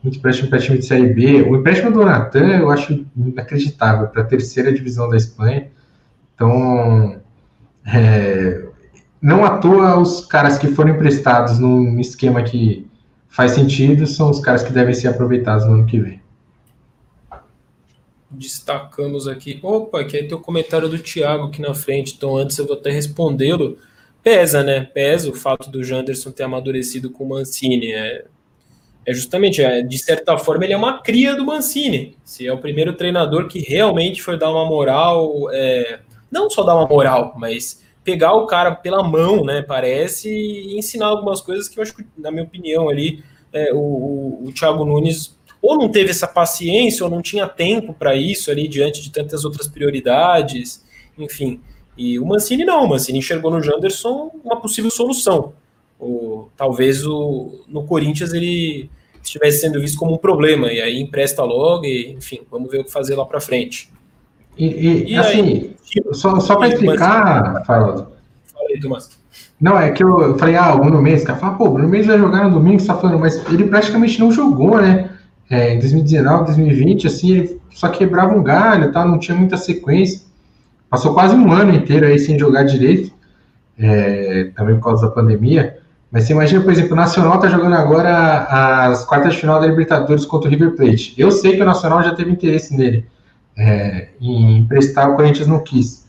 empréstimo 0.09 0.49
para 0.49 0.59
time 0.59 0.77
de 0.77 0.85
Série 0.85 1.13
B. 1.13 1.41
O 1.43 1.55
empréstimo 1.55 1.91
do 1.91 2.05
Natan 2.05 2.57
eu 2.57 2.69
acho 2.69 3.05
inacreditável 3.15 4.07
para 4.07 4.21
a 4.21 4.25
terceira 4.25 4.73
divisão 4.73 5.09
da 5.09 5.17
Espanha. 5.17 5.69
Então, 6.33 7.21
é, 7.85 8.65
não 9.21 9.45
à 9.45 9.57
toa 9.57 9.99
os 9.99 10.25
caras 10.25 10.57
que 10.57 10.67
foram 10.67 10.91
emprestados 10.91 11.59
num 11.59 11.99
esquema 11.99 12.43
que 12.43 12.87
faz 13.27 13.51
sentido 13.51 14.05
são 14.05 14.29
os 14.29 14.39
caras 14.39 14.63
que 14.63 14.71
devem 14.71 14.93
ser 14.93 15.07
aproveitados 15.07 15.65
no 15.65 15.73
ano 15.73 15.85
que 15.85 15.99
vem. 15.99 16.21
destacamos 18.29 19.27
aqui. 19.27 19.59
Opa, 19.63 20.03
que 20.03 20.17
aí 20.17 20.27
tem 20.27 20.37
o 20.37 20.41
comentário 20.41 20.89
do 20.89 20.99
Thiago 20.99 21.45
aqui 21.45 21.61
na 21.61 21.73
frente, 21.73 22.15
então 22.15 22.35
antes 22.35 22.57
eu 22.57 22.67
vou 22.67 22.75
até 22.75 22.91
respondê-lo. 22.91 23.77
Pesa, 24.21 24.63
né? 24.63 24.81
Pesa 24.81 25.29
o 25.29 25.35
fato 25.35 25.69
do 25.69 25.83
Janderson 25.83 26.31
ter 26.31 26.43
amadurecido 26.43 27.09
com 27.09 27.23
o 27.23 27.29
Mancini. 27.29 27.91
É, 27.91 28.25
é 29.05 29.13
justamente, 29.13 29.61
é, 29.61 29.81
de 29.81 29.97
certa 29.97 30.37
forma, 30.37 30.63
ele 30.63 30.73
é 30.73 30.77
uma 30.77 31.01
cria 31.01 31.35
do 31.35 31.45
Mancini. 31.45 32.17
Se 32.23 32.47
é 32.47 32.51
o 32.51 32.57
primeiro 32.57 32.93
treinador 32.93 33.47
que 33.47 33.59
realmente 33.59 34.21
foi 34.21 34.37
dar 34.37 34.51
uma 34.51 34.65
moral, 34.65 35.49
é, 35.51 35.99
não 36.31 36.49
só 36.49 36.63
dar 36.63 36.75
uma 36.75 36.87
moral, 36.87 37.33
mas 37.37 37.83
pegar 38.03 38.33
o 38.33 38.47
cara 38.47 38.73
pela 38.73 39.03
mão, 39.03 39.43
né? 39.43 39.61
Parece, 39.61 40.29
e 40.29 40.77
ensinar 40.77 41.07
algumas 41.07 41.41
coisas 41.41 41.67
que 41.67 41.77
eu 41.77 41.83
acho 41.83 41.95
que, 41.95 42.05
na 42.17 42.31
minha 42.31 42.43
opinião, 42.43 42.89
ali, 42.89 43.23
é, 43.53 43.71
o, 43.73 43.77
o, 43.77 44.47
o 44.47 44.51
Thiago 44.51 44.83
Nunes 44.83 45.35
ou 45.61 45.75
não 45.75 45.89
teve 45.89 46.11
essa 46.11 46.27
paciência, 46.27 47.03
ou 47.03 47.09
não 47.09 47.23
tinha 47.23 47.47
tempo 47.47 47.91
para 47.91 48.15
isso 48.15 48.51
ali 48.51 48.67
diante 48.67 49.01
de 49.01 49.11
tantas 49.11 49.43
outras 49.43 49.67
prioridades, 49.67 50.85
enfim. 51.17 51.59
E 51.97 52.19
o 52.19 52.25
Mancini 52.25 52.63
não, 52.63 52.83
o 52.83 52.89
Mancini 52.89 53.17
enxergou 53.17 53.49
no 53.49 53.63
Janderson 53.63 54.29
uma 54.43 54.61
possível 54.61 54.91
solução. 54.91 55.53
O, 55.99 56.49
talvez 56.55 57.05
o, 57.05 57.63
no 57.67 57.83
Corinthians 57.83 58.33
ele 58.33 58.89
estivesse 59.23 59.61
sendo 59.61 59.79
visto 59.79 59.97
como 59.97 60.13
um 60.13 60.17
problema, 60.17 60.71
e 60.71 60.81
aí 60.81 61.01
empresta 61.01 61.43
logo, 61.43 61.85
e 61.85 62.13
enfim, 62.13 62.41
vamos 62.49 62.69
ver 62.69 62.81
o 62.81 62.83
que 62.83 62.91
fazer 62.91 63.15
lá 63.15 63.25
para 63.25 63.39
frente. 63.39 63.91
E, 64.57 64.65
e, 64.65 65.11
e 65.11 65.17
assim, 65.17 65.41
aí, 65.41 65.75
só, 66.13 66.39
só 66.39 66.55
para 66.55 66.69
explicar, 66.69 67.63
Faroldo. 67.65 68.07
Fala 68.53 68.69
aí, 68.69 68.79
Tomás. 68.79 69.09
Não, 69.59 69.79
é 69.79 69.91
que 69.91 70.03
eu, 70.03 70.21
eu 70.21 70.37
falei, 70.37 70.55
ah, 70.55 70.75
o 70.75 70.79
Bruno 70.79 71.01
Mendes, 71.01 71.23
cara, 71.23 71.39
fala, 71.39 71.57
pô, 71.57 71.65
o 71.65 71.71
Bruno 71.71 71.89
Mendes 71.89 72.07
vai 72.07 72.17
jogar 72.17 72.47
no 72.47 72.55
domingo, 72.59 72.79
você 72.79 72.87
tá 72.87 72.97
falando, 72.97 73.19
mas 73.19 73.43
ele 73.47 73.65
praticamente 73.65 74.19
não 74.19 74.31
jogou, 74.31 74.81
né? 74.81 75.09
É, 75.49 75.73
em 75.73 75.79
2019, 75.79 76.45
2020, 76.45 77.07
assim, 77.07 77.31
ele 77.31 77.61
só 77.71 77.89
quebrava 77.89 78.35
um 78.35 78.43
galho, 78.43 78.91
tá? 78.91 79.05
não 79.05 79.19
tinha 79.19 79.37
muita 79.37 79.57
sequência. 79.57 80.21
Passou 80.89 81.13
quase 81.13 81.35
um 81.35 81.51
ano 81.51 81.73
inteiro 81.73 82.05
aí 82.05 82.17
sem 82.19 82.37
jogar 82.37 82.63
direito, 82.63 83.11
é, 83.77 84.51
também 84.55 84.75
por 84.75 84.85
causa 84.85 85.07
da 85.07 85.13
pandemia. 85.13 85.77
Mas 86.15 86.23
você 86.23 86.31
imagina, 86.31 86.61
por 86.61 86.71
exemplo, 86.71 86.93
o 86.93 86.95
Nacional 86.95 87.37
tá 87.41 87.49
jogando 87.49 87.73
agora 87.73 88.45
as 88.87 89.03
quartas 89.03 89.33
de 89.33 89.39
final 89.41 89.59
da 89.59 89.67
Libertadores 89.67 90.25
contra 90.25 90.47
o 90.47 90.49
River 90.49 90.71
Plate. 90.71 91.13
Eu 91.17 91.29
sei 91.29 91.57
que 91.57 91.61
o 91.61 91.65
Nacional 91.65 92.01
já 92.01 92.15
teve 92.15 92.31
interesse 92.31 92.73
nele, 92.73 93.05
é, 93.57 94.07
em 94.21 94.59
emprestar, 94.59 95.11
o 95.11 95.17
Corinthians 95.17 95.45
não 95.45 95.59
quis. 95.59 96.07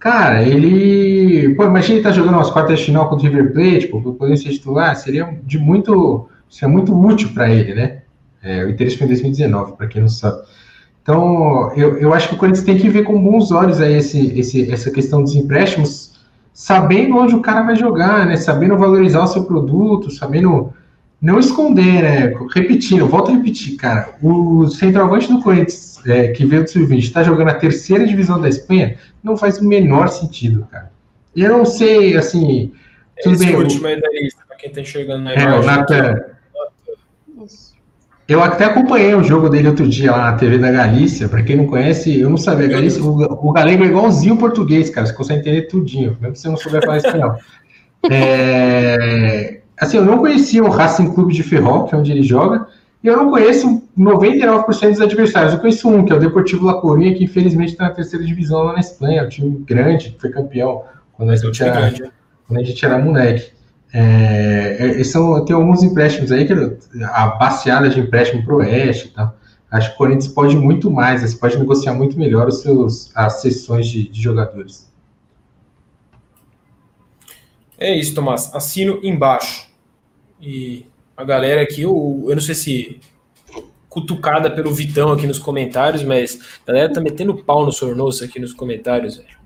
Cara, 0.00 0.42
ele. 0.42 1.54
Pô, 1.56 1.64
imagina 1.64 1.96
ele 1.96 2.02
tá 2.02 2.10
jogando 2.10 2.36
umas 2.36 2.48
quartas 2.48 2.78
de 2.78 2.86
final 2.86 3.06
contra 3.06 3.28
o 3.28 3.30
River 3.30 3.52
Plate, 3.52 3.88
pô, 3.88 4.00
poder 4.14 4.34
ser 4.38 4.48
titular, 4.48 4.96
seria 4.96 5.38
de 5.42 5.58
muito. 5.58 6.26
Seria 6.48 6.72
muito 6.72 6.98
útil 6.98 7.28
para 7.34 7.50
ele, 7.50 7.74
né? 7.74 7.98
É, 8.42 8.64
o 8.64 8.70
interesse 8.70 8.96
foi 8.96 9.04
em 9.04 9.08
2019, 9.08 9.76
para 9.76 9.88
quem 9.88 10.00
não 10.00 10.08
sabe. 10.08 10.38
Então, 11.02 11.70
eu, 11.76 11.98
eu 11.98 12.14
acho 12.14 12.30
que 12.30 12.34
o 12.34 12.38
Corinthians 12.38 12.64
tem 12.64 12.78
que 12.78 12.88
ver 12.88 13.02
com 13.02 13.22
bons 13.22 13.52
olhos 13.52 13.78
aí 13.78 13.92
esse, 13.92 14.38
esse, 14.38 14.72
essa 14.72 14.90
questão 14.90 15.22
dos 15.22 15.34
empréstimos, 15.34 16.13
sabendo 16.54 17.18
onde 17.18 17.34
o 17.34 17.40
cara 17.40 17.62
vai 17.62 17.74
jogar, 17.74 18.24
né? 18.24 18.36
Sabendo 18.36 18.78
valorizar 18.78 19.24
o 19.24 19.26
seu 19.26 19.44
produto, 19.44 20.12
sabendo 20.12 20.72
não 21.20 21.40
esconder, 21.40 22.02
né? 22.02 22.34
Repetindo, 22.54 23.08
volto 23.08 23.32
a 23.32 23.34
repetir, 23.34 23.76
cara. 23.76 24.14
O 24.22 24.68
centroavante 24.68 25.30
do 25.32 25.42
Corinthians, 25.42 26.00
é, 26.06 26.28
que 26.28 26.46
veio 26.46 26.62
do 26.62 26.70
Sub-20, 26.70 26.98
está 26.98 27.24
jogando 27.24 27.48
a 27.48 27.54
terceira 27.54 28.06
divisão 28.06 28.40
da 28.40 28.48
Espanha, 28.48 28.96
não 29.22 29.36
faz 29.36 29.58
o 29.58 29.64
menor 29.64 30.08
sentido, 30.08 30.66
cara. 30.70 30.92
E 31.34 31.42
eu 31.42 31.50
não 31.50 31.64
sei, 31.64 32.16
assim. 32.16 32.72
Tudo 33.22 33.34
Esse 33.34 33.46
bem, 33.46 33.56
último 33.56 33.86
aí 33.86 34.00
da 34.00 34.08
lista, 34.10 34.42
para 34.46 34.56
quem 34.56 34.68
está 34.68 34.80
enxergando 34.80 35.24
na 35.24 35.32
é, 35.32 35.58
o 35.58 35.64
Nathan, 35.64 36.34
eu 38.26 38.42
até 38.42 38.64
acompanhei 38.64 39.14
o 39.14 39.22
jogo 39.22 39.48
dele 39.48 39.68
outro 39.68 39.86
dia 39.86 40.12
lá 40.12 40.30
na 40.30 40.36
TV 40.36 40.58
da 40.58 40.70
Galícia. 40.70 41.28
Para 41.28 41.42
quem 41.42 41.56
não 41.56 41.66
conhece, 41.66 42.18
eu 42.18 42.30
não 42.30 42.36
sabia. 42.36 42.68
Galícia, 42.68 43.02
o, 43.02 43.48
o 43.48 43.52
galego 43.52 43.84
é 43.84 43.86
igualzinho 43.86 44.34
o 44.34 44.38
português, 44.38 44.88
cara. 44.88 45.06
Você 45.06 45.12
consegue 45.12 45.40
entender 45.40 45.62
tudinho, 45.62 46.16
mesmo 46.20 46.32
que 46.32 46.38
você 46.38 46.48
não 46.48 46.56
souber 46.56 46.82
falar 46.82 46.98
espanhol. 46.98 47.36
É, 48.10 49.60
assim, 49.80 49.96
eu 49.96 50.04
não 50.04 50.18
conhecia 50.18 50.62
o 50.62 50.68
Racing 50.68 51.14
Clube 51.14 51.32
de 51.32 51.42
Ferrol, 51.42 51.86
que 51.86 51.94
é 51.94 51.98
onde 51.98 52.12
ele 52.12 52.22
joga, 52.22 52.66
e 53.02 53.06
eu 53.06 53.16
não 53.16 53.30
conheço 53.30 53.82
99% 53.98 54.90
dos 54.90 55.00
adversários. 55.00 55.54
Eu 55.54 55.60
conheço 55.60 55.88
um, 55.88 56.04
que 56.04 56.12
é 56.12 56.16
o 56.16 56.20
Deportivo 56.20 56.66
La 56.66 56.80
Coruña, 56.80 57.14
que 57.14 57.24
infelizmente 57.24 57.72
está 57.72 57.84
na 57.84 57.90
terceira 57.90 58.22
divisão 58.22 58.62
lá 58.62 58.74
na 58.74 58.80
Espanha. 58.80 59.22
É 59.22 59.24
um 59.24 59.28
time 59.30 59.64
grande, 59.66 60.10
que 60.10 60.20
foi 60.20 60.28
campeão 60.28 60.82
quando 61.14 61.30
a 61.30 61.36
gente, 61.36 61.62
era, 61.62 61.92
quando 62.46 62.60
a 62.60 62.62
gente 62.62 62.84
era 62.84 62.98
moleque. 62.98 63.52
É, 63.96 65.00
é, 65.00 65.04
são, 65.04 65.44
tem 65.44 65.54
alguns 65.54 65.84
empréstimos 65.84 66.32
aí, 66.32 66.44
que 66.44 66.52
a 67.04 67.28
baseada 67.28 67.88
de 67.88 68.00
empréstimo 68.00 68.44
para 68.44 68.54
o 68.54 68.58
Oeste 68.58 69.06
e 69.06 69.10
tal. 69.12 69.38
Acho 69.70 69.90
que 69.90 69.94
o 69.94 69.98
Corinthians 69.98 70.28
pode 70.28 70.56
muito 70.56 70.90
mais, 70.90 71.22
você 71.22 71.36
pode 71.36 71.56
negociar 71.56 71.94
muito 71.94 72.18
melhor 72.18 72.48
os 72.48 72.60
seus, 72.60 73.16
as 73.16 73.40
sessões 73.40 73.86
de, 73.86 74.08
de 74.08 74.20
jogadores. 74.20 74.92
É 77.78 77.94
isso, 77.94 78.14
Tomás. 78.14 78.52
Assino 78.52 78.98
embaixo. 79.02 79.68
E 80.40 80.86
a 81.16 81.22
galera 81.22 81.62
aqui, 81.62 81.82
eu, 81.82 82.24
eu 82.28 82.34
não 82.34 82.42
sei 82.42 82.54
se 82.56 83.00
cutucada 83.88 84.50
pelo 84.50 84.74
Vitão 84.74 85.12
aqui 85.12 85.24
nos 85.24 85.38
comentários, 85.38 86.02
mas 86.02 86.40
a 86.66 86.72
galera 86.72 86.92
tá 86.92 87.00
metendo 87.00 87.36
pau 87.44 87.64
no 87.64 87.70
Sornoso 87.70 88.24
aqui 88.24 88.40
nos 88.40 88.52
comentários, 88.52 89.18
velho. 89.18 89.38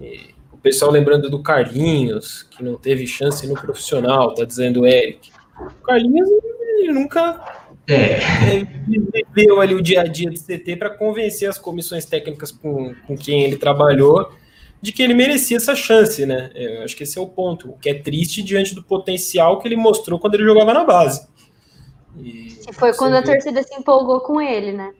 E 0.00 0.39
pessoal 0.60 0.90
lembrando 0.90 1.30
do 1.30 1.42
Carlinhos, 1.42 2.42
que 2.50 2.62
não 2.62 2.76
teve 2.76 3.06
chance 3.06 3.46
no 3.46 3.54
profissional, 3.54 4.34
tá 4.34 4.44
dizendo 4.44 4.82
o 4.82 4.86
Eric. 4.86 5.30
O 5.58 5.84
Carlinhos 5.84 6.28
ele 6.78 6.92
nunca 6.92 7.62
é. 7.88 8.18
viveu 9.34 9.60
ali 9.60 9.74
o 9.74 9.82
dia 9.82 10.02
a 10.02 10.06
dia 10.06 10.30
do 10.30 10.38
CT 10.38 10.76
para 10.76 10.90
convencer 10.90 11.48
as 11.48 11.58
comissões 11.58 12.04
técnicas 12.04 12.50
com, 12.50 12.94
com 13.06 13.16
quem 13.16 13.42
ele 13.42 13.56
trabalhou 13.56 14.32
de 14.80 14.92
que 14.92 15.02
ele 15.02 15.12
merecia 15.12 15.58
essa 15.58 15.74
chance, 15.74 16.24
né? 16.24 16.50
Eu 16.54 16.82
acho 16.82 16.96
que 16.96 17.02
esse 17.02 17.18
é 17.18 17.20
o 17.20 17.26
ponto, 17.26 17.70
o 17.70 17.78
que 17.78 17.90
é 17.90 17.94
triste 17.94 18.42
diante 18.42 18.74
do 18.74 18.82
potencial 18.82 19.58
que 19.58 19.68
ele 19.68 19.76
mostrou 19.76 20.18
quando 20.18 20.34
ele 20.34 20.44
jogava 20.44 20.72
na 20.72 20.84
base. 20.84 21.28
E 22.16 22.58
foi 22.72 22.94
quando 22.94 23.14
a 23.14 23.22
torcida 23.22 23.62
se 23.62 23.74
empolgou 23.74 24.20
com 24.20 24.40
ele, 24.40 24.72
né? 24.72 24.92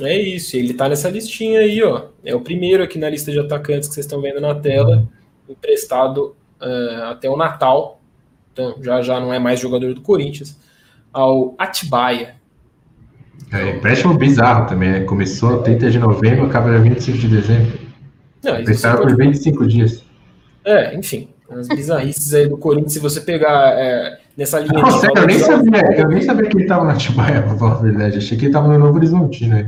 É 0.00 0.18
isso, 0.18 0.56
ele 0.56 0.74
tá 0.74 0.88
nessa 0.88 1.08
listinha 1.08 1.60
aí, 1.60 1.82
ó. 1.82 2.06
É 2.24 2.34
o 2.34 2.40
primeiro 2.40 2.82
aqui 2.82 2.98
na 2.98 3.08
lista 3.08 3.32
de 3.32 3.38
atacantes 3.38 3.88
que 3.88 3.94
vocês 3.94 4.04
estão 4.04 4.20
vendo 4.20 4.40
na 4.40 4.54
tela, 4.54 5.08
emprestado 5.48 6.36
uh, 6.60 7.04
até 7.10 7.30
o 7.30 7.36
Natal. 7.36 8.00
Então, 8.52 8.76
já 8.82 9.00
já 9.02 9.20
não 9.20 9.32
é 9.32 9.38
mais 9.38 9.60
jogador 9.60 9.94
do 9.94 10.00
Corinthians. 10.00 10.58
Ao 11.12 11.54
Atibaia. 11.58 12.34
É, 13.52 13.76
empréstimo 13.76 14.14
bizarro 14.14 14.66
também, 14.66 14.90
né? 14.90 15.00
Começou 15.04 15.62
30 15.62 15.90
de 15.90 15.98
novembro, 15.98 16.46
acaba 16.46 16.76
25 16.78 17.18
de 17.18 17.28
dezembro. 17.28 17.78
Não, 18.42 18.60
emprestado 18.60 19.02
por 19.02 19.16
25 19.16 19.66
dias. 19.66 20.04
É, 20.64 20.94
enfim, 20.94 21.28
as 21.50 21.68
bizarrices 21.68 22.34
aí 22.34 22.48
do 22.48 22.58
Corinthians, 22.58 22.92
se 22.92 22.98
você 22.98 23.20
pegar 23.20 23.78
é, 23.78 24.18
nessa 24.36 24.58
linha. 24.58 24.90
Sério, 24.90 25.16
eu, 25.16 25.26
nem 25.26 25.38
sabia, 25.38 25.80
eu 25.96 26.08
nem 26.08 26.22
sabia 26.22 26.48
que 26.48 26.56
ele 26.56 26.64
estava 26.64 26.84
na 26.84 26.92
Atibaia, 26.92 27.42
pra 27.42 27.56
falar 27.56 27.72
a 27.72 27.82
verdade. 27.82 28.18
Achei 28.18 28.36
que 28.36 28.44
ele 28.44 28.50
estava 28.50 28.68
no 28.68 28.78
Novo 28.78 28.96
Horizontino 28.96 29.56
aí. 29.56 29.66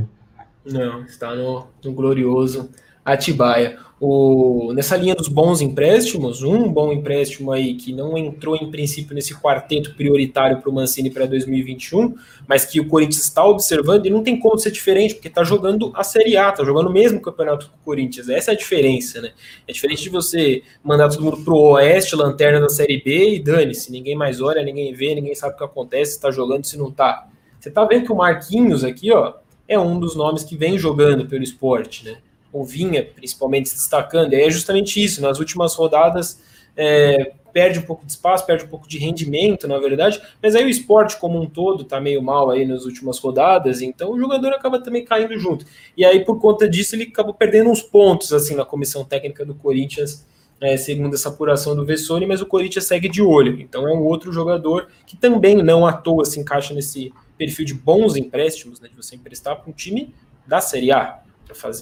Não, 0.65 1.03
está 1.03 1.35
no, 1.35 1.67
no 1.83 1.93
glorioso 1.93 2.69
Atibaia. 3.03 3.77
O, 4.01 4.71
nessa 4.73 4.95
linha 4.95 5.13
dos 5.13 5.27
bons 5.27 5.59
empréstimos, 5.59 6.41
um 6.41 6.71
bom 6.71 6.93
empréstimo 6.93 7.51
aí 7.51 7.75
que 7.75 7.91
não 7.91 8.17
entrou 8.17 8.55
em 8.55 8.71
princípio 8.71 9.13
nesse 9.13 9.35
quarteto 9.35 9.93
prioritário 9.93 10.61
para 10.61 10.69
o 10.69 10.73
Mancini 10.73 11.09
para 11.09 11.25
2021, 11.25 12.15
mas 12.47 12.63
que 12.63 12.79
o 12.79 12.87
Corinthians 12.87 13.23
está 13.23 13.43
observando 13.45 14.05
e 14.05 14.09
não 14.09 14.23
tem 14.23 14.39
como 14.39 14.57
ser 14.57 14.71
diferente, 14.71 15.15
porque 15.15 15.27
está 15.27 15.43
jogando 15.43 15.91
a 15.95 16.03
Série 16.03 16.37
A, 16.37 16.47
está 16.49 16.63
jogando 16.63 16.87
o 16.87 16.93
mesmo 16.93 17.19
campeonato 17.19 17.65
que 17.65 17.73
o 17.75 17.83
Corinthians. 17.83 18.29
Essa 18.29 18.51
é 18.51 18.53
a 18.53 18.57
diferença, 18.57 19.21
né? 19.21 19.31
É 19.67 19.73
diferente 19.73 20.03
de 20.03 20.09
você 20.09 20.63
mandar 20.81 21.09
todo 21.09 21.21
mundo 21.21 21.43
para 21.43 21.53
o 21.53 21.71
Oeste, 21.73 22.15
lanterna 22.15 22.61
da 22.61 22.69
Série 22.69 23.01
B 23.03 23.35
e 23.35 23.39
dane-se, 23.39 23.91
ninguém 23.91 24.15
mais 24.15 24.39
olha, 24.39 24.63
ninguém 24.63 24.93
vê, 24.93 25.13
ninguém 25.13 25.35
sabe 25.35 25.55
o 25.55 25.57
que 25.57 25.63
acontece, 25.63 26.11
se 26.11 26.17
está 26.17 26.31
jogando, 26.31 26.63
se 26.63 26.77
não 26.77 26.87
está. 26.87 27.27
Você 27.59 27.67
está 27.67 27.83
vendo 27.83 28.05
que 28.05 28.11
o 28.13 28.15
Marquinhos 28.15 28.85
aqui, 28.85 29.11
ó, 29.11 29.33
é 29.69 29.79
um 29.79 29.99
dos 29.99 30.15
nomes 30.15 30.43
que 30.43 30.57
vem 30.57 30.79
jogando 30.79 31.27
pelo 31.27 31.43
esporte, 31.43 32.03
né? 32.03 32.17
Ou 32.51 32.65
vinha 32.65 33.05
principalmente 33.05 33.69
se 33.69 33.75
destacando. 33.75 34.33
E 34.33 34.41
é 34.41 34.49
justamente 34.49 35.01
isso. 35.01 35.21
Nas 35.21 35.37
últimas 35.37 35.75
rodadas 35.75 36.41
é, 36.75 37.33
perde 37.53 37.77
um 37.77 37.83
pouco 37.83 38.03
de 38.03 38.11
espaço, 38.11 38.47
perde 38.47 38.65
um 38.65 38.67
pouco 38.67 38.89
de 38.89 38.97
rendimento, 38.97 39.67
na 39.67 39.77
verdade. 39.77 40.19
Mas 40.41 40.55
aí 40.55 40.65
o 40.65 40.69
esporte 40.69 41.17
como 41.17 41.39
um 41.39 41.45
todo 41.45 41.83
tá 41.83 42.01
meio 42.01 42.21
mal 42.21 42.49
aí 42.49 42.65
nas 42.65 42.83
últimas 42.83 43.19
rodadas, 43.19 43.81
então 43.81 44.11
o 44.11 44.19
jogador 44.19 44.53
acaba 44.53 44.81
também 44.81 45.05
caindo 45.05 45.37
junto. 45.37 45.65
E 45.95 46.03
aí, 46.03 46.25
por 46.25 46.39
conta 46.39 46.67
disso, 46.67 46.95
ele 46.95 47.03
acabou 47.03 47.33
perdendo 47.33 47.69
uns 47.69 47.83
pontos 47.83 48.33
assim 48.33 48.55
na 48.55 48.65
comissão 48.65 49.05
técnica 49.05 49.45
do 49.45 49.53
Corinthians. 49.53 50.27
É, 50.61 50.75
segundo 50.75 51.13
essa 51.13 51.29
apuração 51.29 51.73
do 51.73 51.85
Vessone, 51.85 52.25
mas 52.25 52.41
o 52.41 52.45
Corinthians 52.45 52.85
segue 52.85 53.07
de 53.07 53.21
olho. 53.21 53.61
Então 53.61 53.87
é 53.87 53.93
um 53.93 54.03
outro 54.03 54.29
jogador 54.33 54.89
que 55.05 55.15
também 55.15 55.63
não 55.63 55.87
à 55.87 55.93
toa 55.93 56.25
se 56.25 56.37
encaixa 56.37 56.73
nesse 56.73 57.13
perfil 57.39 57.65
de 57.65 57.73
bons 57.73 58.17
empréstimos, 58.17 58.81
né, 58.81 58.89
de 58.89 58.95
você 58.95 59.15
emprestar 59.15 59.55
para 59.55 59.69
um 59.69 59.73
time 59.73 60.13
da 60.45 60.59
Série 60.59 60.91
A, 60.91 61.19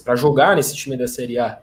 para 0.04 0.16
jogar 0.16 0.56
nesse 0.56 0.76
time 0.76 0.96
da 0.96 1.08
Série 1.08 1.40
A. 1.40 1.60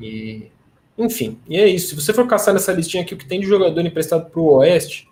E, 0.00 0.50
enfim, 0.96 1.38
e 1.46 1.58
é 1.58 1.68
isso. 1.68 1.90
Se 1.90 1.94
você 1.94 2.14
for 2.14 2.26
caçar 2.26 2.54
nessa 2.54 2.72
listinha 2.72 3.02
aqui, 3.02 3.12
o 3.12 3.18
que 3.18 3.26
tem 3.26 3.38
de 3.38 3.46
jogador 3.46 3.84
emprestado 3.84 4.30
para 4.30 4.40
o 4.40 4.54
Oeste, 4.54 5.06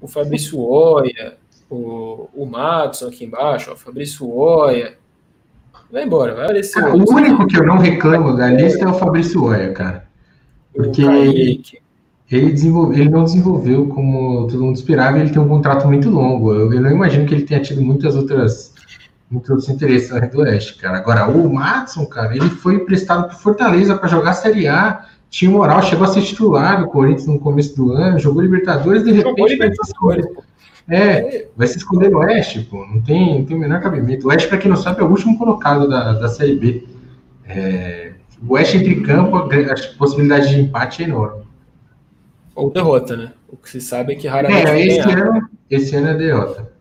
o 0.00 0.08
Fabrício 0.08 0.58
Oia, 0.58 1.36
o, 1.70 2.28
o 2.34 2.44
Madison 2.44 3.08
aqui 3.08 3.24
embaixo, 3.24 3.72
o 3.72 3.76
Fabrício 3.76 4.28
Oia. 4.28 4.98
Vai 5.90 6.04
embora, 6.04 6.34
vai 6.34 6.58
esse 6.58 6.76
ah, 6.78 6.92
O 6.92 7.08
único 7.08 7.46
que 7.46 7.56
eu 7.56 7.64
não 7.64 7.78
reclamo 7.78 8.36
da 8.36 8.50
lista 8.50 8.84
é 8.84 8.88
o 8.88 8.94
Fabrício 8.94 9.44
Oia, 9.44 9.72
cara. 9.72 10.08
Porque 10.74 11.04
ele, 12.30 12.52
desenvolve, 12.52 13.00
ele 13.00 13.10
não 13.10 13.24
desenvolveu 13.24 13.86
como 13.88 14.46
todo 14.46 14.64
mundo 14.64 14.76
esperava, 14.76 15.18
ele 15.18 15.30
tem 15.30 15.40
um 15.40 15.48
contrato 15.48 15.86
muito 15.86 16.08
longo. 16.10 16.52
Eu, 16.52 16.72
eu 16.72 16.80
não 16.80 16.90
imagino 16.90 17.26
que 17.26 17.34
ele 17.34 17.44
tenha 17.44 17.60
tido 17.60 17.82
muitas 17.82 18.16
outras 18.16 18.74
muitos 19.30 19.50
outros 19.50 19.68
interesses 19.68 20.10
na 20.10 20.20
do 20.20 20.40
Oeste, 20.40 20.76
cara. 20.76 20.98
Agora, 20.98 21.28
o 21.28 21.52
Matson, 21.52 22.06
cara, 22.06 22.36
ele 22.36 22.48
foi 22.48 22.76
emprestado 22.76 23.26
para 23.26 23.36
Fortaleza 23.36 23.96
para 23.96 24.08
jogar 24.08 24.34
Série 24.34 24.68
A, 24.68 25.06
tinha 25.28 25.50
moral, 25.50 25.82
chegou 25.82 26.04
a 26.04 26.08
ser 26.08 26.22
titular 26.22 26.80
do 26.80 26.86
Corinthians 26.86 27.26
no 27.26 27.40
começo 27.40 27.74
do 27.74 27.92
ano, 27.92 28.18
jogou 28.18 28.42
Libertadores, 28.42 29.02
de 29.02 29.10
repente 29.10 29.56
vai 29.56 29.68
se 29.68 29.82
esconder. 29.82 30.30
É, 30.88 31.48
vai 31.56 31.66
se 31.66 31.78
esconder 31.78 32.10
no 32.10 32.18
Oeste, 32.18 32.60
pô, 32.70 32.86
não 32.86 33.00
tem, 33.00 33.38
não 33.38 33.44
tem 33.44 33.56
o 33.56 33.60
menor 33.60 33.80
cabimento. 33.80 34.26
O 34.26 34.30
Oeste, 34.30 34.48
para 34.48 34.58
quem 34.58 34.70
não 34.70 34.76
sabe, 34.76 35.00
é 35.00 35.04
o 35.04 35.10
último 35.10 35.36
colocado 35.36 35.88
da, 35.88 36.12
da 36.12 36.28
Série 36.28 36.56
B. 36.56 36.86
É, 37.46 38.12
o 38.46 38.52
Oeste 38.52 38.76
entre 38.76 39.00
campo, 39.00 39.36
a 39.36 39.48
possibilidade 39.98 40.50
de 40.50 40.60
empate 40.60 41.02
é 41.02 41.06
enorme. 41.06 41.43
Ou 42.54 42.70
derrota, 42.70 43.16
né? 43.16 43.32
O 43.48 43.56
que 43.56 43.68
se 43.68 43.80
sabe 43.80 44.12
é 44.12 44.16
que 44.16 44.28
raramente 44.28 44.68
É, 44.68 44.86
esse 44.86 45.00
ano, 45.00 45.48
esse 45.70 45.96
ano 45.96 46.08
é 46.08 46.14
derrota. 46.14 46.72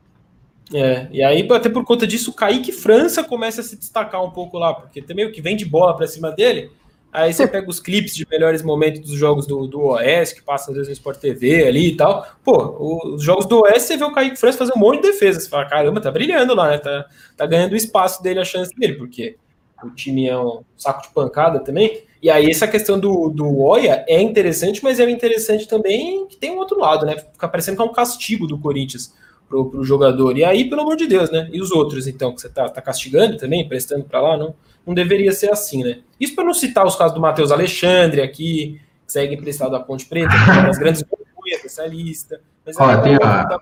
É, 0.73 1.07
e 1.11 1.23
aí, 1.23 1.47
até 1.51 1.69
por 1.69 1.83
conta 1.83 2.07
disso, 2.07 2.31
o 2.31 2.33
Kaique 2.33 2.71
França 2.71 3.23
começa 3.23 3.61
a 3.61 3.63
se 3.63 3.77
destacar 3.77 4.23
um 4.23 4.31
pouco 4.31 4.57
lá, 4.57 4.73
porque 4.73 5.01
também 5.01 5.25
o 5.25 5.31
que 5.31 5.41
vem 5.41 5.55
de 5.55 5.65
bola 5.65 5.95
pra 5.95 6.07
cima 6.07 6.31
dele, 6.31 6.71
aí 7.11 7.31
você 7.31 7.47
pega 7.47 7.69
os 7.69 7.79
clipes 7.79 8.15
de 8.15 8.25
melhores 8.29 8.63
momentos 8.63 9.01
dos 9.01 9.11
jogos 9.11 9.45
do, 9.45 9.67
do 9.67 9.81
OS, 9.81 10.33
que 10.33 10.41
passa 10.41 10.71
às 10.71 10.75
vezes 10.75 10.89
no 10.89 10.93
Sport 10.93 11.19
TV 11.19 11.67
ali 11.67 11.89
e 11.89 11.95
tal. 11.95 12.25
Pô, 12.43 13.13
os 13.13 13.23
jogos 13.23 13.45
do 13.45 13.61
OS, 13.61 13.83
você 13.83 13.97
vê 13.97 14.03
o 14.03 14.11
Kaique 14.11 14.35
França 14.35 14.57
fazer 14.57 14.73
um 14.75 14.79
monte 14.79 15.01
de 15.01 15.11
defesa. 15.11 15.39
Você 15.39 15.49
fala, 15.49 15.65
caramba, 15.65 16.01
tá 16.01 16.11
brilhando 16.11 16.55
lá, 16.55 16.71
né? 16.71 16.77
Tá, 16.79 17.05
tá 17.37 17.45
ganhando 17.45 17.73
o 17.73 17.77
espaço 17.77 18.23
dele, 18.23 18.39
a 18.39 18.45
chance 18.45 18.73
dele, 18.75 18.95
porque 18.95 19.35
o 19.83 19.91
time 19.91 20.27
é 20.27 20.37
um 20.37 20.63
saco 20.75 21.03
de 21.03 21.13
pancada 21.13 21.59
também. 21.59 22.03
E 22.23 22.29
aí, 22.29 22.49
essa 22.49 22.65
questão 22.65 22.97
do, 22.97 23.27
do 23.29 23.59
Oia 23.59 24.05
é 24.07 24.21
interessante, 24.21 24.81
mas 24.81 24.97
é 24.97 25.09
interessante 25.09 25.67
também 25.67 26.25
que 26.27 26.37
tem 26.37 26.51
um 26.51 26.57
outro 26.57 26.79
lado, 26.79 27.05
né? 27.05 27.17
Fica 27.17 27.49
parecendo 27.49 27.75
que 27.75 27.83
é 27.83 27.85
um 27.85 27.91
castigo 27.91 28.47
do 28.47 28.57
Corinthians 28.57 29.13
pro, 29.49 29.69
pro 29.69 29.83
jogador. 29.83 30.37
E 30.37 30.43
aí, 30.45 30.69
pelo 30.69 30.83
amor 30.83 30.95
de 30.95 31.05
Deus, 31.05 31.29
né? 31.29 31.49
E 31.51 31.59
os 31.61 31.69
outros, 31.69 32.07
então, 32.07 32.33
que 32.33 32.39
você 32.39 32.47
tá, 32.47 32.69
tá 32.69 32.81
castigando 32.81 33.35
também, 33.35 33.67
prestando 33.67 34.05
para 34.05 34.21
lá, 34.21 34.37
não, 34.37 34.55
não 34.87 34.93
deveria 34.93 35.33
ser 35.33 35.51
assim, 35.51 35.83
né? 35.83 35.97
Isso 36.17 36.33
para 36.33 36.45
não 36.45 36.53
citar 36.53 36.85
os 36.87 36.95
casos 36.95 37.13
do 37.13 37.19
Matheus 37.19 37.51
Alexandre 37.51 38.21
aqui, 38.21 38.79
que 39.05 39.11
segue 39.11 39.35
emprestado 39.35 39.71
da 39.71 39.81
Ponte 39.81 40.05
Preta, 40.05 40.29
que 40.29 40.49
é 40.49 40.53
uma 40.53 40.63
das 40.67 40.77
grandes 40.77 41.03
vergonhas 41.11 41.61
dessa 41.61 41.85
lista. 41.85 42.39
Mas 42.65 42.77
Ó, 42.79 42.85
aí, 42.85 43.01
tem 43.01 43.17
tá- 43.19 43.49
a- 43.53 43.59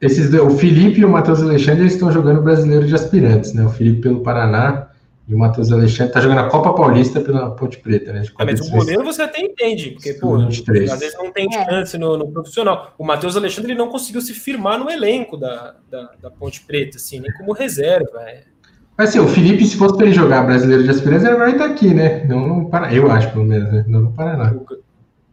Esses 0.00 0.30
dois, 0.30 0.54
o 0.54 0.56
Felipe 0.56 1.00
e 1.00 1.04
o 1.04 1.08
Matheus 1.08 1.42
Alexandre 1.42 1.86
estão 1.86 2.12
jogando 2.12 2.40
brasileiro 2.40 2.86
de 2.86 2.94
aspirantes, 2.94 3.52
né? 3.52 3.64
O 3.64 3.70
Felipe 3.70 4.02
pelo 4.02 4.20
Paraná 4.20 4.90
e 5.28 5.34
o 5.34 5.38
Matheus 5.38 5.72
Alexandre 5.72 6.12
tá 6.12 6.20
jogando 6.20 6.38
a 6.38 6.48
Copa 6.48 6.72
Paulista 6.72 7.20
pela 7.20 7.50
Ponte 7.50 7.78
Preta, 7.78 8.12
né? 8.12 8.20
De 8.20 8.32
Ah, 8.38 8.44
mas 8.44 8.60
o 8.60 8.70
goleiro 8.70 9.02
você 9.04 9.22
até 9.22 9.40
entende, 9.40 9.90
porque, 9.90 10.14
pô, 10.14 10.38
23. 10.38 10.90
às 10.90 11.00
vezes 11.00 11.18
não 11.18 11.32
tem 11.32 11.48
É. 11.52 11.64
chance 11.64 11.98
no, 11.98 12.16
no 12.16 12.30
profissional. 12.30 12.94
O 12.96 13.04
Matheus 13.04 13.36
Alexandre 13.36 13.72
ele 13.72 13.78
não 13.78 13.88
conseguiu 13.88 14.20
se 14.20 14.32
firmar 14.34 14.78
no 14.78 14.88
elenco 14.88 15.36
da, 15.36 15.74
da, 15.90 16.10
da 16.22 16.30
Ponte 16.30 16.60
Preta, 16.62 16.96
assim, 16.96 17.18
nem 17.20 17.32
como 17.32 17.52
reserva. 17.52 18.20
É. 18.22 18.42
Mas 18.96 19.08
assim, 19.10 19.18
o 19.18 19.26
Felipe, 19.28 19.64
se 19.66 19.76
fosse 19.76 19.96
para 19.96 20.06
ele 20.06 20.14
jogar 20.14 20.42
brasileiro 20.46 20.84
de 20.84 20.90
aspirantes, 20.90 21.26
ele 21.26 21.36
vai 21.36 21.52
estar 21.52 21.66
aqui, 21.66 21.92
né? 21.92 22.24
Não 22.24 22.46
no 22.46 22.70
Paraná. 22.70 22.94
Eu 22.94 23.10
acho, 23.10 23.30
pelo 23.32 23.44
menos, 23.44 23.70
né? 23.72 23.84
Não 23.88 24.00
no 24.02 24.12
Paraná. 24.12 24.50
Joga- 24.52 24.78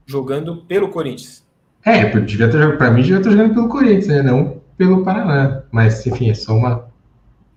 Jogando 0.05 0.57
pelo 0.65 0.89
Corinthians. 0.89 1.43
É, 1.85 2.03
devia 2.19 2.49
ter, 2.49 2.77
pra 2.77 2.91
mim, 2.91 3.01
devia 3.03 3.17
estar 3.17 3.29
jogando 3.29 3.53
pelo 3.53 3.69
Corinthians, 3.69 4.07
né? 4.07 4.21
Não 4.21 4.61
pelo 4.77 5.03
Paraná. 5.03 5.61
Mas, 5.71 6.05
enfim, 6.07 6.29
é 6.29 6.33
só 6.33 6.53
uma, 6.57 6.87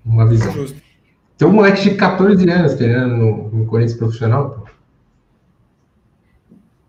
uma 0.05 0.27
visão. 0.29 0.53
Justo. 0.53 0.81
Tem 1.37 1.47
um 1.47 1.53
moleque 1.53 1.83
de 1.83 1.95
14 1.97 2.49
anos 2.51 2.75
treinando 2.75 3.17
no, 3.17 3.49
no 3.51 3.67
Corinthians 3.67 3.99
profissional, 3.99 4.51
pô. 4.51 4.67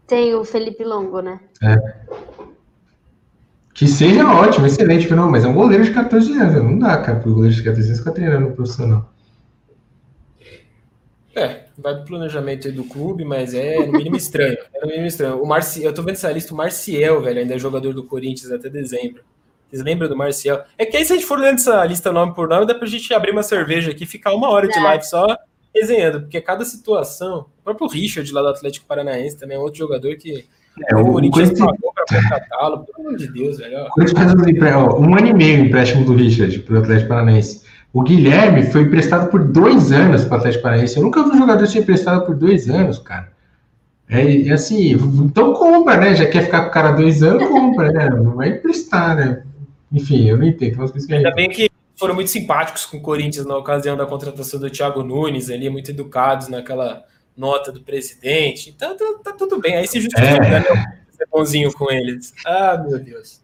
Tem 0.08 0.34
o 0.34 0.46
Felipe 0.46 0.86
Longo, 0.86 1.20
né? 1.20 1.42
Que 3.74 3.86
seja 3.86 4.26
ótimo, 4.26 4.66
excelente, 4.66 5.14
não, 5.14 5.30
mas 5.30 5.44
é 5.44 5.48
um 5.48 5.54
goleiro 5.54 5.84
de 5.84 5.94
14 5.94 6.32
anos. 6.32 6.64
Não 6.64 6.80
dá, 6.80 6.98
cara, 7.02 7.20
pro 7.20 7.34
goleiro 7.34 7.54
de 7.54 7.62
14 7.62 7.88
anos 7.88 8.00
ficar 8.00 8.12
treinando 8.14 8.50
no 8.50 8.56
profissional. 8.56 9.14
É, 11.36 11.66
vai 11.78 11.94
pro 11.94 12.06
planejamento 12.06 12.68
aí 12.68 12.74
do 12.74 12.86
clube, 12.86 13.24
mas 13.26 13.54
é 13.54 13.86
no 13.86 13.92
mínimo 13.92 14.16
estranho. 14.16 14.58
É 14.74 14.82
no 14.82 14.88
mínimo 14.88 15.06
estranho. 15.06 15.44
O 15.44 15.46
Marci... 15.46 15.84
Eu 15.84 15.94
tô 15.94 16.02
vendo 16.02 16.16
essa 16.16 16.32
lista, 16.32 16.54
o 16.54 16.58
Marciel, 16.58 17.22
velho, 17.22 17.40
ainda 17.40 17.54
é 17.54 17.60
jogador 17.60 17.94
do 17.94 18.06
Corinthians 18.06 18.52
até 18.52 18.70
dezembro. 18.70 19.22
Vocês 19.70 19.84
lembram 19.84 20.08
do 20.08 20.16
Marcial? 20.16 20.64
É 20.78 20.86
que 20.86 20.96
aí, 20.96 21.06
se 21.06 21.14
a 21.14 21.16
gente 21.16 21.26
for 21.26 21.38
lendo 21.38 21.56
essa 21.56 21.84
lista 21.86 22.12
nome 22.12 22.34
por 22.34 22.48
nome, 22.48 22.66
dá 22.66 22.74
pra 22.74 22.88
gente 22.88 23.14
abrir 23.14 23.32
uma 23.32 23.44
cerveja 23.44 23.92
aqui 23.92 24.06
e 24.06 24.08
ficar 24.08 24.34
uma 24.34 24.50
hora 24.50 24.68
de 24.68 24.80
live 24.80 25.04
só 25.04 25.38
resenhando, 25.76 26.22
porque 26.22 26.42
cada 26.42 26.66
situação. 26.66 27.48
O 27.60 27.64
próprio 27.64 27.88
Richard 27.88 28.32
lá 28.32 28.42
do 28.42 28.48
Atlético 28.50 28.86
Paranaense 28.86 29.38
também 29.38 29.58
é 29.58 29.60
outro 29.60 29.80
jogador 29.80 30.16
que 30.16 30.46
É, 30.90 30.96
o 30.96 31.00
o, 31.00 31.02
o 31.02 31.12
Corinthians 31.14 31.50
Corinthians, 31.50 31.70
pagou 31.72 31.94
pra 31.94 32.22
contratá-lo, 32.22 32.86
pelo 32.86 33.08
amor 33.08 33.18
de 33.18 33.28
Deus, 33.28 33.58
velho. 33.58 33.78
ó. 34.72 34.98
o 34.98 35.02
um, 35.02 35.16
ano 35.16 35.28
e 35.28 35.34
meio 35.34 35.62
o 35.62 35.66
empréstimo 35.66 36.06
do 36.06 36.16
Richard 36.16 36.58
pro 36.60 36.80
Atlético 36.80 37.10
Paranaense. 37.10 37.62
O 37.94 38.02
Guilherme 38.04 38.64
foi 38.64 38.82
emprestado 38.82 39.30
por 39.30 39.44
dois 39.44 39.92
anos 39.92 40.24
pro 40.26 40.38
Atlético 40.38 40.64
Paranaense. 40.64 40.98
Eu 40.98 41.04
nunca 41.04 41.24
vi 41.24 41.30
um 41.30 41.40
jogador 41.40 41.66
ser 41.68 41.80
emprestado 41.80 42.26
por 42.26 42.36
dois 42.36 42.70
anos, 42.70 43.00
cara. 43.00 43.32
É, 44.10 44.48
é 44.48 44.52
assim, 44.52 44.92
então 44.92 45.54
compra, 45.54 45.98
né? 45.98 46.16
Já 46.16 46.26
quer 46.26 46.46
ficar 46.46 46.62
com 46.64 46.70
o 46.70 46.72
cara 46.72 46.92
dois 46.92 47.22
anos, 47.22 47.48
compra, 47.48 47.92
né? 47.92 48.10
Não 48.10 48.36
vai 48.36 48.50
emprestar, 48.50 49.16
né? 49.16 49.44
Enfim, 49.92 50.28
eu 50.28 50.38
não 50.38 50.46
entendo. 50.46 50.72
Tem 50.72 50.80
umas 50.80 50.92
coisas 50.92 51.08
que 51.08 51.16
Ainda 51.16 51.32
bem 51.32 51.50
que 51.50 51.70
foram 51.96 52.14
muito 52.14 52.30
simpáticos 52.30 52.86
com 52.86 52.98
o 52.98 53.02
Corinthians 53.02 53.46
na 53.46 53.58
ocasião 53.58 53.98
da 53.98 54.06
contratação 54.06 54.60
do 54.60 54.70
Thiago 54.70 55.04
Nunes, 55.04 55.50
ali, 55.50 55.70
muito 55.70 55.92
educados 55.92 56.48
naquela 56.48 57.04
nota 57.36 57.72
do 57.72 57.82
presidente. 57.82 58.70
Então 58.76 58.96
tá, 58.98 59.06
tá 59.24 59.34
tudo 59.34 59.60
bem. 59.60 59.76
Aí 59.76 59.88
se 59.88 60.00
justifica, 60.02 60.46
É. 60.46 60.60
né? 60.60 61.04
Ser 61.12 61.28
bonzinho 61.32 61.74
com 61.74 61.92
eles. 61.92 62.34
Ah, 62.46 62.78
meu 62.78 63.00
Deus. 63.00 63.42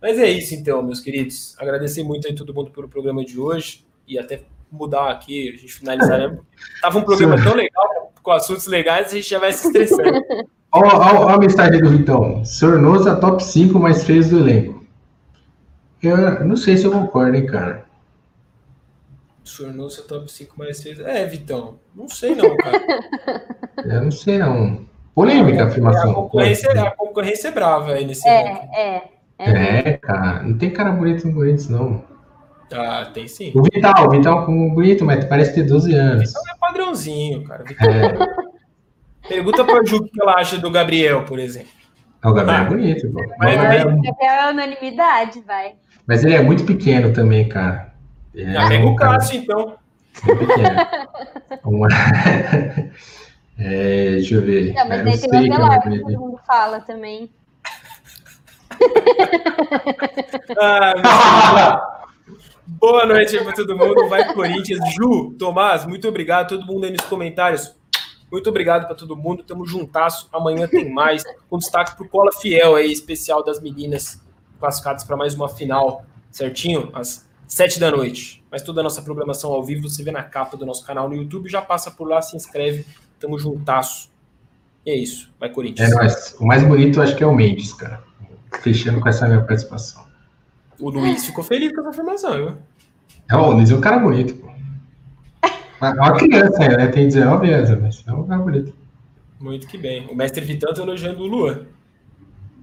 Mas 0.00 0.18
é 0.18 0.28
isso 0.30 0.54
então, 0.54 0.82
meus 0.82 1.00
queridos. 1.00 1.54
Agradecer 1.58 2.02
muito 2.02 2.26
aí 2.26 2.34
todo 2.34 2.54
mundo 2.54 2.70
pelo 2.70 2.88
programa 2.88 3.24
de 3.24 3.38
hoje 3.38 3.84
e 4.06 4.18
até 4.18 4.40
mudar 4.70 5.10
aqui, 5.10 5.48
a 5.48 5.52
gente 5.52 5.72
finalizar. 5.72 6.18
Né? 6.18 6.38
Tava 6.80 6.98
um 6.98 7.02
programa 7.02 7.42
tão 7.42 7.54
legal, 7.54 8.12
com 8.22 8.30
assuntos 8.30 8.66
legais, 8.66 9.08
a 9.08 9.16
gente 9.16 9.28
já 9.28 9.38
vai 9.38 9.52
se 9.52 9.66
estressando. 9.66 10.24
Ó 10.70 11.28
a 11.28 11.38
mensagem 11.38 11.80
do 11.80 11.90
Vitão. 11.90 12.44
Sornosa 12.44 13.16
top 13.16 13.42
5 13.42 13.78
mais 13.78 14.04
feios 14.04 14.28
do 14.28 14.38
elenco. 14.38 14.77
Eu 16.02 16.44
não 16.44 16.56
sei 16.56 16.76
se 16.76 16.84
eu 16.84 16.92
concordo, 16.92 17.36
hein, 17.36 17.46
cara. 17.46 17.84
Sornosa 19.44 20.02
top 20.02 20.30
5 20.30 20.54
mais 20.58 20.76
6. 20.78 21.00
É, 21.00 21.24
Vitão. 21.26 21.78
Não 21.94 22.08
sei 22.08 22.34
não, 22.34 22.56
cara. 22.56 22.80
Eu 23.84 24.02
não 24.02 24.10
sei, 24.10 24.38
não. 24.38 24.86
Polêmica 25.14 25.62
a 25.62 25.64
A 25.64 25.68
afirmação. 25.68 26.14
concorrência, 26.14 26.70
a 26.70 26.90
concorrência 26.92 27.48
é 27.48 27.50
brava 27.50 27.92
aí 27.92 28.04
nesse 28.04 28.28
É, 28.28 28.42
ranking. 28.42 28.68
é. 28.76 29.02
É. 29.38 29.88
É, 29.90 29.92
cara. 29.96 30.42
Não 30.42 30.58
tem 30.58 30.70
cara 30.70 30.90
bonito 30.90 31.26
no 31.26 31.34
Corinthians, 31.34 31.68
não. 31.68 32.04
Ah, 32.72 33.10
tem 33.14 33.26
sim. 33.26 33.50
O 33.54 33.62
Vital, 33.62 34.06
o 34.06 34.10
Vital 34.10 34.44
com 34.44 34.74
bonito, 34.74 35.04
mas 35.04 35.24
parece 35.24 35.54
ter 35.54 35.62
12 35.62 35.94
anos. 35.94 36.28
Então 36.30 36.42
é 36.54 36.58
padrãozinho, 36.58 37.42
cara. 37.44 37.64
Vitão, 37.64 37.88
É, 37.90 39.28
Pergunta 39.28 39.64
pra 39.64 39.84
Ju 39.84 39.96
o 39.96 40.04
que 40.08 40.20
ela 40.20 40.34
acha 40.34 40.58
do 40.58 40.70
Gabriel, 40.70 41.24
por 41.24 41.38
exemplo. 41.38 41.68
o 42.24 42.32
Gabriel 42.32 42.60
Ah. 42.60 42.64
é 42.64 42.68
bonito, 42.68 43.10
pô. 43.12 43.20
Mas 43.38 43.56
Mas, 43.56 43.74
é- 44.20 44.26
É 44.26 44.50
unanimidade, 44.50 45.40
vai. 45.46 45.74
Mas 46.08 46.24
ele 46.24 46.34
é 46.34 46.42
muito 46.42 46.64
pequeno 46.64 47.12
também, 47.12 47.48
cara. 47.48 47.94
Ele 48.34 48.52
Já 48.52 48.64
é 48.64 48.68
pega 48.68 48.86
um 48.86 48.92
o 48.92 48.96
cara 48.96 49.12
Cássio, 49.18 49.40
então. 49.40 49.76
muito 50.24 50.46
pequeno. 50.46 50.76
Uma- 51.64 51.88
É, 53.60 54.10
deixa 54.12 54.36
eu 54.36 54.42
ver. 54.42 54.72
Não, 54.72 54.86
mas 54.88 54.98
Eu 55.00 55.04
daí 55.04 55.16
sei 55.18 55.30
tem 55.30 55.40
o 55.40 55.56
que 55.56 55.62
é 55.62 55.80
todo 56.00 56.20
mundo 56.20 56.40
fala 56.46 56.80
também. 56.80 57.28
Ah. 60.60 62.04
Boa 62.66 63.06
noite 63.06 63.36
aí 63.36 63.42
pra 63.42 63.52
todo 63.52 63.76
mundo. 63.76 64.08
Vai 64.08 64.32
Corinthians. 64.32 64.94
Ju, 64.94 65.34
Tomás, 65.38 65.84
muito 65.86 66.06
obrigado. 66.06 66.50
Todo 66.50 66.66
mundo 66.66 66.84
aí 66.84 66.92
nos 66.92 67.04
comentários. 67.06 67.74
Muito 68.30 68.48
obrigado 68.48 68.86
pra 68.86 68.94
todo 68.94 69.16
mundo. 69.16 69.42
Tamo 69.42 69.66
juntasso. 69.66 70.28
Amanhã 70.32 70.68
tem 70.68 70.88
mais. 70.92 71.24
Com 71.48 71.58
destaque 71.58 71.96
pro 71.96 72.08
Cola 72.08 72.30
Fiel 72.32 72.76
aí, 72.76 72.92
especial 72.92 73.42
das 73.44 73.60
meninas 73.60 74.20
classificadas 74.58 75.04
para 75.04 75.16
mais 75.16 75.34
uma 75.34 75.48
final. 75.48 76.04
Certinho? 76.30 76.90
Às 76.92 77.26
sete 77.46 77.80
da 77.80 77.90
noite. 77.90 78.44
Mas 78.50 78.62
toda 78.62 78.80
a 78.80 78.84
nossa 78.84 79.02
programação 79.02 79.52
ao 79.52 79.64
vivo 79.64 79.88
você 79.88 80.02
vê 80.02 80.10
na 80.10 80.22
capa 80.22 80.56
do 80.56 80.66
nosso 80.66 80.84
canal 80.84 81.08
no 81.08 81.16
YouTube. 81.16 81.48
Já 81.48 81.62
passa 81.62 81.90
por 81.90 82.08
lá, 82.08 82.20
se 82.20 82.36
inscreve. 82.36 82.86
Tamo 83.18 83.38
juntaço. 83.38 84.10
E 84.84 84.90
é 84.90 84.96
isso. 84.96 85.30
Vai 85.38 85.50
Corinthians. 85.50 85.90
É 85.90 85.94
nóis. 85.94 86.36
O 86.38 86.46
mais 86.46 86.62
bonito 86.62 86.98
eu 86.98 87.02
acho 87.02 87.16
que 87.16 87.24
é 87.24 87.26
o 87.26 87.34
Mendes, 87.34 87.72
cara. 87.72 88.02
Fechando 88.62 89.00
com 89.00 89.08
essa 89.08 89.26
minha 89.26 89.42
participação. 89.42 90.06
O 90.78 90.90
Luiz 90.90 91.26
ficou 91.26 91.42
feliz 91.42 91.72
com 91.72 91.80
essa 91.80 91.90
afirmação, 91.90 92.32
viu? 92.34 92.56
É, 93.30 93.36
o 93.36 93.52
Nunes 93.52 93.70
é 93.70 93.74
um 93.74 93.80
cara 93.80 93.98
bonito, 93.98 94.34
pô. 94.36 94.48
É 95.80 95.90
uma 95.90 96.16
criança, 96.16 96.58
né? 96.58 96.86
Tem 96.88 97.06
19 97.06 97.52
anos, 97.52 97.80
mas 97.80 98.04
é 98.06 98.12
um 98.12 98.26
cara 98.26 98.42
bonito. 98.42 98.72
Muito 99.38 99.66
que 99.66 99.76
bem. 99.76 100.06
O 100.06 100.14
mestre 100.14 100.44
Vitão 100.44 100.72
tá 100.72 100.82
elogiando 100.82 101.22
o 101.22 101.26
Luan. 101.26 101.66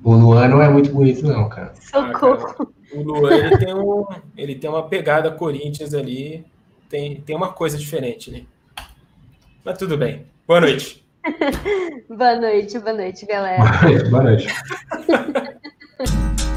O 0.06 0.14
Luan 0.14 0.48
não 0.50 0.62
é 0.62 0.70
muito 0.70 0.92
bonito, 0.92 1.26
não, 1.26 1.50
cara. 1.50 1.74
Ah, 1.92 2.12
Socorro. 2.14 2.38
cara, 2.38 2.70
o 2.94 3.02
Luan 3.02 3.34
ele 3.34 3.58
tem, 3.58 3.74
um, 3.74 4.06
ele 4.38 4.54
tem 4.54 4.70
uma 4.70 4.88
pegada 4.88 5.32
Corinthians 5.32 5.96
ali. 5.96 6.46
Tem, 6.88 7.22
tem 7.22 7.36
uma 7.36 7.52
coisa 7.54 7.76
diferente 7.76 8.30
ali. 8.30 8.48
Mas 9.64 9.80
tudo 9.80 9.98
bem. 9.98 10.28
Boa 10.48 10.62
noite. 10.62 11.04
Boa 12.08 12.36
noite, 12.36 12.78
boa 12.78 12.94
noite, 12.94 13.26
galera. 13.26 13.64
Boa 14.12 14.22
noite. 14.22 14.48
Vou 15.08 16.46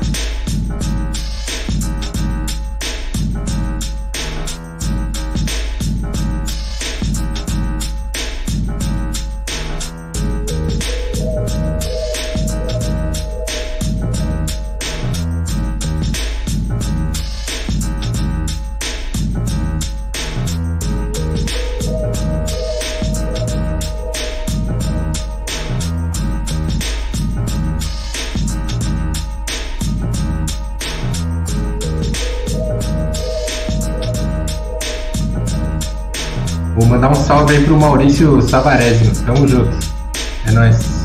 mandar 36.99 37.11
um 37.13 37.15
salve 37.15 37.57
aí 37.57 37.65
pro 37.65 37.79
Maurício 37.79 38.43
Savarésimo. 38.43 39.13
Tamo 39.25 39.47
junto. 39.47 39.71
É 40.47 40.51
nóis. 40.51 40.98